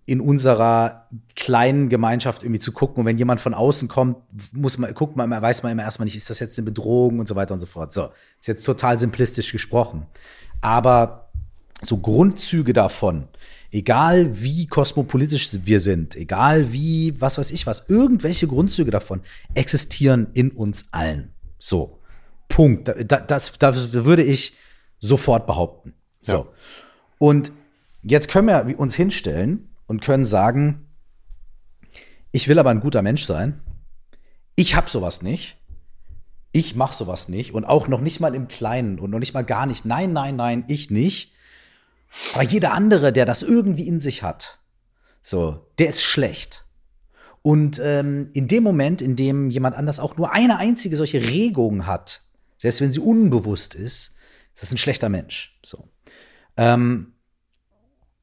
in 0.04 0.20
unserer 0.20 1.08
kleinen 1.36 1.88
Gemeinschaft 1.88 2.42
irgendwie 2.42 2.58
zu 2.58 2.72
gucken. 2.72 3.00
Und 3.00 3.06
wenn 3.06 3.18
jemand 3.18 3.40
von 3.40 3.54
außen 3.54 3.88
kommt, 3.88 4.16
muss 4.52 4.76
man, 4.78 4.92
guckt 4.94 5.16
man, 5.16 5.30
weiß 5.30 5.62
man 5.62 5.72
immer 5.72 5.84
erstmal 5.84 6.06
nicht, 6.06 6.16
ist 6.16 6.28
das 6.28 6.40
jetzt 6.40 6.58
eine 6.58 6.64
Bedrohung 6.64 7.20
und 7.20 7.28
so 7.28 7.36
weiter 7.36 7.54
und 7.54 7.60
so 7.60 7.66
fort. 7.66 7.92
So, 7.92 8.10
ist 8.40 8.48
jetzt 8.48 8.64
total 8.64 8.98
simplistisch 8.98 9.52
gesprochen. 9.52 10.06
Aber 10.60 11.30
so 11.82 11.98
Grundzüge 11.98 12.72
davon, 12.72 13.28
egal 13.70 14.42
wie 14.42 14.66
kosmopolitisch 14.66 15.50
wir 15.64 15.80
sind, 15.80 16.16
egal 16.16 16.72
wie, 16.72 17.20
was 17.20 17.38
weiß 17.38 17.52
ich 17.52 17.66
was, 17.66 17.88
irgendwelche 17.88 18.48
Grundzüge 18.48 18.90
davon 18.90 19.20
existieren 19.54 20.28
in 20.34 20.50
uns 20.50 20.86
allen. 20.90 21.32
So. 21.58 22.00
Punkt. 22.48 22.92
Das, 23.06 23.26
das, 23.26 23.58
das 23.58 23.92
würde 23.92 24.24
ich 24.24 24.54
sofort 24.98 25.46
behaupten. 25.46 25.94
So. 26.20 26.32
Ja. 26.32 26.46
Und 27.18 27.52
jetzt 28.02 28.28
können 28.28 28.48
wir 28.48 28.78
uns 28.78 28.94
hinstellen 28.94 29.68
und 29.92 30.00
können 30.00 30.24
sagen, 30.24 30.86
ich 32.30 32.48
will 32.48 32.58
aber 32.58 32.70
ein 32.70 32.80
guter 32.80 33.02
Mensch 33.02 33.26
sein. 33.26 33.60
Ich 34.54 34.74
habe 34.74 34.88
sowas 34.88 35.20
nicht. 35.20 35.58
Ich 36.50 36.74
mache 36.74 36.94
sowas 36.94 37.28
nicht 37.28 37.52
und 37.52 37.66
auch 37.66 37.88
noch 37.88 38.00
nicht 38.00 38.18
mal 38.18 38.34
im 38.34 38.48
Kleinen 38.48 38.98
und 38.98 39.10
noch 39.10 39.18
nicht 39.18 39.34
mal 39.34 39.44
gar 39.44 39.66
nicht. 39.66 39.84
Nein, 39.84 40.14
nein, 40.14 40.36
nein, 40.36 40.64
ich 40.68 40.90
nicht. 40.90 41.34
Aber 42.32 42.42
jeder 42.42 42.72
andere, 42.72 43.12
der 43.12 43.26
das 43.26 43.42
irgendwie 43.42 43.86
in 43.86 44.00
sich 44.00 44.22
hat, 44.22 44.60
so, 45.20 45.66
der 45.78 45.90
ist 45.90 46.02
schlecht. 46.02 46.64
Und 47.42 47.78
ähm, 47.84 48.30
in 48.32 48.48
dem 48.48 48.62
Moment, 48.62 49.02
in 49.02 49.14
dem 49.14 49.50
jemand 49.50 49.76
anders 49.76 50.00
auch 50.00 50.16
nur 50.16 50.32
eine 50.32 50.56
einzige 50.56 50.96
solche 50.96 51.20
Regung 51.20 51.86
hat, 51.86 52.22
selbst 52.56 52.80
wenn 52.80 52.92
sie 52.92 53.00
unbewusst 53.00 53.74
ist, 53.74 54.14
ist 54.54 54.62
das 54.62 54.72
ein 54.72 54.78
schlechter 54.78 55.10
Mensch. 55.10 55.60
So. 55.62 55.86
Ähm, 56.56 57.11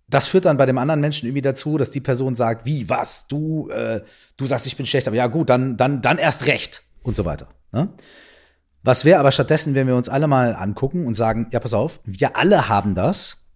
das 0.09 0.27
führt 0.27 0.45
dann 0.45 0.57
bei 0.57 0.65
dem 0.65 0.77
anderen 0.77 1.01
Menschen 1.01 1.27
irgendwie 1.27 1.41
dazu, 1.41 1.77
dass 1.77 1.91
die 1.91 2.01
Person 2.01 2.35
sagt, 2.35 2.65
wie, 2.65 2.89
was, 2.89 3.27
du, 3.27 3.69
äh, 3.69 4.01
du 4.37 4.45
sagst, 4.45 4.65
ich 4.65 4.75
bin 4.75 4.85
schlecht, 4.85 5.07
aber 5.07 5.17
ja 5.17 5.27
gut, 5.27 5.49
dann, 5.49 5.77
dann, 5.77 6.01
dann 6.01 6.17
erst 6.17 6.47
recht 6.47 6.83
und 7.03 7.15
so 7.15 7.25
weiter. 7.25 7.47
Ne? 7.71 7.89
Was 8.81 9.05
wäre 9.05 9.19
aber 9.19 9.31
stattdessen, 9.31 9.75
wenn 9.75 9.87
wir 9.87 9.95
uns 9.95 10.09
alle 10.09 10.27
mal 10.27 10.55
angucken 10.55 11.05
und 11.05 11.13
sagen, 11.13 11.47
ja, 11.51 11.59
pass 11.59 11.73
auf, 11.73 11.99
wir 12.05 12.37
alle 12.37 12.69
haben 12.69 12.95
das 12.95 13.47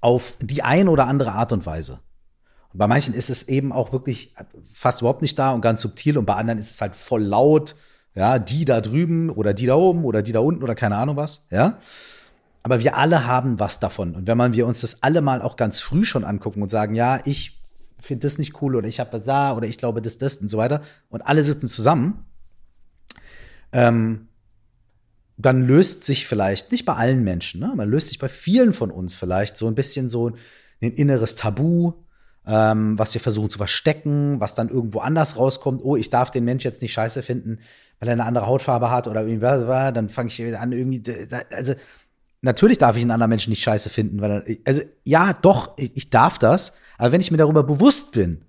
auf 0.00 0.34
die 0.40 0.62
eine 0.62 0.90
oder 0.90 1.06
andere 1.06 1.32
Art 1.32 1.52
und 1.52 1.64
Weise. 1.64 2.00
Und 2.72 2.78
bei 2.78 2.86
manchen 2.86 3.14
ist 3.14 3.30
es 3.30 3.48
eben 3.48 3.72
auch 3.72 3.92
wirklich 3.92 4.34
fast 4.62 5.00
überhaupt 5.00 5.22
nicht 5.22 5.38
da 5.38 5.52
und 5.52 5.60
ganz 5.60 5.80
subtil 5.80 6.18
und 6.18 6.26
bei 6.26 6.34
anderen 6.34 6.58
ist 6.58 6.70
es 6.70 6.80
halt 6.80 6.94
voll 6.94 7.22
laut, 7.22 7.76
ja, 8.14 8.38
die 8.38 8.64
da 8.64 8.80
drüben 8.80 9.30
oder 9.30 9.54
die 9.54 9.66
da 9.66 9.74
oben 9.74 10.04
oder 10.04 10.22
die 10.22 10.32
da 10.32 10.40
unten 10.40 10.62
oder 10.62 10.74
keine 10.74 10.96
Ahnung 10.96 11.16
was, 11.16 11.46
ja. 11.50 11.78
Aber 12.68 12.82
wir 12.82 12.98
alle 12.98 13.24
haben 13.24 13.58
was 13.58 13.80
davon. 13.80 14.14
Und 14.14 14.26
wenn 14.26 14.36
man 14.36 14.52
wir 14.52 14.66
uns 14.66 14.82
das 14.82 15.02
alle 15.02 15.22
mal 15.22 15.40
auch 15.40 15.56
ganz 15.56 15.80
früh 15.80 16.04
schon 16.04 16.22
angucken 16.22 16.60
und 16.60 16.68
sagen, 16.68 16.94
ja, 16.94 17.18
ich 17.24 17.62
finde 17.98 18.26
das 18.26 18.36
nicht 18.36 18.60
cool 18.60 18.76
oder 18.76 18.86
ich 18.86 19.00
habe 19.00 19.18
da 19.18 19.56
oder 19.56 19.66
ich 19.66 19.78
glaube 19.78 20.02
das, 20.02 20.18
das 20.18 20.36
und 20.36 20.48
so 20.48 20.58
weiter 20.58 20.82
und 21.08 21.22
alle 21.22 21.42
sitzen 21.42 21.66
zusammen, 21.66 22.26
ähm, 23.72 24.28
dann 25.38 25.62
löst 25.62 26.04
sich 26.04 26.26
vielleicht, 26.26 26.70
nicht 26.70 26.84
bei 26.84 26.92
allen 26.92 27.24
Menschen, 27.24 27.60
ne, 27.60 27.72
man 27.74 27.88
löst 27.88 28.08
sich 28.08 28.18
bei 28.18 28.28
vielen 28.28 28.74
von 28.74 28.90
uns 28.90 29.14
vielleicht 29.14 29.56
so 29.56 29.66
ein 29.66 29.74
bisschen 29.74 30.10
so 30.10 30.32
ein 30.82 30.92
inneres 30.92 31.36
Tabu, 31.36 31.94
ähm, 32.46 32.98
was 32.98 33.14
wir 33.14 33.22
versuchen 33.22 33.48
zu 33.48 33.56
verstecken, 33.56 34.40
was 34.40 34.54
dann 34.54 34.68
irgendwo 34.68 34.98
anders 34.98 35.38
rauskommt. 35.38 35.80
Oh, 35.82 35.96
ich 35.96 36.10
darf 36.10 36.30
den 36.30 36.44
Mensch 36.44 36.64
jetzt 36.64 36.82
nicht 36.82 36.92
scheiße 36.92 37.22
finden, 37.22 37.60
weil 37.98 38.10
er 38.10 38.12
eine 38.12 38.26
andere 38.26 38.46
Hautfarbe 38.46 38.90
hat 38.90 39.08
oder 39.08 39.22
irgendwie, 39.22 39.40
dann 39.40 40.10
fange 40.10 40.28
ich 40.28 40.56
an, 40.58 40.72
irgendwie, 40.72 41.02
also 41.50 41.74
natürlich 42.40 42.78
darf 42.78 42.96
ich 42.96 43.02
einen 43.02 43.10
anderen 43.10 43.30
Menschen 43.30 43.50
nicht 43.50 43.62
scheiße 43.62 43.90
finden, 43.90 44.20
weil 44.20 44.58
also 44.64 44.82
ja, 45.04 45.32
doch, 45.32 45.76
ich, 45.76 45.96
ich, 45.96 46.10
darf 46.10 46.38
das, 46.38 46.74
aber 46.96 47.12
wenn 47.12 47.20
ich 47.20 47.30
mir 47.30 47.36
darüber 47.36 47.62
bewusst 47.62 48.12
bin, 48.12 48.42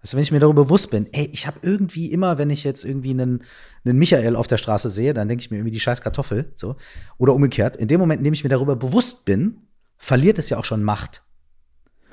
also 0.00 0.16
wenn 0.16 0.22
ich 0.22 0.32
mir 0.32 0.40
darüber 0.40 0.64
bewusst 0.64 0.90
bin, 0.90 1.06
ey, 1.12 1.28
ich 1.32 1.46
habe 1.46 1.60
irgendwie 1.62 2.10
immer, 2.10 2.36
wenn 2.36 2.50
ich 2.50 2.64
jetzt 2.64 2.84
irgendwie 2.84 3.10
einen, 3.10 3.44
einen 3.84 3.98
Michael 3.98 4.34
auf 4.34 4.48
der 4.48 4.58
Straße 4.58 4.90
sehe, 4.90 5.14
dann 5.14 5.28
denke 5.28 5.42
ich 5.42 5.50
mir 5.50 5.58
irgendwie 5.58 5.72
die 5.72 5.80
scheiß 5.80 6.00
Kartoffel, 6.00 6.50
so 6.56 6.76
oder 7.18 7.34
umgekehrt. 7.34 7.76
In 7.76 7.88
dem 7.88 8.00
Moment, 8.00 8.18
in 8.18 8.24
dem 8.24 8.34
ich 8.34 8.42
mir 8.42 8.50
darüber 8.50 8.74
bewusst 8.74 9.24
bin, 9.24 9.58
verliert 9.96 10.38
es 10.38 10.50
ja 10.50 10.58
auch 10.58 10.64
schon 10.64 10.82
Macht. 10.82 11.22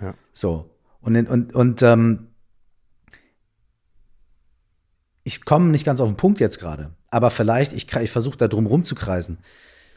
Ja. 0.02 0.13
So 0.32 0.69
und 1.02 1.15
und 1.28 1.56
und 1.56 1.82
ähm, 1.82 2.28
ich 5.24 5.45
komme 5.45 5.69
nicht 5.69 5.86
ganz 5.86 6.00
auf 6.00 6.10
den 6.10 6.17
Punkt 6.17 6.39
jetzt 6.39 6.60
gerade, 6.60 6.91
aber 7.10 7.32
vielleicht 7.32 7.74
ich, 7.74 7.93
ich 7.95 8.12
versuche 8.12 8.38
da 8.38 8.48
drum 8.48 8.67
rumzukreisen. 8.67 9.39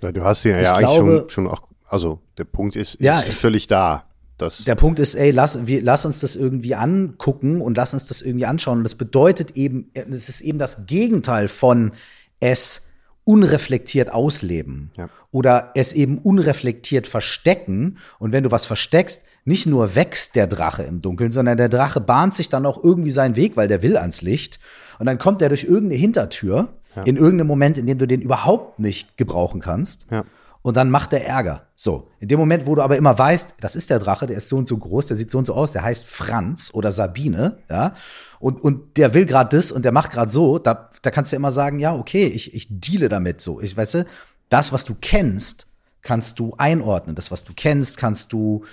Ja, 0.03 0.13
du 0.13 0.25
hast 0.25 0.45
ihn 0.45 0.59
ja 0.59 0.75
eigentlich 0.75 0.97
schon, 0.97 1.31
schon 1.31 1.49
auch, 1.49 1.63
also 1.87 2.21
der 2.37 2.45
Punkt 2.45 2.77
ist, 2.77 2.97
ist 2.97 3.01
ja, 3.01 3.21
völlig 3.21 3.67
da. 3.69 4.05
Das 4.39 4.65
der 4.65 4.75
Punkt 4.75 4.99
ist, 4.99 5.15
ey, 5.15 5.31
lass, 5.31 5.67
wir, 5.67 5.83
lass 5.83 6.05
uns 6.05 6.21
das 6.21 6.35
irgendwie 6.37 6.75
angucken 6.75 7.61
und 7.61 7.77
lass 7.77 7.95
uns 7.95 8.07
das 8.07 8.23
irgendwie 8.23 8.47
anschauen. 8.47 8.79
Und 8.79 8.85
das 8.85 8.97
bedeutet 8.97 9.53
eben, 9.53 9.91
es 9.95 10.29
ist 10.29 10.41
eben 10.41 10.59
das 10.59 10.87
Gegenteil 10.87 11.49
von 11.49 11.93
es 12.41 12.89
unreflektiert 13.25 14.13
ausleben 14.13 14.91
ja. 14.97 15.09
oder 15.31 15.71
es 15.77 15.93
eben 15.93 16.19
unreflektiert 16.19 17.07
verstecken. 17.07 17.99
Und 18.19 18.33
wenn 18.33 18.43
du 18.43 18.51
was 18.51 18.67
versteckst, 18.67 19.25
nicht 19.45 19.67
nur 19.67 19.95
wächst 19.95 20.35
der 20.35 20.49
Drache 20.49 20.83
im 20.83 21.03
Dunkeln, 21.03 21.31
sondern 21.31 21.57
der 21.57 21.69
Drache 21.69 22.01
bahnt 22.01 22.35
sich 22.35 22.49
dann 22.49 22.67
auch 22.67 22.83
irgendwie 22.83 23.11
seinen 23.11 23.37
Weg, 23.37 23.57
weil 23.57 23.69
der 23.69 23.83
will 23.83 23.97
ans 23.97 24.23
Licht. 24.23 24.59
Und 24.99 25.07
dann 25.07 25.19
kommt 25.19 25.41
er 25.43 25.49
durch 25.49 25.65
irgendeine 25.65 26.01
Hintertür 26.01 26.69
ja. 26.97 27.03
in 27.03 27.17
irgendeinem 27.17 27.49
Moment, 27.49 27.79
in 27.79 27.87
dem 27.87 27.99
du 27.99 28.07
den 28.07 28.21
überhaupt 28.21 28.79
nicht 28.79 29.17
gebrauchen 29.17 29.61
kannst. 29.61 30.07
Ja. 30.11 30.25
Und 30.63 30.77
dann 30.77 30.91
macht 30.91 31.13
er 31.13 31.27
Ärger. 31.27 31.67
So, 31.75 32.09
in 32.21 32.29
dem 32.29 32.39
Moment, 32.39 32.67
wo 32.67 32.77
du 32.77 32.83
aber 32.83 32.97
immer 32.97 33.19
weißt, 33.19 33.55
das 33.61 33.75
ist 33.75 33.91
der 33.91 33.99
Drache, 33.99 34.27
der 34.27 34.37
ist 34.37 34.49
so 34.49 34.57
und 34.57 34.69
so 34.69 34.79
groß, 34.79 35.07
der 35.07 35.17
sieht 35.17 35.31
so 35.31 35.39
und 35.39 35.45
so 35.45 35.55
aus, 35.55 35.73
der 35.73 35.83
heißt 35.83 36.07
Franz 36.07 36.71
oder 36.73 36.93
Sabine, 36.93 37.59
ja, 37.69 37.95
und, 38.39 38.63
und 38.63 38.97
der 38.97 39.13
will 39.15 39.27
gerade 39.27 39.57
das 39.57 39.73
und 39.73 39.85
der 39.85 39.91
macht 39.91 40.13
gerade 40.13 40.31
so, 40.31 40.59
da, 40.59 40.89
da 41.03 41.11
kannst 41.11 41.33
du 41.33 41.37
immer 41.37 41.51
sagen, 41.51 41.81
ja, 41.81 41.95
okay, 41.95 42.27
ich, 42.27 42.55
ich 42.55 42.69
deale 42.71 43.09
damit 43.09 43.41
so. 43.41 43.61
Ich 43.61 43.77
weiß, 43.77 43.93
du, 43.93 44.07
das, 44.49 44.73
was 44.73 44.85
du 44.85 44.95
kennst, 45.01 45.67
kannst 46.03 46.39
du 46.39 46.55
einordnen. 46.59 47.17
Das, 47.17 47.31
was 47.31 47.45
du 47.45 47.53
kennst, 47.55 47.97
kannst 47.97 48.33
du, 48.33 48.65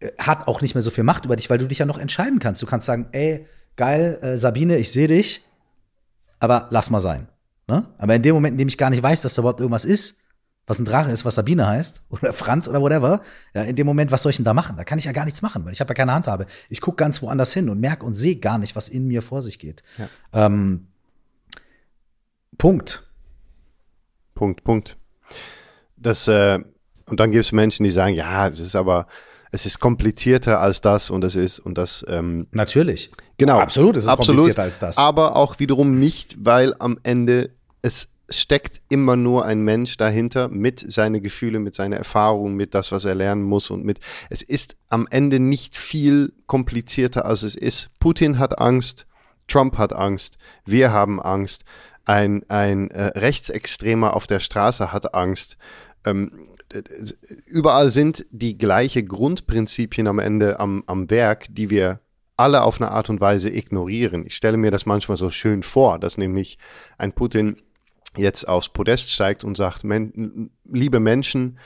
äh, 0.00 0.10
hat 0.18 0.48
auch 0.48 0.60
nicht 0.60 0.74
mehr 0.74 0.82
so 0.82 0.90
viel 0.90 1.04
Macht 1.04 1.24
über 1.24 1.36
dich, 1.36 1.50
weil 1.50 1.58
du 1.58 1.66
dich 1.66 1.78
ja 1.78 1.86
noch 1.86 1.98
entscheiden 1.98 2.38
kannst. 2.38 2.62
Du 2.62 2.66
kannst 2.66 2.86
sagen, 2.86 3.06
ey, 3.12 3.46
geil, 3.76 4.18
äh, 4.22 4.36
Sabine, 4.36 4.78
ich 4.78 4.90
sehe 4.90 5.08
dich, 5.08 5.44
aber 6.40 6.66
lass 6.70 6.90
mal 6.90 7.00
sein. 7.00 7.28
Ne? 7.68 7.86
Aber 7.98 8.14
in 8.14 8.22
dem 8.22 8.34
Moment, 8.34 8.52
in 8.52 8.58
dem 8.58 8.68
ich 8.68 8.78
gar 8.78 8.90
nicht 8.90 9.02
weiß, 9.02 9.22
dass 9.22 9.34
da 9.34 9.42
überhaupt 9.42 9.60
irgendwas 9.60 9.84
ist, 9.84 10.22
was 10.66 10.78
ein 10.78 10.84
Drache 10.84 11.10
ist, 11.10 11.24
was 11.24 11.34
Sabine 11.34 11.66
heißt, 11.66 12.02
oder 12.10 12.32
Franz 12.32 12.68
oder 12.68 12.80
whatever, 12.80 13.20
ja, 13.54 13.62
in 13.62 13.76
dem 13.76 13.86
Moment, 13.86 14.10
was 14.10 14.22
soll 14.22 14.30
ich 14.30 14.36
denn 14.36 14.44
da 14.44 14.54
machen? 14.54 14.76
Da 14.76 14.84
kann 14.84 14.98
ich 14.98 15.04
ja 15.04 15.12
gar 15.12 15.24
nichts 15.24 15.42
machen, 15.42 15.64
weil 15.64 15.72
ich 15.72 15.80
habe 15.80 15.90
ja 15.90 15.94
keine 15.94 16.12
Handhabe. 16.12 16.46
Ich 16.68 16.80
gucke 16.80 16.96
ganz 16.96 17.22
woanders 17.22 17.52
hin 17.52 17.68
und 17.68 17.80
merke 17.80 18.04
und 18.04 18.12
sehe 18.14 18.36
gar 18.36 18.58
nicht, 18.58 18.76
was 18.76 18.88
in 18.88 19.06
mir 19.06 19.22
vor 19.22 19.42
sich 19.42 19.58
geht. 19.58 19.82
Ja. 19.98 20.08
Ähm, 20.46 20.88
Punkt. 22.58 23.08
Punkt, 24.34 24.64
Punkt. 24.64 24.96
Das, 25.96 26.28
äh, 26.28 26.60
und 27.06 27.20
dann 27.20 27.30
gibt 27.32 27.44
es 27.44 27.52
Menschen, 27.52 27.84
die 27.84 27.90
sagen, 27.90 28.14
ja, 28.14 28.48
das 28.48 28.60
ist 28.60 28.76
aber, 28.76 29.06
es 29.52 29.66
ist 29.66 29.78
komplizierter 29.78 30.60
als 30.60 30.80
das 30.80 31.10
und 31.10 31.20
das 31.20 31.36
ist 31.36 31.60
und 31.60 31.78
das. 31.78 32.04
Ähm, 32.08 32.48
Natürlich. 32.52 33.12
Genau. 33.36 33.58
Absolut, 33.58 33.96
es 33.96 34.04
ist 34.04 34.10
absolut, 34.10 34.40
komplizierter 34.40 34.62
als 34.62 34.78
das. 34.80 34.98
Aber 34.98 35.36
auch 35.36 35.58
wiederum 35.58 36.00
nicht, 36.00 36.36
weil 36.44 36.74
am 36.78 36.98
Ende 37.02 37.50
es 37.82 38.08
steckt 38.30 38.80
immer 38.88 39.14
nur 39.14 39.44
ein 39.44 39.60
Mensch 39.60 39.98
dahinter 39.98 40.48
mit 40.48 40.80
seinen 40.80 41.22
Gefühlen, 41.22 41.62
mit 41.62 41.74
seiner 41.74 41.96
Erfahrung, 41.96 42.54
mit 42.54 42.74
das, 42.74 42.92
was 42.92 43.04
er 43.04 43.14
lernen 43.14 43.42
muss 43.42 43.68
und 43.68 43.84
mit. 43.84 44.00
Es 44.30 44.42
ist 44.42 44.74
am 44.88 45.06
Ende 45.10 45.38
nicht 45.38 45.76
viel 45.76 46.32
komplizierter, 46.46 47.26
als 47.26 47.42
es 47.42 47.54
ist. 47.54 47.90
Putin 48.00 48.38
hat 48.38 48.58
Angst, 48.58 49.06
Trump 49.48 49.76
hat 49.76 49.92
Angst, 49.92 50.38
wir 50.64 50.92
haben 50.92 51.20
Angst, 51.20 51.64
ein, 52.06 52.42
ein 52.48 52.90
äh, 52.90 53.18
Rechtsextremer 53.18 54.16
auf 54.16 54.26
der 54.26 54.40
Straße 54.40 54.92
hat 54.92 55.14
Angst. 55.14 55.58
Ähm, 56.04 56.48
überall 57.46 57.90
sind 57.90 58.26
die 58.30 58.58
gleichen 58.58 59.06
Grundprinzipien 59.06 60.06
am 60.06 60.18
Ende 60.18 60.60
am, 60.60 60.82
am 60.86 61.10
Werk, 61.10 61.46
die 61.50 61.70
wir 61.70 62.00
alle 62.36 62.62
auf 62.62 62.80
eine 62.80 62.90
Art 62.90 63.10
und 63.10 63.20
Weise 63.20 63.50
ignorieren. 63.50 64.26
Ich 64.26 64.34
stelle 64.34 64.56
mir 64.56 64.70
das 64.70 64.86
manchmal 64.86 65.16
so 65.16 65.30
schön 65.30 65.62
vor, 65.62 65.98
dass 65.98 66.18
nämlich 66.18 66.58
ein 66.98 67.12
Putin 67.12 67.56
jetzt 68.16 68.48
aufs 68.48 68.68
Podest 68.68 69.10
steigt 69.10 69.44
und 69.44 69.56
sagt, 69.56 69.84
liebe 70.64 71.00
Menschen, 71.00 71.58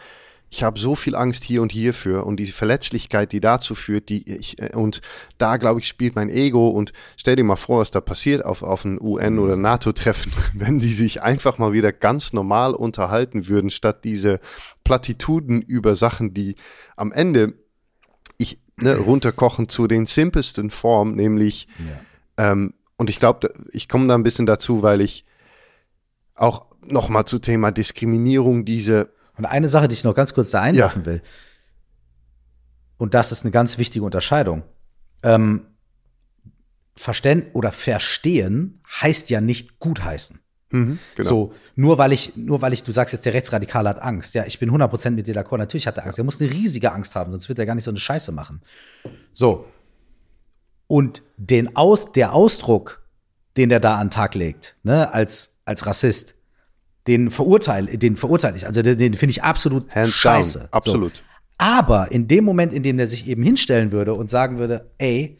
ich 0.48 0.62
habe 0.62 0.78
so 0.78 0.94
viel 0.94 1.16
Angst 1.16 1.44
hier 1.44 1.60
und 1.60 1.72
hierfür 1.72 2.24
und 2.24 2.38
diese 2.38 2.52
Verletzlichkeit, 2.52 3.32
die 3.32 3.40
dazu 3.40 3.74
führt, 3.74 4.08
die 4.08 4.30
ich, 4.30 4.60
äh, 4.60 4.74
und 4.74 5.00
da 5.38 5.56
glaube 5.56 5.80
ich, 5.80 5.88
spielt 5.88 6.14
mein 6.14 6.30
Ego 6.30 6.68
und 6.68 6.92
stell 7.16 7.36
dir 7.36 7.44
mal 7.44 7.56
vor, 7.56 7.80
was 7.80 7.90
da 7.90 8.00
passiert 8.00 8.44
auf, 8.44 8.62
auf 8.62 8.84
ein 8.84 9.00
UN- 9.00 9.38
oder 9.38 9.56
NATO-Treffen, 9.56 10.32
wenn 10.54 10.78
die 10.78 10.92
sich 10.92 11.22
einfach 11.22 11.58
mal 11.58 11.72
wieder 11.72 11.92
ganz 11.92 12.32
normal 12.32 12.74
unterhalten 12.74 13.48
würden, 13.48 13.70
statt 13.70 14.04
diese 14.04 14.40
Plattituden 14.84 15.62
über 15.62 15.96
Sachen, 15.96 16.32
die 16.32 16.54
am 16.96 17.12
Ende 17.12 17.54
ich 18.38 18.60
ne, 18.76 18.96
runterkochen 18.96 19.68
zu 19.68 19.88
den 19.88 20.06
simpelsten 20.06 20.70
Formen, 20.70 21.16
nämlich, 21.16 21.66
ja. 22.36 22.52
ähm, 22.52 22.74
und 22.96 23.10
ich 23.10 23.18
glaube, 23.18 23.52
ich 23.72 23.88
komme 23.88 24.06
da 24.06 24.14
ein 24.14 24.22
bisschen 24.22 24.46
dazu, 24.46 24.82
weil 24.82 25.00
ich 25.00 25.26
auch 26.34 26.66
nochmal 26.86 27.24
zu 27.24 27.40
Thema 27.40 27.72
Diskriminierung 27.72 28.64
diese 28.64 29.10
und 29.36 29.44
eine 29.44 29.68
Sache, 29.68 29.88
die 29.88 29.94
ich 29.94 30.04
noch 30.04 30.14
ganz 30.14 30.34
kurz 30.34 30.50
da 30.50 30.62
einwerfen 30.62 31.02
ja. 31.02 31.06
will, 31.06 31.22
und 32.98 33.14
das 33.14 33.32
ist 33.32 33.42
eine 33.42 33.50
ganz 33.50 33.78
wichtige 33.78 34.04
Unterscheidung. 34.04 34.62
Ähm, 35.22 35.66
Verständ 36.94 37.54
oder 37.54 37.72
verstehen 37.72 38.80
heißt 38.88 39.28
ja 39.28 39.40
nicht 39.40 39.78
gutheißen. 39.78 40.40
Mhm, 40.70 40.98
genau. 41.14 41.28
So, 41.28 41.54
nur 41.74 41.98
weil 41.98 42.12
ich, 42.12 42.36
nur 42.36 42.62
weil 42.62 42.72
ich, 42.72 42.82
du 42.82 42.92
sagst 42.92 43.12
jetzt, 43.12 43.26
der 43.26 43.34
Rechtsradikale 43.34 43.88
hat 43.88 44.00
Angst. 44.00 44.34
Ja, 44.34 44.46
ich 44.46 44.58
bin 44.58 44.70
100% 44.70 45.10
mit 45.10 45.26
dir 45.26 45.34
d'accord. 45.34 45.58
Natürlich 45.58 45.86
hat 45.86 45.98
er 45.98 46.04
Angst. 46.04 46.18
Er 46.18 46.24
muss 46.24 46.40
eine 46.40 46.50
riesige 46.50 46.92
Angst 46.92 47.14
haben, 47.14 47.32
sonst 47.32 47.48
wird 47.48 47.58
er 47.58 47.66
gar 47.66 47.74
nicht 47.74 47.84
so 47.84 47.90
eine 47.90 48.00
Scheiße 48.00 48.32
machen. 48.32 48.62
So. 49.34 49.66
Und 50.86 51.22
den 51.36 51.76
Aus, 51.76 52.12
der 52.12 52.32
Ausdruck, 52.32 53.02
den 53.56 53.68
der 53.68 53.80
da 53.80 53.96
an 53.96 54.06
den 54.06 54.12
Tag 54.12 54.34
legt, 54.34 54.76
ne, 54.82 55.12
als, 55.12 55.56
als 55.64 55.86
Rassist, 55.86 56.35
den 57.06 57.30
verurteile, 57.30 57.96
den 57.98 58.16
verurteile 58.16 58.56
ich. 58.56 58.66
Also 58.66 58.82
den, 58.82 58.98
den 58.98 59.14
finde 59.14 59.30
ich 59.30 59.42
absolut 59.42 59.94
Hands 59.94 60.14
scheiße. 60.14 60.58
Down. 60.58 60.68
Absolut. 60.72 61.16
So. 61.16 61.22
Aber 61.58 62.12
in 62.12 62.28
dem 62.28 62.44
Moment, 62.44 62.72
in 62.72 62.82
dem 62.82 62.98
er 62.98 63.06
sich 63.06 63.28
eben 63.28 63.42
hinstellen 63.42 63.92
würde 63.92 64.14
und 64.14 64.28
sagen 64.28 64.58
würde, 64.58 64.90
ey, 64.98 65.38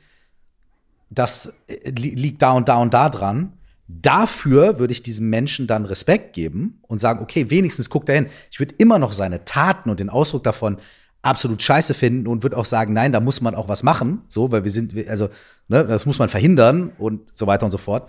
das 1.10 1.52
äh, 1.66 1.90
liegt 1.90 2.42
da 2.42 2.52
und 2.52 2.68
da 2.68 2.76
und 2.78 2.94
da 2.94 3.08
dran, 3.08 3.52
dafür 3.88 4.78
würde 4.78 4.92
ich 4.92 5.02
diesem 5.02 5.28
Menschen 5.30 5.66
dann 5.66 5.84
Respekt 5.84 6.32
geben 6.32 6.80
und 6.82 6.98
sagen, 6.98 7.20
okay, 7.22 7.50
wenigstens 7.50 7.90
guckt 7.90 8.08
er 8.08 8.16
hin. 8.16 8.26
Ich 8.50 8.58
würde 8.58 8.74
immer 8.78 8.98
noch 8.98 9.12
seine 9.12 9.44
Taten 9.44 9.90
und 9.90 10.00
den 10.00 10.10
Ausdruck 10.10 10.42
davon 10.42 10.78
absolut 11.22 11.62
scheiße 11.62 11.94
finden 11.94 12.26
und 12.26 12.42
würde 12.42 12.56
auch 12.56 12.64
sagen, 12.64 12.92
nein, 12.92 13.12
da 13.12 13.20
muss 13.20 13.40
man 13.40 13.54
auch 13.54 13.68
was 13.68 13.82
machen, 13.82 14.22
so, 14.28 14.52
weil 14.52 14.64
wir 14.64 14.70
sind, 14.70 14.94
also, 15.08 15.28
ne, 15.68 15.84
das 15.84 16.06
muss 16.06 16.18
man 16.18 16.28
verhindern 16.28 16.92
und 16.98 17.32
so 17.34 17.46
weiter 17.46 17.64
und 17.64 17.72
so 17.72 17.78
fort. 17.78 18.08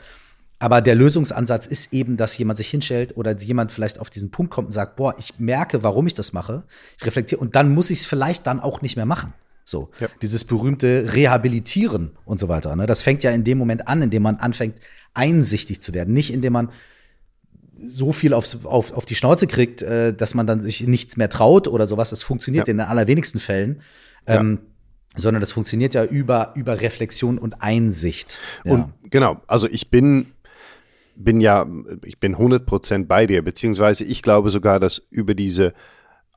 Aber 0.59 0.81
der 0.81 0.95
Lösungsansatz 0.95 1.67
ist 1.67 1.93
eben, 1.93 2.17
dass 2.17 2.37
jemand 2.37 2.57
sich 2.57 2.67
hinstellt 2.69 3.15
oder 3.15 3.35
jemand 3.37 3.71
vielleicht 3.71 3.99
auf 3.99 4.09
diesen 4.09 4.31
Punkt 4.31 4.51
kommt 4.51 4.67
und 4.67 4.71
sagt, 4.71 4.95
boah, 4.95 5.15
ich 5.19 5.37
merke, 5.37 5.83
warum 5.83 6.07
ich 6.07 6.15
das 6.15 6.33
mache. 6.33 6.63
Ich 6.97 7.05
reflektiere 7.05 7.39
und 7.39 7.55
dann 7.55 7.73
muss 7.73 7.91
ich 7.91 7.99
es 7.99 8.05
vielleicht 8.05 8.47
dann 8.47 8.59
auch 8.59 8.81
nicht 8.81 8.95
mehr 8.95 9.05
machen. 9.05 9.33
So, 9.63 9.89
ja. 9.99 10.07
dieses 10.21 10.45
berühmte 10.45 11.13
Rehabilitieren 11.13 12.11
und 12.25 12.39
so 12.39 12.47
weiter. 12.47 12.75
Ne? 12.75 12.85
Das 12.85 13.01
fängt 13.01 13.21
ja 13.23 13.31
in 13.31 13.43
dem 13.43 13.57
Moment 13.57 13.87
an, 13.87 14.01
in 14.01 14.09
dem 14.09 14.23
man 14.23 14.37
anfängt, 14.37 14.79
einsichtig 15.13 15.81
zu 15.81 15.93
werden. 15.93 16.13
Nicht 16.13 16.33
indem 16.33 16.53
man 16.53 16.69
so 17.75 18.11
viel 18.11 18.33
aufs, 18.33 18.65
auf, 18.65 18.93
auf 18.93 19.05
die 19.05 19.15
Schnauze 19.15 19.45
kriegt, 19.45 19.81
äh, 19.81 20.13
dass 20.13 20.33
man 20.33 20.47
dann 20.47 20.63
sich 20.63 20.87
nichts 20.87 21.17
mehr 21.17 21.29
traut 21.29 21.67
oder 21.67 21.85
sowas. 21.85 22.09
Das 22.09 22.23
funktioniert 22.23 22.67
ja. 22.67 22.71
in 22.71 22.77
den 22.77 22.87
allerwenigsten 22.87 23.39
Fällen. 23.39 23.81
Ähm, 24.25 24.59
sondern 25.17 25.41
das 25.41 25.51
funktioniert 25.51 25.95
ja 25.95 26.05
über, 26.05 26.53
über 26.55 26.79
Reflexion 26.79 27.37
und 27.37 27.61
Einsicht. 27.61 28.39
Ja. 28.63 28.73
Und 28.73 28.93
genau, 29.09 29.41
also 29.47 29.67
ich 29.67 29.89
bin 29.89 30.27
bin 31.17 31.41
ja, 31.41 31.65
ich 32.03 32.19
bin 32.19 32.35
100% 32.35 33.05
bei 33.05 33.25
dir, 33.25 33.41
beziehungsweise 33.41 34.03
ich 34.03 34.21
glaube 34.21 34.49
sogar, 34.49 34.79
dass 34.79 34.99
über 35.09 35.33
diese 35.33 35.73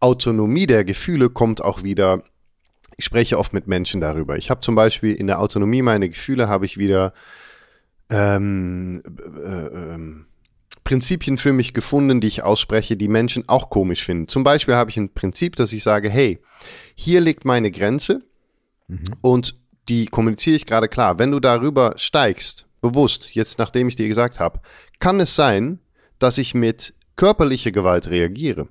Autonomie 0.01 0.66
der 0.66 0.85
Gefühle 0.85 1.28
kommt 1.28 1.62
auch 1.62 1.83
wieder, 1.83 2.22
ich 2.97 3.05
spreche 3.05 3.39
oft 3.39 3.53
mit 3.53 3.66
Menschen 3.66 4.01
darüber. 4.01 4.37
Ich 4.37 4.51
habe 4.51 4.61
zum 4.61 4.74
Beispiel 4.74 5.14
in 5.14 5.26
der 5.26 5.41
Autonomie 5.41 5.83
meiner 5.83 6.09
Gefühle 6.09 6.49
habe 6.49 6.66
ich 6.66 6.78
wieder 6.78 7.12
ähm, 8.09 9.03
äh, 9.37 9.66
äh, 9.66 9.99
Prinzipien 10.83 11.39
für 11.39 11.53
mich 11.53 11.74
gefunden, 11.74 12.20
die 12.20 12.28
ich 12.28 12.43
ausspreche, 12.43 12.97
die 12.97 13.09
Menschen 13.09 13.49
auch 13.49 13.70
komisch 13.70 14.05
finden. 14.05 14.28
Zum 14.28 14.45
Beispiel 14.45 14.74
habe 14.74 14.91
ich 14.91 14.97
ein 14.97 15.12
Prinzip, 15.12 15.57
dass 15.57 15.72
ich 15.72 15.83
sage, 15.83 16.09
hey, 16.09 16.41
hier 16.95 17.20
liegt 17.20 17.45
meine 17.45 17.70
Grenze 17.70 18.22
mhm. 18.89 19.03
und 19.20 19.57
die 19.89 20.07
kommuniziere 20.07 20.57
ich 20.57 20.66
gerade 20.66 20.89
klar. 20.89 21.18
Wenn 21.18 21.31
du 21.31 21.41
darüber 21.41 21.95
steigst, 21.97 22.66
bewusst, 22.81 23.35
jetzt 23.35 23.59
nachdem 23.59 23.89
ich 23.89 23.97
dir 23.97 24.09
gesagt 24.09 24.41
habe, 24.41 24.61
kann 24.99 25.20
es 25.20 25.35
sein, 25.37 25.81
dass 26.18 26.39
ich 26.39 26.55
mit 26.55 26.95
körperlicher 27.16 27.70
Gewalt 27.70 28.09
reagiere. 28.09 28.68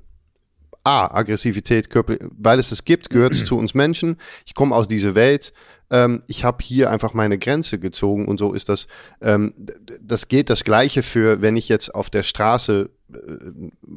A, 0.83 1.13
Aggressivität, 1.13 1.89
Körper, 1.89 2.15
weil 2.31 2.57
es 2.57 2.71
es 2.71 2.85
gibt, 2.85 3.09
gehört 3.09 3.33
es 3.33 3.43
zu 3.43 3.57
uns 3.57 3.73
Menschen. 3.73 4.17
Ich 4.45 4.55
komme 4.55 4.75
aus 4.75 4.87
dieser 4.87 5.13
Welt. 5.13 5.53
Ähm, 5.91 6.23
ich 6.27 6.43
habe 6.43 6.63
hier 6.63 6.89
einfach 6.89 7.13
meine 7.13 7.37
Grenze 7.37 7.79
gezogen 7.79 8.27
und 8.27 8.37
so 8.37 8.53
ist 8.53 8.69
das. 8.69 8.87
Ähm, 9.21 9.53
das 10.01 10.27
geht 10.27 10.49
das 10.49 10.63
Gleiche 10.63 11.03
für, 11.03 11.41
wenn 11.41 11.57
ich 11.57 11.67
jetzt 11.67 11.93
auf 11.93 12.09
der 12.09 12.23
Straße 12.23 12.89
äh, 13.13 13.17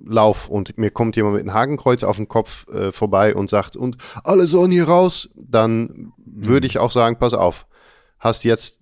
lauf 0.07 0.49
und 0.49 0.77
mir 0.77 0.91
kommt 0.91 1.17
jemand 1.17 1.37
mit 1.37 1.43
einem 1.43 1.55
Hakenkreuz 1.55 2.03
auf 2.03 2.17
den 2.17 2.29
Kopf 2.29 2.67
äh, 2.69 2.93
vorbei 2.93 3.35
und 3.35 3.49
sagt, 3.49 3.77
und 3.77 3.97
alle 4.25 4.47
sollen 4.47 4.73
hier 4.73 4.89
raus, 4.89 5.31
dann 5.37 6.13
würde 6.17 6.67
ich 6.67 6.79
auch 6.79 6.91
sagen, 6.91 7.19
pass 7.19 7.35
auf, 7.35 7.67
hast 8.19 8.45
jetzt 8.45 8.81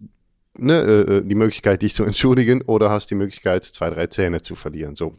ne, 0.58 0.78
äh, 0.80 1.16
äh, 1.16 1.22
die 1.22 1.34
Möglichkeit, 1.34 1.82
dich 1.82 1.94
zu 1.94 2.04
entschuldigen 2.04 2.62
oder 2.62 2.90
hast 2.90 3.10
die 3.10 3.14
Möglichkeit, 3.14 3.64
zwei, 3.64 3.90
drei 3.90 4.06
Zähne 4.06 4.42
zu 4.42 4.54
verlieren. 4.54 4.96
So. 4.96 5.16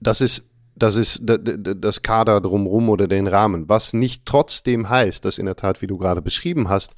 Das 0.00 0.20
ist 0.20 0.46
das 0.76 0.96
ist 0.96 1.20
das 1.24 2.02
Kader 2.02 2.40
drumrum 2.40 2.88
oder 2.88 3.06
den 3.06 3.26
Rahmen, 3.26 3.68
was 3.68 3.92
nicht 3.92 4.24
trotzdem 4.24 4.88
heißt, 4.88 5.24
dass 5.24 5.36
in 5.36 5.44
der 5.44 5.56
Tat, 5.56 5.82
wie 5.82 5.86
du 5.86 5.98
gerade 5.98 6.22
beschrieben 6.22 6.70
hast, 6.70 6.94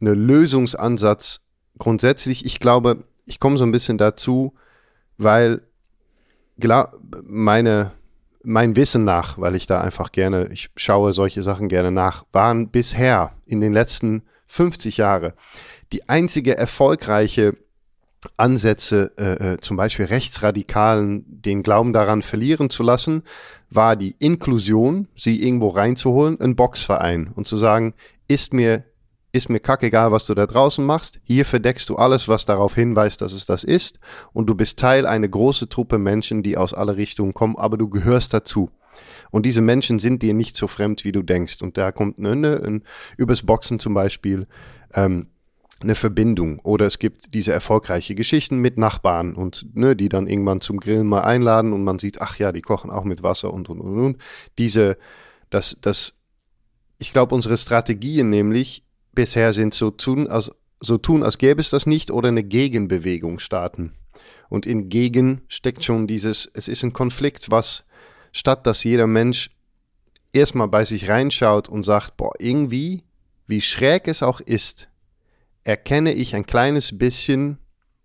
eine 0.00 0.12
Lösungsansatz 0.12 1.40
grundsätzlich, 1.78 2.44
ich 2.44 2.60
glaube, 2.60 3.04
ich 3.24 3.40
komme 3.40 3.56
so 3.56 3.64
ein 3.64 3.72
bisschen 3.72 3.96
dazu, 3.96 4.54
weil 5.16 5.62
meine, 7.22 7.92
mein 8.42 8.76
Wissen 8.76 9.04
nach, 9.04 9.38
weil 9.38 9.56
ich 9.56 9.66
da 9.66 9.80
einfach 9.80 10.12
gerne, 10.12 10.48
ich 10.52 10.70
schaue 10.76 11.12
solche 11.12 11.42
Sachen 11.42 11.68
gerne 11.68 11.90
nach, 11.90 12.24
waren 12.32 12.68
bisher 12.68 13.32
in 13.46 13.60
den 13.60 13.72
letzten 13.72 14.22
50 14.46 14.98
Jahren 14.98 15.32
die 15.92 16.08
einzige 16.08 16.56
erfolgreiche 16.56 17.56
Ansätze, 18.36 19.12
äh, 19.18 19.54
äh, 19.54 19.60
zum 19.60 19.76
Beispiel 19.76 20.06
Rechtsradikalen, 20.06 21.24
den 21.26 21.62
Glauben 21.62 21.92
daran 21.92 22.22
verlieren 22.22 22.70
zu 22.70 22.82
lassen, 22.82 23.22
war 23.70 23.96
die 23.96 24.16
Inklusion, 24.18 25.08
sie 25.14 25.42
irgendwo 25.42 25.68
reinzuholen, 25.68 26.40
ein 26.40 26.56
Boxverein 26.56 27.32
und 27.34 27.46
zu 27.46 27.56
sagen, 27.56 27.94
ist 28.28 28.52
mir, 28.52 28.84
ist 29.32 29.48
mir 29.48 29.60
kackegal, 29.60 30.12
was 30.12 30.26
du 30.26 30.34
da 30.34 30.46
draußen 30.46 30.84
machst, 30.84 31.20
hier 31.22 31.44
verdeckst 31.44 31.88
du 31.88 31.96
alles, 31.96 32.26
was 32.26 32.44
darauf 32.46 32.74
hinweist, 32.74 33.20
dass 33.20 33.32
es 33.32 33.46
das 33.46 33.64
ist 33.64 34.00
und 34.32 34.46
du 34.46 34.54
bist 34.54 34.78
Teil 34.78 35.06
einer 35.06 35.28
großen 35.28 35.68
Truppe 35.68 35.98
Menschen, 35.98 36.42
die 36.42 36.56
aus 36.56 36.74
alle 36.74 36.96
Richtungen 36.96 37.34
kommen, 37.34 37.56
aber 37.56 37.76
du 37.76 37.88
gehörst 37.88 38.34
dazu. 38.34 38.70
Und 39.30 39.44
diese 39.44 39.60
Menschen 39.60 39.98
sind 39.98 40.22
dir 40.22 40.32
nicht 40.32 40.56
so 40.56 40.66
fremd, 40.66 41.04
wie 41.04 41.12
du 41.12 41.22
denkst. 41.22 41.60
Und 41.60 41.76
da 41.76 41.92
kommt 41.92 42.18
ne, 42.18 42.34
ne, 42.34 42.62
ein, 42.64 42.84
übers 43.18 43.42
Boxen 43.42 43.78
zum 43.78 43.92
Beispiel 43.92 44.46
ähm, 44.94 45.28
eine 45.80 45.94
Verbindung 45.94 46.58
oder 46.60 46.86
es 46.86 46.98
gibt 46.98 47.34
diese 47.34 47.52
erfolgreiche 47.52 48.14
Geschichten 48.14 48.58
mit 48.58 48.78
Nachbarn 48.78 49.34
und 49.34 49.66
ne, 49.74 49.94
die 49.94 50.08
dann 50.08 50.26
irgendwann 50.26 50.60
zum 50.60 50.80
Grillen 50.80 51.06
mal 51.06 51.20
einladen 51.22 51.72
und 51.72 51.84
man 51.84 51.98
sieht, 51.98 52.20
ach 52.20 52.38
ja, 52.38 52.50
die 52.52 52.62
kochen 52.62 52.90
auch 52.90 53.04
mit 53.04 53.22
Wasser 53.22 53.52
und 53.52 53.68
und 53.68 53.80
und 53.80 53.98
und. 53.98 54.16
Diese, 54.56 54.96
das, 55.50 55.76
das, 55.80 56.14
ich 56.98 57.12
glaube, 57.12 57.34
unsere 57.34 57.58
Strategien 57.58 58.30
nämlich 58.30 58.84
bisher 59.12 59.52
sind 59.52 59.74
so 59.74 59.90
tun, 59.90 60.26
als, 60.28 60.50
so 60.80 60.96
tun, 60.96 61.22
als 61.22 61.36
gäbe 61.36 61.60
es 61.60 61.70
das 61.70 61.84
nicht 61.84 62.10
oder 62.10 62.28
eine 62.28 62.44
Gegenbewegung 62.44 63.38
starten. 63.38 63.92
Und 64.48 64.64
in 64.64 64.88
Gegen 64.88 65.42
steckt 65.48 65.84
schon 65.84 66.06
dieses, 66.06 66.48
es 66.54 66.68
ist 66.68 66.84
ein 66.84 66.94
Konflikt, 66.94 67.50
was 67.50 67.84
statt 68.32 68.66
dass 68.66 68.84
jeder 68.84 69.06
Mensch 69.06 69.50
erstmal 70.32 70.68
bei 70.68 70.84
sich 70.84 71.08
reinschaut 71.08 71.68
und 71.68 71.82
sagt, 71.82 72.16
boah, 72.16 72.32
irgendwie, 72.38 73.04
wie 73.46 73.60
schräg 73.60 74.08
es 74.08 74.22
auch 74.22 74.40
ist, 74.40 74.88
erkenne 75.66 76.12
ich 76.12 76.36
ein 76.36 76.46
kleines 76.46 76.96
bisschen 76.96 77.58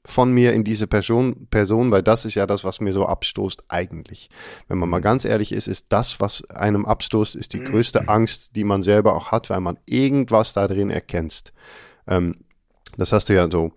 von 0.03 0.33
mir 0.33 0.53
in 0.53 0.63
diese 0.63 0.87
Person, 0.87 1.45
Person, 1.51 1.91
weil 1.91 2.01
das 2.01 2.25
ist 2.25 2.33
ja 2.33 2.47
das, 2.47 2.63
was 2.63 2.81
mir 2.81 2.91
so 2.91 3.05
abstoßt 3.05 3.65
eigentlich. 3.67 4.31
Wenn 4.67 4.79
man 4.79 4.89
mal 4.89 4.99
ganz 4.99 5.25
ehrlich 5.25 5.51
ist, 5.51 5.67
ist 5.67 5.85
das, 5.89 6.19
was 6.19 6.43
einem 6.49 6.87
abstoßt, 6.87 7.35
ist 7.35 7.53
die 7.53 7.63
größte 7.63 8.07
Angst, 8.07 8.55
die 8.55 8.63
man 8.63 8.81
selber 8.81 9.15
auch 9.15 9.31
hat, 9.31 9.51
weil 9.51 9.61
man 9.61 9.77
irgendwas 9.85 10.53
da 10.53 10.67
drin 10.67 10.89
erkennt. 10.89 11.53
Ähm, 12.07 12.37
das 12.97 13.11
hast 13.11 13.29
du 13.29 13.35
ja 13.35 13.47
so 13.49 13.73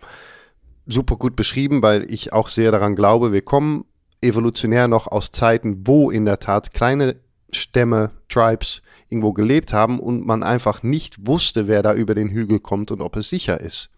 super 0.87 1.17
gut 1.17 1.37
beschrieben, 1.37 1.83
weil 1.83 2.11
ich 2.11 2.33
auch 2.33 2.49
sehr 2.49 2.73
daran 2.73 2.97
glaube, 2.97 3.33
wir 3.33 3.43
kommen 3.43 3.85
evolutionär 4.23 4.89
noch 4.89 5.09
aus 5.09 5.31
Zeiten, 5.31 5.87
wo 5.87 6.11
in 6.11 6.25
der 6.25 6.39
Tat 6.39 6.73
kleine 6.73 7.21
Stämme, 7.51 8.13
Tribes 8.31 8.81
irgendwo 9.09 9.33
gelebt 9.33 9.73
haben 9.73 10.01
und 10.01 10.27
man 10.27 10.43
einfach 10.43 10.83
nicht 10.83 11.27
wusste, 11.27 11.69
wer 11.69 11.83
da 11.83 11.95
über 11.95 12.15
den 12.15 12.29
Hügel 12.29 12.61
kommt 12.61 12.91
und 12.91 13.01
ob 13.01 13.17
es 13.17 13.29
sicher 13.29 13.61
ist. 13.61 13.91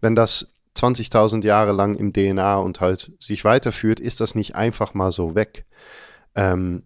Wenn 0.00 0.14
das 0.14 0.48
20.000 0.76 1.44
Jahre 1.44 1.72
lang 1.72 1.96
im 1.96 2.12
DNA 2.12 2.56
und 2.56 2.80
halt 2.80 3.12
sich 3.18 3.44
weiterführt, 3.44 4.00
ist 4.00 4.20
das 4.20 4.34
nicht 4.34 4.54
einfach 4.54 4.94
mal 4.94 5.12
so 5.12 5.34
weg. 5.34 5.64
Ähm, 6.34 6.84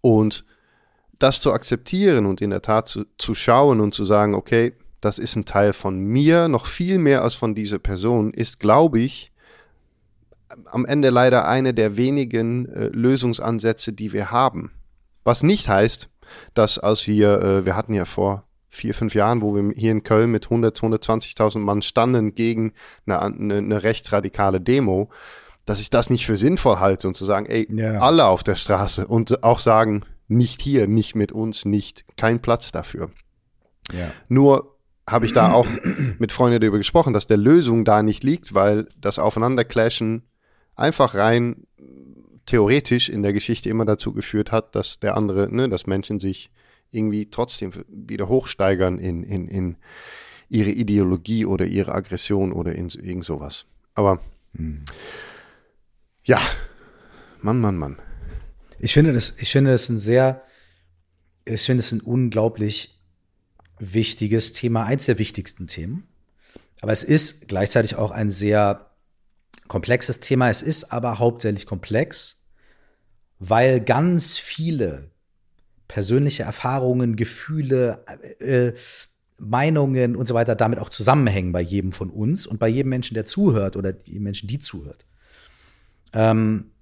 und 0.00 0.44
das 1.18 1.40
zu 1.40 1.52
akzeptieren 1.52 2.26
und 2.26 2.40
in 2.40 2.50
der 2.50 2.62
Tat 2.62 2.88
zu, 2.88 3.04
zu 3.18 3.34
schauen 3.34 3.80
und 3.80 3.92
zu 3.92 4.06
sagen, 4.06 4.34
okay, 4.34 4.74
das 5.00 5.18
ist 5.18 5.36
ein 5.36 5.44
Teil 5.44 5.72
von 5.72 5.98
mir, 5.98 6.48
noch 6.48 6.66
viel 6.66 6.98
mehr 6.98 7.22
als 7.22 7.34
von 7.34 7.54
dieser 7.54 7.78
Person, 7.78 8.32
ist, 8.32 8.60
glaube 8.60 9.00
ich, 9.00 9.32
am 10.64 10.86
Ende 10.86 11.10
leider 11.10 11.46
eine 11.46 11.74
der 11.74 11.96
wenigen 11.96 12.66
äh, 12.66 12.88
Lösungsansätze, 12.88 13.92
die 13.92 14.12
wir 14.12 14.30
haben. 14.30 14.72
Was 15.24 15.42
nicht 15.42 15.68
heißt, 15.68 16.08
dass 16.54 16.78
als 16.78 17.06
wir, 17.06 17.40
äh, 17.42 17.64
wir 17.64 17.76
hatten 17.76 17.94
ja 17.94 18.04
vor 18.04 18.44
vier, 18.68 18.94
fünf 18.94 19.14
Jahren, 19.14 19.42
wo 19.42 19.54
wir 19.54 19.72
hier 19.74 19.92
in 19.92 20.02
Köln 20.02 20.30
mit 20.30 20.44
100, 20.46 20.78
120.000 20.78 21.58
Mann 21.58 21.82
standen 21.82 22.34
gegen 22.34 22.72
eine, 23.06 23.20
eine, 23.20 23.56
eine, 23.56 23.82
rechtsradikale 23.82 24.60
Demo, 24.60 25.10
dass 25.64 25.80
ich 25.80 25.90
das 25.90 26.10
nicht 26.10 26.26
für 26.26 26.36
sinnvoll 26.36 26.78
halte 26.78 27.08
und 27.08 27.16
zu 27.16 27.24
sagen, 27.24 27.46
ey, 27.46 27.66
ja. 27.70 28.00
alle 28.00 28.26
auf 28.26 28.42
der 28.42 28.56
Straße 28.56 29.06
und 29.06 29.42
auch 29.42 29.60
sagen, 29.60 30.04
nicht 30.28 30.60
hier, 30.60 30.86
nicht 30.86 31.14
mit 31.14 31.32
uns, 31.32 31.64
nicht, 31.64 32.04
kein 32.16 32.40
Platz 32.40 32.70
dafür. 32.70 33.10
Ja. 33.92 34.10
Nur 34.28 34.78
habe 35.08 35.24
ich 35.24 35.32
da 35.32 35.52
auch 35.52 35.66
mit 36.18 36.32
Freunden 36.32 36.60
darüber 36.60 36.78
gesprochen, 36.78 37.14
dass 37.14 37.26
der 37.26 37.38
Lösung 37.38 37.84
da 37.84 38.02
nicht 38.02 38.22
liegt, 38.22 38.54
weil 38.54 38.88
das 38.98 39.18
Aufeinanderclashen 39.18 40.22
einfach 40.76 41.14
rein 41.14 41.64
theoretisch 42.48 43.10
in 43.10 43.22
der 43.22 43.34
Geschichte 43.34 43.68
immer 43.68 43.84
dazu 43.84 44.14
geführt 44.14 44.52
hat, 44.52 44.74
dass 44.74 44.98
der 44.98 45.18
andere, 45.18 45.54
ne, 45.54 45.68
dass 45.68 45.86
Menschen 45.86 46.18
sich 46.18 46.50
irgendwie 46.90 47.28
trotzdem 47.30 47.72
wieder 47.88 48.28
hochsteigern 48.28 48.98
in, 48.98 49.22
in, 49.22 49.48
in 49.48 49.76
ihre 50.48 50.70
Ideologie 50.70 51.44
oder 51.44 51.66
ihre 51.66 51.94
Aggression 51.94 52.54
oder 52.54 52.74
in 52.74 52.88
irgend 52.88 53.26
sowas. 53.26 53.66
Aber 53.94 54.22
hm. 54.56 54.82
ja, 56.24 56.40
Mann, 57.42 57.60
Mann, 57.60 57.76
Mann. 57.76 57.98
Ich 58.78 58.94
finde 58.94 59.12
das, 59.12 59.34
ich 59.36 59.52
finde 59.52 59.72
das 59.72 59.90
ein 59.90 59.98
sehr, 59.98 60.42
ich 61.44 61.60
finde 61.60 61.80
es 61.80 61.92
ein 61.92 62.00
unglaublich 62.00 62.98
wichtiges 63.78 64.54
Thema, 64.54 64.84
eins 64.84 65.04
der 65.04 65.18
wichtigsten 65.18 65.66
Themen. 65.66 66.08
Aber 66.80 66.92
es 66.92 67.04
ist 67.04 67.46
gleichzeitig 67.46 67.96
auch 67.96 68.10
ein 68.10 68.30
sehr 68.30 68.90
komplexes 69.68 70.20
Thema. 70.20 70.48
Es 70.48 70.62
ist 70.62 70.92
aber 70.92 71.18
hauptsächlich 71.18 71.66
komplex, 71.66 72.37
weil 73.38 73.80
ganz 73.80 74.36
viele 74.36 75.10
persönliche 75.86 76.42
Erfahrungen, 76.42 77.16
Gefühle, 77.16 78.04
äh, 78.40 78.72
Meinungen 79.38 80.16
und 80.16 80.26
so 80.26 80.34
weiter 80.34 80.54
damit 80.54 80.78
auch 80.78 80.88
zusammenhängen 80.88 81.52
bei 81.52 81.60
jedem 81.60 81.92
von 81.92 82.10
uns 82.10 82.46
und 82.46 82.58
bei 82.58 82.68
jedem 82.68 82.90
Menschen, 82.90 83.14
der 83.14 83.24
zuhört 83.24 83.76
oder 83.76 83.92
die 83.92 84.18
Menschen, 84.18 84.48
die 84.48 84.58
zuhört. 84.58 85.06
Ähm, 86.12 86.72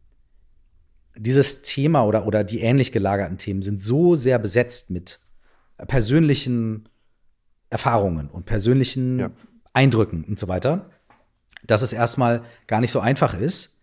dieses 1.17 1.63
Thema 1.63 2.05
oder, 2.05 2.27
oder 2.27 2.45
die 2.45 2.61
ähnlich 2.61 2.93
gelagerten 2.93 3.39
Themen 3.39 3.63
sind 3.63 3.81
so 3.81 4.17
sehr 4.17 4.39
besetzt 4.39 4.91
mit 4.91 5.21
persönlichen 5.87 6.89
Erfahrungen 7.71 8.29
und 8.29 8.47
persönlichen 8.47 9.19
ja. 9.19 9.31
Eindrücken 9.73 10.25
und 10.25 10.39
so 10.39 10.49
weiter, 10.49 10.91
dass 11.67 11.83
es 11.83 11.93
erstmal 11.93 12.43
gar 12.67 12.81
nicht 12.81 12.91
so 12.91 13.01
einfach 13.01 13.35
ist, 13.35 13.76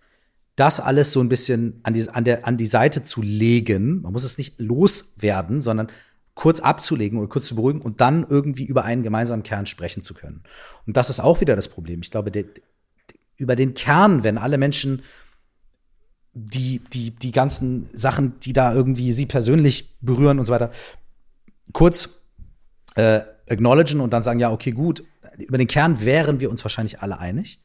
das 0.55 0.79
alles 0.79 1.11
so 1.11 1.19
ein 1.19 1.29
bisschen 1.29 1.79
an 1.83 1.93
die, 1.93 2.07
an, 2.09 2.23
der, 2.23 2.47
an 2.47 2.57
die 2.57 2.65
Seite 2.65 3.03
zu 3.03 3.21
legen. 3.21 4.01
Man 4.01 4.13
muss 4.13 4.23
es 4.23 4.37
nicht 4.37 4.59
loswerden, 4.59 5.61
sondern 5.61 5.87
kurz 6.35 6.59
abzulegen 6.59 7.19
oder 7.19 7.27
kurz 7.27 7.47
zu 7.47 7.55
beruhigen 7.55 7.81
und 7.81 8.01
dann 8.01 8.25
irgendwie 8.27 8.65
über 8.65 8.83
einen 8.83 9.03
gemeinsamen 9.03 9.43
Kern 9.43 9.65
sprechen 9.65 10.03
zu 10.03 10.13
können. 10.13 10.43
Und 10.85 10.97
das 10.97 11.09
ist 11.09 11.19
auch 11.19 11.41
wieder 11.41 11.55
das 11.55 11.67
Problem. 11.67 12.01
Ich 12.01 12.11
glaube, 12.11 12.31
der, 12.31 12.45
über 13.37 13.55
den 13.55 13.73
Kern, 13.73 14.23
wenn 14.23 14.37
alle 14.37 14.57
Menschen 14.57 15.01
die, 16.33 16.79
die, 16.91 17.11
die 17.11 17.31
ganzen 17.31 17.89
Sachen, 17.93 18.39
die 18.39 18.53
da 18.53 18.73
irgendwie 18.73 19.13
sie 19.13 19.27
persönlich 19.27 19.95
berühren 20.01 20.39
und 20.39 20.45
so 20.45 20.53
weiter, 20.53 20.71
kurz 21.73 22.21
äh, 22.95 23.21
acknowledgen 23.47 24.01
und 24.01 24.11
dann 24.11 24.23
sagen, 24.23 24.39
ja, 24.39 24.51
okay, 24.51 24.71
gut, 24.71 25.03
über 25.37 25.57
den 25.57 25.67
Kern 25.67 26.03
wären 26.03 26.39
wir 26.39 26.49
uns 26.49 26.63
wahrscheinlich 26.65 27.01
alle 27.01 27.19
einig. 27.19 27.59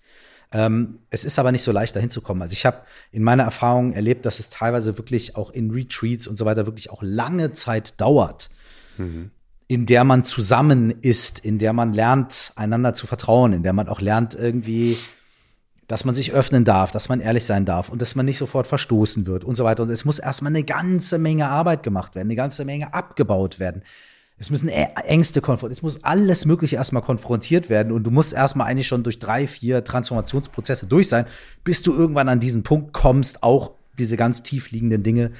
Ähm, 0.53 1.01
es 1.11 1.25
ist 1.25 1.39
aber 1.39 1.53
nicht 1.53 1.63
so 1.63 1.73
leicht, 1.73 1.95
dahin 1.95 2.11
zu 2.11 2.23
kommen. 2.23 2.41
Also 2.41 2.53
ich 2.53 2.65
habe 2.65 2.79
in 3.13 3.23
meiner 3.23 3.43
Erfahrung 3.43 3.93
erlebt, 3.93 4.25
dass 4.25 4.39
es 4.41 4.49
teilweise 4.49 4.97
wirklich 4.97 5.37
auch 5.37 5.51
in 5.51 5.71
Retreats 5.71 6.27
und 6.27 6.37
so 6.37 6.47
weiter 6.47 6.67
wirklich 6.67 6.91
auch 6.91 7.03
lange 7.03 7.53
Zeit 7.53 8.01
dauert, 8.01 8.49
mhm. 8.97 9.31
in 9.67 9.85
der 9.85 10.05
man 10.05 10.25
zusammen 10.25 10.95
ist, 11.03 11.39
in 11.41 11.59
der 11.59 11.75
man 11.75 11.93
lernt, 11.93 12.53
einander 12.57 12.95
zu 12.95 13.07
vertrauen, 13.07 13.53
in 13.53 13.63
der 13.63 13.75
man 13.75 13.89
auch 13.89 14.01
lernt, 14.01 14.35
irgendwie, 14.35 14.97
dass 15.87 16.07
man 16.07 16.15
sich 16.15 16.33
öffnen 16.33 16.65
darf, 16.65 16.93
dass 16.93 17.11
man 17.11 17.21
ehrlich 17.21 17.45
sein 17.45 17.67
darf 17.67 17.91
und 17.91 18.01
dass 18.01 18.15
man 18.15 18.25
nicht 18.25 18.39
sofort 18.39 18.67
verstoßen 18.67 19.27
wird 19.27 19.45
und 19.45 19.55
so 19.55 19.65
weiter. 19.65 19.83
Und 19.83 19.91
es 19.91 20.07
muss 20.07 20.19
erstmal 20.19 20.53
eine 20.53 20.65
ganze 20.65 21.19
Menge 21.19 21.49
Arbeit 21.49 21.83
gemacht 21.83 22.15
werden, 22.15 22.29
eine 22.29 22.37
ganze 22.37 22.65
Menge 22.65 22.95
abgebaut 22.95 23.59
werden. 23.59 23.83
Es 24.41 24.51
müssen 24.51 24.69
Ängste 24.69 25.41
konfrontiert, 25.41 25.79
es 25.79 25.83
muss 25.83 26.05
alles 26.05 26.45
Mögliche 26.45 26.77
erstmal 26.77 27.03
konfrontiert 27.03 27.69
werden 27.69 27.93
und 27.93 28.05
du 28.05 28.13
musst 28.13 28.33
erstmal 28.33 28.69
eigentlich 28.69 28.87
schon 28.87 29.03
durch 29.03 29.19
drei, 29.19 29.49
vier 29.49 29.83
Transformationsprozesse 29.83 30.87
durch 30.87 31.09
sein, 31.09 31.27
bis 31.65 31.83
du 31.83 31.93
irgendwann 31.93 32.29
an 32.29 32.39
diesen 32.39 32.63
Punkt 32.63 32.93
kommst, 32.93 33.43
auch 33.43 33.73
diese 33.99 34.17
ganz 34.17 34.45
tief 34.45 34.71
liegenden 34.71 35.03
Dinge 35.03 35.33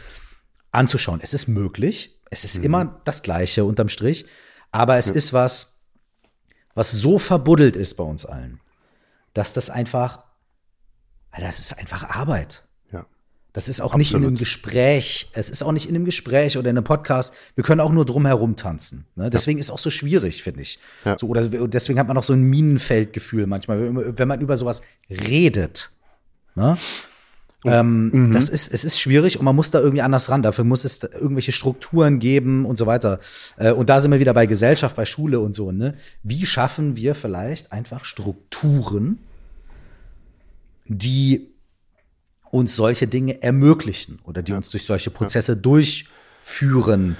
anzuschauen. 0.73 1.21
Es 1.23 1.33
ist 1.33 1.47
möglich, 1.47 2.21
es 2.31 2.45
ist 2.45 2.59
mhm. 2.59 2.65
immer 2.65 3.01
das 3.05 3.23
Gleiche 3.23 3.65
unterm 3.65 3.89
Strich, 3.89 4.27
aber 4.73 4.97
es 4.97 5.09
ja. 5.09 5.15
ist 5.15 5.33
was, 5.33 5.81
was 6.75 6.91
so 6.91 7.19
verbuddelt 7.19 7.77
ist 7.77 7.95
bei 7.95 8.05
uns 8.05 8.27
allen, 8.27 8.61
dass 9.33 9.53
das 9.53 9.71
einfach, 9.71 10.25
das 11.39 11.61
ist 11.61 11.79
einfach 11.79 12.11
Arbeit. 12.11 12.68
Das 13.59 13.69
ist 13.69 13.81
auch 13.81 13.87
Absolut. 13.87 13.99
nicht 13.99 14.15
in 14.15 14.25
einem 14.25 14.37
Gespräch, 14.37 15.31
es 15.33 15.51
ist 15.51 15.65
auch 15.65 15.73
nicht 15.73 15.89
in 15.89 15.97
einem 15.97 16.05
Gespräch 16.05 16.57
oder 16.57 16.71
in 16.71 16.77
einem 16.77 16.85
Podcast. 16.85 17.35
Wir 17.57 17.65
können 17.65 17.81
auch 17.81 17.91
nur 17.91 18.05
drumherum 18.05 18.55
tanzen. 18.55 19.05
Ne? 19.17 19.31
Deswegen 19.31 19.59
ja. 19.59 19.63
ist 19.63 19.73
auch 19.73 19.81
so 19.81 19.91
schwierig, 19.91 20.45
finde 20.45 20.63
ich. 20.63 20.79
Ja. 21.05 21.19
So, 21.19 21.27
oder 21.27 21.45
deswegen 21.67 21.99
hat 21.99 22.07
man 22.07 22.17
auch 22.17 22.23
so 22.23 22.35
ein 22.35 22.43
Minenfeldgefühl 22.43 23.49
manchmal, 23.49 24.17
wenn 24.17 24.29
man 24.29 24.41
über 24.41 24.57
sowas 24.57 24.83
redet. 25.11 25.91
Ne? 26.55 26.79
Oh. 27.65 27.71
Ähm, 27.71 28.11
mhm. 28.11 28.33
Das 28.33 28.49
ist, 28.49 28.73
es 28.73 28.85
ist 28.85 29.01
schwierig 29.01 29.41
und 29.41 29.45
man 29.45 29.57
muss 29.57 29.73
da 29.73 29.81
irgendwie 29.81 30.03
anders 30.03 30.31
ran. 30.31 30.45
Dafür 30.45 30.63
muss 30.63 30.85
es 30.85 31.03
irgendwelche 31.03 31.51
Strukturen 31.51 32.21
geben 32.21 32.65
und 32.65 32.79
so 32.79 32.87
weiter. 32.87 33.19
Äh, 33.57 33.73
und 33.73 33.89
da 33.89 33.99
sind 33.99 34.13
wir 34.13 34.21
wieder 34.21 34.35
bei 34.35 34.47
Gesellschaft, 34.47 34.95
bei 34.95 35.05
Schule 35.05 35.41
und 35.41 35.53
so. 35.53 35.73
Ne? 35.73 35.97
Wie 36.23 36.47
schaffen 36.47 36.95
wir 36.95 37.17
vielleicht 37.17 37.73
einfach 37.73 38.05
Strukturen, 38.05 39.19
die 40.85 41.58
uns 42.51 42.77
solche 42.77 43.07
Dinge 43.07 43.43
ermöglichen 43.43 44.21
oder 44.25 44.43
die 44.43 44.53
ja. 44.53 44.57
uns 44.57 44.71
durch 44.71 44.85
solche 44.85 45.11
Prozesse 45.11 45.53
ja. 45.53 45.59
durchführen 45.59 47.17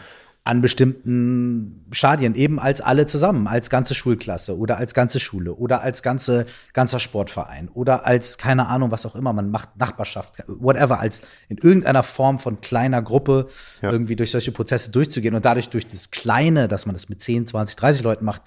an 0.49 0.63
bestimmten 0.63 1.85
Stadien, 1.91 2.35
eben 2.35 2.59
als 2.59 2.81
alle 2.81 3.05
zusammen, 3.05 3.47
als 3.47 3.69
ganze 3.69 3.95
Schulklasse 3.95 4.57
oder 4.57 4.79
als 4.79 4.95
ganze 4.95 5.21
Schule 5.21 5.53
oder 5.53 5.83
als 5.83 6.03
ganze, 6.03 6.47
ganzer 6.73 7.01
Sportverein 7.01 7.69
oder 7.75 8.07
als, 8.07 8.39
keine 8.39 8.67
Ahnung, 8.67 8.91
was 8.91 9.05
auch 9.05 9.15
immer 9.15 9.35
man 9.35 9.51
macht, 9.51 9.77
Nachbarschaft, 9.77 10.43
whatever, 10.47 11.01
als 11.01 11.21
in 11.51 11.59
irgendeiner 11.59 12.03
Form 12.03 12.39
von 12.39 12.63
kleiner 12.63 13.03
Gruppe 13.03 13.49
ja. 13.83 13.93
irgendwie 13.93 14.17
durch 14.17 14.31
solche 14.31 14.51
Prozesse 14.51 14.91
durchzugehen 14.91 15.35
und 15.35 15.45
dadurch 15.45 15.69
durch 15.69 15.87
das 15.87 16.11
Kleine, 16.11 16.67
dass 16.67 16.87
man 16.87 16.95
das 16.95 17.11
mit 17.11 17.21
10, 17.21 17.47
20, 17.47 17.77
30 17.77 18.03
Leuten 18.03 18.25
macht, 18.25 18.41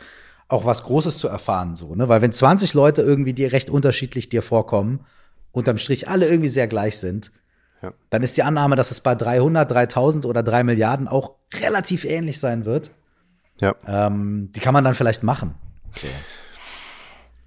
auch 0.47 0.65
was 0.65 0.81
Großes 0.83 1.19
zu 1.19 1.27
erfahren, 1.27 1.75
so, 1.75 1.93
ne? 1.93 2.09
Weil 2.09 2.23
wenn 2.23 2.33
20 2.33 2.73
Leute 2.73 3.03
irgendwie 3.03 3.33
dir 3.33 3.51
recht 3.51 3.69
unterschiedlich 3.69 4.27
dir 4.27 4.41
vorkommen, 4.41 5.05
unterm 5.51 5.77
Strich 5.77 6.07
alle 6.07 6.27
irgendwie 6.27 6.49
sehr 6.49 6.67
gleich 6.67 6.97
sind, 6.97 7.31
ja. 7.81 7.93
dann 8.09 8.23
ist 8.23 8.37
die 8.37 8.43
Annahme, 8.43 8.75
dass 8.75 8.91
es 8.91 9.01
bei 9.01 9.15
300, 9.15 9.69
3000 9.69 10.25
oder 10.25 10.43
3 10.43 10.63
Milliarden 10.63 11.07
auch 11.07 11.35
relativ 11.53 12.05
ähnlich 12.05 12.39
sein 12.39 12.65
wird. 12.65 12.91
Ja. 13.59 13.75
Ähm, 13.85 14.49
die 14.55 14.59
kann 14.59 14.73
man 14.73 14.83
dann 14.83 14.93
vielleicht 14.93 15.23
machen. 15.23 15.55
So. 15.89 16.07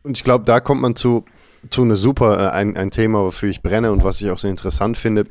Und 0.03 0.17
ich 0.17 0.25
glaube, 0.25 0.45
da 0.45 0.61
kommt 0.61 0.81
man 0.81 0.95
zu, 0.97 1.25
zu 1.71 1.83
einer 1.83 1.97
super, 1.97 2.39
äh, 2.39 2.51
ein, 2.51 2.77
ein 2.77 2.91
Thema, 2.91 3.21
wofür 3.21 3.49
ich 3.49 3.63
brenne 3.63 3.91
und 3.91 4.05
was 4.05 4.21
ich 4.21 4.31
auch 4.31 4.39
sehr 4.39 4.51
interessant 4.51 4.97
finde. 4.97 5.27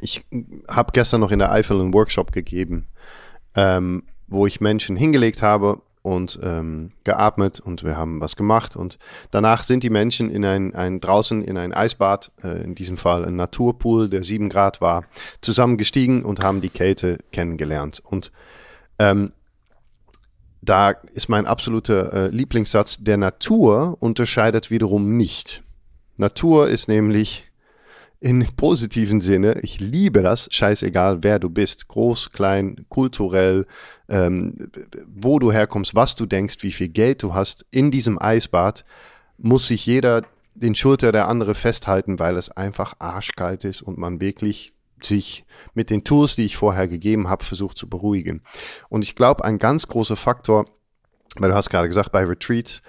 Ich 0.00 0.24
habe 0.68 0.92
gestern 0.92 1.22
noch 1.22 1.30
in 1.30 1.38
der 1.38 1.50
Eifel 1.50 1.80
einen 1.80 1.94
Workshop 1.94 2.32
gegeben, 2.32 2.86
ähm, 3.54 4.04
wo 4.28 4.46
ich 4.46 4.60
Menschen 4.60 4.96
hingelegt 4.96 5.42
habe 5.42 5.80
und 6.06 6.38
ähm, 6.42 6.92
geatmet 7.02 7.58
und 7.58 7.82
wir 7.82 7.96
haben 7.96 8.20
was 8.20 8.36
gemacht 8.36 8.76
und 8.76 8.96
danach 9.32 9.64
sind 9.64 9.82
die 9.82 9.90
Menschen 9.90 10.30
in 10.30 10.44
ein, 10.44 10.72
ein 10.74 11.00
draußen 11.00 11.42
in 11.42 11.58
ein 11.58 11.74
Eisbad, 11.74 12.30
äh, 12.44 12.62
in 12.62 12.76
diesem 12.76 12.96
Fall 12.96 13.24
ein 13.24 13.34
Naturpool, 13.34 14.08
der 14.08 14.22
sieben 14.22 14.48
Grad 14.48 14.80
war, 14.80 15.04
zusammengestiegen 15.40 16.24
und 16.24 16.44
haben 16.44 16.60
die 16.60 16.68
Kälte 16.68 17.18
kennengelernt 17.32 18.00
und 18.04 18.30
ähm, 19.00 19.32
da 20.62 20.90
ist 20.90 21.28
mein 21.28 21.46
absoluter 21.46 22.12
äh, 22.12 22.28
Lieblingssatz, 22.28 22.98
der 23.00 23.16
Natur 23.16 23.96
unterscheidet 24.00 24.70
wiederum 24.70 25.16
nicht. 25.16 25.62
Natur 26.16 26.68
ist 26.68 26.88
nämlich 26.88 27.46
in 28.20 28.46
positiven 28.56 29.20
Sinne, 29.20 29.60
ich 29.62 29.80
liebe 29.80 30.22
das, 30.22 30.48
scheißegal 30.50 31.22
wer 31.22 31.40
du 31.40 31.50
bist, 31.50 31.88
groß, 31.88 32.30
klein, 32.30 32.86
kulturell, 32.88 33.66
ähm, 34.08 34.70
wo 35.06 35.38
du 35.38 35.52
herkommst, 35.52 35.94
was 35.94 36.14
du 36.16 36.26
denkst, 36.26 36.56
wie 36.60 36.72
viel 36.72 36.88
Geld 36.88 37.22
du 37.22 37.34
hast, 37.34 37.66
in 37.70 37.90
diesem 37.90 38.20
Eisbad 38.20 38.84
muss 39.38 39.68
sich 39.68 39.86
jeder 39.86 40.22
den 40.54 40.74
Schulter 40.74 41.12
der 41.12 41.28
andere 41.28 41.54
festhalten, 41.54 42.18
weil 42.18 42.36
es 42.36 42.50
einfach 42.50 42.94
arschkalt 42.98 43.64
ist 43.64 43.82
und 43.82 43.98
man 43.98 44.20
wirklich 44.20 44.72
sich 45.02 45.44
mit 45.74 45.90
den 45.90 46.04
Tools, 46.04 46.36
die 46.36 46.46
ich 46.46 46.56
vorher 46.56 46.88
gegeben 46.88 47.28
habe, 47.28 47.44
versucht 47.44 47.76
zu 47.76 47.88
beruhigen. 47.88 48.42
Und 48.88 49.04
ich 49.04 49.14
glaube, 49.14 49.44
ein 49.44 49.58
ganz 49.58 49.86
großer 49.88 50.16
Faktor, 50.16 50.66
weil 51.36 51.50
du 51.50 51.54
hast 51.54 51.68
gerade 51.68 51.88
gesagt, 51.88 52.12
bei 52.12 52.24
Retreats, 52.24 52.80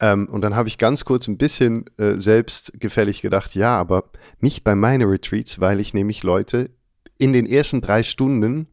ähm, 0.00 0.26
und 0.30 0.40
dann 0.40 0.56
habe 0.56 0.68
ich 0.68 0.78
ganz 0.78 1.04
kurz 1.04 1.28
ein 1.28 1.36
bisschen 1.36 1.84
äh, 1.98 2.14
selbstgefällig 2.14 3.20
gedacht, 3.20 3.54
ja, 3.54 3.76
aber 3.76 4.04
nicht 4.40 4.64
bei 4.64 4.74
meinen 4.74 5.08
Retreats, 5.08 5.60
weil 5.60 5.80
ich 5.80 5.92
nämlich 5.92 6.22
Leute 6.22 6.70
in 7.18 7.34
den 7.34 7.46
ersten 7.46 7.82
drei 7.82 8.02
Stunden 8.02 8.66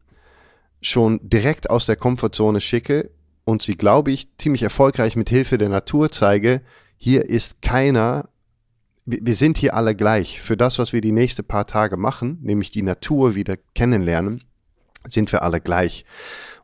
schon 0.80 1.20
direkt 1.22 1.70
aus 1.70 1.86
der 1.86 1.96
Komfortzone 1.96 2.60
schicke 2.60 3.10
und 3.44 3.62
sie, 3.62 3.76
glaube 3.76 4.10
ich, 4.10 4.36
ziemlich 4.36 4.62
erfolgreich 4.62 5.16
mit 5.16 5.30
Hilfe 5.30 5.58
der 5.58 5.68
Natur 5.68 6.10
zeige, 6.10 6.62
hier 6.96 7.28
ist 7.28 7.62
keiner, 7.62 8.28
wir 9.04 9.34
sind 9.34 9.56
hier 9.56 9.74
alle 9.74 9.94
gleich. 9.94 10.40
Für 10.40 10.56
das, 10.56 10.78
was 10.78 10.92
wir 10.92 11.00
die 11.00 11.12
nächsten 11.12 11.44
paar 11.44 11.66
Tage 11.66 11.96
machen, 11.96 12.38
nämlich 12.42 12.70
die 12.70 12.82
Natur 12.82 13.34
wieder 13.34 13.56
kennenlernen, 13.74 14.44
sind 15.08 15.32
wir 15.32 15.42
alle 15.42 15.60
gleich. 15.60 16.04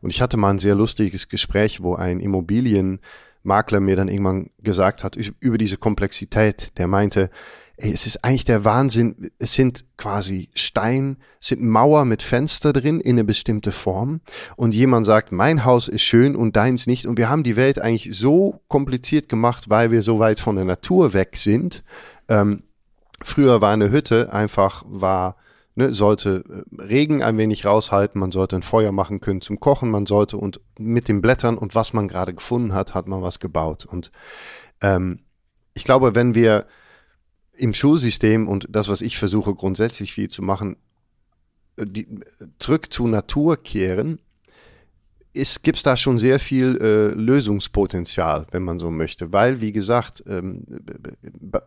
Und 0.01 0.11
ich 0.11 0.21
hatte 0.21 0.37
mal 0.37 0.51
ein 0.51 0.59
sehr 0.59 0.75
lustiges 0.75 1.29
Gespräch, 1.29 1.81
wo 1.81 1.95
ein 1.95 2.19
Immobilienmakler 2.19 3.79
mir 3.79 3.95
dann 3.95 4.09
irgendwann 4.09 4.51
gesagt 4.61 5.03
hat 5.03 5.15
über 5.15 5.57
diese 5.57 5.77
Komplexität. 5.77 6.77
Der 6.77 6.87
meinte, 6.87 7.31
ey, 7.77 7.91
es 7.91 8.05
ist 8.05 8.23
eigentlich 8.23 8.45
der 8.45 8.63
Wahnsinn. 8.63 9.31
Es 9.37 9.53
sind 9.53 9.85
quasi 9.97 10.49
Stein, 10.53 11.17
sind 11.39 11.61
Mauer 11.61 12.05
mit 12.05 12.23
Fenster 12.23 12.73
drin 12.73 12.99
in 12.99 13.15
eine 13.15 13.23
bestimmte 13.23 13.71
Form. 13.71 14.21
Und 14.55 14.73
jemand 14.73 15.05
sagt, 15.05 15.31
mein 15.31 15.65
Haus 15.65 15.87
ist 15.87 16.03
schön 16.03 16.35
und 16.35 16.55
deins 16.55 16.87
nicht. 16.87 17.05
Und 17.05 17.17
wir 17.17 17.29
haben 17.29 17.43
die 17.43 17.55
Welt 17.55 17.79
eigentlich 17.79 18.15
so 18.15 18.61
kompliziert 18.67 19.29
gemacht, 19.29 19.69
weil 19.69 19.91
wir 19.91 20.01
so 20.01 20.19
weit 20.19 20.39
von 20.39 20.55
der 20.55 20.65
Natur 20.65 21.13
weg 21.13 21.37
sind. 21.37 21.83
Ähm, 22.27 22.63
früher 23.21 23.61
war 23.61 23.73
eine 23.73 23.91
Hütte 23.91 24.31
einfach, 24.31 24.83
war, 24.87 25.35
ne, 25.75 25.91
sollte 25.91 26.43
äh, 26.49 26.81
Regen 26.81 27.23
ein 27.23 27.37
wenig 27.37 27.65
raushalten, 27.65 28.19
man 28.19 28.31
sollte 28.31 28.55
ein 28.55 28.63
Feuer 28.63 28.91
machen 28.91 29.19
können 29.19 29.41
zum 29.41 29.59
Kochen, 29.59 29.91
man 29.91 30.05
sollte 30.05 30.37
und 30.37 30.61
mit 30.79 31.07
den 31.07 31.21
Blättern 31.21 31.57
und 31.57 31.75
was 31.75 31.93
man 31.93 32.07
gerade 32.07 32.33
gefunden 32.33 32.73
hat, 32.73 32.93
hat 32.93 33.07
man 33.07 33.21
was 33.21 33.39
gebaut. 33.39 33.85
Und 33.85 34.11
ähm, 34.81 35.19
ich 35.73 35.83
glaube, 35.83 36.15
wenn 36.15 36.35
wir 36.35 36.65
im 37.57 37.73
Schulsystem 37.73 38.47
und 38.47 38.67
das, 38.69 38.89
was 38.89 39.01
ich 39.01 39.17
versuche 39.17 39.53
grundsätzlich 39.53 40.13
viel 40.13 40.29
zu 40.29 40.41
machen, 40.41 40.77
äh, 41.77 41.85
die, 41.85 42.07
zurück 42.59 42.91
zur 42.91 43.07
Natur 43.07 43.57
kehren, 43.57 44.19
gibt 45.63 45.77
es 45.77 45.83
da 45.83 45.97
schon 45.97 46.17
sehr 46.17 46.39
viel 46.39 46.77
äh, 46.81 47.07
Lösungspotenzial, 47.13 48.47
wenn 48.51 48.63
man 48.63 48.79
so 48.79 48.89
möchte. 48.89 49.33
Weil, 49.33 49.59
wie 49.59 49.73
gesagt, 49.73 50.23
ähm, 50.27 50.63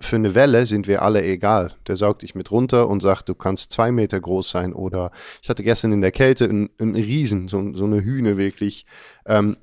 für 0.00 0.16
eine 0.16 0.34
Welle 0.34 0.64
sind 0.64 0.86
wir 0.86 1.02
alle 1.02 1.22
egal. 1.22 1.74
Der 1.86 1.96
saugt 1.96 2.22
dich 2.22 2.34
mit 2.34 2.50
runter 2.50 2.88
und 2.88 3.02
sagt, 3.02 3.28
du 3.28 3.34
kannst 3.34 3.72
zwei 3.72 3.92
Meter 3.92 4.20
groß 4.20 4.48
sein. 4.48 4.72
Oder 4.72 5.10
ich 5.42 5.50
hatte 5.50 5.62
gestern 5.62 5.92
in 5.92 6.00
der 6.00 6.12
Kälte 6.12 6.44
einen, 6.44 6.70
einen 6.78 6.96
Riesen, 6.96 7.48
so, 7.48 7.74
so, 7.74 7.84
eine 7.84 8.02
Hühne 8.02 8.38
wirklich, 8.38 8.86
ähm, 9.26 9.58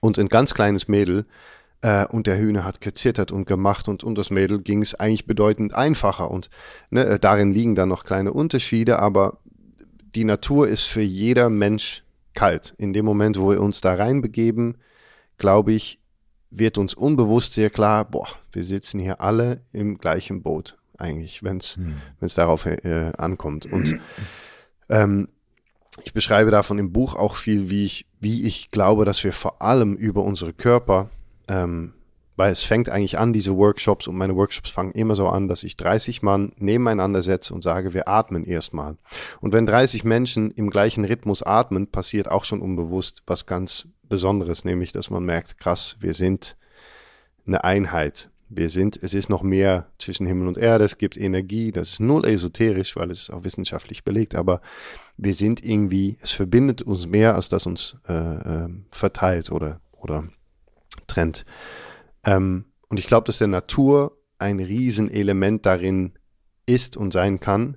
und 0.00 0.18
ein 0.18 0.28
ganz 0.28 0.52
kleines 0.52 0.88
Mädel. 0.88 1.26
Äh, 1.82 2.06
und 2.06 2.26
der 2.26 2.38
Hühner 2.38 2.64
hat 2.64 2.80
gezittert 2.80 3.32
und 3.32 3.46
gemacht 3.46 3.88
und 3.88 4.02
um 4.02 4.14
das 4.14 4.30
Mädel 4.30 4.60
ging 4.60 4.82
es 4.82 4.94
eigentlich 4.94 5.26
bedeutend 5.26 5.74
einfacher. 5.74 6.30
Und 6.30 6.50
ne, 6.90 7.04
äh, 7.04 7.18
darin 7.18 7.52
liegen 7.52 7.74
dann 7.74 7.88
noch 7.88 8.04
kleine 8.04 8.32
Unterschiede, 8.32 8.98
aber 8.98 9.38
die 10.14 10.24
Natur 10.24 10.68
ist 10.68 10.84
für 10.84 11.02
jeder 11.02 11.50
Mensch 11.50 12.04
kalt. 12.34 12.74
In 12.78 12.92
dem 12.92 13.04
Moment, 13.04 13.38
wo 13.38 13.50
wir 13.50 13.60
uns 13.60 13.80
da 13.80 13.94
reinbegeben, 13.94 14.78
glaube 15.38 15.72
ich, 15.72 16.02
wird 16.50 16.78
uns 16.78 16.94
unbewusst 16.94 17.52
sehr 17.52 17.70
klar, 17.70 18.04
boah, 18.04 18.28
wir 18.52 18.64
sitzen 18.64 18.98
hier 19.00 19.20
alle 19.20 19.60
im 19.72 19.98
gleichen 19.98 20.42
Boot, 20.42 20.78
eigentlich, 20.96 21.42
wenn 21.42 21.58
es 21.58 21.76
hm. 21.76 21.96
darauf 22.36 22.64
äh, 22.66 23.12
ankommt. 23.18 23.66
Und 23.66 23.98
ähm, 24.88 25.28
ich 26.04 26.12
beschreibe 26.12 26.50
davon 26.50 26.78
im 26.78 26.92
Buch 26.92 27.14
auch 27.14 27.36
viel, 27.36 27.68
wie 27.68 27.84
ich, 27.84 28.06
wie 28.20 28.44
ich 28.44 28.70
glaube, 28.70 29.04
dass 29.04 29.22
wir 29.24 29.32
vor 29.32 29.60
allem 29.60 29.96
über 29.96 30.22
unsere 30.22 30.52
Körper 30.52 31.10
ähm, 31.48 31.92
weil 32.36 32.52
es 32.52 32.62
fängt 32.62 32.90
eigentlich 32.90 33.18
an, 33.18 33.32
diese 33.32 33.56
Workshops, 33.56 34.06
und 34.06 34.16
meine 34.16 34.36
Workshops 34.36 34.70
fangen 34.70 34.92
immer 34.92 35.16
so 35.16 35.26
an, 35.26 35.48
dass 35.48 35.62
ich 35.62 35.76
30 35.76 36.22
Mann 36.22 36.52
nebeneinander 36.58 37.22
setze 37.22 37.54
und 37.54 37.62
sage, 37.62 37.94
wir 37.94 38.08
atmen 38.08 38.44
erstmal. 38.44 38.96
Und 39.40 39.52
wenn 39.52 39.66
30 39.66 40.04
Menschen 40.04 40.50
im 40.50 40.70
gleichen 40.70 41.04
Rhythmus 41.04 41.42
atmen, 41.42 41.86
passiert 41.86 42.30
auch 42.30 42.44
schon 42.44 42.60
unbewusst 42.60 43.22
was 43.26 43.46
ganz 43.46 43.88
Besonderes, 44.08 44.64
nämlich, 44.64 44.92
dass 44.92 45.10
man 45.10 45.24
merkt, 45.24 45.58
krass, 45.58 45.96
wir 45.98 46.14
sind 46.14 46.56
eine 47.46 47.64
Einheit. 47.64 48.30
Wir 48.48 48.70
sind, 48.70 49.02
es 49.02 49.12
ist 49.12 49.28
noch 49.28 49.42
mehr 49.42 49.88
zwischen 49.98 50.24
Himmel 50.24 50.46
und 50.46 50.56
Erde, 50.58 50.84
es 50.84 50.98
gibt 50.98 51.16
Energie, 51.16 51.72
das 51.72 51.92
ist 51.92 52.00
null 52.00 52.24
esoterisch, 52.24 52.94
weil 52.94 53.10
es 53.10 53.28
auch 53.28 53.42
wissenschaftlich 53.42 54.04
belegt, 54.04 54.36
aber 54.36 54.60
wir 55.16 55.34
sind 55.34 55.64
irgendwie, 55.64 56.16
es 56.20 56.30
verbindet 56.30 56.82
uns 56.82 57.06
mehr, 57.06 57.34
als 57.34 57.48
das 57.48 57.66
uns 57.66 57.96
äh, 58.08 58.12
äh, 58.12 58.68
verteilt 58.92 59.50
oder, 59.50 59.80
oder 59.90 60.28
trennt. 61.06 61.44
Ähm, 62.24 62.66
und 62.88 62.98
ich 62.98 63.06
glaube, 63.06 63.26
dass 63.26 63.38
der 63.38 63.48
Natur 63.48 64.16
ein 64.38 64.60
Riesenelement 64.60 65.66
darin 65.66 66.12
ist 66.66 66.96
und 66.96 67.12
sein 67.12 67.40
kann. 67.40 67.76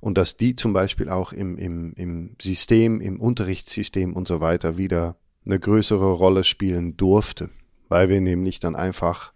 Und 0.00 0.16
dass 0.16 0.36
die 0.36 0.54
zum 0.54 0.72
Beispiel 0.72 1.10
auch 1.10 1.32
im, 1.32 1.58
im, 1.58 1.92
im 1.92 2.36
System, 2.40 3.00
im 3.00 3.20
Unterrichtssystem 3.20 4.14
und 4.14 4.26
so 4.26 4.40
weiter 4.40 4.78
wieder 4.78 5.16
eine 5.44 5.58
größere 5.58 6.12
Rolle 6.12 6.42
spielen 6.44 6.96
durfte. 6.96 7.50
Weil 7.88 8.08
wir 8.08 8.20
nämlich 8.20 8.60
dann 8.60 8.76
einfach 8.76 9.32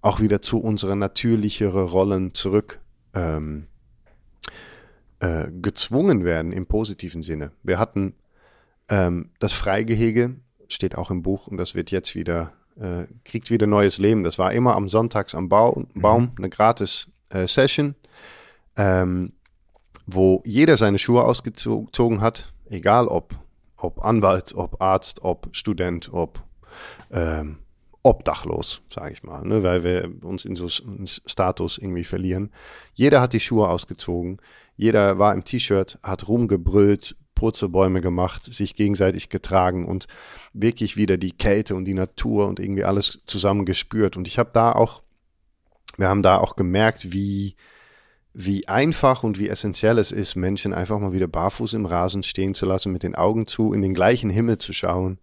auch 0.00 0.20
wieder 0.20 0.42
zu 0.42 0.58
unseren 0.58 0.98
natürlicheren 0.98 1.86
Rollen 1.86 2.34
zurück 2.34 2.80
ähm, 3.14 3.66
äh, 5.20 5.50
gezwungen 5.50 6.24
werden 6.24 6.52
im 6.52 6.66
positiven 6.66 7.22
Sinne. 7.22 7.52
Wir 7.62 7.78
hatten 7.78 8.14
ähm, 8.88 9.30
das 9.38 9.52
Freigehege, 9.52 10.36
steht 10.68 10.96
auch 10.96 11.10
im 11.10 11.22
Buch 11.22 11.46
und 11.46 11.56
das 11.56 11.74
wird 11.74 11.90
jetzt 11.90 12.14
wieder, 12.14 12.52
äh, 12.78 13.04
kriegt 13.24 13.50
wieder 13.50 13.66
neues 13.66 13.98
Leben. 13.98 14.24
Das 14.24 14.38
war 14.38 14.52
immer 14.52 14.74
am 14.74 14.88
Sonntags 14.88 15.34
am 15.34 15.48
Bau, 15.48 15.86
Baum, 15.94 16.22
mhm. 16.22 16.32
eine 16.38 16.50
gratis 16.50 17.08
äh, 17.30 17.46
Session, 17.46 17.94
ähm, 18.76 19.32
wo 20.06 20.42
jeder 20.44 20.76
seine 20.76 20.98
Schuhe 20.98 21.24
ausgezogen 21.24 22.20
hat, 22.20 22.52
egal 22.68 23.08
ob, 23.08 23.34
ob 23.76 24.04
Anwalt, 24.04 24.54
ob 24.54 24.80
Arzt, 24.80 25.22
ob 25.22 25.48
Student, 25.52 26.12
ob 26.12 26.42
ähm, 27.10 27.58
obdachlos, 28.06 28.82
sage 28.88 29.12
ich 29.12 29.24
mal, 29.24 29.42
ne, 29.44 29.64
weil 29.64 29.82
wir 29.82 30.08
uns 30.22 30.44
in 30.44 30.54
so 30.54 30.68
einen 30.86 31.06
Status 31.06 31.76
irgendwie 31.76 32.04
verlieren. 32.04 32.52
Jeder 32.94 33.20
hat 33.20 33.32
die 33.32 33.40
Schuhe 33.40 33.68
ausgezogen, 33.68 34.38
jeder 34.76 35.18
war 35.18 35.34
im 35.34 35.42
T-Shirt, 35.42 35.98
hat 36.04 36.28
rumgebrüllt, 36.28 37.16
Purzelbäume 37.36 38.00
gemacht, 38.00 38.52
sich 38.52 38.74
gegenseitig 38.74 39.28
getragen 39.28 39.86
und 39.86 40.08
wirklich 40.52 40.96
wieder 40.96 41.16
die 41.16 41.30
Kälte 41.30 41.76
und 41.76 41.84
die 41.84 41.94
Natur 41.94 42.48
und 42.48 42.58
irgendwie 42.58 42.82
alles 42.82 43.20
zusammen 43.26 43.64
gespürt. 43.64 44.16
Und 44.16 44.26
ich 44.26 44.40
habe 44.40 44.50
da 44.52 44.72
auch, 44.72 45.02
wir 45.96 46.08
haben 46.08 46.22
da 46.22 46.38
auch 46.38 46.56
gemerkt, 46.56 47.12
wie, 47.12 47.54
wie 48.34 48.66
einfach 48.66 49.22
und 49.22 49.38
wie 49.38 49.48
essentiell 49.48 49.98
es 49.98 50.10
ist, 50.10 50.34
Menschen 50.34 50.72
einfach 50.72 50.98
mal 50.98 51.12
wieder 51.12 51.28
barfuß 51.28 51.74
im 51.74 51.86
Rasen 51.86 52.24
stehen 52.24 52.54
zu 52.54 52.66
lassen, 52.66 52.92
mit 52.92 53.04
den 53.04 53.14
Augen 53.14 53.46
zu, 53.46 53.72
in 53.72 53.82
den 53.82 53.94
gleichen 53.94 54.30
Himmel 54.30 54.58
zu 54.58 54.72
schauen 54.72 55.18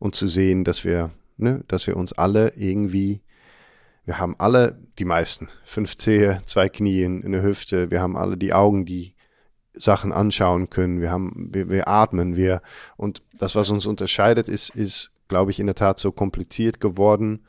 und 0.00 0.16
zu 0.16 0.26
sehen, 0.26 0.64
dass 0.64 0.82
wir, 0.82 1.12
ne, 1.36 1.62
dass 1.68 1.86
wir 1.86 1.96
uns 1.96 2.12
alle 2.12 2.54
irgendwie 2.56 3.20
wir 4.08 4.18
haben 4.18 4.36
alle, 4.38 4.78
die 4.98 5.04
meisten, 5.04 5.50
fünf 5.64 5.98
Zehe, 5.98 6.40
zwei 6.46 6.70
Knie, 6.70 7.04
eine 7.04 7.42
Hüfte, 7.42 7.90
wir 7.90 8.00
haben 8.00 8.16
alle 8.16 8.38
die 8.38 8.54
Augen, 8.54 8.86
die 8.86 9.12
Sachen 9.78 10.12
anschauen 10.12 10.70
können, 10.70 11.00
wir 11.00 11.10
haben, 11.10 11.48
wir, 11.52 11.68
wir 11.68 11.88
atmen, 11.88 12.36
wir, 12.36 12.62
und 12.96 13.22
das, 13.38 13.54
was 13.54 13.70
uns 13.70 13.86
unterscheidet, 13.86 14.48
ist, 14.48 14.70
ist, 14.70 15.10
glaube 15.28 15.50
ich, 15.50 15.60
in 15.60 15.66
der 15.66 15.74
Tat 15.74 15.98
so 15.98 16.12
kompliziert 16.12 16.80
geworden 16.80 17.44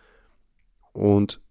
und 0.94 1.42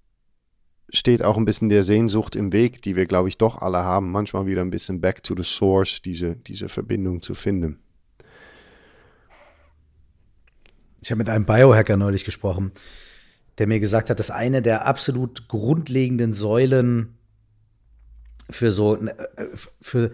steht 0.91 1.23
auch 1.23 1.37
ein 1.37 1.45
bisschen 1.45 1.69
der 1.69 1.83
Sehnsucht 1.83 2.37
im 2.37 2.53
Weg, 2.53 2.83
die 2.83 2.97
wir, 2.97 3.07
glaube 3.07 3.29
ich, 3.29 3.37
doch 3.37 3.61
alle 3.61 3.79
haben, 3.79 4.11
manchmal 4.11 4.47
wieder 4.47 4.63
ein 4.63 4.71
bisschen 4.71 5.01
back 5.01 5.23
to 5.23 5.35
the 5.37 5.45
source, 5.45 6.01
diese, 6.03 6.37
diese 6.37 6.69
Verbindung 6.69 7.21
zu 7.21 7.35
finden. 7.35 7.79
Ich 11.01 11.11
habe 11.11 11.19
mit 11.19 11.29
einem 11.29 11.45
Biohacker 11.45 11.97
neulich 11.97 12.25
gesprochen, 12.25 12.73
der 13.59 13.67
mir 13.67 13.81
gesagt 13.81 14.11
hat, 14.11 14.19
dass 14.19 14.31
eine 14.31 14.63
der 14.63 14.87
absolut 14.87 15.49
grundlegenden 15.49 16.33
Säulen 16.33 17.19
für 18.51 18.73
so, 18.73 18.97
äh, 18.97 19.15
für 19.81 20.13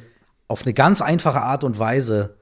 auf 0.49 0.63
eine 0.63 0.75
ganz 0.75 1.03
einfache 1.03 1.41
Art 1.41 1.65
und 1.65 1.79
Weise 1.79 2.37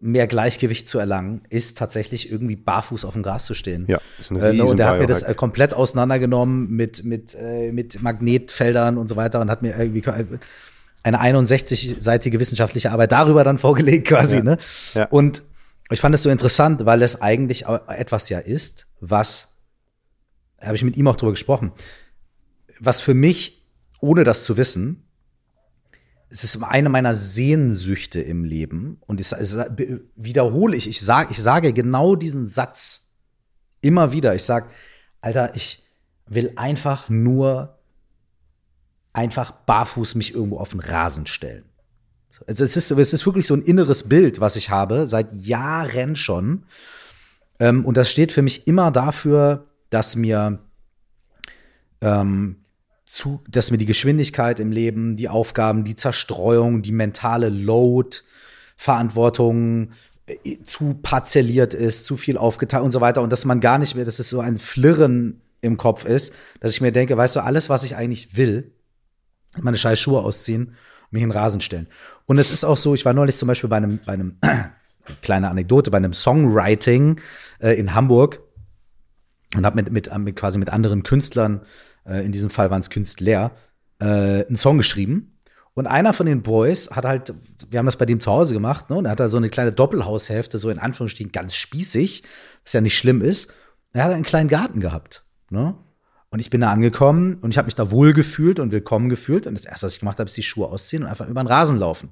mehr 0.00 0.26
Gleichgewicht 0.26 0.86
zu 0.86 0.98
erlangen, 0.98 1.42
ist 1.48 1.78
tatsächlich 1.78 2.30
irgendwie 2.30 2.56
barfuß 2.56 3.06
auf 3.06 3.14
dem 3.14 3.22
Gras 3.22 3.46
zu 3.46 3.54
stehen. 3.54 3.86
Ja, 3.88 4.00
ist 4.18 4.30
ein 4.30 4.40
äh, 4.40 4.52
ne, 4.52 4.64
Und 4.64 4.76
der 4.76 4.88
hat 4.88 4.98
mir 4.98 5.06
das 5.06 5.22
äh, 5.22 5.34
komplett 5.34 5.72
auseinandergenommen 5.72 6.68
mit, 6.70 7.04
mit, 7.04 7.34
äh, 7.34 7.72
mit 7.72 8.02
Magnetfeldern 8.02 8.98
und 8.98 9.08
so 9.08 9.16
weiter 9.16 9.40
und 9.40 9.50
hat 9.50 9.62
mir 9.62 9.78
irgendwie 9.78 10.02
eine 11.02 11.22
61-seitige 11.22 12.38
wissenschaftliche 12.38 12.92
Arbeit 12.92 13.12
darüber 13.12 13.44
dann 13.44 13.56
vorgelegt 13.56 14.08
quasi. 14.08 14.38
Ja. 14.38 14.42
Ne? 14.42 14.58
Ja. 14.92 15.06
Und 15.06 15.42
ich 15.90 16.00
fand 16.00 16.14
es 16.14 16.22
so 16.22 16.30
interessant, 16.30 16.84
weil 16.84 17.02
es 17.02 17.22
eigentlich 17.22 17.66
etwas 17.88 18.28
ja 18.28 18.40
ist, 18.40 18.86
was, 19.00 19.56
habe 20.60 20.76
ich 20.76 20.84
mit 20.84 20.96
ihm 20.96 21.06
auch 21.06 21.16
drüber 21.16 21.32
gesprochen, 21.32 21.72
was 22.80 23.00
für 23.00 23.14
mich, 23.14 23.64
ohne 24.00 24.24
das 24.24 24.44
zu 24.44 24.56
wissen, 24.56 25.03
es 26.34 26.42
ist 26.42 26.60
eine 26.64 26.88
meiner 26.88 27.14
Sehnsüchte 27.14 28.20
im 28.20 28.42
Leben 28.42 28.98
und 29.06 29.20
ich, 29.20 29.30
wiederhole 30.16 30.76
ich, 30.76 30.88
ich 30.88 31.00
sage, 31.00 31.28
ich 31.30 31.40
sage 31.40 31.72
genau 31.72 32.16
diesen 32.16 32.44
Satz 32.44 33.12
immer 33.80 34.10
wieder. 34.10 34.34
Ich 34.34 34.42
sage, 34.42 34.66
Alter, 35.20 35.54
ich 35.54 35.84
will 36.26 36.52
einfach 36.56 37.08
nur 37.08 37.78
einfach 39.12 39.52
barfuß 39.52 40.16
mich 40.16 40.34
irgendwo 40.34 40.58
auf 40.58 40.70
den 40.70 40.80
Rasen 40.80 41.26
stellen. 41.26 41.66
Also 42.48 42.64
es 42.64 42.76
ist, 42.76 42.90
es 42.90 43.12
ist 43.12 43.26
wirklich 43.26 43.46
so 43.46 43.54
ein 43.54 43.62
inneres 43.62 44.08
Bild, 44.08 44.40
was 44.40 44.56
ich 44.56 44.70
habe, 44.70 45.06
seit 45.06 45.32
Jahren 45.32 46.16
schon. 46.16 46.66
Ähm, 47.60 47.84
und 47.84 47.96
das 47.96 48.10
steht 48.10 48.32
für 48.32 48.42
mich 48.42 48.66
immer 48.66 48.90
dafür, 48.90 49.68
dass 49.88 50.16
mir, 50.16 50.58
ähm, 52.00 52.63
zu, 53.04 53.42
dass 53.48 53.70
mir 53.70 53.78
die 53.78 53.86
Geschwindigkeit 53.86 54.60
im 54.60 54.72
Leben, 54.72 55.16
die 55.16 55.28
Aufgaben, 55.28 55.84
die 55.84 55.96
Zerstreuung, 55.96 56.82
die 56.82 56.92
mentale 56.92 57.48
Load, 57.48 58.18
Verantwortung 58.76 59.90
äh, 60.26 60.62
zu 60.64 60.94
parzelliert 60.94 61.74
ist, 61.74 62.06
zu 62.06 62.16
viel 62.16 62.38
aufgeteilt 62.38 62.82
und 62.82 62.92
so 62.92 63.00
weiter. 63.00 63.22
Und 63.22 63.32
dass 63.32 63.44
man 63.44 63.60
gar 63.60 63.78
nicht 63.78 63.94
mehr, 63.94 64.04
dass 64.04 64.18
es 64.18 64.30
so 64.30 64.40
ein 64.40 64.58
Flirren 64.58 65.40
im 65.60 65.76
Kopf 65.76 66.04
ist, 66.04 66.34
dass 66.60 66.72
ich 66.72 66.80
mir 66.80 66.92
denke, 66.92 67.16
weißt 67.16 67.36
du, 67.36 67.40
alles, 67.40 67.68
was 67.68 67.84
ich 67.84 67.96
eigentlich 67.96 68.36
will, 68.36 68.72
meine 69.60 69.76
scheiß 69.76 70.00
Schuhe 70.00 70.20
ausziehen 70.20 70.74
mich 71.14 71.22
in 71.22 71.30
den 71.30 71.38
Rasen 71.38 71.62
stellen. 71.62 71.86
Und 72.26 72.38
es 72.38 72.50
ist 72.50 72.64
auch 72.64 72.76
so, 72.76 72.92
ich 72.92 73.04
war 73.06 73.14
neulich 73.14 73.36
zum 73.38 73.48
Beispiel 73.48 73.70
bei 73.70 73.78
einem, 73.78 74.00
bei 74.04 74.12
einem 74.12 74.36
kleine 75.22 75.48
Anekdote, 75.48 75.90
bei 75.90 75.96
einem 75.96 76.12
Songwriting 76.12 77.20
äh, 77.60 77.78
in 77.78 77.94
Hamburg 77.94 78.40
und 79.54 79.64
habe 79.64 79.76
mit, 79.76 79.90
mit, 79.90 80.18
mit 80.18 80.36
quasi 80.36 80.58
mit 80.58 80.70
anderen 80.70 81.04
Künstlern, 81.04 81.62
äh, 82.06 82.24
in 82.24 82.32
diesem 82.32 82.50
Fall 82.50 82.70
waren 82.70 82.80
es 82.80 82.90
Künstler, 82.90 83.52
äh, 84.00 84.46
einen 84.46 84.56
Song 84.56 84.78
geschrieben. 84.78 85.38
Und 85.74 85.88
einer 85.88 86.12
von 86.12 86.26
den 86.26 86.42
Boys 86.42 86.90
hat 86.92 87.04
halt, 87.04 87.34
wir 87.68 87.80
haben 87.80 87.86
das 87.86 87.96
bei 87.96 88.06
dem 88.06 88.20
zu 88.20 88.30
Hause 88.30 88.54
gemacht, 88.54 88.90
ne? 88.90 88.96
Und 88.96 89.06
er 89.06 89.10
hat 89.10 89.20
da 89.20 89.28
so 89.28 89.36
eine 89.36 89.50
kleine 89.50 89.72
Doppelhaushälfte, 89.72 90.56
so 90.56 90.70
in 90.70 90.78
Anführungsstrichen 90.78 91.32
ganz 91.32 91.56
spießig, 91.56 92.22
was 92.62 92.72
ja 92.72 92.80
nicht 92.80 92.96
schlimm 92.96 93.20
ist. 93.20 93.52
Er 93.92 94.04
hat 94.04 94.12
einen 94.12 94.22
kleinen 94.22 94.48
Garten 94.48 94.80
gehabt, 94.80 95.24
ne? 95.50 95.74
Und 96.30 96.40
ich 96.40 96.50
bin 96.50 96.60
da 96.60 96.72
angekommen 96.72 97.38
und 97.40 97.50
ich 97.50 97.58
habe 97.58 97.66
mich 97.66 97.76
da 97.76 97.92
wohl 97.92 98.12
gefühlt 98.12 98.58
und 98.58 98.72
willkommen 98.72 99.08
gefühlt. 99.08 99.46
Und 99.46 99.54
das 99.56 99.64
erste, 99.64 99.86
was 99.86 99.94
ich 99.94 100.00
gemacht 100.00 100.18
habe, 100.18 100.28
ist 100.28 100.36
die 100.36 100.42
Schuhe 100.42 100.66
ausziehen 100.66 101.04
und 101.04 101.08
einfach 101.08 101.28
über 101.28 101.42
den 101.42 101.46
Rasen 101.46 101.78
laufen. 101.78 102.10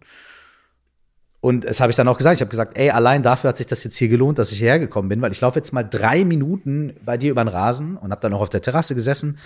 Und 1.40 1.64
das 1.64 1.80
habe 1.80 1.90
ich 1.90 1.96
dann 1.96 2.06
auch 2.06 2.16
gesagt. 2.16 2.36
Ich 2.36 2.40
habe 2.40 2.50
gesagt, 2.50 2.78
ey, 2.78 2.90
allein 2.90 3.24
dafür 3.24 3.48
hat 3.48 3.56
sich 3.56 3.66
das 3.66 3.82
jetzt 3.82 3.96
hier 3.96 4.08
gelohnt, 4.08 4.38
dass 4.38 4.52
ich 4.52 4.58
hierher 4.58 4.78
gekommen 4.78 5.08
bin, 5.08 5.20
weil 5.20 5.32
ich 5.32 5.40
laufe 5.40 5.58
jetzt 5.58 5.72
mal 5.72 5.82
drei 5.82 6.24
Minuten 6.24 6.94
bei 7.04 7.16
dir 7.16 7.32
über 7.32 7.42
den 7.42 7.48
Rasen 7.48 7.96
und 7.96 8.12
habe 8.12 8.20
dann 8.20 8.32
auch 8.32 8.42
auf 8.42 8.48
der 8.48 8.62
Terrasse 8.62 8.94
gesessen, 8.94 9.38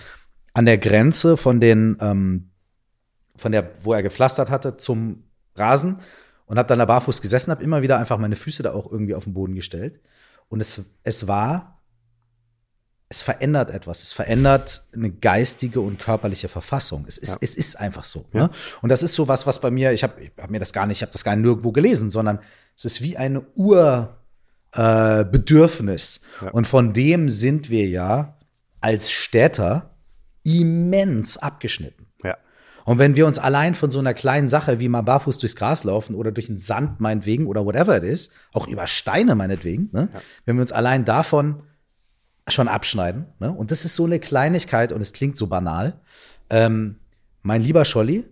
an 0.57 0.65
der 0.65 0.79
Grenze 0.79 1.37
von 1.37 1.59
den, 1.59 1.97
ähm, 2.01 2.49
von 3.35 3.51
der, 3.51 3.69
wo 3.83 3.93
er 3.93 4.01
gepflastert 4.01 4.49
hatte, 4.49 4.77
zum 4.77 5.23
Rasen 5.55 5.99
und 6.47 6.57
habe 6.57 6.67
dann 6.67 6.79
da 6.79 6.85
barfuß 6.85 7.21
gesessen, 7.21 7.51
habe 7.51 7.63
immer 7.63 7.83
wieder 7.83 7.99
einfach 7.99 8.17
meine 8.17 8.35
Füße 8.35 8.63
da 8.63 8.73
auch 8.73 8.91
irgendwie 8.91 9.13
auf 9.13 9.25
den 9.25 9.35
Boden 9.35 9.53
gestellt. 9.53 9.99
Und 10.49 10.59
es, 10.59 10.81
es 11.03 11.27
war 11.27 11.77
es 13.09 13.21
verändert 13.21 13.69
etwas. 13.71 14.01
Es 14.01 14.13
verändert 14.13 14.87
eine 14.93 15.11
geistige 15.11 15.79
und 15.79 15.99
körperliche 15.99 16.49
Verfassung. 16.49 17.05
Es 17.07 17.19
ist, 17.19 17.33
ja. 17.35 17.37
es 17.41 17.55
ist 17.55 17.79
einfach 17.79 18.03
so. 18.03 18.25
Ja. 18.33 18.47
Ne? 18.47 18.49
Und 18.81 18.91
das 18.91 19.03
ist 19.03 19.13
so 19.13 19.27
was, 19.27 19.45
was 19.45 19.61
bei 19.61 19.69
mir, 19.71 19.93
ich 19.93 20.01
habe 20.03 20.19
ich 20.21 20.31
hab 20.37 20.49
mir 20.49 20.59
das 20.59 20.73
gar 20.73 20.87
nicht, 20.87 20.97
ich 20.97 21.03
habe 21.03 21.11
das 21.13 21.23
gar 21.23 21.35
nicht 21.35 21.45
nirgendwo 21.45 21.71
gelesen, 21.71 22.09
sondern 22.09 22.39
es 22.75 22.83
ist 22.83 23.01
wie 23.01 23.15
eine 23.15 23.45
Urbedürfnis. 24.75 26.21
Äh, 26.41 26.45
ja. 26.45 26.51
Und 26.51 26.65
von 26.65 26.93
dem 26.93 27.29
sind 27.29 27.69
wir 27.69 27.87
ja 27.87 28.39
als 28.81 29.11
Städter 29.11 29.96
immens 30.47 31.37
abgeschnitten. 31.37 32.07
Ja. 32.23 32.37
Und 32.85 32.99
wenn 32.99 33.15
wir 33.17 33.27
uns 33.27 33.37
allein 33.37 33.75
von 33.75 33.91
so 33.91 33.99
einer 33.99 34.13
kleinen 34.13 34.47
Sache 34.47 34.79
wie 34.79 34.87
mal 34.87 35.01
barfuß 35.01 35.37
durchs 35.39 35.57
Gras 35.57 35.83
laufen 35.83 36.15
oder 36.15 36.31
durch 36.31 36.47
den 36.47 36.57
Sand 36.57 37.01
meinetwegen 37.01 37.45
oder 37.47 37.65
whatever 37.65 37.97
it 37.97 38.03
is, 38.03 38.31
auch 38.53 38.67
über 38.67 38.87
Steine 38.87 39.35
meinetwegen, 39.35 39.89
ne? 39.91 40.07
wenn 40.45 40.55
wir 40.55 40.61
uns 40.61 40.71
allein 40.71 41.03
davon 41.03 41.63
schon 42.47 42.69
abschneiden. 42.69 43.25
Ne? 43.39 43.51
Und 43.51 43.71
das 43.71 43.83
ist 43.83 43.95
so 43.95 44.05
eine 44.05 44.19
Kleinigkeit 44.19 44.93
und 44.93 45.01
es 45.01 45.11
klingt 45.11 45.35
so 45.35 45.47
banal. 45.47 45.99
Ähm, 46.49 46.95
mein 47.41 47.61
lieber 47.61 47.83
Scholli, 47.83 48.23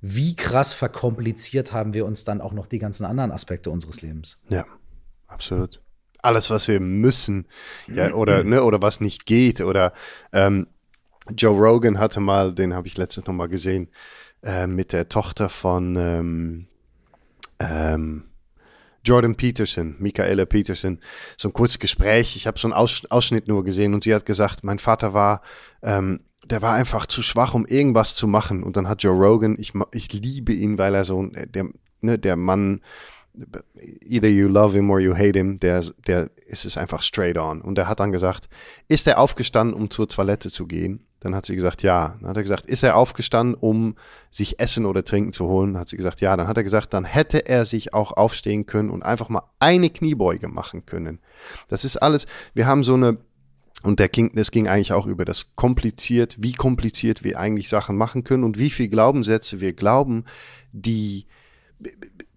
wie 0.00 0.34
krass 0.34 0.72
verkompliziert 0.74 1.72
haben 1.72 1.94
wir 1.94 2.04
uns 2.04 2.24
dann 2.24 2.40
auch 2.40 2.52
noch 2.52 2.66
die 2.66 2.80
ganzen 2.80 3.04
anderen 3.04 3.30
Aspekte 3.30 3.70
unseres 3.70 4.02
Lebens? 4.02 4.42
Ja, 4.48 4.64
absolut. 5.28 5.80
Alles, 6.22 6.50
was 6.50 6.66
wir 6.66 6.80
müssen, 6.80 7.46
ja, 7.86 8.12
oder, 8.14 8.42
ne, 8.42 8.64
oder 8.64 8.82
was 8.82 9.00
nicht 9.00 9.26
geht, 9.26 9.60
oder 9.60 9.92
ähm, 10.32 10.66
Joe 11.30 11.56
Rogan 11.56 11.98
hatte 11.98 12.20
mal, 12.20 12.54
den 12.54 12.74
habe 12.74 12.88
ich 12.88 12.96
letztes 12.96 13.26
noch 13.26 13.34
mal 13.34 13.48
gesehen, 13.48 13.88
äh, 14.42 14.66
mit 14.66 14.92
der 14.92 15.08
Tochter 15.08 15.48
von 15.48 15.96
ähm, 15.96 16.66
ähm, 17.60 18.24
Jordan 19.04 19.36
Peterson, 19.36 19.96
Michaela 19.98 20.44
Peterson, 20.44 20.98
so 21.36 21.48
ein 21.48 21.52
kurzes 21.52 21.78
Gespräch. 21.78 22.36
Ich 22.36 22.46
habe 22.46 22.58
so 22.58 22.68
einen 22.68 22.74
Ausschnitt 22.74 23.48
nur 23.48 23.64
gesehen 23.64 23.94
und 23.94 24.04
sie 24.04 24.14
hat 24.14 24.26
gesagt, 24.26 24.64
mein 24.64 24.78
Vater 24.78 25.14
war, 25.14 25.42
ähm, 25.82 26.20
der 26.44 26.62
war 26.62 26.74
einfach 26.74 27.06
zu 27.06 27.22
schwach, 27.22 27.54
um 27.54 27.66
irgendwas 27.66 28.14
zu 28.14 28.26
machen. 28.26 28.62
Und 28.62 28.76
dann 28.76 28.88
hat 28.88 29.02
Joe 29.02 29.16
Rogan, 29.16 29.56
ich, 29.58 29.72
ich 29.92 30.12
liebe 30.12 30.52
ihn, 30.52 30.78
weil 30.78 30.94
er 30.94 31.04
so, 31.04 31.24
der, 31.26 31.68
ne, 32.00 32.18
der 32.18 32.36
Mann, 32.36 32.80
either 34.04 34.28
you 34.28 34.48
love 34.48 34.76
him 34.76 34.90
or 34.90 35.00
you 35.00 35.14
hate 35.14 35.38
him, 35.38 35.58
der, 35.58 35.84
der 36.06 36.30
ist 36.46 36.64
es 36.64 36.76
einfach 36.76 37.02
straight 37.02 37.38
on. 37.38 37.60
Und 37.60 37.78
er 37.78 37.88
hat 37.88 38.00
dann 38.00 38.12
gesagt, 38.12 38.48
ist 38.88 39.06
er 39.06 39.18
aufgestanden, 39.18 39.74
um 39.74 39.90
zur 39.90 40.08
Toilette 40.08 40.50
zu 40.50 40.66
gehen? 40.66 41.06
Dann 41.24 41.34
hat 41.34 41.46
sie 41.46 41.54
gesagt, 41.54 41.82
ja. 41.82 42.16
Dann 42.20 42.30
hat 42.30 42.36
er 42.36 42.42
gesagt, 42.42 42.66
ist 42.66 42.82
er 42.82 42.96
aufgestanden, 42.96 43.54
um 43.54 43.96
sich 44.30 44.60
Essen 44.60 44.86
oder 44.86 45.04
Trinken 45.04 45.32
zu 45.32 45.46
holen? 45.48 45.72
Dann 45.72 45.80
hat 45.80 45.88
sie 45.88 45.96
gesagt, 45.96 46.20
ja. 46.20 46.36
Dann 46.36 46.48
hat 46.48 46.56
er 46.56 46.64
gesagt, 46.64 46.92
dann 46.94 47.04
hätte 47.04 47.46
er 47.46 47.64
sich 47.64 47.94
auch 47.94 48.12
aufstehen 48.12 48.66
können 48.66 48.90
und 48.90 49.02
einfach 49.02 49.28
mal 49.28 49.42
eine 49.58 49.90
Kniebeuge 49.90 50.48
machen 50.48 50.86
können. 50.86 51.20
Das 51.68 51.84
ist 51.84 51.96
alles, 51.96 52.26
wir 52.54 52.66
haben 52.66 52.84
so 52.84 52.94
eine, 52.94 53.18
und 53.82 54.00
der 54.00 54.08
ging, 54.08 54.32
das 54.34 54.50
ging 54.50 54.68
eigentlich 54.68 54.92
auch 54.92 55.06
über 55.06 55.24
das 55.24 55.56
kompliziert, 55.56 56.36
wie 56.38 56.52
kompliziert 56.52 57.24
wir 57.24 57.38
eigentlich 57.38 57.68
Sachen 57.68 57.96
machen 57.96 58.24
können 58.24 58.44
und 58.44 58.58
wie 58.58 58.70
viel 58.70 58.88
Glaubenssätze 58.88 59.60
wir 59.60 59.72
glauben, 59.72 60.24
die 60.72 61.26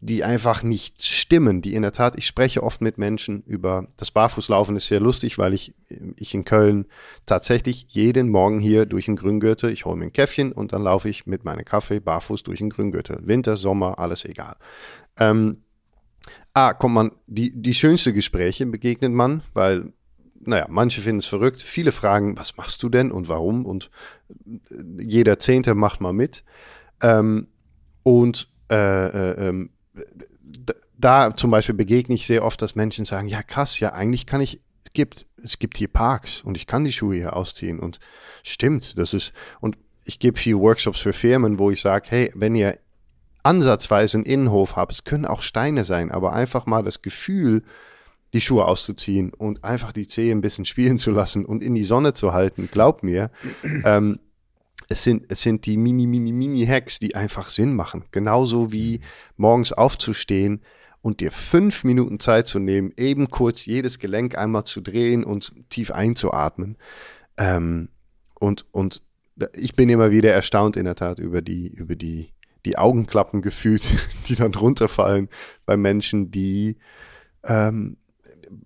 die 0.06 0.24
einfach 0.24 0.62
nicht 0.62 1.04
stimmen, 1.04 1.64
die 1.64 1.74
in 1.74 1.82
der 1.82 1.92
Tat, 1.92 2.16
ich 2.16 2.28
spreche 2.28 2.62
oft 2.62 2.80
mit 2.80 3.00
Menschen 3.00 3.42
über 3.44 3.88
das 3.98 4.12
Barfußlaufen 4.12 4.76
ist 4.76 4.88
sehr 4.88 5.00
lustig, 5.00 5.40
weil 5.40 5.54
ich, 5.54 5.74
ich 6.16 6.36
in 6.36 6.46
Köln 6.46 6.86
tatsächlich 7.26 7.88
jeden 7.90 8.30
Morgen 8.30 8.60
hier 8.60 8.86
durch 8.86 9.06
den 9.06 9.16
Grüngürtel, 9.16 9.72
ich 9.72 9.86
hole 9.86 9.96
mir 9.96 10.06
ein 10.06 10.14
Käffchen 10.14 10.52
und 10.52 10.74
dann 10.74 10.84
laufe 10.84 11.10
ich 11.10 11.26
mit 11.26 11.44
meinem 11.44 11.66
Kaffee 11.66 12.00
barfuß 12.00 12.44
durch 12.44 12.60
den 12.60 12.70
Grüngürtel. 12.70 13.26
Winter, 13.26 13.58
Sommer, 13.58 13.98
alles 13.98 14.26
egal. 14.26 14.58
Ähm, 15.18 15.64
ah, 16.54 16.74
kommt 16.74 16.94
man, 16.94 17.12
die, 17.26 17.52
die 17.60 17.74
schönste 17.74 18.14
Gespräche 18.14 18.68
begegnet 18.68 19.12
man, 19.12 19.42
weil 19.56 19.92
naja, 20.40 20.68
manche 20.70 21.02
finden 21.02 21.20
es 21.20 21.26
verrückt. 21.26 21.64
Viele 21.64 21.92
fragen, 21.92 22.38
was 22.38 22.58
machst 22.58 22.84
du 22.84 22.90
denn 22.90 23.12
und 23.12 23.28
warum? 23.28 23.66
Und 23.66 23.90
jeder 25.00 25.40
Zehnte 25.40 25.74
macht 25.74 26.00
mal 26.00 26.14
mit. 26.14 26.44
Ähm, 27.02 27.48
und 28.04 28.48
äh, 28.70 29.08
äh, 29.08 29.48
ähm, 29.48 29.72
da 30.98 31.36
zum 31.36 31.52
Beispiel 31.52 31.76
begegne 31.76 32.16
ich 32.16 32.26
sehr 32.26 32.44
oft, 32.44 32.62
dass 32.62 32.76
Menschen 32.76 33.06
sagen, 33.06 33.28
ja 33.28 33.44
krass, 33.44 33.80
ja 33.80 33.94
eigentlich 33.94 34.26
kann 34.26 34.42
ich, 34.42 34.62
es 34.84 34.92
gibt, 34.94 35.26
es 35.44 35.60
gibt 35.60 35.78
hier 35.78 35.88
Parks 35.88 36.42
und 36.42 36.58
ich 36.58 36.68
kann 36.68 36.86
die 36.86 36.92
Schuhe 36.92 37.16
hier 37.16 37.36
ausziehen 37.36 37.80
und 37.80 38.00
stimmt, 38.44 38.98
das 38.98 39.14
ist, 39.14 39.34
und 39.60 39.78
ich 40.06 40.20
gebe 40.20 40.40
viel 40.40 40.58
Workshops 40.58 41.00
für 41.00 41.14
Firmen, 41.14 41.60
wo 41.60 41.72
ich 41.72 41.82
sage, 41.82 42.06
hey, 42.10 42.32
wenn 42.36 42.56
ihr 42.56 42.78
ansatzweise 43.44 44.18
einen 44.18 44.26
Innenhof 44.26 44.76
habt, 44.76 44.92
es 44.92 45.04
können 45.04 45.26
auch 45.26 45.42
Steine 45.42 45.86
sein, 45.86 46.12
aber 46.12 46.34
einfach 46.34 46.66
mal 46.66 46.84
das 46.84 47.02
Gefühl, 47.02 47.64
die 48.34 48.42
Schuhe 48.42 48.66
auszuziehen 48.66 49.32
und 49.34 49.64
einfach 49.64 49.92
die 49.92 50.08
Zehe 50.08 50.34
ein 50.34 50.42
bisschen 50.42 50.66
spielen 50.66 50.98
zu 50.98 51.12
lassen 51.12 51.46
und 51.46 51.62
in 51.64 51.76
die 51.76 51.84
Sonne 51.84 52.14
zu 52.14 52.34
halten, 52.34 52.70
glaub 52.72 53.04
mir, 53.04 53.32
ähm, 53.84 54.20
es 54.88 55.04
sind, 55.04 55.26
es 55.30 55.42
sind 55.42 55.66
die 55.66 55.78
mini, 55.78 56.08
mini, 56.08 56.32
mini 56.32 56.66
Hacks, 56.66 57.00
die 57.00 57.16
einfach 57.16 57.50
Sinn 57.50 57.76
machen. 57.76 58.06
Genauso 58.12 58.72
wie 58.72 59.02
morgens 59.38 59.72
aufzustehen 59.72 60.62
und 61.02 61.20
dir 61.20 61.32
fünf 61.32 61.84
Minuten 61.84 62.20
Zeit 62.20 62.48
zu 62.48 62.60
nehmen, 62.60 62.92
eben 62.98 63.30
kurz 63.30 63.66
jedes 63.66 64.00
Gelenk 64.00 64.38
einmal 64.38 64.64
zu 64.64 64.82
drehen 64.82 65.24
und 65.24 65.52
tief 65.70 65.92
einzuatmen. 65.92 66.78
Ähm, 67.38 67.90
und, 68.34 68.66
und 68.72 69.02
ich 69.54 69.76
bin 69.76 69.90
immer 69.90 70.12
wieder 70.12 70.34
erstaunt 70.34 70.78
in 70.78 70.86
der 70.86 70.96
Tat 70.96 71.20
über 71.20 71.42
die, 71.42 71.68
über 71.68 71.96
die, 71.96 72.32
die 72.66 72.78
Augenklappen 72.78 73.42
gefühlt, 73.42 73.88
die 74.28 74.36
dann 74.36 74.54
runterfallen 74.54 75.30
bei 75.66 75.78
Menschen, 75.78 76.32
die, 76.32 76.78
ähm, 77.44 77.98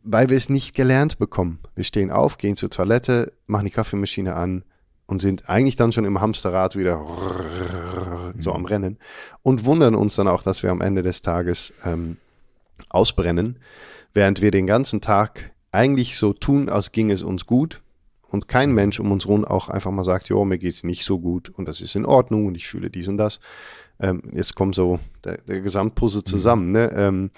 weil 0.03 0.30
wir 0.30 0.38
es 0.38 0.49
nicht 0.49 0.76
gelernt 0.76 1.17
bekommen. 1.17 1.59
Wir 1.76 1.84
stehen 1.84 2.11
auf, 2.11 2.38
gehen 2.38 2.55
zur 2.55 2.70
Toilette, 2.70 3.34
machen 3.47 3.65
die 3.65 3.72
Kaffeemaschine 3.72 4.36
an, 4.36 4.63
und 5.10 5.20
sind 5.20 5.49
eigentlich 5.49 5.76
dann 5.76 5.91
schon 5.91 6.05
im 6.05 6.22
Hamsterrad 6.22 6.76
wieder 6.76 7.03
so 8.38 8.53
am 8.53 8.66
Rennen 8.66 8.99
und 9.41 9.66
wundern 9.66 9.95
uns 9.95 10.16
dann 10.16 10.28
auch, 10.28 10.43
dass 10.43 10.62
wir 10.62 10.70
am 10.70 10.82
Ende 10.82 11.01
des 11.01 11.24
Tages 11.24 11.74
ähm, 11.84 12.18
ausbrennen, 12.89 13.57
während 14.14 14.41
wir 14.41 14.51
den 14.51 14.68
ganzen 14.68 15.01
Tag 15.01 15.51
eigentlich 15.72 16.18
so 16.18 16.34
tun, 16.34 16.70
als 16.70 16.91
ging 16.91 17.10
es 17.10 17.24
uns 17.24 17.47
gut 17.47 17.82
und 18.30 18.47
kein 18.47 18.72
Mensch 18.72 18.99
um 18.99 19.12
uns 19.12 19.28
rum 19.28 19.45
auch 19.45 19.68
einfach 19.68 19.89
mal 19.89 20.03
sagt, 20.03 20.30
jo, 20.30 20.45
mir 20.45 20.60
geht's 20.60 20.84
nicht 20.84 21.03
so 21.03 21.20
gut 21.20 21.49
und 21.49 21.68
das 21.68 21.82
ist 21.82 21.95
in 21.95 22.05
Ordnung 22.05 22.45
und 22.45 22.55
ich 22.55 22.68
fühle 22.68 22.91
dies 22.91 23.07
und 23.07 23.18
das. 23.18 23.39
Ähm, 23.99 24.22
jetzt 24.32 24.55
kommt 24.55 24.76
so 24.76 24.99
der, 25.24 25.38
der 25.41 25.62
Gesamtpuzzle 25.62 26.24
zusammen. 26.24 26.68
Mhm. 26.68 26.72
Ne? 26.72 26.91
Ähm, 26.95 27.32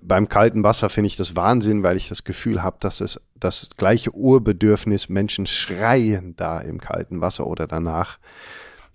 beim 0.00 0.28
kalten 0.28 0.62
Wasser 0.62 0.88
finde 0.90 1.08
ich 1.08 1.16
das 1.16 1.36
Wahnsinn, 1.36 1.82
weil 1.82 1.96
ich 1.96 2.08
das 2.08 2.24
Gefühl 2.24 2.62
habe, 2.62 2.76
dass 2.80 3.00
es 3.00 3.20
das 3.34 3.70
gleiche 3.76 4.14
Urbedürfnis 4.14 5.08
Menschen 5.08 5.46
schreien 5.46 6.36
da 6.36 6.60
im 6.60 6.80
kalten 6.80 7.20
Wasser 7.20 7.46
oder 7.46 7.66
danach, 7.66 8.18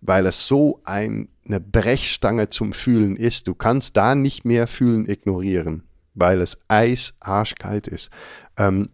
weil 0.01 0.25
es 0.25 0.47
so 0.47 0.81
ein, 0.85 1.29
eine 1.45 1.59
Brechstange 1.59 2.49
zum 2.49 2.73
Fühlen 2.73 3.15
ist. 3.15 3.47
Du 3.47 3.55
kannst 3.55 3.97
da 3.97 4.15
nicht 4.15 4.45
mehr 4.45 4.67
fühlen 4.67 5.07
ignorieren, 5.07 5.83
weil 6.13 6.41
es 6.41 6.57
eis 6.67 7.13
arschkalt 7.19 7.87
ist. 7.87 8.09
Ähm, 8.57 8.89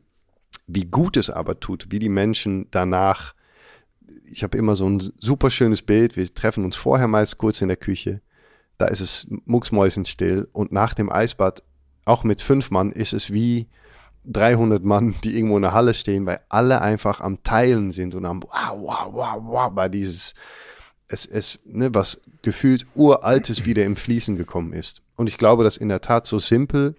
wie 0.68 0.86
gut 0.86 1.18
es 1.18 1.30
aber 1.30 1.60
tut, 1.60 1.88
wie 1.92 2.00
die 2.00 2.10
Menschen 2.10 2.68
danach, 2.72 3.36
ich 4.26 4.44
habe 4.44 4.58
immer 4.58 4.76
so 4.76 4.90
ein 4.90 5.00
super 5.18 5.52
schönes 5.52 5.82
Bild, 5.82 6.16
wir 6.16 6.34
treffen 6.34 6.64
uns 6.64 6.76
vorher 6.76 7.08
meist 7.08 7.38
kurz 7.38 7.62
in 7.62 7.68
der 7.68 7.78
Küche, 7.78 8.22
da 8.78 8.88
ist 8.88 9.02
es 9.02 9.28
mucksmäusenstill 9.46 10.48
und 10.52 10.72
nach 10.72 10.94
dem 10.94 11.12
Eisbad, 11.12 11.64
auch 12.06 12.24
mit 12.24 12.42
fünf 12.42 12.72
Mann, 12.72 12.92
ist 12.92 13.14
es 13.14 13.32
wie 13.32 13.68
300 14.26 14.84
Mann, 14.84 15.16
die 15.24 15.36
irgendwo 15.36 15.58
in 15.58 15.64
der 15.64 15.74
Halle 15.74 15.94
stehen, 15.94 16.26
weil 16.26 16.40
alle 16.50 16.82
einfach 16.82 17.20
am 17.20 17.44
Teilen 17.44 17.92
sind 17.92 18.16
und 18.16 18.26
am 18.26 18.42
wow, 18.44 18.72
wow, 18.76 19.08
wow, 19.12 19.38
wow, 19.42 19.72
bei 19.72 19.90
dieses, 19.90 20.34
es, 21.08 21.26
es, 21.26 21.60
ne, 21.66 21.94
was 21.94 22.22
gefühlt 22.42 22.86
uraltes 22.96 23.66
wieder 23.66 23.86
im 23.86 23.96
Fließen 23.96 24.38
gekommen 24.38 24.74
ist. 24.74 25.02
Und 25.16 25.28
ich 25.28 25.38
glaube, 25.38 25.64
dass 25.64 25.78
in 25.78 25.90
der 25.90 26.02
Tat 26.02 26.26
so 26.26 26.40
simpel 26.40 26.96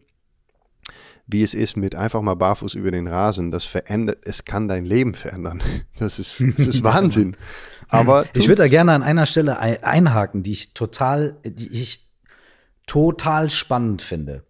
wie 1.26 1.42
es 1.42 1.54
ist 1.54 1.76
mit 1.76 1.94
einfach 1.94 2.20
mal 2.20 2.34
barfuß 2.34 2.74
über 2.74 2.90
den 2.90 3.06
Rasen, 3.06 3.50
das 3.50 3.64
verändert, 3.64 4.18
es 4.24 4.44
kann 4.44 4.68
dein 4.68 4.84
Leben 4.84 5.14
verändern. 5.14 5.62
Das 5.98 6.18
ist, 6.18 6.42
das 6.58 6.66
ist 6.66 6.84
Wahnsinn. 6.84 7.36
Aber 7.88 8.26
ich 8.34 8.48
würde 8.48 8.62
da 8.62 8.68
gerne 8.68 8.92
an 8.92 9.04
einer 9.04 9.26
Stelle 9.26 9.60
einhaken, 9.60 10.42
die 10.42 10.50
ich 10.50 10.74
total, 10.74 11.36
die 11.44 11.68
ich 11.68 12.10
total 12.86 13.48
spannend 13.48 14.02
finde. 14.02 14.44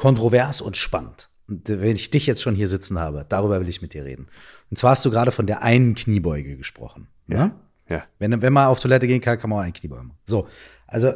Kontrovers 0.00 0.60
und 0.60 0.76
spannend. 0.76 1.28
Und 1.46 1.68
wenn 1.68 1.94
ich 1.94 2.10
dich 2.10 2.26
jetzt 2.26 2.42
schon 2.42 2.54
hier 2.54 2.68
sitzen 2.68 2.98
habe, 2.98 3.26
darüber 3.28 3.60
will 3.60 3.68
ich 3.68 3.82
mit 3.82 3.92
dir 3.92 4.04
reden. 4.04 4.28
Und 4.70 4.78
zwar 4.78 4.92
hast 4.92 5.04
du 5.04 5.10
gerade 5.10 5.30
von 5.30 5.46
der 5.46 5.62
einen 5.62 5.94
Kniebeuge 5.94 6.56
gesprochen. 6.56 7.08
Ja. 7.28 7.46
Ne? 7.46 7.54
Ja. 7.88 8.04
Wenn, 8.18 8.40
wenn 8.40 8.52
man 8.52 8.68
auf 8.68 8.80
Toilette 8.80 9.06
gehen 9.06 9.20
kann, 9.20 9.38
kann 9.38 9.50
man 9.50 9.58
auch 9.58 9.62
einen 9.64 9.72
Kniebeuge 9.72 10.04
machen. 10.04 10.18
So. 10.24 10.48
Also, 10.86 11.12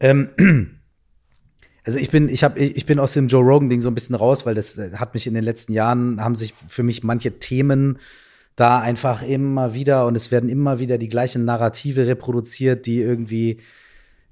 ähm, 0.00 0.28
also 1.84 1.98
ich 1.98 2.10
bin, 2.10 2.28
ich 2.28 2.44
habe, 2.44 2.58
ich 2.58 2.84
bin 2.84 2.98
aus 2.98 3.14
dem 3.14 3.28
Joe 3.28 3.44
Rogan 3.44 3.70
Ding 3.70 3.80
so 3.80 3.88
ein 3.88 3.94
bisschen 3.94 4.16
raus, 4.16 4.44
weil 4.44 4.54
das 4.54 4.76
äh, 4.76 4.92
hat 4.96 5.14
mich 5.14 5.26
in 5.26 5.34
den 5.34 5.44
letzten 5.44 5.72
Jahren 5.72 6.22
haben 6.22 6.34
sich 6.34 6.52
für 6.68 6.82
mich 6.82 7.04
manche 7.04 7.38
Themen 7.38 7.98
da 8.56 8.80
einfach 8.80 9.22
immer 9.22 9.74
wieder 9.74 10.06
und 10.06 10.16
es 10.16 10.30
werden 10.30 10.48
immer 10.50 10.78
wieder 10.78 10.98
die 10.98 11.08
gleichen 11.08 11.44
Narrative 11.44 12.06
reproduziert, 12.06 12.86
die 12.86 13.00
irgendwie 13.00 13.60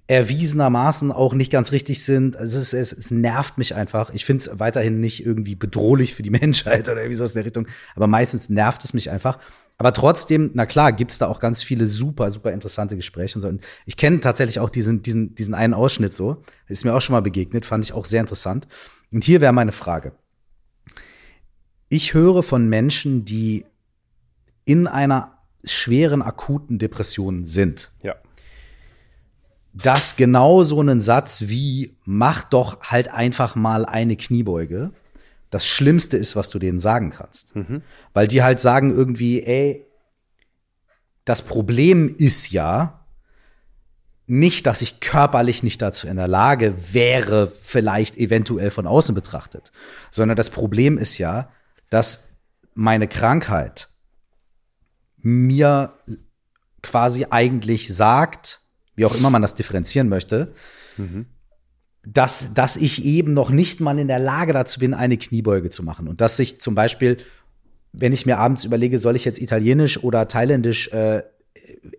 erwiesenermaßen 0.06 1.12
auch 1.12 1.32
nicht 1.32 1.50
ganz 1.50 1.72
richtig 1.72 2.04
sind. 2.04 2.36
Es, 2.36 2.72
es, 2.72 2.92
es 2.92 3.10
nervt 3.10 3.56
mich 3.56 3.74
einfach. 3.74 4.12
Ich 4.12 4.24
finde 4.24 4.44
es 4.44 4.60
weiterhin 4.60 5.00
nicht 5.00 5.24
irgendwie 5.24 5.54
bedrohlich 5.54 6.14
für 6.14 6.22
die 6.22 6.30
Menschheit 6.42 6.88
oder 6.88 6.98
irgendwie 6.98 7.16
so 7.16 7.24
aus 7.24 7.32
der 7.32 7.44
Richtung, 7.44 7.66
aber 7.94 8.06
meistens 8.06 8.48
nervt 8.48 8.84
es 8.84 8.92
mich 8.92 9.10
einfach. 9.10 9.38
Aber 9.76 9.92
trotzdem, 9.92 10.50
na 10.54 10.66
klar, 10.66 10.92
gibt's 10.92 11.18
da 11.18 11.26
auch 11.26 11.40
ganz 11.40 11.62
viele 11.62 11.86
super, 11.86 12.30
super 12.30 12.52
interessante 12.52 12.96
Gespräche 12.96 13.38
und 13.38 13.42
so. 13.42 13.48
Und 13.48 13.62
ich 13.86 13.96
kenne 13.96 14.20
tatsächlich 14.20 14.60
auch 14.60 14.70
diesen, 14.70 15.02
diesen, 15.02 15.34
diesen 15.34 15.54
einen 15.54 15.74
Ausschnitt 15.74 16.14
so. 16.14 16.44
Ist 16.68 16.84
mir 16.84 16.94
auch 16.94 17.00
schon 17.00 17.14
mal 17.14 17.22
begegnet, 17.22 17.66
fand 17.66 17.84
ich 17.84 17.92
auch 17.92 18.04
sehr 18.04 18.20
interessant. 18.20 18.68
Und 19.10 19.24
hier 19.24 19.40
wäre 19.40 19.52
meine 19.52 19.72
Frage. 19.72 20.12
Ich 21.88 22.14
höre 22.14 22.42
von 22.42 22.68
Menschen, 22.68 23.24
die 23.24 23.64
in 24.64 24.86
einer 24.86 25.38
schweren, 25.64 26.22
akuten 26.22 26.78
Depression 26.78 27.44
sind. 27.44 27.90
Ja. 28.02 28.14
Dass 29.74 30.16
genau 30.16 30.62
so 30.62 30.80
einen 30.80 31.00
Satz 31.00 31.44
wie, 31.46 31.96
mach 32.04 32.42
doch 32.42 32.80
halt 32.82 33.08
einfach 33.08 33.56
mal 33.56 33.84
eine 33.84 34.16
Kniebeuge, 34.16 34.92
das 35.50 35.66
Schlimmste 35.66 36.16
ist, 36.16 36.36
was 36.36 36.48
du 36.48 36.58
denen 36.58 36.78
sagen 36.78 37.10
kannst. 37.10 37.54
Mhm. 37.54 37.82
Weil 38.12 38.28
die 38.28 38.42
halt 38.42 38.60
sagen 38.60 38.90
irgendwie, 38.90 39.42
ey, 39.42 39.86
das 41.24 41.42
Problem 41.42 42.14
ist 42.18 42.50
ja 42.50 43.04
nicht, 44.26 44.66
dass 44.66 44.82
ich 44.82 45.00
körperlich 45.00 45.62
nicht 45.62 45.82
dazu 45.82 46.06
in 46.06 46.16
der 46.16 46.28
Lage 46.28 46.74
wäre, 46.92 47.46
vielleicht 47.46 48.16
eventuell 48.16 48.70
von 48.70 48.86
außen 48.86 49.14
betrachtet, 49.14 49.70
sondern 50.10 50.36
das 50.36 50.50
Problem 50.50 50.98
ist 50.98 51.18
ja, 51.18 51.50
dass 51.90 52.36
meine 52.74 53.06
Krankheit 53.06 53.88
mir 55.18 55.92
quasi 56.82 57.26
eigentlich 57.30 57.94
sagt, 57.94 58.60
wie 58.96 59.04
auch 59.04 59.14
immer 59.14 59.30
man 59.30 59.42
das 59.42 59.54
differenzieren 59.54 60.08
möchte, 60.08 60.52
mhm 60.96 61.26
dass, 62.06 62.52
dass 62.54 62.76
ich 62.76 63.04
eben 63.04 63.34
noch 63.34 63.50
nicht 63.50 63.80
mal 63.80 63.98
in 63.98 64.08
der 64.08 64.18
Lage 64.18 64.52
dazu 64.52 64.80
bin, 64.80 64.94
eine 64.94 65.16
Kniebeuge 65.16 65.70
zu 65.70 65.82
machen. 65.82 66.08
Und 66.08 66.20
dass 66.20 66.38
ich 66.38 66.60
zum 66.60 66.74
Beispiel, 66.74 67.18
wenn 67.92 68.12
ich 68.12 68.26
mir 68.26 68.38
abends 68.38 68.64
überlege, 68.64 68.98
soll 68.98 69.16
ich 69.16 69.24
jetzt 69.24 69.40
italienisch 69.40 70.02
oder 70.02 70.28
thailändisch 70.28 70.88
äh, 70.88 71.22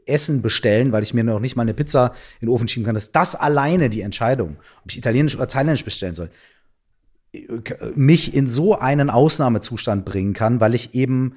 Essen 0.06 0.42
bestellen, 0.42 0.92
weil 0.92 1.04
ich 1.04 1.14
mir 1.14 1.24
noch 1.24 1.40
nicht 1.40 1.56
mal 1.56 1.64
eine 1.64 1.74
Pizza 1.74 2.14
in 2.40 2.48
den 2.48 2.54
Ofen 2.54 2.68
schieben 2.68 2.86
kann, 2.86 2.94
dass 2.94 3.12
das 3.12 3.36
alleine 3.36 3.90
die 3.90 4.02
Entscheidung, 4.02 4.58
ob 4.84 4.92
ich 4.92 4.98
italienisch 4.98 5.36
oder 5.36 5.48
thailändisch 5.48 5.86
bestellen 5.86 6.14
soll, 6.14 6.30
mich 7.96 8.34
in 8.34 8.48
so 8.48 8.78
einen 8.78 9.10
Ausnahmezustand 9.10 10.06
bringen 10.06 10.34
kann, 10.34 10.62
weil 10.62 10.76
ich 10.76 10.94
eben 10.94 11.36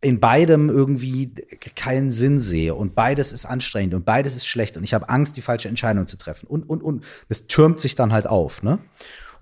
in 0.00 0.20
beidem 0.20 0.68
irgendwie 0.68 1.32
keinen 1.74 2.10
Sinn 2.10 2.38
sehe. 2.38 2.74
Und 2.74 2.94
beides 2.94 3.32
ist 3.32 3.46
anstrengend 3.46 3.94
und 3.94 4.04
beides 4.04 4.34
ist 4.34 4.46
schlecht. 4.46 4.76
Und 4.76 4.84
ich 4.84 4.94
habe 4.94 5.08
Angst, 5.08 5.36
die 5.36 5.42
falsche 5.42 5.68
Entscheidung 5.68 6.06
zu 6.06 6.16
treffen. 6.16 6.46
Und 6.46 6.68
und 6.68 6.82
und. 6.82 7.04
Es 7.28 7.46
türmt 7.46 7.80
sich 7.80 7.94
dann 7.94 8.12
halt 8.12 8.26
auf, 8.26 8.62
ne? 8.62 8.78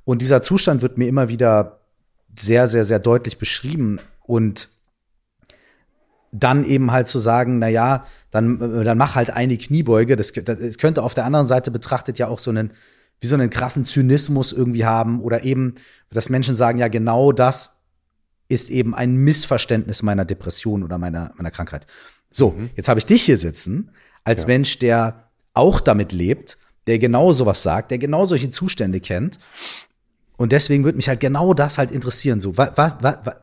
Und 0.05 0.23
dieser 0.23 0.43
Zustand 0.43 0.83
wird 0.83 0.99
mir 0.99 1.09
immer 1.09 1.29
wieder 1.29 1.81
sehr 2.39 2.67
sehr 2.67 2.85
sehr 2.85 2.99
deutlich 2.99 3.39
beschrieben. 3.39 3.99
Und 4.23 4.69
dann 6.31 6.65
eben 6.65 6.91
halt 6.91 7.07
zu 7.07 7.19
sagen, 7.19 7.59
na 7.59 7.69
ja, 7.69 8.05
dann 8.31 8.85
dann 8.85 8.99
mach 8.99 9.15
halt 9.15 9.31
eine 9.31 9.57
Kniebeuge, 9.57 10.17
das, 10.17 10.33
das 10.33 10.79
könnte 10.79 11.03
auf 11.03 11.15
der 11.15 11.25
anderen 11.25 11.47
Seite 11.47 11.71
betrachtet 11.71 12.19
ja 12.19 12.29
auch 12.29 12.39
so 12.39 12.51
einen 12.51 12.73
wie 13.21 13.27
so 13.27 13.35
einen 13.35 13.51
krassen 13.51 13.85
Zynismus 13.85 14.53
irgendwie 14.53 14.85
haben. 14.85 15.23
Oder 15.23 15.45
eben, 15.45 15.77
dass 16.11 16.29
Menschen 16.29 16.55
sagen, 16.55 16.79
ja, 16.79 16.89
genau 16.89 17.33
das 17.33 17.84
ist 18.49 18.71
eben 18.71 18.95
ein 18.95 19.17
Missverständnis 19.17 20.03
meiner 20.03 20.25
Depression 20.25 20.83
oder 20.83 20.99
meiner, 20.99 21.33
meiner 21.37 21.51
Krankheit. 21.51 21.87
So, 22.31 22.51
mhm. 22.51 22.71
jetzt 22.77 22.89
habe 22.89 22.99
ich 22.99 23.07
dich 23.07 23.23
hier 23.23 23.37
sitzen, 23.37 23.91
als 24.25 24.43
ja. 24.43 24.49
Mensch, 24.49 24.79
der 24.79 25.31
auch 25.55 25.81
damit 25.81 26.13
lebt, 26.13 26.59
der 26.87 26.99
genau 26.99 27.33
sowas 27.33 27.63
sagt, 27.63 27.91
der 27.91 27.99
genau 27.99 28.27
solche 28.27 28.51
Zustände 28.51 29.01
kennt. 29.01 29.39
Und 30.37 30.53
deswegen 30.53 30.85
würde 30.85 30.97
mich 30.97 31.09
halt 31.09 31.21
genau 31.21 31.55
das 31.55 31.79
halt 31.79 31.93
interessieren. 31.93 32.41
So, 32.41 32.57
wa, 32.59 32.73
wa, 32.77 32.99
wa, 33.01 33.37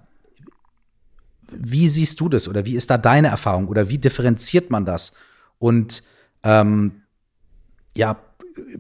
wie 1.52 1.88
siehst 1.88 2.20
du 2.20 2.30
das 2.30 2.48
oder 2.48 2.66
wie 2.66 2.76
ist 2.76 2.90
da 2.90 2.98
deine 2.98 3.30
Erfahrung 3.30 3.68
oder 3.68 3.90
wie 3.90 3.98
differenziert 3.98 4.70
man 4.70 4.86
das? 4.86 5.14
Und 5.58 6.04
ähm, 6.44 7.04
ja, 7.96 8.18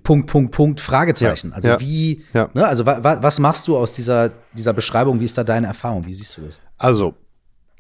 Punkt, 0.04 0.30
Punkt, 0.30 0.52
Punkt, 0.52 0.80
Fragezeichen. 0.80 1.50
Ja, 1.50 1.56
also 1.56 1.68
ja, 1.70 1.80
wie, 1.80 2.24
ja. 2.34 2.50
Ne, 2.54 2.68
also 2.68 2.86
wa, 2.86 3.04
wa, 3.04 3.22
was 3.22 3.40
machst 3.40 3.68
du 3.68 3.78
aus 3.78 3.94
dieser, 3.94 4.32
dieser 4.54 4.74
Beschreibung? 4.74 5.20
Wie 5.20 5.26
ist 5.26 5.38
da 5.38 5.44
deine 5.44 5.68
Erfahrung? 5.68 6.06
Wie 6.06 6.14
siehst 6.14 6.38
du 6.38 6.42
das? 6.42 6.62
Also, 6.78 7.16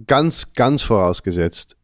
ganz, 0.07 0.53
ganz 0.53 0.81
vorausgesetzt, 0.83 1.75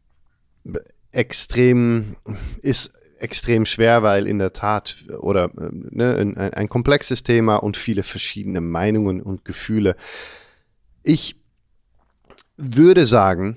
extrem, 1.10 2.16
ist 2.62 2.92
extrem 3.18 3.66
schwer, 3.66 4.02
weil 4.02 4.26
in 4.26 4.38
der 4.38 4.52
Tat 4.52 5.04
oder 5.18 5.50
ne, 5.54 6.16
ein, 6.16 6.36
ein 6.36 6.68
komplexes 6.68 7.22
Thema 7.22 7.56
und 7.56 7.76
viele 7.76 8.02
verschiedene 8.02 8.60
Meinungen 8.60 9.20
und 9.20 9.44
Gefühle. 9.44 9.96
Ich 11.02 11.36
würde 12.56 13.06
sagen, 13.06 13.56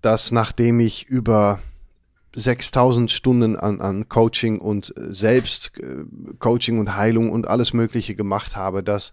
dass 0.00 0.32
nachdem 0.32 0.80
ich 0.80 1.06
über 1.06 1.60
6000 2.38 3.10
Stunden 3.10 3.56
an, 3.56 3.80
an 3.80 4.08
Coaching 4.08 4.58
und 4.60 4.96
äh, 4.96 5.12
selbst 5.12 5.72
äh, 5.78 6.04
Coaching 6.38 6.78
und 6.78 6.96
Heilung 6.96 7.30
und 7.30 7.48
alles 7.48 7.72
Mögliche 7.72 8.14
gemacht 8.14 8.56
habe, 8.56 8.82
dass 8.82 9.12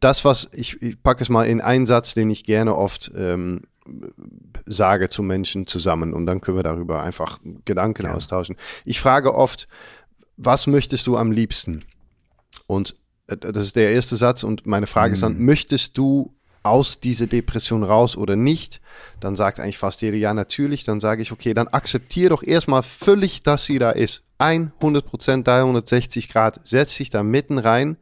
das, 0.00 0.24
was 0.24 0.50
ich, 0.52 0.82
ich 0.82 1.02
packe 1.02 1.22
es 1.22 1.28
mal 1.28 1.46
in 1.46 1.60
einen 1.60 1.86
Satz, 1.86 2.14
den 2.14 2.30
ich 2.30 2.44
gerne 2.44 2.76
oft 2.76 3.12
ähm, 3.16 3.62
sage 4.66 5.08
zu 5.08 5.22
Menschen 5.22 5.66
zusammen 5.66 6.12
und 6.12 6.26
dann 6.26 6.40
können 6.40 6.58
wir 6.58 6.62
darüber 6.62 7.02
einfach 7.02 7.38
Gedanken 7.64 8.06
ja. 8.06 8.14
austauschen. 8.14 8.56
Ich 8.84 9.00
frage 9.00 9.34
oft, 9.34 9.68
was 10.36 10.66
möchtest 10.66 11.06
du 11.06 11.16
am 11.16 11.30
liebsten? 11.30 11.84
Und 12.66 12.96
äh, 13.28 13.36
das 13.36 13.62
ist 13.62 13.76
der 13.76 13.92
erste 13.92 14.16
Satz 14.16 14.42
und 14.42 14.66
meine 14.66 14.86
Frage 14.86 15.10
mhm. 15.10 15.14
ist 15.14 15.22
dann, 15.22 15.38
mhm. 15.38 15.44
möchtest 15.44 15.96
du 15.96 16.34
aus 16.64 16.98
dieser 16.98 17.26
Depression 17.26 17.84
raus 17.84 18.16
oder 18.16 18.36
nicht, 18.36 18.80
dann 19.20 19.36
sagt 19.36 19.60
eigentlich 19.60 19.78
fast 19.78 20.02
jeder 20.02 20.16
ja 20.16 20.34
natürlich, 20.34 20.82
dann 20.82 20.98
sage 20.98 21.22
ich, 21.22 21.30
okay, 21.30 21.54
dann 21.54 21.68
akzeptiere 21.68 22.30
doch 22.30 22.42
erstmal 22.42 22.82
völlig, 22.82 23.42
dass 23.42 23.66
sie 23.66 23.78
da 23.78 23.90
ist. 23.90 24.22
100 24.38 25.06
Prozent, 25.06 25.46
360 25.46 26.28
Grad, 26.28 26.60
setz 26.64 26.96
dich 26.96 27.10
da 27.10 27.22
mitten 27.22 27.58
rein 27.58 27.96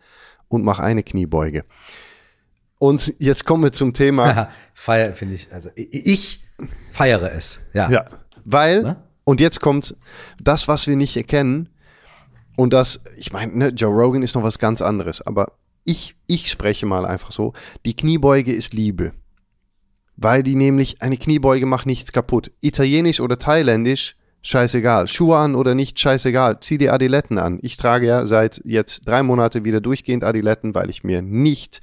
und 0.48 0.64
mach 0.64 0.78
eine 0.78 1.02
Kniebeuge. 1.02 1.64
Und 2.78 3.14
jetzt 3.18 3.44
kommen 3.44 3.64
wir 3.64 3.72
zum 3.72 3.92
Thema. 3.92 4.48
Feier 4.74 5.12
finde 5.12 5.34
ich, 5.34 5.52
also 5.52 5.68
ich 5.76 6.40
Feiere 6.90 7.32
es, 7.32 7.60
ja. 7.72 7.90
Ja, 7.90 8.04
weil, 8.44 8.82
ne? 8.82 9.02
und 9.24 9.40
jetzt 9.40 9.60
kommt 9.60 9.96
das, 10.40 10.68
was 10.68 10.86
wir 10.86 10.96
nicht 10.96 11.16
erkennen, 11.16 11.68
und 12.56 12.72
das, 12.72 13.00
ich 13.16 13.32
meine, 13.32 13.56
ne, 13.56 13.68
Joe 13.68 13.90
Rogan 13.90 14.22
ist 14.22 14.34
noch 14.34 14.42
was 14.42 14.58
ganz 14.58 14.82
anderes, 14.82 15.22
aber 15.22 15.52
ich, 15.84 16.16
ich 16.26 16.50
spreche 16.50 16.86
mal 16.86 17.04
einfach 17.04 17.32
so, 17.32 17.52
die 17.84 17.96
Kniebeuge 17.96 18.52
ist 18.52 18.74
Liebe. 18.74 19.12
Weil 20.16 20.42
die 20.42 20.54
nämlich, 20.54 21.02
eine 21.02 21.16
Kniebeuge 21.16 21.66
macht 21.66 21.86
nichts 21.86 22.12
kaputt. 22.12 22.52
Italienisch 22.60 23.20
oder 23.20 23.38
thailändisch, 23.38 24.16
scheißegal. 24.42 25.08
Schuhe 25.08 25.38
an 25.38 25.54
oder 25.54 25.74
nicht, 25.74 25.98
scheißegal. 25.98 26.60
Zieh 26.60 26.78
die 26.78 26.90
Adiletten 26.90 27.38
an. 27.38 27.58
Ich 27.62 27.76
trage 27.76 28.06
ja 28.06 28.26
seit 28.26 28.60
jetzt 28.64 29.08
drei 29.08 29.22
Monate 29.22 29.64
wieder 29.64 29.80
durchgehend 29.80 30.24
Adiletten, 30.24 30.74
weil 30.74 30.90
ich 30.90 31.02
mir 31.02 31.22
nicht, 31.22 31.80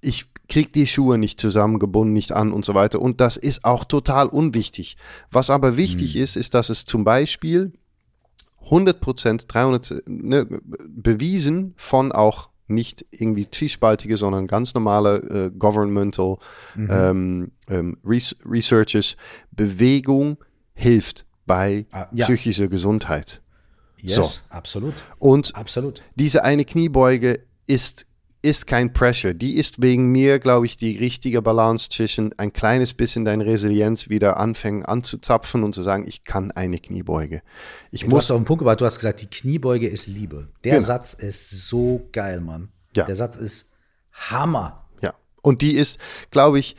ich 0.00 0.26
krieg 0.48 0.72
die 0.72 0.86
Schuhe 0.86 1.18
nicht 1.18 1.40
zusammengebunden, 1.40 2.12
nicht 2.12 2.32
an 2.32 2.52
und 2.52 2.64
so 2.64 2.74
weiter. 2.74 3.00
Und 3.00 3.20
das 3.20 3.36
ist 3.36 3.64
auch 3.64 3.84
total 3.84 4.28
unwichtig. 4.28 4.96
Was 5.30 5.50
aber 5.50 5.76
wichtig 5.76 6.14
hm. 6.14 6.22
ist, 6.22 6.36
ist, 6.36 6.54
dass 6.54 6.70
es 6.70 6.84
zum 6.84 7.04
Beispiel 7.04 7.72
100 8.64 9.00
Prozent, 9.00 9.44
300, 9.48 10.02
ne, 10.06 10.46
bewiesen 10.86 11.74
von 11.76 12.12
auch 12.12 12.49
nicht 12.70 13.04
irgendwie 13.10 13.50
zwiespaltige, 13.50 14.16
sondern 14.16 14.46
ganz 14.46 14.74
normale 14.74 15.16
äh, 15.16 15.50
governmental 15.56 16.38
mhm. 16.74 16.88
ähm, 16.90 17.52
ähm, 17.68 17.98
Researches. 18.04 19.16
Bewegung 19.50 20.38
hilft 20.74 21.26
bei 21.46 21.86
ah, 21.92 22.06
ja. 22.12 22.26
psychischer 22.26 22.68
Gesundheit. 22.68 23.42
Yes, 23.98 24.14
so. 24.14 24.54
absolut. 24.54 25.02
Und 25.18 25.54
absolut. 25.54 26.02
diese 26.14 26.44
eine 26.44 26.64
Kniebeuge 26.64 27.40
ist 27.66 28.06
ist 28.42 28.66
kein 28.66 28.92
Pressure. 28.92 29.34
Die 29.34 29.56
ist 29.56 29.82
wegen 29.82 30.06
mir, 30.10 30.38
glaube 30.38 30.66
ich, 30.66 30.76
die 30.76 30.96
richtige 30.96 31.42
Balance 31.42 31.90
zwischen 31.90 32.36
ein 32.38 32.52
kleines 32.52 32.94
bisschen 32.94 33.24
deine 33.24 33.44
Resilienz 33.44 34.08
wieder 34.08 34.38
anfangen 34.38 34.84
anzuzapfen 34.84 35.62
und 35.62 35.74
zu 35.74 35.82
sagen, 35.82 36.04
ich 36.06 36.24
kann 36.24 36.50
eine 36.50 36.78
Kniebeuge. 36.78 37.42
Ich 37.90 38.02
du 38.02 38.08
muss 38.08 38.24
hast 38.24 38.30
auf 38.30 38.40
den 38.40 38.46
Punkt 38.46 38.60
gebracht, 38.60 38.80
du 38.80 38.86
hast 38.86 38.96
gesagt, 38.96 39.20
die 39.20 39.26
Kniebeuge 39.26 39.88
ist 39.88 40.06
Liebe. 40.06 40.48
Der 40.64 40.76
genau. 40.76 40.84
Satz 40.84 41.14
ist 41.14 41.50
so 41.68 42.08
geil, 42.12 42.40
Mann. 42.40 42.70
Ja. 42.96 43.04
Der 43.04 43.16
Satz 43.16 43.36
ist 43.36 43.72
Hammer. 44.12 44.86
Ja. 45.02 45.14
Und 45.42 45.60
die 45.60 45.74
ist, 45.74 45.98
glaube 46.30 46.58
ich, 46.58 46.76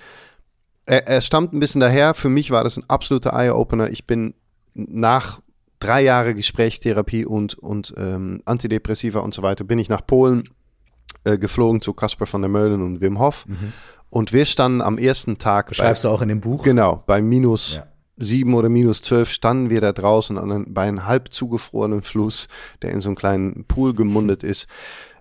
er, 0.86 1.08
er 1.08 1.22
stammt 1.22 1.54
ein 1.54 1.60
bisschen 1.60 1.82
daher. 1.82 2.16
Für 2.16 2.30
mich 2.30 2.50
war 2.50 2.64
das 2.64 2.78
ein 2.78 2.90
absoluter 2.90 3.34
Eye-Opener. 3.34 3.92
Ich 3.92 4.08
bin 4.08 4.34
nach 4.74 5.42
drei 5.80 6.02
Jahre 6.02 6.34
Gesprächstherapie 6.34 7.26
und, 7.26 7.54
und 7.56 7.94
ähm, 7.98 8.42
Antidepressiva 8.46 9.20
und 9.20 9.34
so 9.34 9.44
weiter, 9.44 9.64
bin 9.64 9.80
ich 9.80 9.90
nach 9.90 10.06
Polen 10.06 10.50
äh, 11.24 11.38
geflogen 11.38 11.82
zu 11.82 11.94
Kasper 11.94 12.26
von 12.26 12.42
der 12.42 12.50
Meulen 12.50 12.82
und 12.82 13.02
Wim 13.02 13.20
Hof. 13.20 13.46
Mhm. 13.48 13.74
Und 14.10 14.34
wir 14.34 14.46
standen 14.46 14.82
am 14.82 14.98
ersten 14.98 15.38
Tag. 15.38 15.70
Beschreibst 15.70 16.04
bei, 16.04 16.10
du 16.10 16.16
auch 16.16 16.22
in 16.22 16.30
dem 16.30 16.42
Buch? 16.42 16.64
Genau, 16.64 17.04
bei 17.06 17.22
minus 17.22 17.78
ja. 17.78 17.88
sieben 18.18 18.54
oder 18.54 18.70
minus 18.70 19.02
zwölf 19.02 19.30
standen 19.30 19.70
wir 19.70 19.82
da 19.82 19.94
draußen 19.94 20.38
an, 20.38 20.66
bei 20.74 20.84
einem 20.84 21.06
halb 21.06 21.34
zugefrorenen 21.34 22.02
Fluss, 22.02 22.48
der 22.82 22.92
in 22.92 23.02
so 23.02 23.10
einen 23.10 23.16
kleinen 23.16 23.66
Pool 23.66 23.94
gemundet 23.94 24.44
ist. 24.44 24.68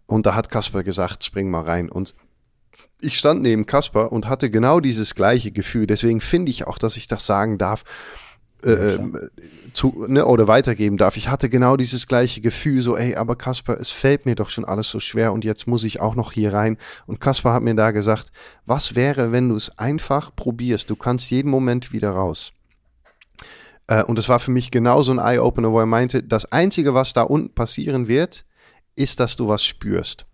Und 0.07 0.27
da 0.27 0.35
hat 0.35 0.51
Kasper 0.51 0.83
gesagt, 0.83 1.23
spring 1.23 1.51
mal 1.51 1.63
rein. 1.63 1.89
Und 1.89 2.15
ich 3.01 3.17
stand 3.17 3.43
neben 3.43 3.67
Kasper 3.67 4.11
und 4.11 4.29
hatte 4.29 4.51
genau 4.51 4.81
dieses 4.81 5.15
gleiche 5.15 5.53
Gefühl. 5.53 5.87
Deswegen 5.87 6.21
finde 6.21 6.51
ich 6.51 6.67
auch, 6.67 6.79
dass 6.79 6.97
ich 6.97 7.07
das 7.07 7.27
sagen 7.27 7.59
darf 7.59 7.85
äh, 8.65 8.95
äh, 8.95 9.31
zu, 9.73 10.05
ne, 10.09 10.27
oder 10.27 10.49
weitergeben 10.49 10.97
darf. 10.97 11.17
Ich 11.17 11.29
hatte 11.29 11.49
genau 11.49 11.77
dieses 11.77 12.07
gleiche 12.07 12.41
Gefühl, 12.41 12.83
so, 12.83 12.97
ey, 12.97 13.15
aber 13.17 13.37
Kasper, 13.37 13.79
es 13.81 13.91
fällt 13.91 14.27
mir 14.27 14.35
doch 14.35 14.51
schon 14.51 14.65
alles 14.65 14.89
so 14.89 15.01
schwer 15.01 15.33
und 15.33 15.45
jetzt 15.45 15.67
muss 15.67 15.85
ich 15.85 16.01
auch 16.01 16.15
noch 16.15 16.33
hier 16.33 16.53
rein. 16.53 16.77
Und 17.07 17.21
Kasper 17.21 17.53
hat 17.53 17.63
mir 17.63 17.75
da 17.75 17.91
gesagt, 17.91 18.33
was 18.67 18.95
wäre, 18.95 19.33
wenn 19.33 19.49
du 19.49 19.57
es 19.57 19.79
einfach 19.79 20.35
probierst? 20.35 20.91
Du 20.91 20.97
kannst 20.97 21.31
jeden 21.31 21.51
Moment 21.51 21.93
wieder 21.93 22.11
raus. 22.11 22.53
Äh, 23.87 24.03
und 24.05 24.19
es 24.19 24.29
war 24.29 24.41
für 24.41 24.51
mich 24.51 24.71
genau 24.71 25.03
so 25.03 25.13
ein 25.13 25.19
Eye-Opener, 25.19 25.73
wo 25.73 25.81
er 25.81 25.87
meinte, 25.87 26.23
das 26.23 26.51
Einzige, 26.53 26.93
was 26.95 27.13
da 27.13 27.23
unten 27.23 27.55
passieren 27.55 28.09
wird, 28.09 28.45
ist, 28.97 29.21
dass 29.21 29.37
du 29.37 29.49
was 29.49 29.65
spürst. 29.65 30.27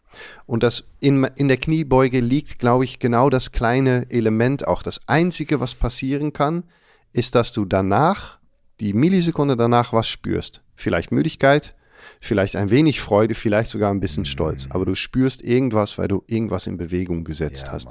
Und 0.47 0.63
das 0.63 0.85
in, 0.99 1.25
in 1.37 1.49
der 1.49 1.59
Kniebeuge 1.59 2.21
liegt, 2.21 2.59
glaube 2.59 2.85
ich, 2.85 2.99
genau 2.99 3.31
das 3.31 3.53
kleine 3.53 4.07
Element 4.11 4.67
auch. 4.67 4.83
Das 4.83 5.01
Einzige, 5.07 5.61
was 5.61 5.75
passieren 5.75 6.33
kann, 6.33 6.61
ist, 6.61 6.86
dass 7.35 7.53
du 7.53 7.65
danach, 7.65 8.39
die 8.81 8.93
Millisekunde 8.93 9.57
danach, 9.57 9.93
was 9.93 10.09
spürst. 10.09 10.63
Vielleicht 10.75 11.13
Müdigkeit, 11.13 11.75
vielleicht 12.21 12.57
ein 12.57 12.71
wenig 12.71 13.01
Freude, 13.01 13.35
vielleicht 13.35 13.71
sogar 13.71 13.91
ein 13.91 14.01
bisschen 14.01 14.25
Stolz. 14.25 14.67
Mhm. 14.67 14.73
Aber 14.73 14.85
du 14.85 14.95
spürst 14.95 15.43
irgendwas, 15.43 15.99
weil 15.99 16.09
du 16.09 16.23
irgendwas 16.27 16.67
in 16.67 16.77
Bewegung 16.77 17.25
gesetzt 17.25 17.67
ja, 17.67 17.73
hast. 17.73 17.89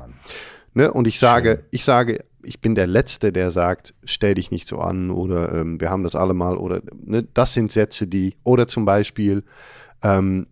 Ne? 0.73 0.91
Und 0.91 1.07
ich 1.07 1.19
sage, 1.19 1.57
Schön. 1.57 1.65
ich 1.71 1.85
sage, 1.85 2.25
ich 2.43 2.61
bin 2.61 2.75
der 2.75 2.87
Letzte, 2.87 3.31
der 3.31 3.49
sagt, 3.49 3.95
stell 4.03 4.35
dich 4.35 4.51
nicht 4.51 4.67
so 4.67 4.77
an 4.79 5.09
oder 5.09 5.53
ähm, 5.53 5.81
wir 5.81 5.89
haben 5.89 6.03
das 6.03 6.15
alle 6.15 6.35
mal 6.35 6.57
oder 6.57 6.81
ne? 7.03 7.27
das 7.33 7.53
sind 7.53 7.71
Sätze, 7.71 8.05
die 8.05 8.35
oder 8.43 8.67
zum 8.67 8.85
Beispiel 8.85 9.43
ähm, 10.03 10.45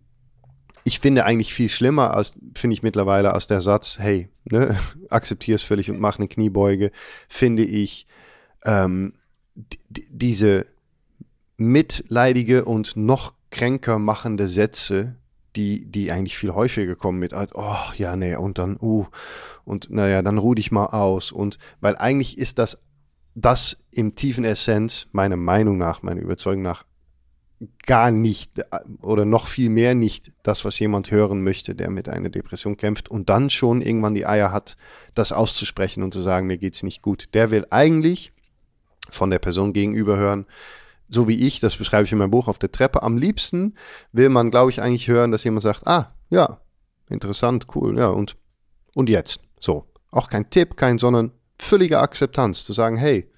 ich 0.84 1.00
finde 1.00 1.24
eigentlich 1.24 1.52
viel 1.54 1.70
schlimmer 1.70 2.14
als, 2.14 2.34
finde 2.54 2.74
ich 2.74 2.82
mittlerweile, 2.82 3.32
als 3.32 3.46
der 3.46 3.62
Satz, 3.62 3.98
hey, 3.98 4.28
ne, 4.44 4.76
akzeptier 5.08 5.56
es 5.56 5.62
völlig 5.62 5.90
und 5.90 5.98
mach 5.98 6.18
eine 6.18 6.28
Kniebeuge, 6.28 6.90
finde 7.28 7.64
ich, 7.64 8.06
ähm, 8.64 9.14
diese 9.88 10.66
mitleidige 11.56 12.64
und 12.64 12.96
noch 12.96 13.34
kränker 13.50 13.98
machende 13.98 14.48
Sätze, 14.48 15.16
die, 15.56 15.86
die 15.86 16.10
eigentlich 16.10 16.36
viel 16.36 16.52
häufiger 16.52 16.96
kommen 16.96 17.20
mit, 17.20 17.32
oh, 17.32 17.76
ja, 17.96 18.16
nee, 18.16 18.34
und 18.34 18.58
dann, 18.58 18.76
uh, 18.80 19.06
und 19.64 19.88
naja, 19.90 20.22
dann 20.22 20.38
ruh 20.38 20.54
dich 20.54 20.72
mal 20.72 20.86
aus. 20.86 21.30
Und 21.30 21.58
weil 21.80 21.96
eigentlich 21.96 22.38
ist 22.38 22.58
das, 22.58 22.82
das 23.36 23.84
im 23.92 24.16
tiefen 24.16 24.44
Essenz, 24.44 25.06
meiner 25.12 25.36
Meinung 25.36 25.78
nach, 25.78 26.02
meiner 26.02 26.20
Überzeugung 26.20 26.62
nach, 26.62 26.84
gar 27.86 28.10
nicht 28.10 28.60
oder 29.00 29.24
noch 29.24 29.46
viel 29.46 29.70
mehr 29.70 29.94
nicht 29.94 30.32
das, 30.42 30.64
was 30.64 30.78
jemand 30.78 31.10
hören 31.10 31.42
möchte, 31.42 31.74
der 31.74 31.88
mit 31.88 32.08
einer 32.08 32.28
Depression 32.28 32.76
kämpft 32.76 33.08
und 33.10 33.30
dann 33.30 33.48
schon 33.48 33.80
irgendwann 33.80 34.14
die 34.14 34.26
Eier 34.26 34.52
hat, 34.52 34.76
das 35.14 35.32
auszusprechen 35.32 36.02
und 36.02 36.12
zu 36.12 36.20
sagen, 36.20 36.46
mir 36.46 36.58
geht's 36.58 36.82
nicht 36.82 37.00
gut. 37.00 37.28
Der 37.32 37.50
will 37.50 37.64
eigentlich 37.70 38.33
von 39.10 39.30
der 39.30 39.38
Person 39.38 39.72
gegenüber 39.72 40.16
hören. 40.16 40.46
So 41.08 41.28
wie 41.28 41.46
ich, 41.46 41.60
das 41.60 41.76
beschreibe 41.76 42.04
ich 42.04 42.12
in 42.12 42.18
meinem 42.18 42.30
Buch 42.30 42.48
auf 42.48 42.58
der 42.58 42.72
Treppe. 42.72 43.02
Am 43.02 43.16
liebsten 43.16 43.74
will 44.12 44.28
man, 44.28 44.50
glaube 44.50 44.70
ich, 44.70 44.80
eigentlich 44.80 45.08
hören, 45.08 45.32
dass 45.32 45.44
jemand 45.44 45.62
sagt, 45.62 45.86
ah, 45.86 46.14
ja, 46.30 46.60
interessant, 47.08 47.66
cool, 47.74 47.98
ja, 47.98 48.08
und, 48.08 48.36
und 48.94 49.08
jetzt. 49.08 49.40
So. 49.60 49.86
Auch 50.10 50.28
kein 50.28 50.48
Tipp, 50.50 50.76
kein, 50.76 50.98
sondern 50.98 51.32
völlige 51.58 51.98
Akzeptanz. 51.98 52.64
Zu 52.64 52.72
sagen, 52.72 52.96
hey, 52.96 53.28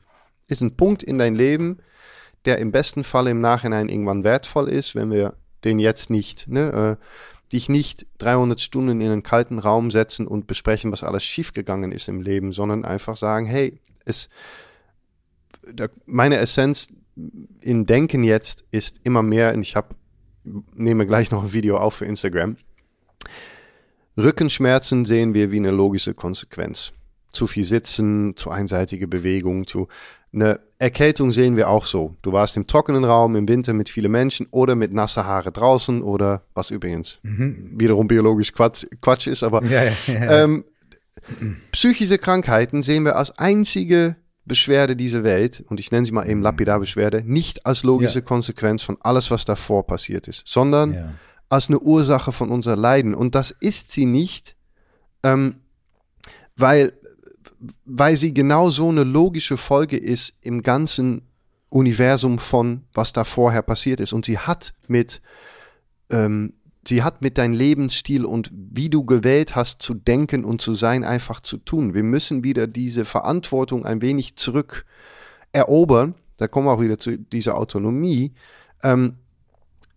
ist 0.47 0.61
ein 0.61 0.77
Punkt 0.77 1.03
in 1.03 1.19
dein 1.19 1.35
Leben, 1.35 1.79
der 2.45 2.59
im 2.59 2.71
besten 2.71 3.03
Fall 3.03 3.27
im 3.27 3.41
Nachhinein 3.41 3.89
irgendwann 3.89 4.25
wertvoll 4.25 4.69
ist, 4.69 4.95
wenn 4.95 5.11
wir 5.11 5.35
den 5.65 5.79
jetzt 5.79 6.11
nicht, 6.11 6.49
ne, 6.49 6.99
äh, 7.01 7.53
dich 7.53 7.69
nicht 7.69 8.07
300 8.19 8.61
Stunden 8.61 9.01
in 9.01 9.11
einen 9.11 9.23
kalten 9.23 9.59
Raum 9.59 9.91
setzen 9.91 10.27
und 10.27 10.47
besprechen, 10.47 10.93
was 10.93 11.03
alles 11.03 11.25
schiefgegangen 11.25 11.93
ist 11.93 12.09
im 12.09 12.21
Leben, 12.21 12.53
sondern 12.53 12.85
einfach 12.85 13.17
sagen, 13.17 13.47
hey, 13.47 13.81
es, 14.05 14.29
meine 16.07 16.39
Essenz 16.39 16.93
in 17.61 17.87
Denken 17.87 18.25
jetzt 18.25 18.65
ist 18.71 19.01
immer 19.05 19.23
mehr, 19.23 19.55
und 19.55 19.63
ich 19.63 19.77
habe 19.77 19.95
nehme 20.75 21.07
gleich 21.07 21.31
noch 21.31 21.45
ein 21.45 21.53
Video 21.53 21.77
auf 21.79 21.95
für 21.95 22.05
Instagram. 22.05 22.57
Rückenschmerzen 24.17 25.05
sehen 25.05 25.35
wir 25.35 25.51
wie 25.51 25.59
eine 25.59 25.71
logische 25.71 26.15
Konsequenz. 26.15 26.93
Zu 27.33 27.47
viel 27.47 27.65
Sitzen, 27.65 28.37
zu 28.37 28.51
einseitige 28.51 29.09
Bewegung, 29.09 29.67
zu 29.67 29.89
eine 30.33 30.61
Erkältung 30.79 31.33
sehen 31.33 31.57
wir 31.57 31.69
auch 31.69 31.87
so. 31.87 32.15
Du 32.23 32.33
warst 32.33 32.57
im 32.57 32.67
trockenen 32.67 33.05
Raum 33.05 33.37
im 33.37 33.49
Winter 33.49 33.73
mit 33.73 33.89
vielen 33.89 34.13
Menschen 34.13 34.47
oder 34.51 34.75
mit 34.75 34.93
nasse 34.93 35.25
Haare 35.25 35.51
draußen 35.51 36.03
oder 36.03 36.43
was 36.55 36.71
übrigens 36.71 37.19
mhm. 37.23 37.73
wiederum 37.73 38.07
biologisch 38.07 38.53
Quatsch, 38.53 38.87
Quatsch 39.01 39.27
ist, 39.27 39.43
aber 39.43 39.65
ja, 39.65 39.85
ja, 39.85 39.93
ja. 40.07 40.45
Ähm, 40.45 40.65
psychische 41.73 42.19
Krankheiten 42.19 42.83
sehen 42.83 43.05
wir 43.05 43.17
als 43.17 43.39
einzige 43.39 44.17
Beschwerde 44.47 44.97
dieser 44.97 45.25
Welt, 45.25 45.65
und 45.69 45.81
ich 45.81 45.91
nenne 45.91 46.07
sie 46.07 46.13
mal 46.13 46.29
eben 46.29 46.41
Lapidar-Beschwerde, 46.41 47.23
nicht 47.25 47.67
als 47.67 47.83
logische 47.83 48.21
ja. 48.21 48.25
Konsequenz 48.25 48.83
von 48.83 48.97
alles, 49.01 49.31
was 49.31 49.45
davor 49.45 49.87
passiert 49.87 50.29
ist, 50.29 50.47
sondern 50.47 50.95
ja. 50.95 51.13
als 51.49 51.69
eine 51.69 51.81
Ursache 51.81 52.33
von 52.33 52.51
unser 52.51 52.77
Leiden. 52.77 53.15
Und 53.15 53.35
das 53.35 53.51
ist 53.51 53.91
sie 53.91 54.07
nicht, 54.07 54.57
ähm, 55.25 55.57
weil, 56.57 56.93
weil 57.85 58.17
sie 58.17 58.33
genau 58.33 58.71
so 58.71 58.89
eine 58.89 59.03
logische 59.05 59.57
Folge 59.57 59.97
ist 59.97 60.35
im 60.43 60.63
ganzen 60.63 61.23
Universum 61.69 62.39
von, 62.39 62.85
was 62.95 63.13
da 63.13 63.25
vorher 63.25 63.63
passiert 63.63 64.01
ist. 64.01 64.13
Und 64.13 64.25
sie 64.25 64.39
hat 64.39 64.75
mit 64.87 65.21
ähm, 66.11 66.55
sie 66.89 67.03
hat 67.03 67.23
mit 67.23 67.39
deinem 67.39 67.55
Lebensstil 67.55 68.25
und 68.25 68.51
wie 68.53 68.91
du 68.91 69.05
gewählt 69.05 69.57
hast 69.57 69.83
zu 69.83 69.95
denken 69.95 70.45
und 70.45 70.61
zu 70.61 70.75
sein 70.75 71.05
einfach 71.05 71.41
zu 71.41 71.59
tun. 71.59 71.95
Wir 71.95 72.03
müssen 72.03 72.45
wieder 72.45 72.67
diese 72.67 73.05
Verantwortung 73.05 73.85
ein 73.85 74.03
wenig 74.03 74.37
zurück 74.37 74.85
erobern. 75.53 76.15
Da 76.37 76.49
kommen 76.49 76.67
wir 76.67 76.73
auch 76.73 76.81
wieder 76.81 76.99
zu 76.99 77.19
dieser 77.19 77.57
Autonomie. 77.57 78.33
Ähm, 78.83 79.17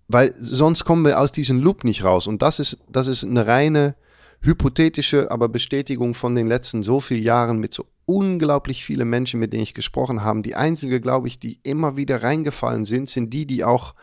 weil 0.07 0.33
sonst 0.39 0.85
kommen 0.85 1.05
wir 1.05 1.19
aus 1.19 1.31
diesem 1.31 1.61
Loop 1.61 1.83
nicht 1.83 2.03
raus. 2.03 2.27
Und 2.27 2.41
das 2.41 2.59
ist, 2.59 2.77
das 2.91 3.07
ist 3.07 3.23
eine 3.23 3.45
reine 3.45 3.95
hypothetische, 4.41 5.29
aber 5.31 5.49
Bestätigung 5.49 6.13
von 6.13 6.33
den 6.35 6.47
letzten 6.47 6.81
so 6.81 6.99
vielen 6.99 7.23
Jahren 7.23 7.59
mit 7.59 7.73
so 7.73 7.85
unglaublich 8.05 8.83
viele 8.83 9.05
Menschen, 9.05 9.39
mit 9.39 9.53
denen 9.53 9.63
ich 9.63 9.75
gesprochen 9.75 10.23
habe. 10.23 10.41
Die 10.41 10.55
einzige, 10.55 10.99
glaube 10.99 11.27
ich, 11.27 11.39
die 11.39 11.59
immer 11.61 11.95
wieder 11.95 12.23
reingefallen 12.23 12.85
sind, 12.85 13.09
sind 13.09 13.33
die, 13.33 13.45
die 13.45 13.63
auch 13.63 13.93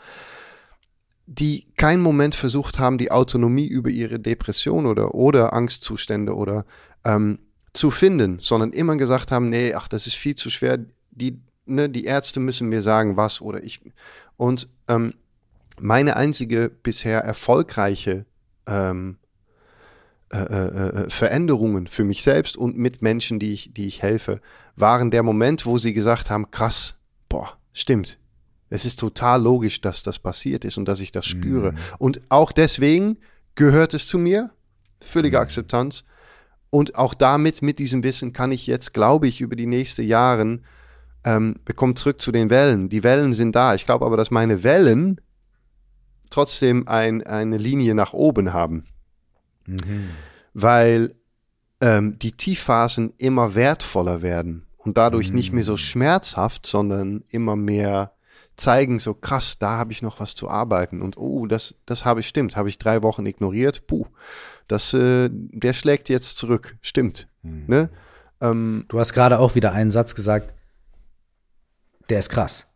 die 1.26 1.66
keinen 1.76 2.02
Moment 2.02 2.34
versucht 2.34 2.78
haben, 2.78 2.98
die 2.98 3.10
Autonomie 3.10 3.66
über 3.66 3.90
ihre 3.90 4.20
Depression 4.20 4.86
oder, 4.86 5.14
oder 5.14 5.52
Angstzustände 5.52 6.34
oder 6.34 6.64
ähm, 7.04 7.40
zu 7.72 7.90
finden, 7.90 8.38
sondern 8.40 8.72
immer 8.72 8.96
gesagt 8.96 9.32
haben, 9.32 9.48
nee, 9.48 9.74
ach, 9.74 9.88
das 9.88 10.06
ist 10.06 10.14
viel 10.14 10.36
zu 10.36 10.50
schwer. 10.50 10.78
Die, 11.10 11.40
ne, 11.66 11.90
die 11.90 12.04
Ärzte 12.04 12.40
müssen 12.40 12.68
mir 12.68 12.80
sagen, 12.80 13.16
was 13.16 13.40
oder 13.40 13.62
ich. 13.62 13.80
Und 14.36 14.68
ähm, 14.88 15.14
meine 15.78 16.16
einzige 16.16 16.70
bisher 16.70 17.20
erfolgreiche 17.20 18.24
ähm, 18.66 19.18
äh, 20.32 20.38
äh, 20.38 21.04
äh, 21.04 21.10
Veränderungen 21.10 21.86
für 21.86 22.02
mich 22.02 22.22
selbst 22.22 22.56
und 22.56 22.76
mit 22.76 23.00
Menschen, 23.00 23.38
die 23.38 23.52
ich, 23.52 23.72
die 23.74 23.86
ich 23.86 24.02
helfe, 24.02 24.40
waren 24.74 25.10
der 25.10 25.22
Moment, 25.22 25.66
wo 25.66 25.78
sie 25.78 25.92
gesagt 25.92 26.30
haben, 26.30 26.50
krass, 26.50 26.94
boah, 27.28 27.56
stimmt, 27.72 28.18
es 28.68 28.84
ist 28.84 28.98
total 28.98 29.42
logisch, 29.42 29.80
dass 29.80 30.02
das 30.02 30.18
passiert 30.18 30.64
ist 30.64 30.76
und 30.76 30.86
dass 30.86 31.00
ich 31.00 31.12
das 31.12 31.26
spüre. 31.26 31.72
Mhm. 31.72 31.76
Und 31.98 32.22
auch 32.30 32.52
deswegen 32.52 33.18
gehört 33.54 33.94
es 33.94 34.06
zu 34.06 34.18
mir, 34.18 34.50
völlige 35.00 35.36
mhm. 35.36 35.42
Akzeptanz. 35.42 36.04
Und 36.70 36.96
auch 36.96 37.14
damit, 37.14 37.62
mit 37.62 37.78
diesem 37.78 38.02
Wissen, 38.02 38.32
kann 38.32 38.52
ich 38.52 38.66
jetzt, 38.66 38.92
glaube 38.92 39.28
ich, 39.28 39.40
über 39.40 39.56
die 39.56 39.66
nächsten 39.66 40.02
Jahre, 40.02 40.60
ähm, 41.24 41.54
wir 41.64 41.74
kommen 41.74 41.96
zurück 41.96 42.20
zu 42.20 42.32
den 42.32 42.50
Wellen. 42.50 42.88
Die 42.88 43.02
Wellen 43.02 43.32
sind 43.32 43.54
da. 43.54 43.74
Ich 43.74 43.84
glaube 43.84 44.04
aber, 44.04 44.16
dass 44.16 44.30
meine 44.30 44.62
Wellen 44.62 45.20
trotzdem 46.28 46.88
ein, 46.88 47.24
eine 47.26 47.56
Linie 47.56 47.94
nach 47.94 48.12
oben 48.12 48.52
haben. 48.52 48.84
Mhm. 49.66 50.10
Weil 50.54 51.14
ähm, 51.80 52.18
die 52.18 52.32
Tiefphasen 52.32 53.12
immer 53.16 53.54
wertvoller 53.54 54.22
werden 54.22 54.66
und 54.76 54.96
dadurch 54.98 55.30
mhm. 55.30 55.36
nicht 55.36 55.52
mehr 55.52 55.64
so 55.64 55.72
mhm. 55.72 55.78
schmerzhaft, 55.78 56.66
sondern 56.66 57.24
immer 57.28 57.56
mehr 57.56 58.15
zeigen, 58.56 58.98
so 58.98 59.14
krass, 59.14 59.58
da 59.58 59.76
habe 59.76 59.92
ich 59.92 60.02
noch 60.02 60.20
was 60.20 60.34
zu 60.34 60.48
arbeiten 60.48 61.02
und 61.02 61.16
oh, 61.16 61.46
das, 61.46 61.74
das 61.86 62.04
habe 62.04 62.20
ich, 62.20 62.28
stimmt, 62.28 62.56
habe 62.56 62.68
ich 62.68 62.78
drei 62.78 63.02
Wochen 63.02 63.26
ignoriert, 63.26 63.86
puh, 63.86 64.06
das, 64.68 64.94
äh, 64.94 65.28
der 65.30 65.72
schlägt 65.72 66.08
jetzt 66.08 66.36
zurück, 66.36 66.76
stimmt. 66.80 67.28
Mhm. 67.42 67.64
Ne? 67.66 67.90
Ähm, 68.40 68.84
du 68.88 68.98
hast 68.98 69.12
gerade 69.12 69.38
auch 69.38 69.54
wieder 69.54 69.72
einen 69.72 69.90
Satz 69.90 70.14
gesagt, 70.14 70.54
der 72.08 72.18
ist 72.18 72.30
krass. 72.30 72.74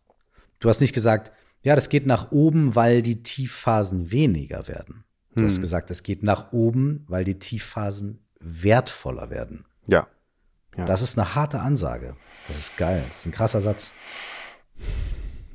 Du 0.59 0.69
hast 0.69 0.81
nicht 0.81 0.93
gesagt, 0.93 1.31
ja, 1.63 1.75
das 1.75 1.89
geht 1.89 2.05
nach 2.05 2.31
oben, 2.31 2.75
weil 2.75 3.01
die 3.01 3.23
Tiefphasen 3.23 4.11
weniger 4.11 4.67
werden. 4.67 5.03
Du 5.35 5.41
hm. 5.41 5.47
hast 5.47 5.61
gesagt, 5.61 5.91
es 5.91 6.03
geht 6.03 6.23
nach 6.23 6.51
oben, 6.51 7.05
weil 7.07 7.23
die 7.23 7.39
Tiefphasen 7.39 8.25
wertvoller 8.39 9.29
werden. 9.29 9.65
Ja. 9.87 10.07
ja. 10.75 10.85
Das 10.85 11.01
ist 11.01 11.17
eine 11.17 11.35
harte 11.35 11.59
Ansage. 11.59 12.15
Das 12.47 12.57
ist 12.57 12.77
geil. 12.77 13.03
Das 13.09 13.19
ist 13.19 13.25
ein 13.27 13.31
krasser 13.31 13.61
Satz. 13.61 13.91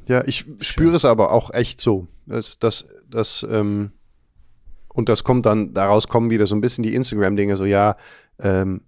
Ja, 0.07 0.23
ich 0.27 0.45
spüre 0.61 0.97
es 0.97 1.05
aber 1.05 1.33
auch 1.33 1.53
echt 1.53 1.81
so. 1.81 2.07
dass 2.27 2.59
das, 2.59 2.87
das, 3.09 3.47
ähm, 3.49 3.93
und 4.89 5.09
das 5.09 5.25
kommt 5.25 5.47
dann, 5.47 5.75
daraus 5.75 6.09
kommen 6.09 6.31
wieder 6.31 6.47
so 6.47 6.55
ein 6.55 6.61
bisschen 6.61 6.83
die 6.83 6.95
Instagram-Dinge, 6.95 7.57
so 7.57 7.65
ja, 7.65 7.97
ähm, 8.39 8.83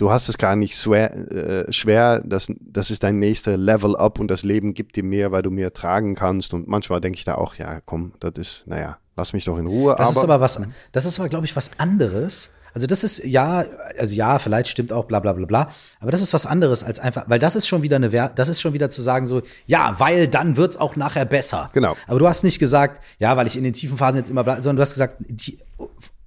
du 0.00 0.10
hast 0.10 0.28
es 0.28 0.38
gar 0.38 0.56
nicht 0.56 0.74
schwer, 0.74 1.14
äh, 1.30 1.72
schwer 1.72 2.22
das, 2.24 2.50
das 2.60 2.90
ist 2.90 3.02
dein 3.02 3.18
nächster 3.18 3.56
Level 3.56 3.96
up 3.96 4.18
und 4.18 4.28
das 4.28 4.42
Leben 4.42 4.72
gibt 4.72 4.96
dir 4.96 5.04
mehr, 5.04 5.30
weil 5.30 5.42
du 5.42 5.50
mehr 5.50 5.72
tragen 5.72 6.14
kannst. 6.14 6.54
Und 6.54 6.68
manchmal 6.68 7.00
denke 7.00 7.18
ich 7.18 7.24
da 7.24 7.34
auch, 7.34 7.56
ja, 7.56 7.80
komm, 7.84 8.12
das 8.20 8.32
ist, 8.36 8.66
naja, 8.66 8.98
lass 9.16 9.32
mich 9.32 9.44
doch 9.44 9.58
in 9.58 9.66
Ruhe. 9.66 9.94
Das 9.98 10.10
aber, 10.10 10.16
ist 10.16 10.24
aber 10.24 10.40
was, 10.40 10.60
das 10.92 11.06
ist 11.06 11.20
aber, 11.20 11.28
glaube 11.28 11.44
ich, 11.44 11.54
was 11.54 11.78
anderes 11.78 12.50
also 12.74 12.86
das 12.86 13.04
ist 13.04 13.24
ja, 13.24 13.64
also 13.98 14.14
ja, 14.14 14.38
vielleicht 14.38 14.68
stimmt 14.68 14.92
auch, 14.92 15.04
bla 15.04 15.20
bla 15.20 15.32
bla 15.32 15.46
bla. 15.46 15.68
Aber 16.00 16.10
das 16.10 16.22
ist 16.22 16.32
was 16.32 16.46
anderes 16.46 16.84
als 16.84 17.00
einfach, 17.00 17.24
weil 17.28 17.38
das 17.38 17.56
ist 17.56 17.66
schon 17.66 17.82
wieder 17.82 17.96
eine, 17.96 18.10
das 18.34 18.48
ist 18.48 18.60
schon 18.60 18.72
wieder 18.72 18.90
zu 18.90 19.02
sagen 19.02 19.26
so, 19.26 19.42
ja, 19.66 19.94
weil 19.98 20.28
dann 20.28 20.56
wird's 20.56 20.76
auch 20.76 20.96
nachher 20.96 21.24
besser. 21.24 21.70
Genau. 21.72 21.96
Aber 22.06 22.18
du 22.18 22.28
hast 22.28 22.44
nicht 22.44 22.58
gesagt, 22.58 23.02
ja, 23.18 23.36
weil 23.36 23.46
ich 23.46 23.56
in 23.56 23.64
den 23.64 23.72
tiefen 23.72 23.96
Phasen 23.96 24.18
jetzt 24.18 24.30
immer, 24.30 24.44
bla, 24.44 24.56
sondern 24.56 24.76
du 24.76 24.82
hast 24.82 24.92
gesagt, 24.92 25.16
die, 25.28 25.58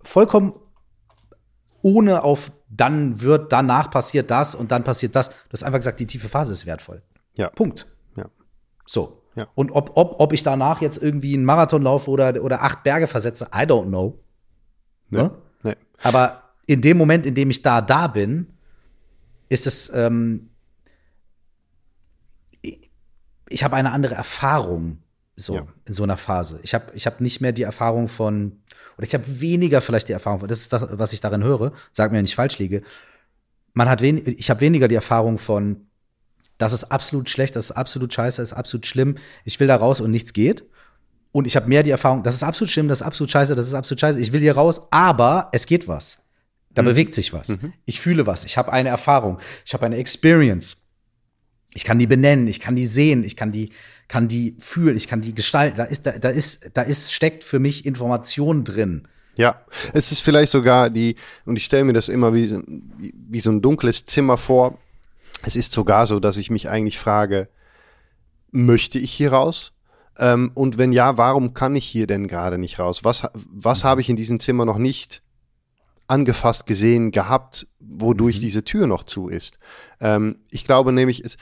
vollkommen 0.01 0.53
ohne 1.81 2.23
auf 2.23 2.51
dann 2.69 3.21
wird, 3.21 3.51
danach 3.51 3.91
passiert 3.91 4.31
das 4.31 4.55
und 4.55 4.71
dann 4.71 4.83
passiert 4.83 5.15
das. 5.15 5.29
Du 5.29 5.53
hast 5.53 5.63
einfach 5.63 5.79
gesagt, 5.79 5.99
die 5.99 6.07
tiefe 6.07 6.29
Phase 6.29 6.51
ist 6.51 6.65
wertvoll. 6.65 7.03
Ja. 7.35 7.49
Punkt. 7.49 7.87
Ja. 8.15 8.25
So. 8.85 9.21
Ja. 9.35 9.47
Und 9.55 9.71
ob, 9.71 9.91
ob, 9.95 10.19
ob 10.19 10.33
ich 10.33 10.43
danach 10.43 10.81
jetzt 10.81 11.01
irgendwie 11.01 11.33
einen 11.33 11.45
Marathon 11.45 11.81
laufe 11.81 12.09
oder, 12.09 12.41
oder 12.43 12.63
acht 12.63 12.83
Berge 12.83 13.07
versetze, 13.07 13.45
I 13.53 13.63
don't 13.65 13.87
know. 13.87 14.19
Ne? 15.09 15.31
Aber 16.03 16.43
in 16.65 16.81
dem 16.81 16.97
Moment, 16.97 17.25
in 17.25 17.33
dem 17.33 17.49
ich 17.49 17.61
da 17.61 17.81
da 17.81 18.07
bin, 18.07 18.47
ist 19.49 19.67
es, 19.67 19.91
ähm, 19.93 20.49
ich, 23.49 23.63
habe 23.63 23.75
eine 23.75 23.91
andere 23.91 24.15
Erfahrung 24.15 24.99
so 25.35 25.55
ja. 25.55 25.67
in 25.85 25.93
so 25.93 26.03
einer 26.03 26.17
Phase. 26.17 26.59
Ich 26.63 26.73
habe 26.73 26.91
ich 26.93 27.07
hab 27.07 27.21
nicht 27.21 27.41
mehr 27.41 27.51
die 27.51 27.63
Erfahrung 27.63 28.07
von, 28.07 28.59
oder 28.97 29.07
ich 29.07 29.13
habe 29.13 29.41
weniger 29.41 29.81
vielleicht 29.81 30.07
die 30.09 30.13
Erfahrung 30.13 30.39
von, 30.39 30.47
das 30.47 30.59
ist 30.59 30.73
das, 30.73 30.85
was 30.91 31.13
ich 31.13 31.21
darin 31.21 31.43
höre, 31.43 31.71
sag 31.91 32.11
mir, 32.11 32.17
wenn 32.17 32.25
ich 32.25 32.35
falsch 32.35 32.59
liege. 32.59 32.83
Man 33.73 33.89
hat 33.89 34.01
wen, 34.01 34.21
ich 34.25 34.49
habe 34.49 34.61
weniger 34.61 34.87
die 34.87 34.95
Erfahrung 34.95 35.37
von, 35.37 35.87
das 36.57 36.73
ist 36.73 36.85
absolut 36.85 37.29
schlecht, 37.29 37.55
das 37.55 37.65
ist 37.65 37.71
absolut 37.71 38.13
scheiße, 38.13 38.41
das 38.41 38.51
ist 38.51 38.57
absolut 38.57 38.85
schlimm, 38.85 39.15
ich 39.43 39.59
will 39.59 39.67
da 39.67 39.75
raus 39.75 40.01
und 40.01 40.11
nichts 40.11 40.33
geht. 40.33 40.63
Und 41.33 41.47
ich 41.47 41.55
habe 41.55 41.67
mehr 41.67 41.81
die 41.81 41.89
Erfahrung, 41.89 42.21
das 42.21 42.35
ist 42.35 42.43
absolut 42.43 42.69
schlimm, 42.69 42.87
das 42.87 43.01
ist 43.01 43.07
absolut 43.07 43.31
scheiße, 43.31 43.55
das 43.55 43.67
ist 43.67 43.73
absolut 43.73 43.99
scheiße. 43.99 44.19
Ich 44.19 44.31
will 44.31 44.39
hier 44.39 44.53
raus, 44.53 44.83
aber 44.91 45.49
es 45.51 45.65
geht 45.65 45.87
was. 45.87 46.19
Da 46.69 46.83
mhm. 46.83 46.87
bewegt 46.87 47.15
sich 47.15 47.33
was. 47.33 47.49
Mhm. 47.49 47.73
Ich 47.85 47.99
fühle 47.99 48.27
was. 48.27 48.45
Ich 48.45 48.55
habe 48.55 48.71
eine 48.71 48.89
Erfahrung. 48.89 49.39
Ich 49.65 49.73
habe 49.73 49.85
eine 49.85 49.97
Experience. 49.97 50.77
Ich 51.73 51.83
kann 51.85 51.97
die 51.97 52.05
benennen, 52.05 52.47
ich 52.47 52.59
kann 52.59 52.75
die 52.75 52.85
sehen, 52.85 53.23
ich 53.23 53.35
kann 53.35 53.51
die, 53.51 53.69
kann 54.07 54.27
die 54.27 54.55
fühlen, 54.59 54.95
ich 54.95 55.07
kann 55.07 55.21
die 55.21 55.33
gestalten. 55.33 55.75
Da 55.77 55.85
ist, 55.85 56.05
da, 56.05 56.11
da 56.11 56.29
ist, 56.29 56.69
da 56.75 56.83
ist, 56.83 57.11
steckt 57.11 57.43
für 57.43 57.57
mich 57.57 57.83
Information 57.87 58.63
drin. 58.63 59.07
Ja, 59.35 59.59
es 59.93 60.11
ist 60.11 60.21
vielleicht 60.21 60.51
sogar 60.51 60.91
die, 60.91 61.15
und 61.45 61.57
ich 61.57 61.65
stelle 61.65 61.83
mir 61.83 61.93
das 61.93 62.09
immer 62.09 62.35
wie, 62.35 62.51
wie, 62.99 63.13
wie 63.15 63.39
so 63.39 63.51
ein 63.51 63.63
dunkles 63.63 64.05
Zimmer 64.05 64.37
vor. 64.37 64.77
Es 65.41 65.55
ist 65.55 65.71
sogar 65.71 66.05
so, 66.05 66.19
dass 66.19 66.37
ich 66.37 66.51
mich 66.51 66.69
eigentlich 66.69 66.99
frage, 66.99 67.47
möchte 68.51 68.99
ich 68.99 69.11
hier 69.11 69.33
raus? 69.33 69.71
Ähm, 70.17 70.51
und 70.53 70.77
wenn 70.77 70.91
ja, 70.91 71.17
warum 71.17 71.53
kann 71.53 71.75
ich 71.75 71.85
hier 71.85 72.07
denn 72.07 72.27
gerade 72.27 72.57
nicht 72.57 72.79
raus? 72.79 73.03
Was, 73.03 73.23
was 73.33 73.83
habe 73.83 74.01
ich 74.01 74.09
in 74.09 74.15
diesem 74.15 74.39
Zimmer 74.39 74.65
noch 74.65 74.77
nicht 74.77 75.21
angefasst 76.07 76.65
gesehen 76.65 77.11
gehabt, 77.11 77.67
wodurch 77.79 78.37
mhm. 78.37 78.41
diese 78.41 78.63
Tür 78.63 78.87
noch 78.87 79.03
zu 79.03 79.27
ist? 79.27 79.57
Ähm, 79.99 80.37
ich 80.49 80.65
glaube 80.65 80.91
nämlich, 80.91 81.23
es, 81.23 81.37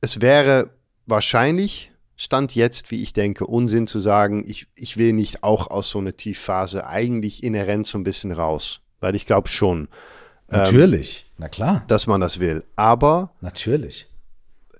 es 0.00 0.20
wäre 0.20 0.70
wahrscheinlich, 1.06 1.92
Stand 2.16 2.54
jetzt, 2.54 2.90
wie 2.90 3.02
ich 3.02 3.12
denke, 3.12 3.46
Unsinn 3.46 3.86
zu 3.86 3.98
sagen, 4.00 4.44
ich, 4.46 4.68
ich 4.74 4.96
will 4.96 5.12
nicht 5.12 5.42
auch 5.42 5.68
aus 5.68 5.88
so 5.88 5.98
einer 5.98 6.16
Tiefphase 6.16 6.86
eigentlich 6.86 7.42
inhärent 7.42 7.86
so 7.86 7.98
ein 7.98 8.04
bisschen 8.04 8.32
raus. 8.32 8.80
Weil 9.00 9.16
ich 9.16 9.26
glaube 9.26 9.48
schon. 9.48 9.88
Ähm, 10.48 10.58
Natürlich, 10.58 11.26
ähm, 11.26 11.34
na 11.38 11.48
klar. 11.48 11.84
Dass 11.88 12.06
man 12.06 12.20
das 12.20 12.38
will. 12.38 12.64
Aber. 12.76 13.32
Natürlich. 13.40 14.06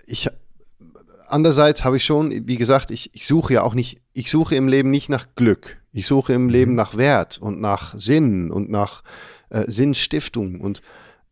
Ich, 0.06 0.28
andererseits 1.32 1.84
habe 1.84 1.96
ich 1.96 2.04
schon, 2.04 2.46
wie 2.46 2.56
gesagt, 2.56 2.90
ich, 2.90 3.14
ich 3.14 3.26
suche 3.26 3.54
ja 3.54 3.62
auch 3.62 3.74
nicht, 3.74 4.00
ich 4.12 4.30
suche 4.30 4.54
im 4.54 4.68
Leben 4.68 4.90
nicht 4.90 5.08
nach 5.08 5.26
Glück. 5.34 5.78
Ich 5.92 6.06
suche 6.06 6.32
im 6.32 6.48
Leben 6.48 6.72
mhm. 6.72 6.76
nach 6.76 6.96
Wert 6.96 7.38
und 7.38 7.60
nach 7.60 7.94
Sinn 7.96 8.50
und 8.50 8.70
nach 8.70 9.02
äh, 9.50 9.64
Sinnstiftung. 9.70 10.60
Und 10.60 10.82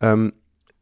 ähm, 0.01 0.32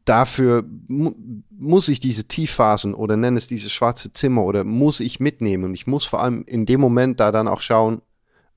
dafür 0.05 0.65
mu 0.87 1.11
muss 1.49 1.89
ich 1.89 1.99
diese 1.99 2.23
Tiefphasen 2.23 2.93
oder 2.93 3.17
nenne 3.17 3.37
es 3.37 3.47
diese 3.47 3.69
schwarze 3.69 4.13
Zimmer 4.13 4.43
oder 4.43 4.63
muss 4.63 5.01
ich 5.01 5.19
mitnehmen. 5.19 5.65
Und 5.65 5.73
ich 5.73 5.87
muss 5.87 6.05
vor 6.05 6.23
allem 6.23 6.43
in 6.47 6.65
dem 6.65 6.79
Moment 6.79 7.19
da 7.19 7.31
dann 7.31 7.49
auch 7.49 7.61
schauen 7.61 8.01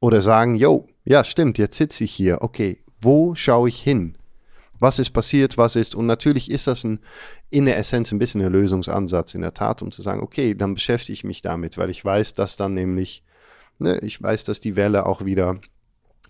oder 0.00 0.22
sagen, 0.22 0.54
yo, 0.54 0.88
ja, 1.04 1.24
stimmt, 1.24 1.58
jetzt 1.58 1.76
sitze 1.76 2.04
ich 2.04 2.12
hier. 2.12 2.42
Okay, 2.42 2.78
wo 3.00 3.34
schaue 3.34 3.68
ich 3.68 3.80
hin? 3.80 4.16
Was 4.82 4.98
ist 4.98 5.10
passiert, 5.10 5.56
was 5.56 5.76
ist. 5.76 5.94
Und 5.94 6.06
natürlich 6.06 6.50
ist 6.50 6.66
das 6.66 6.84
ein, 6.84 6.98
in 7.50 7.64
der 7.64 7.78
Essenz 7.78 8.12
ein 8.12 8.18
bisschen 8.18 8.42
ein 8.42 8.52
Lösungsansatz 8.52 9.34
in 9.34 9.42
der 9.42 9.54
Tat, 9.54 9.80
um 9.80 9.92
zu 9.92 10.02
sagen, 10.02 10.20
okay, 10.20 10.54
dann 10.54 10.74
beschäftige 10.74 11.14
ich 11.14 11.24
mich 11.24 11.40
damit, 11.40 11.78
weil 11.78 11.88
ich 11.88 12.04
weiß, 12.04 12.34
dass 12.34 12.56
dann 12.56 12.74
nämlich, 12.74 13.22
ne, 13.78 13.98
ich 14.00 14.20
weiß, 14.20 14.44
dass 14.44 14.60
die 14.60 14.76
Welle 14.76 15.06
auch 15.06 15.24
wieder 15.24 15.60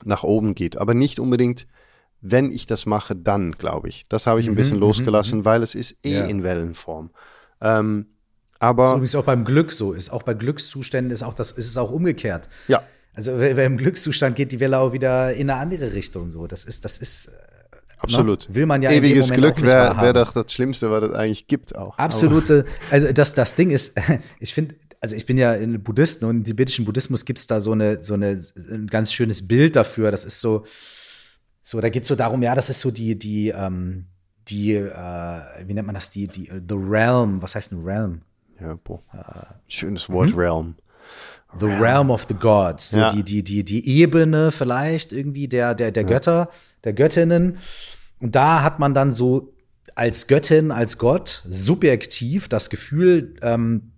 nach 0.04 0.22
oben 0.22 0.54
geht. 0.54 0.76
Aber 0.76 0.92
nicht 0.94 1.18
unbedingt, 1.18 1.66
wenn 2.20 2.52
ich 2.52 2.66
das 2.66 2.86
mache, 2.86 3.16
dann, 3.16 3.52
glaube 3.52 3.88
ich. 3.88 4.04
Das 4.08 4.26
habe 4.26 4.40
ich 4.40 4.46
ein 4.46 4.52
mhm, 4.52 4.56
bisschen 4.56 4.76
mhm, 4.76 4.82
losgelassen, 4.82 5.40
mhm. 5.40 5.44
weil 5.44 5.62
es 5.62 5.74
ist 5.74 5.96
eh 6.04 6.28
in 6.28 6.42
Wellenform. 6.42 7.10
Ähm, 7.60 8.06
aber 8.58 8.88
so 8.88 9.00
wie 9.00 9.06
es 9.06 9.14
auch 9.16 9.24
beim 9.24 9.44
Glück 9.44 9.72
so 9.72 9.92
ist. 9.92 10.10
Auch 10.10 10.22
bei 10.22 10.34
Glückszuständen 10.34 11.10
ist 11.10 11.22
auch 11.22 11.34
das, 11.34 11.50
ist 11.50 11.66
es 11.66 11.76
auch 11.78 11.90
umgekehrt. 11.90 12.48
Ja. 12.68 12.82
Also 13.14 13.32
wer 13.38 13.66
im 13.66 13.76
Glückszustand 13.76 14.36
geht 14.36 14.52
die 14.52 14.60
Welle 14.60 14.78
auch 14.78 14.92
wieder 14.92 15.32
in 15.34 15.50
eine 15.50 15.58
andere 15.58 15.92
Richtung. 15.92 16.30
So, 16.30 16.46
das 16.46 16.64
ist, 16.64 16.84
das 16.84 16.98
ist 16.98 17.32
Absolut. 18.02 18.48
No? 18.48 18.54
Will 18.54 18.66
man 18.66 18.82
ja 18.82 18.90
Ewiges 18.90 19.30
Glück 19.30 19.62
wäre 19.62 20.00
wär 20.00 20.12
doch 20.12 20.32
das 20.32 20.52
Schlimmste, 20.52 20.90
was 20.90 21.04
es 21.04 21.12
eigentlich 21.12 21.46
gibt 21.46 21.76
auch. 21.76 21.96
Absolute, 21.98 22.64
also 22.90 23.12
das, 23.12 23.34
das 23.34 23.54
Ding 23.54 23.70
ist, 23.70 23.98
ich 24.40 24.52
finde, 24.54 24.74
also 25.00 25.16
ich 25.16 25.26
bin 25.26 25.36
ja 25.38 25.54
in 25.54 25.82
Buddhisten 25.82 26.24
und 26.26 26.36
im 26.38 26.44
tibetischen 26.44 26.84
Buddhismus 26.84 27.24
gibt 27.24 27.38
es 27.38 27.46
da 27.46 27.60
so 27.60 27.72
eine, 27.72 28.02
so 28.04 28.14
eine, 28.14 28.40
ein 28.70 28.86
ganz 28.86 29.12
schönes 29.12 29.46
Bild 29.46 29.76
dafür. 29.76 30.10
Das 30.10 30.24
ist 30.24 30.40
so, 30.40 30.64
so, 31.62 31.80
da 31.80 31.88
geht 31.88 32.02
es 32.02 32.08
so 32.08 32.14
darum, 32.14 32.42
ja, 32.42 32.54
das 32.54 32.70
ist 32.70 32.80
so 32.80 32.90
die, 32.90 33.18
die, 33.18 33.48
ähm, 33.48 34.06
die, 34.48 34.74
äh, 34.74 35.40
wie 35.66 35.74
nennt 35.74 35.86
man 35.86 35.94
das, 35.94 36.10
die, 36.10 36.28
die, 36.28 36.44
The 36.46 36.74
Realm, 36.74 37.40
was 37.42 37.54
heißt 37.54 37.72
ein 37.72 37.82
Realm? 37.84 38.22
Ja, 38.60 38.76
boah. 38.82 39.00
Schönes 39.68 40.08
Wort, 40.08 40.30
Mhm. 40.30 40.38
Realm. 40.38 40.74
The 41.58 41.66
Realm 41.66 42.10
of 42.10 42.26
the 42.28 42.34
Gods, 42.34 42.90
so 42.90 42.98
Ja. 42.98 43.12
die, 43.12 43.22
die, 43.22 43.42
die, 43.44 43.64
die 43.64 43.86
Ebene 44.00 44.50
vielleicht 44.50 45.12
irgendwie 45.12 45.48
der, 45.48 45.74
der, 45.74 45.90
der 45.90 46.04
Götter, 46.04 46.48
der 46.84 46.92
Göttinnen. 46.92 47.58
Und 48.20 48.34
da 48.34 48.62
hat 48.62 48.78
man 48.78 48.94
dann 48.94 49.10
so 49.10 49.52
als 49.94 50.26
Göttin, 50.26 50.70
als 50.70 50.96
Gott 50.98 51.42
subjektiv 51.48 52.48
das 52.48 52.70
Gefühl, 52.70 53.34
ähm, 53.42 53.92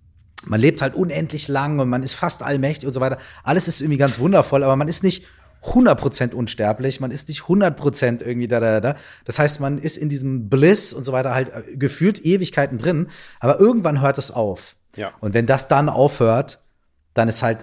man 0.47 0.61
lebt 0.61 0.83
halt 0.83 0.95
unendlich 0.95 1.49
lang 1.49 1.79
und 1.79 1.89
man 1.89 2.03
ist 2.03 2.15
fast 2.15 2.43
allmächtig 2.43 2.87
und 2.87 2.93
so 2.93 3.01
weiter. 3.01 3.19
Alles 3.45 3.69
ist 3.69 3.81
irgendwie 3.81 3.99
ganz 3.99 4.19
wundervoll, 4.19 4.63
aber 4.63 4.77
man 4.77 4.89
ist 4.89 5.03
nicht 5.03 5.25
100% 5.65 6.35
unsterblich, 6.35 7.01
man 7.01 7.11
ist 7.11 7.29
nicht 7.29 7.43
100% 7.43 8.23
irgendwie 8.23 8.49
da, 8.49 8.61
da, 8.61 8.81
da. 8.81 8.97
Das 9.25 9.39
heißt, 9.39 9.61
man 9.61 9.79
ist 9.79 9.97
in 9.97 10.09
diesem 10.09 10.49
Bliss 10.51 10.93
und 10.93 11.05
so 11.05 11.13
weiter 11.13 11.35
halt 11.35 11.51
äh, 11.51 11.77
gefühlt 11.77 12.25
Ewigkeiten 12.25 12.77
drin, 12.79 13.09
aber 13.41 13.59
irgendwann 13.61 14.03
hört 14.03 14.19
es 14.19 14.31
auf. 14.31 14.77
Ja. 14.97 15.13
Und 15.21 15.33
wenn 15.35 15.47
das 15.47 15.69
dann 15.69 15.89
aufhört, 15.89 16.64
dann 17.15 17.29
ist 17.29 17.43
halt, 17.43 17.59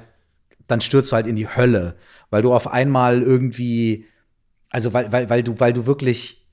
dann 0.67 0.81
stürzt 0.81 1.11
du 1.11 1.15
halt 1.15 1.27
in 1.27 1.35
die 1.35 1.47
Hölle, 1.47 1.95
weil 2.29 2.41
du 2.41 2.53
auf 2.53 2.71
einmal 2.71 3.21
irgendwie, 3.21 4.05
also 4.69 4.93
weil, 4.93 5.11
weil, 5.11 5.29
weil 5.29 5.43
du, 5.43 5.59
weil 5.59 5.73
du 5.73 5.85
wirklich, 5.85 6.47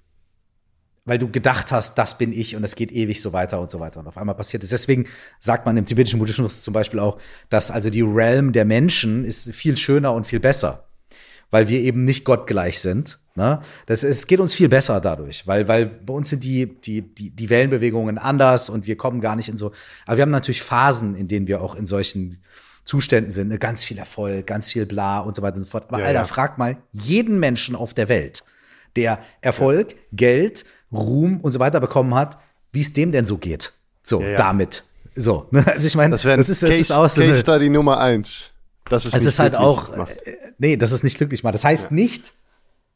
weil 1.04 1.18
du 1.18 1.30
gedacht 1.30 1.72
hast, 1.72 1.96
das 1.96 2.18
bin 2.18 2.32
ich 2.32 2.54
und 2.54 2.64
es 2.64 2.76
geht 2.76 2.92
ewig 2.92 3.22
so 3.22 3.32
weiter 3.32 3.60
und 3.60 3.70
so 3.70 3.80
weiter. 3.80 4.00
Und 4.00 4.06
auf 4.08 4.18
einmal 4.18 4.34
passiert 4.34 4.62
es. 4.62 4.70
Deswegen 4.70 5.06
sagt 5.40 5.64
man 5.64 5.74
im 5.78 5.86
tibetischen 5.86 6.18
Buddhismus 6.18 6.62
zum 6.62 6.74
Beispiel 6.74 7.00
auch, 7.00 7.18
dass 7.48 7.70
also 7.70 7.88
die 7.88 8.02
Realm 8.02 8.52
der 8.52 8.66
Menschen 8.66 9.24
ist 9.24 9.54
viel 9.54 9.78
schöner 9.78 10.12
und 10.12 10.26
viel 10.26 10.40
besser, 10.40 10.88
weil 11.50 11.68
wir 11.68 11.80
eben 11.80 12.04
nicht 12.04 12.24
gottgleich 12.26 12.80
sind. 12.80 13.20
Ne? 13.36 13.62
Das, 13.86 14.02
es 14.02 14.26
geht 14.26 14.40
uns 14.40 14.52
viel 14.52 14.68
besser 14.68 15.00
dadurch, 15.00 15.46
weil, 15.46 15.66
weil 15.66 15.86
bei 15.86 16.12
uns 16.12 16.28
sind 16.28 16.44
die, 16.44 16.78
die, 16.80 17.02
die, 17.02 17.30
die 17.30 17.48
Wellenbewegungen 17.48 18.18
anders 18.18 18.68
und 18.68 18.86
wir 18.86 18.96
kommen 18.96 19.20
gar 19.22 19.36
nicht 19.36 19.48
in 19.48 19.56
so. 19.56 19.72
Aber 20.04 20.18
wir 20.18 20.22
haben 20.22 20.30
natürlich 20.30 20.60
Phasen, 20.60 21.14
in 21.14 21.28
denen 21.28 21.46
wir 21.46 21.62
auch 21.62 21.74
in 21.74 21.86
solchen 21.86 22.42
Zuständen 22.88 23.30
sind. 23.30 23.48
Ne? 23.48 23.58
Ganz 23.58 23.84
viel 23.84 23.98
Erfolg, 23.98 24.46
ganz 24.46 24.72
viel 24.72 24.86
bla 24.86 25.18
und 25.20 25.36
so 25.36 25.42
weiter 25.42 25.58
und 25.58 25.64
so 25.64 25.68
fort. 25.68 25.84
Aber 25.88 25.98
Ja, 26.00 26.06
Alter, 26.06 26.20
ja. 26.20 26.24
frag 26.24 26.56
mal 26.56 26.78
jeden 26.92 27.38
Menschen 27.38 27.76
auf 27.76 27.92
der 27.92 28.08
Welt, 28.08 28.42
der 28.96 29.18
Erfolg, 29.42 29.94
Geld, 30.12 30.64
Ruhm 30.90 31.40
und 31.42 31.52
so 31.52 31.60
weiter 31.60 31.80
bekommen 31.80 32.14
hat, 32.14 32.38
wie 32.72 32.80
es 32.80 32.94
dem 32.94 33.12
denn 33.12 33.26
so 33.26 33.36
geht. 33.36 33.72
So, 34.02 34.22
Ja, 34.22 34.28
ja. 34.28 34.36
damit. 34.36 34.84
So, 35.14 35.48
ne? 35.50 35.66
also 35.66 35.86
ich 35.86 35.96
meine, 35.96 36.12
Das 36.12 36.22
das 36.22 36.48
ist, 36.48 36.62
das 36.62 36.70
Case, 36.70 36.80
ist 36.80 36.90
auch 36.92 37.08
so 37.10 37.20
eine, 37.20 37.30
Case 37.30 37.40
Study 37.42 37.68
Nummer 37.68 37.98
eins. 38.00 38.50
Das 38.88 39.04
ist 39.04 39.14
es 39.14 39.26
ist 39.26 39.38
halt 39.38 39.54
auch, 39.54 39.94
macht. 39.94 40.26
äh, 40.26 40.36
nee, 40.56 40.78
das 40.78 40.92
ist 40.92 41.04
nicht 41.04 41.18
glücklich 41.18 41.42
macht. 41.42 41.52
Das 41.54 41.64
heißt 41.64 41.90
nicht, 41.92 42.32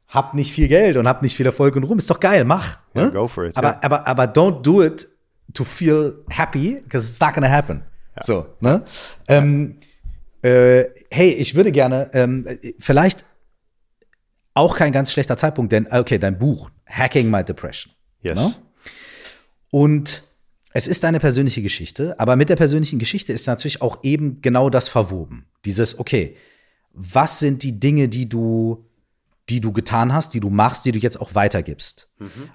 hab 0.08 0.32
nicht 0.32 0.52
viel 0.52 0.68
Geld 0.68 0.96
und 0.96 1.06
hab 1.06 1.20
nicht 1.20 1.36
viel 1.36 1.44
Erfolg 1.44 1.76
und 1.76 1.84
Ruhm. 1.84 1.98
Ist 1.98 2.08
doch 2.08 2.20
geil, 2.20 2.44
mach. 2.46 2.78
Ja, 2.94 3.04
ne? 3.04 3.10
go 3.12 3.28
for 3.28 3.44
it, 3.44 3.56
Aber, 3.58 3.72
ja. 3.72 3.80
aber, 3.82 4.06
aber 4.06 4.24
don't 4.24 4.62
do 4.62 4.82
it 4.82 5.06
to 5.52 5.64
feel 5.64 6.14
happy, 6.30 6.80
because 6.82 7.06
it's 7.06 7.20
not 7.20 7.34
gonna 7.34 7.50
happen. 7.50 7.82
So, 8.20 8.46
ne? 8.60 8.84
Ähm, 9.28 9.78
äh, 10.42 10.84
hey, 11.10 11.30
ich 11.32 11.54
würde 11.54 11.72
gerne, 11.72 12.10
ähm, 12.12 12.46
äh, 12.46 12.74
vielleicht 12.78 13.24
auch 14.54 14.76
kein 14.76 14.92
ganz 14.92 15.12
schlechter 15.12 15.36
Zeitpunkt, 15.36 15.72
denn, 15.72 15.90
okay, 15.90 16.18
dein 16.18 16.38
Buch, 16.38 16.70
Hacking 16.86 17.30
My 17.30 17.42
Depression. 17.42 17.94
Yes. 18.20 18.38
Ne? 18.38 18.54
Und 19.70 20.22
es 20.74 20.86
ist 20.86 21.04
eine 21.04 21.20
persönliche 21.20 21.62
Geschichte, 21.62 22.18
aber 22.18 22.36
mit 22.36 22.48
der 22.48 22.56
persönlichen 22.56 22.98
Geschichte 22.98 23.32
ist 23.32 23.46
natürlich 23.46 23.82
auch 23.82 23.98
eben 24.02 24.40
genau 24.42 24.68
das 24.70 24.88
verwoben. 24.88 25.46
Dieses, 25.64 25.98
okay, 25.98 26.36
was 26.92 27.38
sind 27.38 27.62
die 27.62 27.78
Dinge, 27.78 28.08
die 28.08 28.28
du, 28.28 28.84
die 29.52 29.60
du 29.60 29.72
getan 29.72 30.12
hast, 30.14 30.32
die 30.34 30.40
du 30.40 30.48
machst, 30.50 30.84
die 30.84 30.92
du 30.92 30.98
jetzt 30.98 31.20
auch 31.20 31.34
weitergibst? 31.34 32.08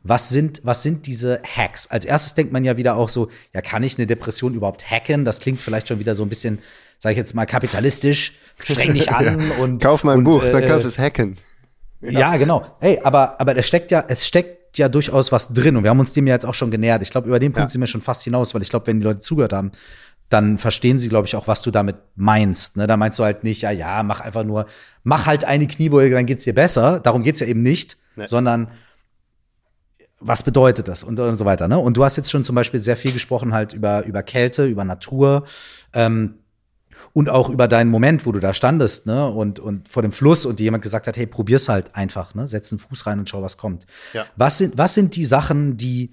Was 0.03 0.29
sind, 0.29 0.61
was 0.63 0.81
sind 0.83 1.05
diese 1.05 1.41
Hacks? 1.43 1.87
Als 1.87 2.05
erstes 2.05 2.33
denkt 2.33 2.51
man 2.51 2.63
ja 2.65 2.75
wieder 2.77 2.95
auch 2.95 3.09
so, 3.09 3.29
ja, 3.53 3.61
kann 3.61 3.83
ich 3.83 3.97
eine 3.97 4.07
Depression 4.07 4.53
überhaupt 4.55 4.89
hacken? 4.89 5.23
Das 5.25 5.39
klingt 5.39 5.61
vielleicht 5.61 5.87
schon 5.87 5.99
wieder 5.99 6.15
so 6.15 6.23
ein 6.23 6.29
bisschen, 6.29 6.59
sage 6.97 7.13
ich 7.13 7.17
jetzt 7.17 7.35
mal, 7.35 7.45
kapitalistisch, 7.45 8.37
streng 8.59 8.93
dich 8.93 9.11
an 9.11 9.39
und 9.59 9.81
Kauf 9.81 10.03
mal 10.03 10.13
ein 10.13 10.19
und, 10.19 10.23
Buch, 10.25 10.43
dann 10.43 10.63
äh, 10.63 10.67
kannst 10.67 10.85
du 10.85 10.89
es 10.89 10.97
hacken. 10.97 11.35
ja, 12.01 12.35
genau. 12.37 12.65
Ey, 12.79 12.99
aber, 13.03 13.39
aber 13.39 13.55
es 13.55 13.67
steckt 13.67 13.91
ja, 13.91 14.03
es 14.07 14.25
steckt 14.27 14.77
ja 14.77 14.89
durchaus 14.89 15.31
was 15.31 15.53
drin 15.53 15.75
und 15.77 15.83
wir 15.83 15.89
haben 15.89 15.99
uns 15.99 16.13
dem 16.13 16.27
ja 16.27 16.33
jetzt 16.33 16.45
auch 16.45 16.53
schon 16.53 16.71
genähert. 16.71 17.01
Ich 17.01 17.09
glaube, 17.11 17.27
über 17.27 17.39
den 17.39 17.53
Punkt 17.53 17.69
Ja. 17.69 17.71
sind 17.71 17.81
wir 17.81 17.87
schon 17.87 18.01
fast 18.01 18.23
hinaus, 18.23 18.53
weil 18.53 18.61
ich 18.61 18.69
glaube, 18.69 18.87
wenn 18.87 18.99
die 18.99 19.03
Leute 19.05 19.19
zugehört 19.21 19.53
haben, 19.53 19.71
dann 20.29 20.57
verstehen 20.57 20.99
sie, 20.99 21.09
glaube 21.09 21.27
ich, 21.27 21.35
auch, 21.35 21.47
was 21.47 21.61
du 21.61 21.71
damit 21.71 21.95
meinst. 22.15 22.75
Ne? 22.77 22.85
Da 22.87 22.97
meinst 22.97 23.17
du 23.19 23.23
halt 23.23 23.43
nicht, 23.43 23.61
ja, 23.61 23.71
ja, 23.71 24.03
mach 24.03 24.19
einfach 24.21 24.43
nur, 24.43 24.65
mach 25.03 25.25
halt 25.25 25.45
eine 25.45 25.67
Kniebeuge, 25.67 26.15
dann 26.15 26.25
geht's 26.25 26.43
dir 26.43 26.53
besser. 26.55 26.99
Darum 26.99 27.23
geht's 27.23 27.39
ja 27.39 27.47
eben 27.47 27.63
nicht, 27.63 27.97
Nee. 28.15 28.27
sondern 28.27 28.69
was 30.19 30.43
bedeutet 30.43 30.87
das 30.87 31.03
und, 31.03 31.19
und 31.19 31.37
so 31.37 31.45
weiter. 31.45 31.67
Ne? 31.67 31.77
Und 31.77 31.95
du 31.95 32.03
hast 32.03 32.17
jetzt 32.17 32.31
schon 32.31 32.43
zum 32.43 32.55
Beispiel 32.55 32.79
sehr 32.79 32.97
viel 32.97 33.11
gesprochen 33.11 33.53
halt 33.53 33.73
über, 33.73 34.03
über 34.05 34.23
Kälte, 34.23 34.65
über 34.65 34.83
Natur. 34.83 35.45
Ähm, 35.93 36.39
und 37.13 37.29
auch 37.29 37.49
über 37.49 37.67
deinen 37.67 37.91
Moment, 37.91 38.25
wo 38.25 38.31
du 38.31 38.39
da 38.39 38.53
standest, 38.53 39.05
ne, 39.05 39.27
und, 39.27 39.59
und 39.59 39.87
vor 39.87 40.01
dem 40.01 40.11
Fluss 40.11 40.45
und 40.45 40.59
dir 40.59 40.65
jemand 40.65 40.83
gesagt 40.83 41.07
hat, 41.07 41.15
hey, 41.15 41.27
probier's 41.27 41.69
halt 41.69 41.95
einfach, 41.95 42.33
ne, 42.33 42.47
setz 42.47 42.71
einen 42.71 42.79
Fuß 42.79 43.05
rein 43.05 43.19
und 43.19 43.29
schau, 43.29 43.41
was 43.41 43.57
kommt. 43.57 43.85
Ja. 44.13 44.25
Was 44.35 44.57
sind, 44.57 44.77
was 44.77 44.95
sind 44.95 45.15
die 45.15 45.25
Sachen, 45.25 45.77
die, 45.77 46.11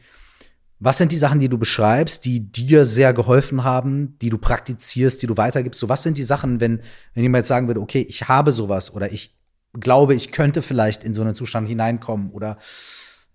was 0.85 0.99
sind 0.99 1.13
die 1.13 1.17
Sachen, 1.17 1.41
die 1.41 1.49
du 1.49 1.57
beschreibst, 1.57 2.27
die 2.27 2.41
dir 2.41 2.85
sehr 2.85 3.15
geholfen 3.15 3.65
haben, 3.65 4.19
die 4.21 4.29
du 4.29 4.37
praktizierst, 4.37 5.23
die 5.23 5.27
du 5.27 5.39
weitergibst? 5.39 5.81
So, 5.81 5.89
was 5.89 6.03
sind 6.03 6.19
die 6.19 6.25
Sachen, 6.25 6.61
wenn, 6.61 6.83
wenn 7.15 7.23
jemand 7.23 7.41
jetzt 7.41 7.49
sagen 7.49 7.69
würde, 7.69 7.81
okay, 7.81 8.05
ich 8.07 8.29
habe 8.29 8.53
sowas 8.53 8.93
oder 8.95 9.11
ich 9.11 9.35
glaube, 9.73 10.15
ich 10.15 10.31
könnte 10.31 10.61
vielleicht 10.61 11.03
in 11.03 11.15
so 11.15 11.23
einen 11.23 11.35
Zustand 11.35 11.67
hineinkommen 11.67 12.31
oder 12.33 12.59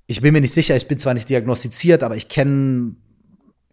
ich 0.06 0.22
bin 0.22 0.32
mir 0.32 0.42
nicht 0.42 0.54
sicher, 0.54 0.76
ich 0.76 0.88
bin 0.88 1.00
zwar 1.00 1.16
nicht 1.16 1.28
diagnostiziert, 1.28 2.04
aber 2.04 2.16
ich 2.16 2.30
kenne 2.30 2.96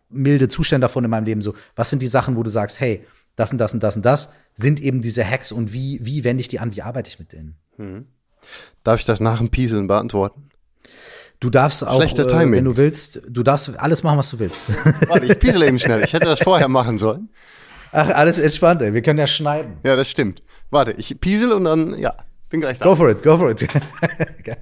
milde 0.09 0.49
Zustände 0.49 0.87
davon 0.87 1.05
in 1.05 1.11
meinem 1.11 1.27
Leben. 1.27 1.43
So, 1.43 1.55
was 1.75 1.91
sind 1.91 2.01
die 2.01 2.07
Sachen, 2.07 2.35
wo 2.37 2.43
du 2.43 2.49
sagst, 2.49 2.81
hey, 2.81 3.05
das 3.35 3.53
und 3.53 3.59
das 3.59 3.75
und 3.75 3.83
das 3.83 3.97
und 3.97 4.07
das 4.07 4.31
sind 4.55 4.81
eben 4.81 5.03
diese 5.03 5.23
Hacks 5.23 5.53
und 5.53 5.75
wie, 5.75 6.01
wie 6.03 6.25
wende 6.25 6.41
ich 6.41 6.49
die 6.49 6.61
an, 6.61 6.75
wie 6.75 6.81
arbeite 6.81 7.11
ich 7.11 7.19
mit 7.19 7.33
denen? 7.33 7.57
Darf 8.85 9.01
ich 9.01 9.07
das 9.07 9.21
nach 9.21 9.37
dem 9.37 9.51
Pieseln 9.51 9.87
beantworten? 9.87 10.49
Du 11.41 11.51
darfst 11.51 11.87
auch, 11.87 11.97
Schlechter 11.97 12.25
äh, 12.25 12.29
Timing. 12.29 12.53
wenn 12.53 12.65
du 12.65 12.77
willst, 12.77 13.21
du 13.29 13.43
darfst 13.43 13.79
alles 13.79 14.03
machen, 14.03 14.19
was 14.19 14.31
du 14.31 14.39
willst. 14.39 14.69
Warte, 15.09 15.27
ich 15.27 15.39
piesel 15.39 15.63
eben 15.63 15.79
schnell. 15.79 16.03
Ich 16.03 16.13
hätte 16.13 16.25
das 16.25 16.41
vorher 16.41 16.69
machen 16.69 16.97
sollen. 16.97 17.29
Ach, 17.93 18.09
alles 18.09 18.39
entspannt, 18.39 18.83
ey. 18.83 18.95
Wir 18.95 19.03
können 19.03 19.19
ja 19.19 19.27
schneiden. 19.27 19.77
Ja, 19.83 19.97
das 19.97 20.11
stimmt. 20.11 20.43
Warte, 20.71 20.93
ich 20.93 21.21
piesel 21.21 21.53
und 21.53 21.65
dann, 21.65 21.99
ja, 21.99 22.15
bin 22.49 22.61
gleich 22.61 22.79
da. 22.79 22.87
Go 22.87 22.97
for 22.97 23.11
it, 23.11 23.23
go 23.23 23.37
for 23.37 23.51
it. 23.51 23.67
Geil. 24.45 24.57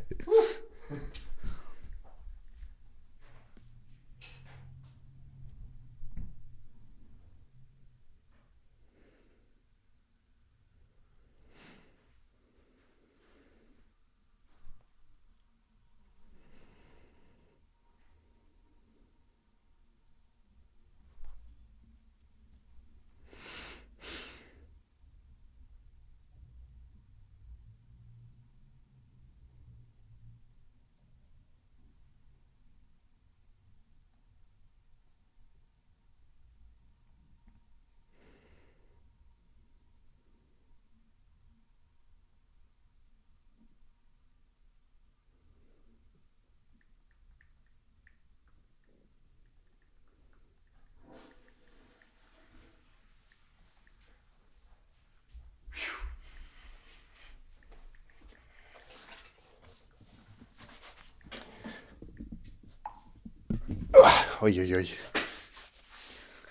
Uiuiui. 64.44 64.90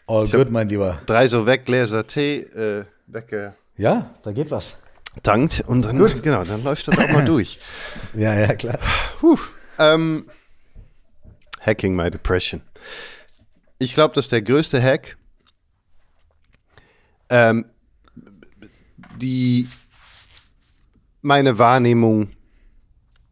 All 0.07 0.27
good, 0.27 0.49
mein 0.49 0.67
Lieber. 0.67 0.99
Drei 1.05 1.27
so 1.27 1.45
Weggläser 1.45 2.07
Tee 2.07 2.39
äh, 2.39 2.85
weggetankt 3.05 3.55
Ja, 3.77 4.15
da 4.23 4.31
geht 4.31 4.49
was. 4.49 4.77
und 5.67 5.83
dann, 5.85 6.21
genau, 6.23 6.43
dann 6.43 6.63
läuft 6.63 6.87
das 6.87 6.97
auch 6.97 7.07
mal 7.11 7.23
durch. 7.33 7.59
Ja, 8.15 8.33
ja, 8.33 8.55
klar. 8.55 8.79
Puh. 9.19 9.37
Ähm, 9.77 10.25
Hacking 11.61 11.95
my 11.95 12.09
depression. 12.09 12.61
Ich 13.77 13.93
glaube, 13.93 14.15
dass 14.15 14.27
der 14.27 14.41
größte 14.41 14.81
Hack 14.81 15.15
ähm, 17.29 17.65
die 19.17 19.69
meine 21.21 21.59
Wahrnehmung 21.59 22.31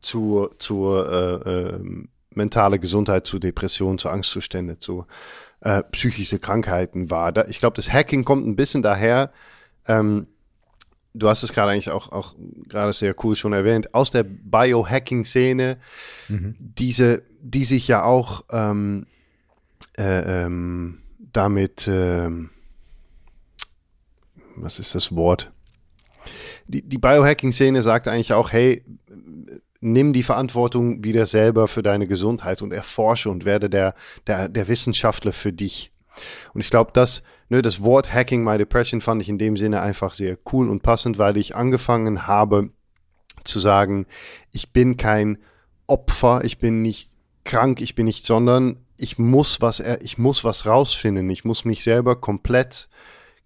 zur, 0.01 0.57
zur 0.59 1.43
äh, 1.45 1.49
ähm, 1.49 2.10
mentale 2.33 2.79
Gesundheit, 2.79 3.25
zu 3.25 3.39
Depressionen, 3.39 3.97
zu 3.97 4.09
Angstzustände, 4.09 4.79
zu 4.79 5.05
äh, 5.61 5.83
psychische 5.91 6.39
Krankheiten 6.39 7.09
war. 7.09 7.31
Da, 7.31 7.45
ich 7.45 7.59
glaube, 7.59 7.75
das 7.75 7.91
Hacking 7.91 8.25
kommt 8.25 8.47
ein 8.47 8.55
bisschen 8.55 8.81
daher. 8.81 9.31
Ähm, 9.87 10.27
du 11.13 11.29
hast 11.29 11.43
es 11.43 11.53
gerade 11.53 11.71
eigentlich 11.71 11.89
auch, 11.89 12.11
auch 12.11 12.35
gerade 12.67 12.93
sehr 12.93 13.15
cool 13.23 13.35
schon 13.35 13.53
erwähnt, 13.53 13.93
aus 13.93 14.11
der 14.11 14.23
Biohacking-Szene, 14.23 15.77
mhm. 16.29 16.55
diese, 16.59 17.23
die 17.41 17.65
sich 17.65 17.87
ja 17.87 18.03
auch 18.03 18.45
ähm, 18.51 19.05
äh, 19.97 20.43
ähm, 20.45 20.99
damit, 21.33 21.87
ähm, 21.87 22.49
was 24.55 24.79
ist 24.79 24.95
das 24.95 25.15
Wort? 25.15 25.51
Die, 26.67 26.81
die 26.81 26.97
Biohacking-Szene 26.97 27.81
sagt 27.81 28.07
eigentlich 28.07 28.33
auch, 28.33 28.51
hey, 28.51 28.83
nimm 29.81 30.13
die 30.13 30.23
Verantwortung 30.23 31.03
wieder 31.03 31.25
selber 31.25 31.67
für 31.67 31.83
deine 31.83 32.07
Gesundheit 32.07 32.61
und 32.61 32.71
erforsche 32.71 33.29
und 33.29 33.45
werde 33.45 33.69
der, 33.69 33.93
der, 34.27 34.47
der 34.47 34.67
Wissenschaftler 34.67 35.33
für 35.33 35.51
dich. 35.51 35.91
Und 36.53 36.61
ich 36.61 36.69
glaube, 36.69 36.91
das, 36.93 37.23
ne, 37.49 37.61
das 37.61 37.83
Wort 37.83 38.13
Hacking 38.13 38.43
My 38.43 38.57
Depression 38.57 39.01
fand 39.01 39.21
ich 39.21 39.29
in 39.29 39.37
dem 39.37 39.57
Sinne 39.57 39.81
einfach 39.81 40.13
sehr 40.13 40.37
cool 40.53 40.69
und 40.69 40.83
passend, 40.83 41.17
weil 41.17 41.35
ich 41.37 41.55
angefangen 41.55 42.27
habe 42.27 42.69
zu 43.43 43.59
sagen, 43.59 44.05
ich 44.51 44.71
bin 44.71 44.97
kein 44.97 45.39
Opfer, 45.87 46.43
ich 46.43 46.59
bin 46.59 46.81
nicht 46.81 47.09
krank, 47.43 47.81
ich 47.81 47.95
bin 47.95 48.05
nicht, 48.05 48.25
sondern 48.25 48.85
ich 48.97 49.17
muss 49.17 49.61
was, 49.61 49.81
ich 50.01 50.19
muss 50.19 50.43
was 50.43 50.67
rausfinden, 50.67 51.29
ich 51.31 51.43
muss 51.43 51.65
mich 51.65 51.83
selber 51.83 52.21
komplett 52.21 52.87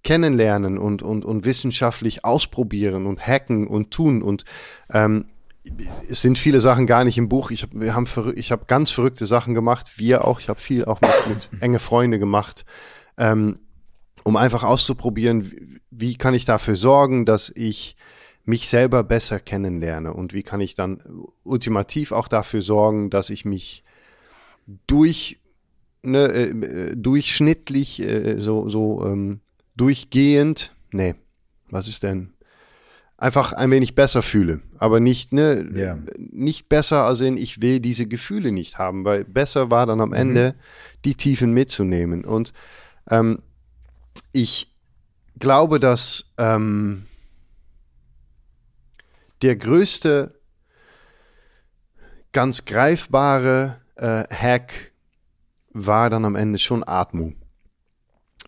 kennenlernen 0.04 0.78
und, 0.78 1.02
und, 1.02 1.24
und 1.24 1.46
wissenschaftlich 1.46 2.26
ausprobieren 2.26 3.06
und 3.06 3.26
hacken 3.26 3.68
und 3.68 3.92
tun 3.92 4.22
und 4.22 4.44
ähm, 4.92 5.26
es 6.10 6.22
sind 6.22 6.38
viele 6.38 6.62
Sachen 6.62 6.88
gar 6.88 7.04
nicht 7.04 7.18
im 7.18 7.30
Buch. 7.30 7.52
Ich 7.52 7.64
habe 7.64 7.86
habe 7.86 8.66
ganz 8.68 8.92
verrückte 8.92 9.26
Sachen 9.26 9.54
gemacht. 9.54 9.98
Wir 9.98 10.26
auch. 10.26 10.40
Ich 10.40 10.50
habe 10.50 10.60
viel 10.60 10.86
auch 10.86 11.02
mit, 11.02 11.12
mit 11.28 11.50
enge 11.62 11.80
Freunde 11.80 12.20
gemacht, 12.20 12.66
ähm, 13.18 13.60
um 14.24 14.38
einfach 14.38 14.64
auszuprobieren, 14.64 15.52
wie, 15.52 15.82
wie 15.92 16.16
kann 16.16 16.34
ich 16.34 16.46
dafür 16.46 16.76
sorgen, 16.76 17.26
dass 17.26 17.52
ich 17.56 17.96
mich 18.44 18.70
selber 18.70 19.04
besser 19.04 19.40
kennenlerne 19.40 20.14
und 20.14 20.34
wie 20.34 20.44
kann 20.44 20.62
ich 20.62 20.76
dann 20.76 21.02
ultimativ 21.44 22.12
auch 22.12 22.28
dafür 22.28 22.62
sorgen, 22.62 23.10
dass 23.10 23.32
ich 23.32 23.44
mich 23.44 23.84
durch 24.88 25.40
ne, 26.04 26.28
äh, 26.28 26.96
durchschnittlich 26.96 28.02
äh, 28.02 28.40
so 28.40 28.70
so 28.70 29.04
ähm, 29.06 29.42
durchgehend, 29.76 30.76
nee, 30.92 31.16
was 31.70 31.88
ist 31.88 32.04
denn 32.04 32.35
einfach 33.26 33.54
ein 33.54 33.72
wenig 33.72 33.96
besser 33.96 34.22
fühle. 34.22 34.62
Aber 34.78 35.00
nicht, 35.00 35.34
ne, 35.34 35.68
yeah. 35.76 35.98
nicht 36.18 36.70
besser, 36.70 37.06
als 37.06 37.22
in 37.22 37.38
ich 37.38 37.60
will 37.60 37.80
diese 37.80 38.06
Gefühle 38.06 38.52
nicht 38.52 38.78
haben, 38.78 39.04
weil 39.04 39.26
besser 39.26 39.72
war 39.72 39.88
dann 39.88 40.00
am 40.00 40.10
mhm. 40.10 40.16
Ende 40.16 40.56
die 41.06 41.16
Tiefen 41.16 41.52
mitzunehmen. 41.52 42.24
Und 42.24 42.54
ähm, 43.10 43.42
ich 44.32 44.72
glaube, 45.40 45.80
dass 45.80 46.32
ähm, 46.38 47.06
der 49.42 49.56
größte, 49.56 50.40
ganz 52.32 52.66
greifbare 52.66 53.82
äh, 53.96 54.24
Hack 54.30 54.92
war 55.72 56.12
dann 56.12 56.26
am 56.26 56.36
Ende 56.36 56.60
schon 56.60 56.84
Atmung 56.88 57.36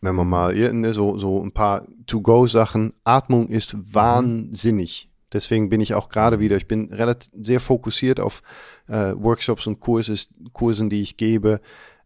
wenn 0.01 0.15
man 0.15 0.27
mal 0.27 0.93
so, 0.93 1.17
so 1.17 1.43
ein 1.43 1.51
paar 1.51 1.85
To-Go-Sachen. 2.05 2.93
Atmung 3.03 3.47
ist 3.47 3.75
wahnsinnig. 3.93 5.09
Deswegen 5.33 5.69
bin 5.69 5.81
ich 5.81 5.93
auch 5.93 6.09
gerade 6.09 6.39
wieder, 6.39 6.55
ich 6.55 6.67
bin 6.67 6.93
relativ 6.93 7.31
sehr 7.41 7.59
fokussiert 7.59 8.19
auf 8.19 8.41
äh, 8.87 9.13
Workshops 9.17 9.67
und 9.67 9.79
Kurses, 9.79 10.29
Kursen, 10.53 10.89
die 10.89 11.01
ich 11.01 11.17
gebe, 11.17 11.59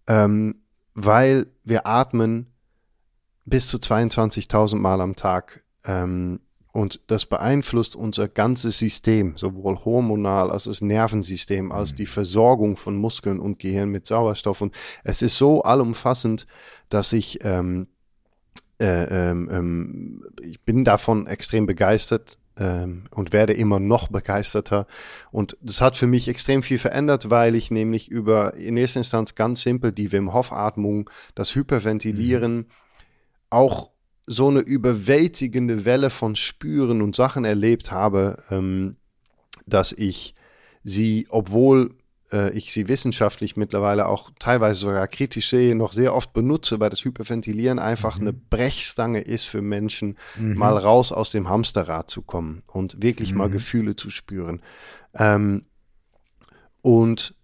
ähm, 0.08 0.62
weil 0.96 1.48
wir 1.64 1.86
atmen 1.86 2.48
bis 3.46 3.68
zu 3.68 3.78
22.000 3.78 4.76
Mal 4.78 5.02
am 5.02 5.16
Tag. 5.16 5.64
Ähm, 5.86 6.40
und 6.72 7.02
das 7.08 7.26
beeinflusst 7.26 7.96
unser 7.96 8.28
ganzes 8.28 8.80
System, 8.80 9.38
sowohl 9.38 9.78
hormonal 9.84 10.52
als 10.52 10.66
das 10.66 10.82
Nervensystem, 10.82 11.72
als 11.72 11.96
die 11.96 12.06
Versorgung 12.06 12.78
von 12.78 12.96
Muskeln 12.96 13.40
und 13.40 13.60
Gehirn 13.60 13.90
mit 13.90 14.06
Sauerstoff. 14.06 14.62
Und 14.62 14.74
es 15.04 15.22
ist 15.22 15.38
so 15.38 15.64
allumfassend, 15.64 16.48
dass 16.90 17.12
ich, 17.12 17.44
ähm, 17.44 17.88
äh, 18.80 19.32
ähm, 19.32 19.50
ähm 19.52 20.24
ich 20.42 20.62
bin 20.62 20.86
davon 20.86 21.28
extrem 21.28 21.66
begeistert 21.66 22.38
ähm, 22.58 23.04
und 23.12 23.34
werde 23.34 23.54
immer 23.54 23.80
noch 23.80 24.08
begeisterter. 24.08 24.88
Und 25.32 25.58
das 25.62 25.82
hat 25.82 25.98
für 25.98 26.08
mich 26.08 26.30
extrem 26.30 26.64
viel 26.64 26.80
verändert, 26.80 27.30
weil 27.30 27.56
ich 27.56 27.70
nämlich 27.70 28.10
über 28.10 28.54
in 28.54 28.78
erster 28.78 29.02
Instanz 29.02 29.36
ganz 29.36 29.62
simpel 29.62 29.92
die 29.92 30.14
Wim 30.14 30.34
Hof 30.34 30.54
Atmung, 30.54 31.10
das 31.36 31.54
Hyperventilieren, 31.54 32.56
mhm. 32.56 32.66
auch 33.50 33.92
so 34.28 34.50
eine 34.50 34.60
überwältigende 34.60 35.86
Welle 35.86 36.10
von 36.10 36.36
Spüren 36.36 37.02
und 37.02 37.16
Sachen 37.16 37.46
erlebt 37.46 37.92
habe, 37.92 38.44
ähm, 38.50 38.98
dass 39.66 39.92
ich 39.92 40.36
sie, 40.84 41.28
obwohl 41.30 41.96
äh, 42.32 42.52
ich 42.52 42.74
sie 42.74 42.88
wissenschaftlich 42.88 43.58
mittlerweile 43.58 44.08
auch 44.08 44.32
teilweise 44.40 44.82
sogar 44.82 45.08
kritisch 45.08 45.50
sehe, 45.50 45.76
noch 45.76 45.92
sehr 45.92 46.16
oft 46.16 46.34
benutze, 46.34 46.80
weil 46.80 46.90
das 46.90 47.04
Hyperventilieren 47.04 47.80
einfach 47.80 48.18
mhm. 48.18 48.22
eine 48.22 48.34
Brechstange 48.34 49.22
ist 49.22 49.46
für 49.46 49.62
Menschen, 49.62 50.18
mhm. 50.38 50.56
mal 50.56 50.78
raus 50.78 51.12
aus 51.12 51.32
dem 51.32 51.50
Hamsterrad 51.50 52.10
zu 52.10 52.22
kommen 52.22 52.64
und 52.68 53.02
wirklich 53.02 53.32
mhm. 53.32 53.38
mal 53.40 53.50
Gefühle 53.50 53.96
zu 53.96 54.10
spüren. 54.10 54.62
Ähm, 55.14 55.66
und 56.82 57.36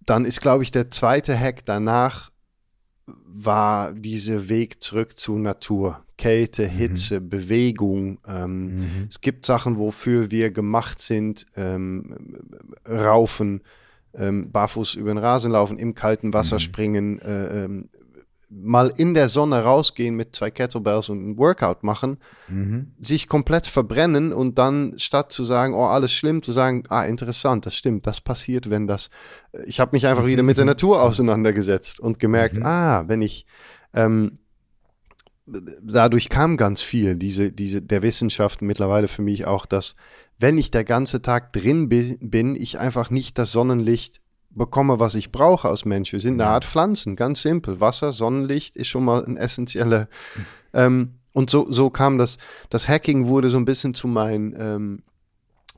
dann 0.00 0.24
ist, 0.24 0.40
glaube 0.40 0.62
ich, 0.62 0.70
der 0.70 0.90
zweite 0.90 1.38
Hack 1.38 1.64
danach 1.66 2.30
war 3.26 3.92
dieser 3.92 4.48
Weg 4.48 4.82
zurück 4.82 5.18
zur 5.18 5.38
Natur. 5.38 6.04
Kälte, 6.16 6.64
mhm. 6.64 6.70
Hitze, 6.70 7.20
mhm. 7.20 7.28
Bewegung. 7.28 8.18
Ähm, 8.26 8.76
mhm. 8.76 9.06
Es 9.08 9.20
gibt 9.20 9.44
Sachen, 9.46 9.78
wofür 9.78 10.30
wir 10.30 10.50
gemacht 10.50 11.00
sind. 11.00 11.46
Ähm, 11.56 12.16
raufen, 12.88 13.62
ähm, 14.14 14.50
barfuß 14.50 14.94
über 14.94 15.12
den 15.12 15.18
Rasen 15.18 15.52
laufen, 15.52 15.78
im 15.78 15.94
kalten 15.94 16.34
Wasser 16.34 16.56
mhm. 16.56 16.60
springen, 16.60 17.18
äh, 17.20 17.64
ähm, 17.64 17.88
mal 18.50 18.92
in 18.96 19.14
der 19.14 19.28
Sonne 19.28 19.62
rausgehen 19.62 20.14
mit 20.14 20.34
zwei 20.34 20.50
Kettlebells 20.50 21.08
und 21.10 21.30
ein 21.30 21.38
Workout 21.38 21.82
machen, 21.82 22.18
mhm. 22.48 22.92
sich 22.98 23.28
komplett 23.28 23.66
verbrennen 23.66 24.32
und 24.32 24.58
dann 24.58 24.94
statt 24.96 25.32
zu 25.32 25.44
sagen, 25.44 25.74
oh, 25.74 25.84
alles 25.84 26.12
schlimm, 26.12 26.42
zu 26.42 26.52
sagen, 26.52 26.84
ah, 26.88 27.02
interessant, 27.02 27.66
das 27.66 27.74
stimmt, 27.74 28.06
das 28.06 28.20
passiert, 28.20 28.70
wenn 28.70 28.86
das. 28.86 29.10
Ich 29.66 29.80
habe 29.80 29.90
mich 29.92 30.06
einfach 30.06 30.26
wieder 30.26 30.42
mit 30.42 30.56
der 30.56 30.64
mhm. 30.64 30.70
Natur 30.70 31.02
auseinandergesetzt 31.02 32.00
und 32.00 32.18
gemerkt, 32.18 32.56
mhm. 32.56 32.66
ah, 32.66 33.04
wenn 33.06 33.20
ich 33.20 33.44
ähm, 33.92 34.38
dadurch 35.82 36.28
kam 36.28 36.56
ganz 36.56 36.82
viel, 36.82 37.16
diese, 37.16 37.52
diese, 37.52 37.82
der 37.82 38.02
Wissenschaft 38.02 38.62
mittlerweile 38.62 39.08
für 39.08 39.22
mich 39.22 39.46
auch, 39.46 39.66
dass 39.66 39.94
wenn 40.38 40.58
ich 40.58 40.70
der 40.70 40.84
ganze 40.84 41.22
Tag 41.22 41.52
drin 41.52 41.88
bin, 41.88 42.56
ich 42.56 42.78
einfach 42.78 43.10
nicht 43.10 43.38
das 43.38 43.52
Sonnenlicht 43.52 44.20
bekomme, 44.50 44.98
was 44.98 45.14
ich 45.14 45.32
brauche 45.32 45.68
als 45.68 45.84
Mensch. 45.84 46.12
Wir 46.12 46.20
sind 46.20 46.40
eine 46.40 46.50
Art 46.50 46.64
Pflanzen, 46.64 47.16
ganz 47.16 47.42
simpel. 47.42 47.80
Wasser, 47.80 48.12
Sonnenlicht 48.12 48.76
ist 48.76 48.88
schon 48.88 49.04
mal 49.04 49.24
ein 49.24 49.36
essentieller. 49.36 50.08
Ähm, 50.72 51.14
und 51.32 51.50
so, 51.50 51.70
so 51.70 51.90
kam 51.90 52.18
das, 52.18 52.38
das 52.70 52.88
Hacking 52.88 53.26
wurde 53.26 53.50
so 53.50 53.58
ein 53.58 53.64
bisschen 53.64 53.94
zu 53.94 54.08
mein, 54.08 54.54
ähm, 54.58 55.02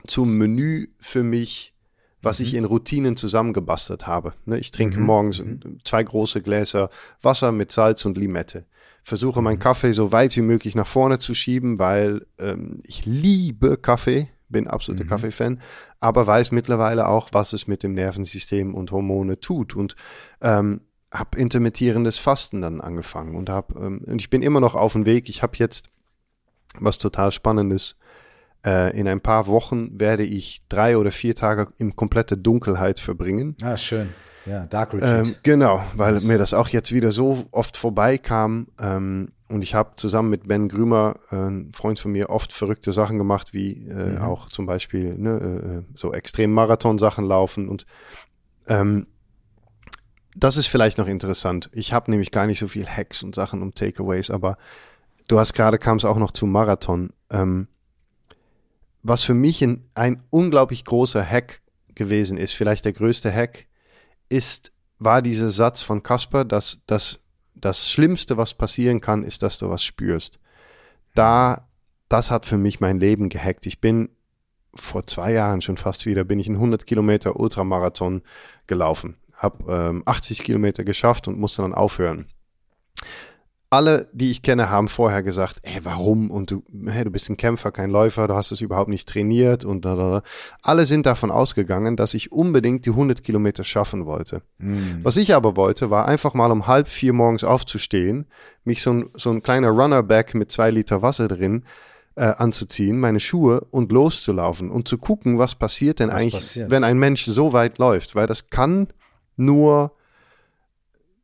zum 0.07 0.37
Menü 0.39 0.89
für 0.99 1.23
mich, 1.23 1.75
was 2.23 2.39
mhm. 2.39 2.47
ich 2.47 2.55
in 2.55 2.65
Routinen 2.65 3.17
zusammengebastelt 3.17 4.07
habe. 4.07 4.35
Ne, 4.47 4.59
ich 4.59 4.71
trinke 4.71 4.99
mhm. 4.99 5.07
morgens 5.07 5.41
mhm. 5.41 5.79
zwei 5.85 6.03
große 6.03 6.43
Gläser 6.43 6.91
Wasser 7.21 7.53
mit 7.53 7.73
Salz 7.73 8.05
und 8.05 8.17
Limette. 8.17 8.67
Versuche 9.03 9.43
meinen 9.43 9.57
mhm. 9.57 9.61
Kaffee 9.61 9.93
so 9.93 10.13
weit 10.13 10.37
wie 10.37 10.43
möglich 10.43 10.75
nach 10.75 10.87
vorne 10.87 11.19
zu 11.19 11.35
schieben, 11.35 11.79
weil 11.79 12.27
ähm, 12.39 12.81
ich 12.85 13.07
liebe 13.07 13.77
Kaffee 13.77 14.29
bin 14.51 14.67
absoluter 14.67 15.05
mhm. 15.05 15.09
Kaffee-Fan, 15.09 15.61
aber 16.01 16.27
weiß 16.27 16.53
mittlerweile 16.53 17.09
auch, 17.09 17.29
was 17.33 17.53
es 17.53 17.67
mit 17.67 17.83
dem 17.83 17.95
Nervensystem 17.95 18.75
und 18.75 18.93
Hormone 18.93 19.41
tut 19.41 19.75
und 19.75 19.97
ähm, 20.41 20.83
habe 21.13 21.39
intermittierendes 21.39 22.19
Fasten 22.19 22.63
dann 22.63 22.81
angefangen 22.81 23.35
und 23.35 23.49
habe 23.49 23.75
ähm, 23.79 24.05
und 24.07 24.21
ich 24.21 24.31
bin 24.31 24.43
immer 24.43 24.61
noch 24.61 24.75
auf 24.75 24.93
dem 24.93 25.07
Weg. 25.07 25.29
Ich 25.29 25.43
habe 25.43 25.57
jetzt 25.57 25.89
was 26.79 26.99
total 26.99 27.33
Spannendes. 27.33 27.97
Äh, 28.65 28.97
in 28.99 29.09
ein 29.09 29.21
paar 29.21 29.47
Wochen 29.47 29.99
werde 29.99 30.23
ich 30.23 30.63
drei 30.69 30.99
oder 30.99 31.11
vier 31.11 31.35
Tage 31.35 31.69
in 31.79 31.97
komplette 31.97 32.37
Dunkelheit 32.37 33.01
verbringen. 33.01 33.57
Ah, 33.63 33.77
schön. 33.77 34.11
Ja, 34.47 34.67
Dark 34.67 34.95
Retreat. 34.95 35.27
Ähm, 35.27 35.35
genau, 35.43 35.83
weil 35.95 36.15
das 36.15 36.25
mir 36.25 36.39
das 36.39 36.55
auch 36.55 36.69
jetzt 36.69 36.93
wieder 36.93 37.13
so 37.13 37.47
oft 37.51 37.77
vorbeikam. 37.77 38.69
Ähm, 38.79 39.33
und 39.51 39.63
ich 39.63 39.75
habe 39.75 39.97
zusammen 39.97 40.31
mit 40.31 40.47
Ben 40.47 40.69
Grümer, 40.69 41.17
äh, 41.31 41.37
ein 41.37 41.73
Freund 41.73 41.99
von 41.99 42.13
mir, 42.13 42.31
oft 42.31 42.53
verrückte 42.53 42.93
Sachen 42.93 43.19
gemacht, 43.19 43.53
wie 43.53 43.89
äh, 43.89 44.11
mhm. 44.11 44.19
auch 44.19 44.49
zum 44.49 44.67
Beispiel 44.67 45.19
ne, 45.19 45.85
äh, 45.89 45.99
so 45.99 46.15
extrem 46.15 46.53
Marathon-Sachen 46.53 47.25
laufen. 47.25 47.69
Und 47.69 47.85
ähm, 48.69 49.09
das 50.37 50.57
ist 50.57 50.69
vielleicht 50.69 50.99
noch 50.99 51.09
interessant. 51.09 51.69
Ich 51.73 51.93
habe 51.93 52.11
nämlich 52.11 52.31
gar 52.31 52.47
nicht 52.47 52.61
so 52.61 52.69
viel 52.69 52.87
Hacks 52.87 53.25
und 53.25 53.35
Sachen 53.35 53.61
um 53.63 53.75
Takeaways, 53.75 54.31
aber 54.31 54.57
du 55.27 55.39
hast 55.39 55.53
gerade 55.53 55.79
kam 55.79 55.97
es 55.97 56.05
auch 56.05 56.19
noch 56.19 56.31
zum 56.31 56.53
Marathon. 56.53 57.11
Ähm, 57.31 57.67
was 59.03 59.25
für 59.25 59.35
mich 59.35 59.63
ein, 59.63 59.85
ein 59.95 60.23
unglaublich 60.31 60.85
großer 60.85 61.25
Hack 61.25 61.63
gewesen 61.97 62.39
ist, 62.39 62.53
vielleicht 62.53 62.85
der 62.85 62.93
größte 62.93 63.33
Hack, 63.33 63.67
ist, 64.29 64.71
war 65.01 65.23
dieser 65.23 65.51
Satz 65.51 65.83
von 65.83 66.05
Kasper, 66.05 66.45
dass, 66.45 66.81
dass 66.87 67.19
das 67.61 67.91
Schlimmste, 67.91 68.37
was 68.37 68.55
passieren 68.55 69.01
kann, 69.01 69.23
ist, 69.23 69.43
dass 69.43 69.59
du 69.59 69.69
was 69.69 69.83
spürst. 69.83 70.39
Da, 71.15 71.69
das 72.09 72.31
hat 72.31 72.47
für 72.47 72.59
mich 72.59 72.81
mein 72.81 73.01
Leben 73.01 73.29
gehackt. 73.29 73.67
Ich 73.67 73.81
bin 73.81 74.11
vor 74.75 75.07
zwei 75.07 75.33
Jahren 75.33 75.61
schon 75.61 75.77
fast 75.77 76.07
wieder, 76.07 76.25
bin 76.25 76.39
ich 76.39 76.47
einen 76.47 76.57
100 76.57 76.87
Kilometer 76.87 77.39
Ultramarathon 77.39 78.23
gelaufen. 78.67 79.17
Hab 79.33 79.69
ähm, 79.69 80.03
80 80.07 80.43
Kilometer 80.43 80.85
geschafft 80.85 81.29
und 81.29 81.39
musste 81.39 81.63
dann 81.63 81.75
aufhören 81.75 82.27
alle, 83.73 84.09
die 84.13 84.33
ich 84.33 84.43
kenne, 84.43 84.69
haben 84.69 84.89
vorher 84.89 85.23
gesagt, 85.23 85.59
ey, 85.63 85.79
warum? 85.85 86.29
Und 86.33 86.51
du, 86.51 86.65
hey, 86.87 87.05
du 87.05 87.11
bist 87.11 87.31
ein 87.31 87.37
Kämpfer, 87.37 87.71
kein 87.71 87.89
Läufer, 87.89 88.27
du 88.27 88.35
hast 88.35 88.51
es 88.51 88.61
überhaupt 88.61 88.91
nicht 88.91 89.09
trainiert 89.09 89.65
und 89.65 89.85
da, 89.85 89.95
da. 89.95 90.23
alle 90.61 90.87
sind 90.87 91.07
davon 91.07 91.31
ausgegangen, 91.31 91.97
dass 91.97 92.15
ich 92.15 92.33
unbedingt 92.33 92.85
die 92.85 92.91
100 92.91 93.23
Kilometer 93.23 93.63
schaffen 93.63 94.07
wollte. 94.07 94.43
Mhm. 94.59 94.99
Was 95.05 95.17
ich 95.17 95.37
aber 95.37 95.57
wollte, 95.57 95.89
war 95.89 96.07
einfach 96.07 96.35
mal 96.35 96.51
um 96.51 96.67
halb 96.67 96.89
vier 96.89 97.13
morgens 97.13 97.45
aufzustehen, 97.45 98.27
mich 98.65 98.83
so 98.83 98.93
ein, 98.93 99.07
so 99.15 99.31
ein 99.31 99.41
kleiner 99.41 99.71
Runnerback 99.71 100.35
mit 100.35 100.51
zwei 100.51 100.71
Liter 100.73 101.01
Wasser 101.01 101.29
drin 101.29 101.63
äh, 102.17 102.25
anzuziehen, 102.25 102.99
meine 102.99 103.21
Schuhe 103.21 103.69
und 103.71 103.93
loszulaufen 103.93 104.73
und 104.73 104.89
zu 104.89 104.99
gucken, 104.99 105.39
was 105.39 105.55
passiert 105.55 106.01
denn 106.01 106.09
was 106.09 106.17
eigentlich, 106.17 106.35
passiert? 106.35 106.71
wenn 106.73 106.83
ein 106.83 106.99
Mensch 106.99 107.25
so 107.25 107.53
weit 107.53 107.79
läuft, 107.79 108.17
weil 108.17 108.27
das 108.27 108.51
kann 108.51 108.89
nur 109.37 109.93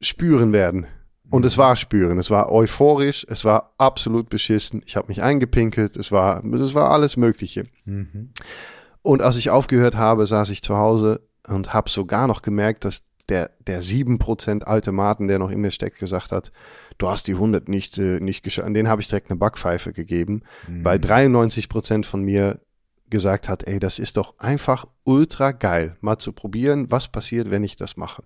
spüren 0.00 0.52
werden. 0.52 0.86
Und 1.30 1.44
es 1.44 1.58
war 1.58 1.76
spüren, 1.76 2.18
es 2.18 2.30
war 2.30 2.52
euphorisch, 2.52 3.26
es 3.28 3.44
war 3.44 3.74
absolut 3.78 4.28
beschissen. 4.28 4.82
Ich 4.86 4.96
habe 4.96 5.08
mich 5.08 5.22
eingepinkelt, 5.22 5.96
es 5.96 6.12
war, 6.12 6.44
es 6.44 6.74
war 6.74 6.90
alles 6.90 7.16
Mögliche. 7.16 7.66
Mhm. 7.84 8.30
Und 9.02 9.22
als 9.22 9.36
ich 9.36 9.50
aufgehört 9.50 9.96
habe, 9.96 10.26
saß 10.26 10.50
ich 10.50 10.62
zu 10.62 10.76
Hause 10.76 11.20
und 11.46 11.74
habe 11.74 11.90
sogar 11.90 12.26
noch 12.26 12.42
gemerkt, 12.42 12.84
dass 12.84 13.02
der, 13.28 13.50
der 13.66 13.82
7% 13.82 14.62
alte 14.62 14.92
Martin, 14.92 15.28
der 15.28 15.38
noch 15.38 15.50
in 15.50 15.60
mir 15.60 15.70
steckt, 15.72 15.98
gesagt 15.98 16.30
hat, 16.30 16.52
du 16.98 17.08
hast 17.08 17.26
die 17.26 17.34
100 17.34 17.68
nicht, 17.68 17.98
äh, 17.98 18.20
nicht 18.20 18.42
geschafft. 18.42 18.68
Den 18.74 18.88
habe 18.88 19.02
ich 19.02 19.08
direkt 19.08 19.30
eine 19.30 19.38
Backpfeife 19.38 19.92
gegeben, 19.92 20.42
mhm. 20.68 20.84
weil 20.84 20.98
93% 20.98 22.04
von 22.04 22.22
mir 22.22 22.60
gesagt 23.10 23.48
hat, 23.48 23.66
ey, 23.66 23.78
das 23.78 23.98
ist 23.98 24.16
doch 24.16 24.38
einfach 24.38 24.86
ultra 25.04 25.52
geil, 25.52 25.96
mal 26.00 26.18
zu 26.18 26.32
probieren, 26.32 26.90
was 26.90 27.08
passiert, 27.08 27.50
wenn 27.50 27.64
ich 27.64 27.76
das 27.76 27.96
mache. 27.96 28.22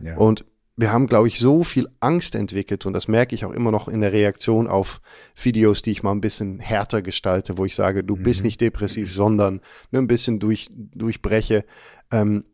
Ja. 0.00 0.16
Und 0.16 0.44
wir 0.76 0.92
haben, 0.92 1.06
glaube 1.06 1.28
ich, 1.28 1.38
so 1.38 1.64
viel 1.64 1.88
Angst 2.00 2.34
entwickelt 2.34 2.84
und 2.84 2.92
das 2.92 3.08
merke 3.08 3.34
ich 3.34 3.46
auch 3.46 3.52
immer 3.52 3.70
noch 3.70 3.88
in 3.88 4.02
der 4.02 4.12
Reaktion 4.12 4.68
auf 4.68 5.00
Videos, 5.34 5.80
die 5.80 5.90
ich 5.90 6.02
mal 6.02 6.12
ein 6.12 6.20
bisschen 6.20 6.60
härter 6.60 7.00
gestalte, 7.00 7.56
wo 7.56 7.64
ich 7.64 7.74
sage, 7.74 8.04
du 8.04 8.16
mhm. 8.16 8.22
bist 8.22 8.44
nicht 8.44 8.60
depressiv, 8.60 9.14
sondern 9.14 9.60
nur 9.90 10.02
ein 10.02 10.06
bisschen 10.06 10.38
durch, 10.38 10.68
durchbreche. 10.70 11.64
Ähm, 12.12 12.44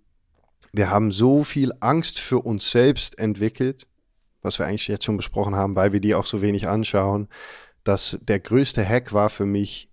wir 0.73 0.89
haben 0.89 1.11
so 1.11 1.43
viel 1.43 1.73
Angst 1.81 2.21
für 2.21 2.39
uns 2.39 2.71
selbst 2.71 3.19
entwickelt, 3.19 3.89
was 4.41 4.59
wir 4.59 4.67
eigentlich 4.67 4.89
jetzt 4.89 5.05
schon 5.05 5.17
besprochen 5.17 5.57
haben, 5.57 5.75
weil 5.75 5.93
wir 5.93 6.01
die 6.01 6.15
auch 6.15 6.27
so 6.27 6.43
wenig 6.43 6.69
anschauen, 6.69 7.29
dass 7.83 8.19
der 8.23 8.39
größte 8.39 8.89
Hack 8.89 9.13
war 9.13 9.31
für 9.31 9.47
mich, 9.47 9.91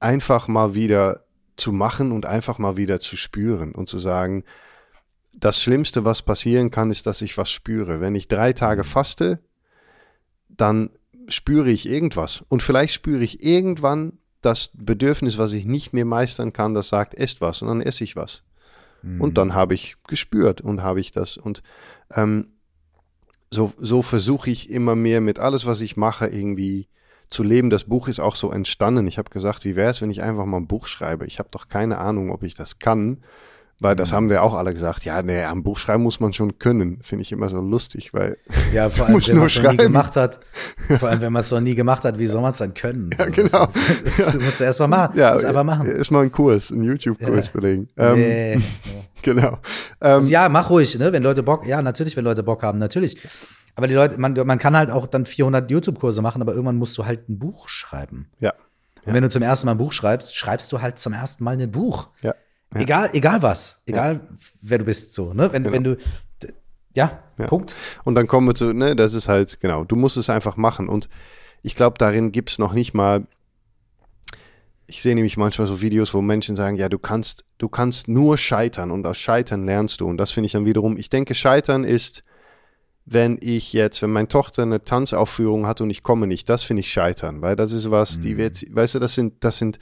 einfach 0.00 0.48
mal 0.48 0.74
wieder 0.74 1.24
zu 1.56 1.72
machen 1.72 2.12
und 2.12 2.26
einfach 2.26 2.58
mal 2.58 2.76
wieder 2.76 3.00
zu 3.00 3.16
spüren 3.16 3.72
und 3.72 3.88
zu 3.88 3.98
sagen, 3.98 4.44
das 5.32 5.62
Schlimmste, 5.62 6.04
was 6.04 6.22
passieren 6.22 6.70
kann, 6.70 6.90
ist, 6.90 7.06
dass 7.06 7.22
ich 7.22 7.38
was 7.38 7.50
spüre. 7.50 8.00
Wenn 8.00 8.14
ich 8.14 8.28
drei 8.28 8.52
Tage 8.52 8.84
faste, 8.84 9.40
dann 10.48 10.90
spüre 11.28 11.70
ich 11.70 11.88
irgendwas. 11.88 12.44
Und 12.48 12.62
vielleicht 12.62 12.94
spüre 12.94 13.22
ich 13.22 13.42
irgendwann 13.42 14.18
das 14.40 14.70
Bedürfnis, 14.74 15.38
was 15.38 15.52
ich 15.52 15.64
nicht 15.66 15.92
mehr 15.92 16.04
meistern 16.04 16.52
kann, 16.52 16.74
das 16.74 16.88
sagt, 16.88 17.14
esst 17.14 17.40
was. 17.40 17.62
Und 17.62 17.68
dann 17.68 17.80
esse 17.80 18.04
ich 18.04 18.16
was. 18.16 18.42
Mhm. 19.02 19.20
Und 19.20 19.38
dann 19.38 19.54
habe 19.54 19.74
ich 19.74 19.96
gespürt 20.06 20.60
und 20.60 20.82
habe 20.82 21.00
ich 21.00 21.12
das. 21.12 21.36
Und 21.36 21.62
ähm, 22.12 22.52
so, 23.50 23.72
so 23.78 24.02
versuche 24.02 24.50
ich 24.50 24.70
immer 24.70 24.94
mehr 24.94 25.20
mit 25.20 25.38
alles, 25.38 25.66
was 25.66 25.80
ich 25.80 25.96
mache, 25.96 26.26
irgendwie 26.26 26.88
zu 27.28 27.42
leben. 27.42 27.70
Das 27.70 27.84
Buch 27.84 28.08
ist 28.08 28.20
auch 28.20 28.36
so 28.36 28.50
entstanden. 28.50 29.06
Ich 29.06 29.18
habe 29.18 29.30
gesagt, 29.30 29.64
wie 29.64 29.76
wäre 29.76 29.90
es, 29.90 30.00
wenn 30.00 30.10
ich 30.10 30.22
einfach 30.22 30.46
mal 30.46 30.58
ein 30.58 30.66
Buch 30.66 30.86
schreibe? 30.86 31.26
Ich 31.26 31.38
habe 31.38 31.48
doch 31.50 31.68
keine 31.68 31.98
Ahnung, 31.98 32.30
ob 32.30 32.42
ich 32.42 32.54
das 32.54 32.78
kann. 32.78 33.22
Weil 33.80 33.94
das 33.94 34.10
mhm. 34.10 34.16
haben 34.16 34.30
wir 34.30 34.42
auch 34.42 34.54
alle 34.54 34.74
gesagt, 34.74 35.04
ja, 35.04 35.22
nee, 35.22 35.44
am 35.44 35.62
Buch 35.62 35.78
schreiben 35.78 36.02
muss 36.02 36.18
man 36.18 36.32
schon 36.32 36.58
können. 36.58 36.98
Finde 37.02 37.22
ich 37.22 37.30
immer 37.30 37.48
so 37.48 37.60
lustig, 37.60 38.12
weil 38.12 38.36
ja, 38.74 38.90
vor 38.90 39.06
allem, 39.06 39.20
wenn 39.20 39.32
man 39.36 39.46
es 39.46 39.62
noch 39.62 39.70
nie 39.70 39.76
gemacht 39.76 40.16
hat, 40.16 40.40
vor 40.98 41.08
allem, 41.08 41.20
wenn 41.20 41.32
man 41.32 41.40
es 41.40 41.50
noch 41.50 41.60
nie 41.60 41.74
gemacht 41.74 42.04
hat, 42.04 42.18
wie 42.18 42.26
soll 42.26 42.40
man 42.40 42.50
es 42.50 42.58
dann 42.58 42.74
können? 42.74 43.10
Ja, 43.16 43.26
genau. 43.26 43.66
Das, 43.66 43.74
das, 43.74 44.16
das 44.16 44.34
ja. 44.34 44.40
musst 44.40 44.60
du 44.60 44.64
erst 44.64 44.80
mal 44.80 44.88
machen. 44.88 45.18
Ja, 45.18 45.32
musst 45.32 45.44
einfach 45.44 45.64
machen. 45.64 45.86
Ist 45.86 46.10
mal 46.10 46.22
ein 46.22 46.32
Kurs, 46.32 46.70
ein 46.70 46.82
YouTube-Kurs 46.82 47.46
ja. 47.46 47.52
belegen. 47.52 47.88
Ähm, 47.96 48.14
nee. 48.14 48.60
genau. 49.22 49.48
Ähm, 49.48 49.58
also, 50.00 50.32
ja, 50.32 50.48
mach 50.48 50.70
ruhig, 50.70 50.98
ne, 50.98 51.12
wenn 51.12 51.22
Leute 51.22 51.42
Bock, 51.42 51.66
ja, 51.66 51.80
natürlich, 51.80 52.16
wenn 52.16 52.24
Leute 52.24 52.42
Bock 52.42 52.62
haben, 52.62 52.78
natürlich. 52.78 53.16
Aber 53.76 53.86
die 53.86 53.94
Leute, 53.94 54.18
man, 54.18 54.32
man 54.32 54.58
kann 54.58 54.76
halt 54.76 54.90
auch 54.90 55.06
dann 55.06 55.24
400 55.24 55.70
YouTube-Kurse 55.70 56.20
machen, 56.20 56.42
aber 56.42 56.52
irgendwann 56.52 56.76
musst 56.76 56.98
du 56.98 57.06
halt 57.06 57.28
ein 57.28 57.38
Buch 57.38 57.68
schreiben. 57.68 58.28
Ja. 58.40 58.52
Und 59.04 59.14
wenn 59.14 59.22
du 59.22 59.28
zum 59.28 59.42
ersten 59.42 59.66
Mal 59.66 59.72
ein 59.72 59.78
Buch 59.78 59.92
schreibst, 59.92 60.34
schreibst 60.34 60.72
du 60.72 60.82
halt 60.82 60.98
zum 60.98 61.12
ersten 61.12 61.44
Mal 61.44 61.58
ein 61.58 61.70
Buch. 61.70 62.08
Ja. 62.20 62.34
Ja. 62.74 62.80
Egal, 62.80 63.10
egal 63.12 63.42
was, 63.42 63.82
egal 63.86 64.14
ja. 64.14 64.36
wer 64.62 64.78
du 64.78 64.84
bist, 64.84 65.12
so, 65.12 65.32
ne? 65.32 65.52
Wenn, 65.52 65.64
genau. 65.64 65.74
wenn 65.74 65.84
du, 65.84 65.96
ja, 66.94 67.22
ja, 67.38 67.46
Punkt. 67.46 67.76
Und 68.04 68.14
dann 68.14 68.26
kommen 68.26 68.46
wir 68.46 68.54
zu, 68.54 68.72
ne, 68.72 68.96
das 68.96 69.14
ist 69.14 69.28
halt, 69.28 69.60
genau, 69.60 69.84
du 69.84 69.96
musst 69.96 70.16
es 70.16 70.28
einfach 70.28 70.56
machen. 70.56 70.88
Und 70.88 71.08
ich 71.62 71.76
glaube, 71.76 71.96
darin 71.98 72.32
gibt 72.32 72.50
es 72.50 72.58
noch 72.58 72.72
nicht 72.72 72.92
mal, 72.92 73.26
ich 74.86 75.02
sehe 75.02 75.14
nämlich 75.14 75.36
manchmal 75.36 75.68
so 75.68 75.80
Videos, 75.80 76.14
wo 76.14 76.22
Menschen 76.22 76.56
sagen, 76.56 76.76
ja, 76.76 76.88
du 76.88 76.98
kannst, 76.98 77.44
du 77.58 77.68
kannst 77.68 78.08
nur 78.08 78.36
scheitern 78.38 78.90
und 78.90 79.06
aus 79.06 79.18
Scheitern 79.18 79.64
lernst 79.64 80.00
du. 80.00 80.06
Und 80.06 80.16
das 80.16 80.30
finde 80.30 80.46
ich 80.46 80.52
dann 80.52 80.64
wiederum, 80.64 80.96
ich 80.96 81.10
denke, 81.10 81.34
Scheitern 81.34 81.84
ist, 81.84 82.22
wenn 83.04 83.38
ich 83.40 83.72
jetzt, 83.72 84.02
wenn 84.02 84.10
meine 84.10 84.28
Tochter 84.28 84.62
eine 84.62 84.82
Tanzaufführung 84.82 85.66
hat 85.66 85.80
und 85.80 85.90
ich 85.90 86.02
komme 86.02 86.26
nicht, 86.26 86.48
das 86.48 86.64
finde 86.64 86.80
ich 86.80 86.90
Scheitern, 86.90 87.42
weil 87.42 87.56
das 87.56 87.72
ist 87.72 87.90
was, 87.90 88.16
mhm. 88.16 88.20
die 88.22 88.36
wird, 88.38 88.64
weißt 88.74 88.96
du, 88.96 88.98
das 88.98 89.14
sind, 89.14 89.44
das 89.44 89.58
sind, 89.58 89.78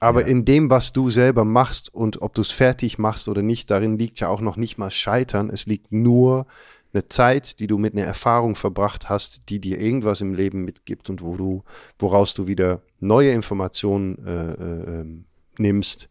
aber 0.00 0.22
ja. 0.22 0.26
in 0.28 0.44
dem, 0.44 0.70
was 0.70 0.92
du 0.92 1.10
selber 1.10 1.44
machst 1.44 1.92
und 1.92 2.22
ob 2.22 2.34
du 2.34 2.42
es 2.42 2.52
fertig 2.52 2.98
machst 2.98 3.28
oder 3.28 3.42
nicht, 3.42 3.70
darin 3.70 3.98
liegt 3.98 4.20
ja 4.20 4.28
auch 4.28 4.40
noch 4.40 4.56
nicht 4.56 4.78
mal 4.78 4.90
Scheitern. 4.90 5.50
Es 5.50 5.66
liegt 5.66 5.92
nur 5.92 6.46
eine 6.92 7.08
Zeit, 7.08 7.60
die 7.60 7.66
du 7.66 7.78
mit 7.78 7.94
einer 7.94 8.04
Erfahrung 8.04 8.54
verbracht 8.54 9.08
hast, 9.08 9.48
die 9.48 9.60
dir 9.60 9.80
irgendwas 9.80 10.20
im 10.20 10.34
Leben 10.34 10.64
mitgibt 10.64 11.10
und 11.10 11.22
wo 11.22 11.36
du, 11.36 11.64
woraus 11.98 12.34
du 12.34 12.46
wieder 12.46 12.82
neue 13.00 13.32
Informationen 13.32 14.24
äh, 14.24 14.52
äh, 14.52 15.00
ähm, 15.00 15.24
nimmst 15.58 16.08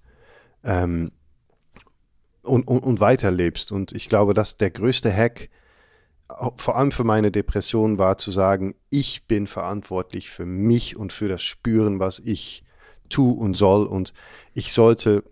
ähm, 0.64 1.12
und, 2.44 2.68
und, 2.68 2.84
und 2.84 3.00
weiterlebst. 3.00 3.72
Und 3.72 3.94
ich 3.94 4.10
glaube, 4.10 4.34
dass 4.34 4.58
der 4.58 4.70
größte 4.70 5.12
Hack, 5.12 5.50
vor 6.58 6.76
allem 6.76 6.92
für 6.92 7.06
meine 7.06 7.32
Depression, 7.32 7.98
war 7.98 8.18
zu 8.18 8.32
sagen, 8.32 8.76
ich 8.90 9.28
bin 9.28 9.48
verantwortlich 9.48 10.30
für 10.30 10.46
mich 10.46 10.98
und 10.98 11.14
für 11.14 11.30
das 11.30 11.42
Spüren, 11.42 12.00
was 12.00 12.20
ich 12.20 12.64
tu 13.10 13.32
und 13.32 13.56
soll 13.56 13.86
und 13.86 14.14
ich 14.54 14.74
sollte 14.74 15.24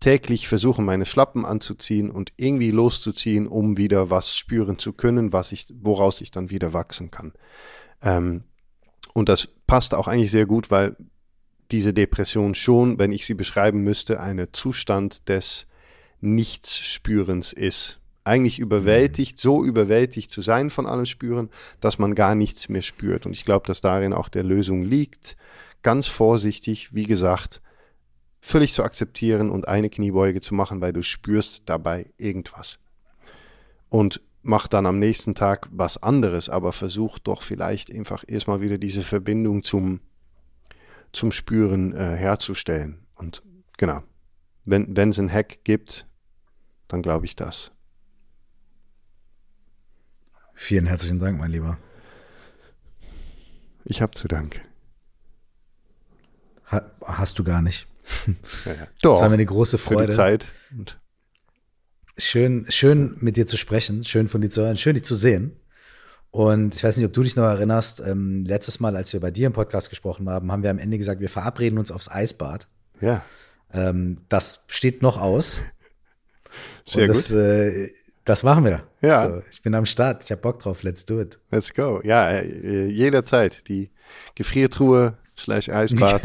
täglich 0.00 0.48
versuchen, 0.48 0.84
meine 0.84 1.06
Schlappen 1.06 1.44
anzuziehen 1.44 2.10
und 2.10 2.32
irgendwie 2.36 2.70
loszuziehen, 2.70 3.46
um 3.46 3.76
wieder 3.76 4.10
was 4.10 4.36
spüren 4.36 4.78
zu 4.78 4.92
können, 4.92 5.32
was 5.32 5.52
ich, 5.52 5.66
woraus 5.80 6.20
ich 6.20 6.30
dann 6.30 6.50
wieder 6.50 6.72
wachsen 6.72 7.10
kann. 7.10 7.32
Ähm, 8.02 8.44
und 9.12 9.28
das 9.28 9.48
passt 9.66 9.94
auch 9.94 10.06
eigentlich 10.06 10.30
sehr 10.30 10.46
gut, 10.46 10.70
weil 10.70 10.96
diese 11.70 11.92
Depression 11.92 12.54
schon, 12.54 12.98
wenn 12.98 13.12
ich 13.12 13.26
sie 13.26 13.34
beschreiben 13.34 13.82
müsste, 13.82 14.20
ein 14.20 14.46
Zustand 14.52 15.28
des 15.28 15.66
Nichtsspürens 16.20 17.52
ist. 17.52 18.00
Eigentlich 18.28 18.58
überwältigt, 18.58 19.38
so 19.38 19.64
überwältigt 19.64 20.30
zu 20.30 20.42
sein 20.42 20.68
von 20.68 20.86
allen 20.86 21.06
Spüren, 21.06 21.48
dass 21.80 21.98
man 21.98 22.14
gar 22.14 22.34
nichts 22.34 22.68
mehr 22.68 22.82
spürt. 22.82 23.24
Und 23.24 23.32
ich 23.32 23.46
glaube, 23.46 23.66
dass 23.66 23.80
darin 23.80 24.12
auch 24.12 24.28
der 24.28 24.44
Lösung 24.44 24.82
liegt, 24.82 25.38
ganz 25.82 26.08
vorsichtig, 26.08 26.94
wie 26.94 27.06
gesagt, 27.06 27.62
völlig 28.42 28.74
zu 28.74 28.84
akzeptieren 28.84 29.50
und 29.50 29.66
eine 29.66 29.88
Kniebeuge 29.88 30.42
zu 30.42 30.54
machen, 30.54 30.82
weil 30.82 30.92
du 30.92 31.02
spürst 31.02 31.62
dabei 31.64 32.12
irgendwas. 32.18 32.78
Und 33.88 34.20
mach 34.42 34.68
dann 34.68 34.84
am 34.84 34.98
nächsten 34.98 35.34
Tag 35.34 35.66
was 35.72 36.02
anderes, 36.02 36.50
aber 36.50 36.74
versuch 36.74 37.18
doch 37.18 37.42
vielleicht 37.42 37.90
einfach 37.90 38.24
erstmal 38.28 38.60
wieder 38.60 38.76
diese 38.76 39.00
Verbindung 39.00 39.62
zum, 39.62 40.00
zum 41.12 41.32
Spüren 41.32 41.94
äh, 41.94 42.14
herzustellen. 42.16 43.06
Und 43.14 43.42
genau, 43.78 44.02
wenn 44.66 45.08
es 45.08 45.18
einen 45.18 45.32
Hack 45.32 45.64
gibt, 45.64 46.06
dann 46.88 47.00
glaube 47.00 47.24
ich 47.24 47.34
das. 47.34 47.72
Vielen 50.60 50.86
herzlichen 50.86 51.20
Dank, 51.20 51.38
mein 51.38 51.52
Lieber. 51.52 51.78
Ich 53.84 54.02
habe 54.02 54.10
zu 54.10 54.26
danken. 54.26 54.60
Ha, 56.72 56.82
hast 57.00 57.38
du 57.38 57.44
gar 57.44 57.62
nicht. 57.62 57.86
Ja, 58.64 58.72
ja. 58.72 58.88
Doch. 59.00 59.12
Das 59.12 59.20
war 59.20 59.28
mir 59.28 59.34
eine 59.34 59.46
große 59.46 59.78
Freude. 59.78 60.00
Für 60.00 60.06
die 60.08 60.16
Zeit. 60.16 60.46
schön, 62.16 62.66
schön 62.70 63.16
mit 63.20 63.36
dir 63.36 63.46
zu 63.46 63.56
sprechen, 63.56 64.02
schön 64.04 64.28
von 64.28 64.40
dir 64.40 64.50
zu 64.50 64.62
hören, 64.62 64.76
schön 64.76 64.94
dich 64.94 65.04
zu 65.04 65.14
sehen. 65.14 65.52
Und 66.32 66.74
ich 66.74 66.82
weiß 66.82 66.96
nicht, 66.96 67.06
ob 67.06 67.12
du 67.12 67.22
dich 67.22 67.36
noch 67.36 67.44
erinnerst, 67.44 68.00
ähm, 68.00 68.44
letztes 68.44 68.80
Mal, 68.80 68.96
als 68.96 69.12
wir 69.12 69.20
bei 69.20 69.30
dir 69.30 69.46
im 69.46 69.52
Podcast 69.52 69.90
gesprochen 69.90 70.28
haben, 70.28 70.50
haben 70.50 70.64
wir 70.64 70.70
am 70.70 70.78
Ende 70.78 70.98
gesagt, 70.98 71.20
wir 71.20 71.30
verabreden 71.30 71.78
uns 71.78 71.92
aufs 71.92 72.10
Eisbad. 72.10 72.66
Ja. 73.00 73.24
Ähm, 73.72 74.22
das 74.28 74.64
steht 74.66 75.02
noch 75.02 75.20
aus. 75.20 75.62
Sehr 76.84 77.06
das, 77.06 77.28
gut. 77.28 77.36
Äh, 77.36 77.90
Das 78.28 78.42
machen 78.42 78.66
wir. 78.66 78.82
Ja. 79.00 79.26
So, 79.26 79.42
ich 79.50 79.62
bin 79.62 79.74
am 79.74 79.86
Start. 79.86 80.22
Ich 80.22 80.30
habe 80.30 80.42
Bock 80.42 80.58
drauf. 80.58 80.82
Let's 80.82 81.06
do 81.06 81.18
it. 81.18 81.38
Let's 81.50 81.72
go. 81.72 82.02
Ja, 82.04 82.28
äh, 82.28 82.84
jederzeit. 82.86 83.66
Die 83.68 83.90
Gefriertruhe 84.34 85.16
slash 85.34 85.70
Eisbad 85.70 86.20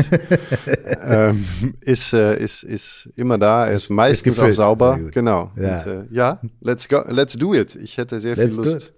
ähm, 1.02 1.46
ist, 1.80 2.12
äh, 2.12 2.38
ist, 2.38 2.64
ist 2.64 3.10
immer 3.16 3.38
da. 3.38 3.68
Er 3.68 3.76
ist 3.76 3.90
meistens 3.90 4.36
gefüllt. 4.36 4.60
auch 4.60 4.64
sauber. 4.64 5.00
Genau. 5.12 5.54
Ja. 5.56 5.82
Und, 5.82 5.88
äh, 5.88 6.06
ja, 6.12 6.42
let's 6.60 6.90
go. 6.90 7.06
Let's 7.08 7.36
do 7.36 7.54
it. 7.54 7.74
Ich 7.78 7.98
hätte 7.98 8.20
sehr 8.20 8.36
Let's 8.36 8.56
viel 8.56 8.66
do 8.66 8.74
Lust. 8.74 8.88
it. 8.88 8.94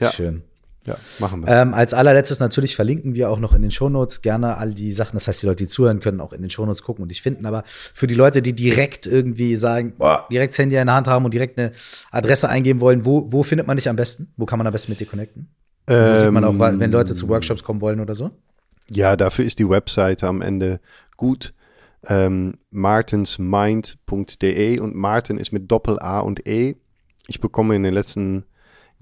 Ja. 0.00 0.10
Schön. 0.10 0.42
Ja, 0.86 0.98
machen 1.18 1.44
wir. 1.44 1.48
Ähm, 1.48 1.72
als 1.72 1.94
allerletztes 1.94 2.40
natürlich 2.40 2.76
verlinken 2.76 3.14
wir 3.14 3.30
auch 3.30 3.38
noch 3.38 3.54
in 3.54 3.62
den 3.62 3.70
Shownotes 3.70 4.20
gerne 4.20 4.58
all 4.58 4.74
die 4.74 4.92
Sachen. 4.92 5.16
Das 5.16 5.26
heißt, 5.26 5.42
die 5.42 5.46
Leute, 5.46 5.64
die 5.64 5.68
zuhören, 5.68 6.00
können 6.00 6.20
auch 6.20 6.34
in 6.34 6.42
den 6.42 6.50
Shownotes 6.50 6.82
gucken 6.82 7.02
und 7.02 7.10
dich 7.10 7.22
finden. 7.22 7.46
Aber 7.46 7.62
für 7.66 8.06
die 8.06 8.14
Leute, 8.14 8.42
die 8.42 8.52
direkt 8.52 9.06
irgendwie 9.06 9.56
sagen, 9.56 9.94
boah, 9.96 10.26
direkt 10.30 10.52
das 10.52 10.58
Handy 10.58 10.76
in 10.76 10.86
der 10.86 10.94
Hand 10.94 11.06
haben 11.06 11.24
und 11.24 11.32
direkt 11.32 11.58
eine 11.58 11.72
Adresse 12.10 12.48
eingeben 12.48 12.80
wollen, 12.80 13.06
wo, 13.06 13.32
wo 13.32 13.42
findet 13.42 13.66
man 13.66 13.78
dich 13.78 13.88
am 13.88 13.96
besten? 13.96 14.32
Wo 14.36 14.44
kann 14.44 14.58
man 14.58 14.66
am 14.66 14.72
besten 14.72 14.92
mit 14.92 15.00
dir 15.00 15.06
connecten? 15.06 15.48
wo 15.86 16.16
sieht 16.16 16.30
man 16.30 16.44
auch, 16.44 16.54
Ähm, 16.54 16.80
wenn 16.80 16.90
Leute 16.90 17.14
zu 17.14 17.28
Workshops 17.28 17.62
kommen 17.62 17.82
wollen 17.82 18.00
oder 18.00 18.14
so? 18.14 18.30
Ja, 18.90 19.16
dafür 19.16 19.44
ist 19.44 19.58
die 19.58 19.68
Webseite 19.68 20.26
am 20.26 20.40
Ende 20.40 20.80
gut. 21.16 21.52
Ähm, 22.06 22.54
martensmind.de 22.70 24.78
und 24.78 24.94
Martin 24.94 25.38
ist 25.38 25.52
mit 25.52 25.70
Doppel 25.70 25.98
A 26.00 26.20
und 26.20 26.46
E. 26.46 26.76
Ich 27.26 27.40
bekomme 27.40 27.76
in 27.76 27.82
den 27.82 27.94
letzten 27.94 28.44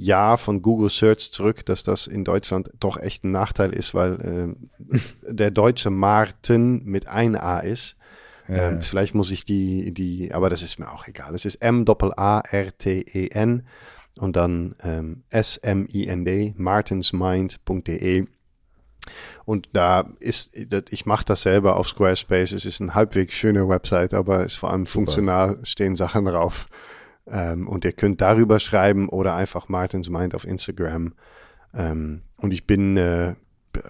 Jahr 0.03 0.39
von 0.39 0.63
Google 0.63 0.91
Search 0.91 1.33
zurück, 1.33 1.65
dass 1.67 1.83
das 1.83 2.07
in 2.07 2.25
Deutschland 2.25 2.71
doch 2.81 2.99
echt 2.99 3.25
ein 3.25 3.31
Nachteil 3.31 3.73
ist, 3.73 3.95
weil 3.95 4.19
ähm, 4.25 4.71
der 5.23 5.51
deutsche 5.51 5.91
Martin 5.91 6.85
mit 6.85 7.07
ein 7.09 7.37
A 7.37 7.61
ist. 7.61 7.97
Ähm, 8.49 8.83
vielleicht 8.83 9.15
muss 9.15 9.31
ich 9.31 9.45
die, 9.45 9.95
die, 9.95 10.35
aber 10.35 10.51
das 10.51 10.63
ist 10.63 10.79
mir 10.79 10.91
auch 10.91 11.07
egal. 11.07 11.35
Es 11.35 11.45
ist 11.45 11.57
M 11.57 11.85
Doppel 11.85 12.13
A 12.17 12.41
R 12.41 12.77
T 12.77 13.01
E 13.01 13.29
N 13.29 13.65
und 14.19 14.37
dann 14.37 14.75
ähm, 14.83 15.23
S 15.31 15.57
M 15.59 15.87
I 15.93 16.07
N 16.09 16.25
D 16.25 16.55
martensmind.de. 16.57 18.27
Und 19.45 19.69
da 19.73 20.09
ist, 20.21 20.57
ich 20.91 21.07
mache 21.07 21.25
das 21.25 21.43
selber 21.43 21.77
auf 21.77 21.89
Squarespace. 21.89 22.53
Es 22.53 22.65
ist 22.65 22.81
eine 22.81 22.95
halbwegs 22.95 23.35
schöne 23.35 23.69
Website, 23.69 24.15
aber 24.15 24.41
es 24.41 24.53
ist 24.53 24.59
vor 24.59 24.71
allem 24.71 24.87
funktional, 24.87 25.59
stehen 25.65 25.97
Sachen 25.97 26.25
drauf. 26.25 26.67
Ähm, 27.27 27.69
und 27.69 27.85
ihr 27.85 27.93
könnt 27.93 28.21
darüber 28.21 28.61
schreiben 28.61 29.09
oder 29.09 29.35
einfach 29.35 29.69
Martins 29.69 30.09
Mind 30.09 30.35
auf 30.35 30.45
Instagram. 30.45 31.15
Ähm, 31.75 32.23
und 32.37 32.53
ich 32.53 32.67
bin, 32.67 32.97
äh, 32.97 33.35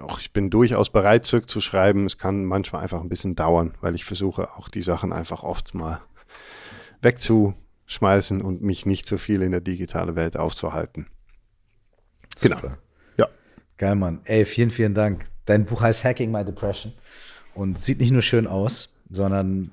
auch, 0.03 0.21
ich 0.21 0.33
bin 0.33 0.51
durchaus 0.51 0.91
bereit 0.91 1.25
zurückzuschreiben. 1.25 2.05
Es 2.07 2.19
kann 2.19 2.45
manchmal 2.45 2.83
einfach 2.83 3.01
ein 3.01 3.09
bisschen 3.09 3.35
dauern, 3.35 3.75
weil 3.81 3.95
ich 3.95 4.05
versuche 4.05 4.51
auch 4.57 4.69
die 4.69 4.83
Sachen 4.83 5.13
einfach 5.13 5.43
oft 5.43 5.75
mal 5.75 6.01
wegzuschmeißen 7.01 8.43
und 8.43 8.63
mich 8.63 8.87
nicht 8.87 9.07
so 9.07 9.19
viel 9.19 9.43
in 9.43 9.51
der 9.51 9.61
digitalen 9.61 10.15
Welt 10.15 10.37
aufzuhalten. 10.37 11.07
Genau. 12.41 12.57
Super. 12.57 12.79
Ja. 13.17 13.29
Geil, 13.77 13.97
Mann. 13.97 14.21
Ey, 14.25 14.45
vielen, 14.45 14.71
vielen 14.71 14.95
Dank. 14.95 15.25
Dein 15.47 15.65
Buch 15.65 15.81
heißt 15.81 16.05
Hacking 16.05 16.31
My 16.31 16.45
Depression 16.45 16.93
und 17.55 17.81
sieht 17.81 17.99
nicht 17.99 18.13
nur 18.13 18.23
schön 18.23 18.47
aus, 18.47 18.97
sondern 19.11 19.73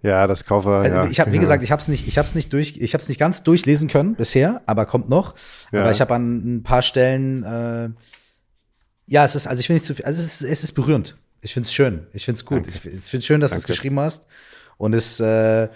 Ja, 0.00 0.26
das 0.26 0.44
Cover. 0.44 0.76
Also 0.76 0.96
ja, 0.96 1.06
ich 1.08 1.18
habe, 1.20 1.32
wie 1.32 1.36
ja. 1.36 1.40
gesagt, 1.40 1.62
ich 1.62 1.72
habe 1.72 1.82
es 1.82 1.88
nicht, 1.88 2.06
ich 2.06 2.18
habe 2.18 2.28
es 2.28 2.34
nicht 2.34 2.52
durch, 2.52 2.76
ich 2.78 2.94
habe 2.94 3.02
es 3.02 3.08
nicht 3.08 3.18
ganz 3.18 3.42
durchlesen 3.42 3.88
können 3.88 4.14
bisher, 4.14 4.62
aber 4.66 4.86
kommt 4.86 5.08
noch. 5.08 5.34
Ja. 5.72 5.80
Aber 5.80 5.90
ich 5.90 6.00
habe 6.00 6.14
an 6.14 6.58
ein 6.58 6.62
paar 6.62 6.82
Stellen, 6.82 7.42
äh, 7.42 7.90
ja, 9.06 9.24
es 9.24 9.34
ist, 9.34 9.46
also 9.48 9.60
ich 9.60 9.68
will 9.68 9.74
nicht 9.74 9.86
zu 9.86 9.94
viel, 9.94 10.04
also 10.04 10.22
es 10.22 10.40
ist, 10.40 10.48
es 10.48 10.62
ist 10.64 10.72
berührend. 10.72 11.16
Ich 11.40 11.52
finde 11.52 11.66
es 11.66 11.72
schön, 11.72 12.06
ich 12.12 12.24
finde 12.24 12.38
es 12.38 12.44
gut. 12.44 12.66
Ich, 12.68 12.76
ich 12.76 12.80
finde 12.82 13.18
es 13.18 13.24
schön, 13.26 13.40
dass 13.40 13.50
du 13.50 13.56
es 13.56 13.62
Danke. 13.62 13.72
geschrieben 13.72 13.98
hast 13.98 14.26
und 14.76 14.94
es, 14.94 15.18
äh, 15.18 15.68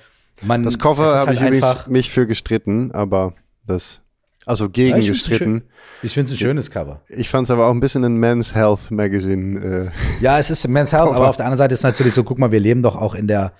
man, 0.42 0.62
Das 0.62 0.78
Cover 0.78 1.06
habe 1.06 1.26
halt 1.28 1.40
ich 1.40 1.46
übrigens 1.46 1.86
mich 1.88 2.10
für 2.10 2.26
gestritten, 2.26 2.92
aber 2.92 3.34
das, 3.66 4.00
also 4.46 4.68
gegen 4.70 5.00
Ja, 5.00 5.08
gestritten. 5.08 5.64
Ich 6.02 6.14
finde 6.14 6.32
es 6.32 6.36
ein 6.36 6.38
schönes 6.38 6.70
Cover. 6.70 7.00
Ich 7.08 7.28
fand 7.28 7.46
es 7.46 7.50
aber 7.50 7.66
auch 7.66 7.72
ein 7.72 7.80
bisschen 7.80 8.04
ein 8.04 8.16
Men's 8.16 8.54
Health 8.54 8.90
Magazine. 8.90 9.92
Äh, 10.20 10.22
Ja, 10.22 10.38
es 10.38 10.50
ist 10.50 10.66
Men's 10.68 10.92
Health, 10.92 11.12
aber 11.12 11.28
auf 11.28 11.36
der 11.36 11.46
anderen 11.46 11.58
Seite 11.58 11.74
ist 11.74 11.82
natürlich 11.82 12.14
so, 12.14 12.24
guck 12.24 12.38
mal, 12.38 12.50
wir 12.50 12.60
leben 12.60 12.82
doch 12.82 12.96
auch 12.96 13.14
in 13.14 13.28
der, 13.28 13.52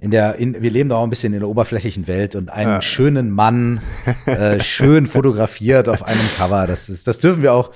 in 0.00 0.10
der, 0.10 0.36
in, 0.36 0.60
wir 0.62 0.70
leben 0.70 0.88
doch 0.88 0.98
auch 0.98 1.04
ein 1.04 1.10
bisschen 1.10 1.34
in 1.34 1.40
der 1.40 1.48
oberflächlichen 1.48 2.08
Welt 2.08 2.34
und 2.34 2.48
einen 2.50 2.80
schönen 2.80 3.30
Mann 3.30 3.82
äh, 4.24 4.58
schön 4.62 5.06
fotografiert 5.06 5.90
auf 5.90 6.02
einem 6.02 6.20
Cover. 6.38 6.66
Das 6.66 6.88
ist, 6.88 7.06
das 7.06 7.18
dürfen 7.18 7.42
wir 7.42 7.52
auch, 7.52 7.70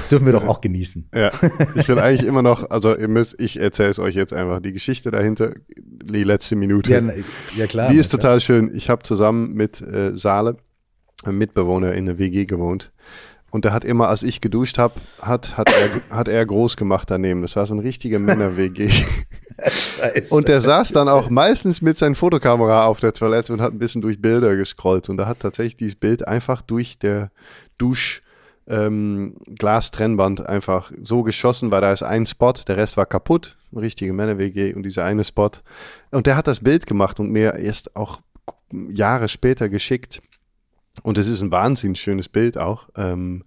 das 0.00 0.08
dürfen 0.08 0.26
wir 0.26 0.32
doch 0.32 0.46
auch 0.48 0.60
genießen. 0.60 1.08
ja, 1.14 1.30
ich 1.76 1.88
will 1.88 1.98
eigentlich 2.00 2.26
immer 2.26 2.42
noch, 2.42 2.68
also 2.70 2.96
ihr 2.96 3.06
müsst, 3.06 3.40
ich 3.40 3.60
erzähle 3.60 3.90
es 3.90 4.00
euch 4.00 4.16
jetzt 4.16 4.32
einfach, 4.32 4.60
die 4.60 4.72
Geschichte 4.72 5.12
dahinter, 5.12 5.54
die 5.78 6.24
letzte 6.24 6.56
Minute. 6.56 6.90
Ja, 6.90 7.02
ja 7.56 7.66
klar. 7.68 7.90
Die 7.90 7.96
ist 7.96 8.12
ja. 8.12 8.18
total 8.18 8.40
schön. 8.40 8.74
Ich 8.74 8.90
habe 8.90 9.02
zusammen 9.02 9.52
mit 9.54 9.80
äh, 9.80 10.16
Saale, 10.16 10.56
einem 11.22 11.38
Mitbewohner 11.38 11.92
in 11.92 12.06
der 12.06 12.18
WG 12.18 12.46
gewohnt. 12.46 12.90
Und 13.50 13.64
der 13.64 13.72
hat 13.72 13.84
immer, 13.84 14.08
als 14.08 14.22
ich 14.22 14.40
geduscht 14.40 14.78
habe, 14.78 14.94
hat, 15.20 15.56
hat, 15.56 15.68
er, 15.68 16.16
hat 16.16 16.28
er 16.28 16.46
groß 16.46 16.76
gemacht 16.76 17.10
daneben. 17.10 17.42
Das 17.42 17.56
war 17.56 17.66
so 17.66 17.74
ein 17.74 17.80
richtiger 17.80 18.18
Männer-WG. 18.18 18.90
Und 20.30 20.48
der 20.48 20.60
saß 20.60 20.92
dann 20.92 21.08
auch 21.08 21.30
meistens 21.30 21.82
mit 21.82 21.98
seiner 21.98 22.14
Fotokamera 22.14 22.86
auf 22.86 23.00
der 23.00 23.12
Toilette 23.12 23.52
und 23.52 23.60
hat 23.60 23.72
ein 23.72 23.78
bisschen 23.78 24.02
durch 24.02 24.20
Bilder 24.20 24.56
gescrollt. 24.56 25.08
Und 25.08 25.16
da 25.16 25.26
hat 25.26 25.40
tatsächlich 25.40 25.76
dieses 25.76 25.96
Bild 25.96 26.26
einfach 26.26 26.62
durch 26.62 26.98
der 26.98 27.30
Dusch 27.78 28.22
ähm, 28.66 29.36
Glastrennwand 29.58 30.46
einfach 30.46 30.92
so 31.02 31.22
geschossen, 31.22 31.70
weil 31.70 31.80
da 31.80 31.92
ist 31.92 32.02
ein 32.02 32.26
Spot, 32.26 32.52
der 32.52 32.76
Rest 32.76 32.96
war 32.96 33.06
kaputt, 33.06 33.56
eine 33.72 33.82
richtige 33.82 34.12
Männer-WG 34.12 34.74
und 34.74 34.84
dieser 34.84 35.04
eine 35.04 35.24
Spot. 35.24 35.50
Und 36.10 36.26
der 36.26 36.36
hat 36.36 36.46
das 36.46 36.60
Bild 36.60 36.86
gemacht 36.86 37.20
und 37.20 37.30
mir 37.30 37.54
erst 37.54 37.96
auch 37.96 38.20
Jahre 38.72 39.28
später 39.28 39.68
geschickt. 39.68 40.22
Und 41.02 41.18
es 41.18 41.28
ist 41.28 41.40
ein 41.40 41.50
wahnsinnig 41.50 42.00
schönes 42.00 42.28
Bild 42.28 42.58
auch. 42.58 42.88
Ähm, 42.96 43.44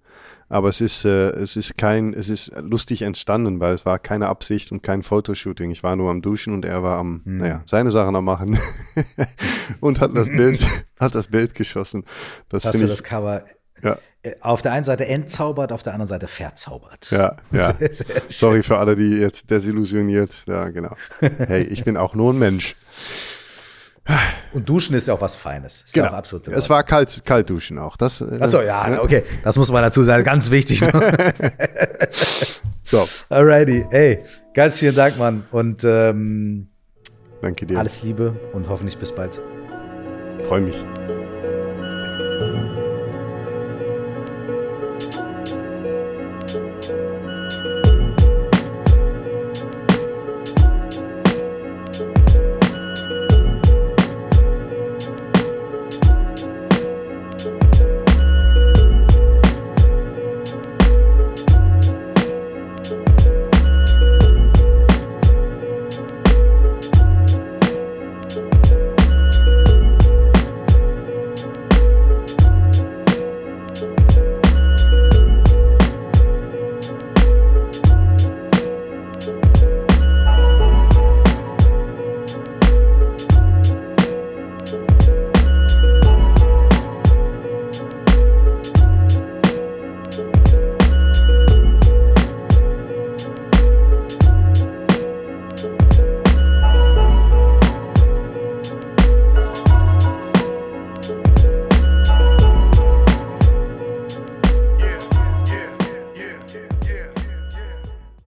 aber 0.49 0.69
es 0.69 0.81
ist, 0.81 1.03
äh, 1.05 1.31
es 1.31 1.55
ist 1.55 1.77
kein, 1.77 2.13
es 2.13 2.29
ist 2.29 2.51
lustig 2.61 3.01
entstanden, 3.01 3.59
weil 3.59 3.73
es 3.73 3.85
war 3.85 3.99
keine 3.99 4.27
Absicht 4.27 4.71
und 4.71 4.83
kein 4.83 5.03
Fotoshooting. 5.03 5.71
Ich 5.71 5.83
war 5.83 5.95
nur 5.95 6.11
am 6.11 6.21
Duschen 6.21 6.53
und 6.53 6.63
er 6.63 6.83
war 6.83 6.99
am, 6.99 7.21
Hm. 7.25 7.37
naja, 7.37 7.63
seine 7.65 7.91
Sachen 7.91 8.15
am 8.15 8.25
machen 8.25 8.57
und 9.79 9.99
hat 9.99 10.15
das 10.15 10.27
Bild, 10.35 10.61
hat 10.99 11.15
das 11.15 11.27
Bild 11.27 11.53
geschossen. 11.55 12.05
Das 12.49 12.65
hast 12.65 12.79
du 12.79 12.85
ich, 12.85 12.89
das 12.89 13.03
Cover 13.03 13.43
ja, 13.81 13.97
äh, 14.21 14.35
auf 14.41 14.61
der 14.61 14.71
einen 14.73 14.83
Seite 14.83 15.07
entzaubert, 15.07 15.71
auf 15.71 15.83
der 15.83 15.93
anderen 15.93 16.07
Seite 16.07 16.27
verzaubert. 16.27 17.09
ja, 17.11 17.35
ja. 17.51 17.73
Sehr, 17.73 17.93
sehr. 17.93 18.21
Sorry 18.29 18.63
für 18.63 18.77
alle, 18.77 18.95
die 18.95 19.09
jetzt 19.17 19.49
desillusioniert. 19.49 20.43
Ja, 20.47 20.69
genau. 20.69 20.95
Hey, 21.19 21.63
ich 21.63 21.83
bin 21.83 21.97
auch 21.97 22.13
nur 22.15 22.31
ein 22.31 22.39
Mensch. 22.39 22.75
Und 24.53 24.67
Duschen 24.67 24.95
ist 24.95 25.07
ja 25.07 25.13
auch 25.13 25.21
was 25.21 25.35
Feines. 25.35 25.81
Ist 25.85 25.93
Genau. 25.93 26.07
ja 26.07 26.13
absolut. 26.13 26.47
es 26.49 26.69
war 26.69 26.83
kalt, 26.83 27.21
kalt 27.25 27.49
duschen 27.49 27.79
auch. 27.79 27.95
Das, 27.97 28.21
äh, 28.21 28.37
Achso, 28.39 28.61
ja, 28.61 29.01
okay. 29.01 29.23
Das 29.43 29.55
muss 29.57 29.71
man 29.71 29.81
dazu 29.81 30.01
sagen. 30.03 30.23
Ganz 30.23 30.51
wichtig. 30.51 30.81
So, 32.85 33.07
Alrighty. 33.29 33.85
Ey, 33.91 34.19
ganz 34.53 34.77
vielen 34.77 34.93
Dank, 34.93 35.17
Mann. 35.17 35.45
Und 35.51 35.83
ähm, 35.83 36.67
danke 37.41 37.65
dir. 37.65 37.79
alles 37.79 38.03
Liebe 38.03 38.35
und 38.51 38.67
hoffentlich 38.69 38.97
bis 38.97 39.11
bald. 39.11 39.41
Freue 40.47 40.61
mich. 40.61 40.75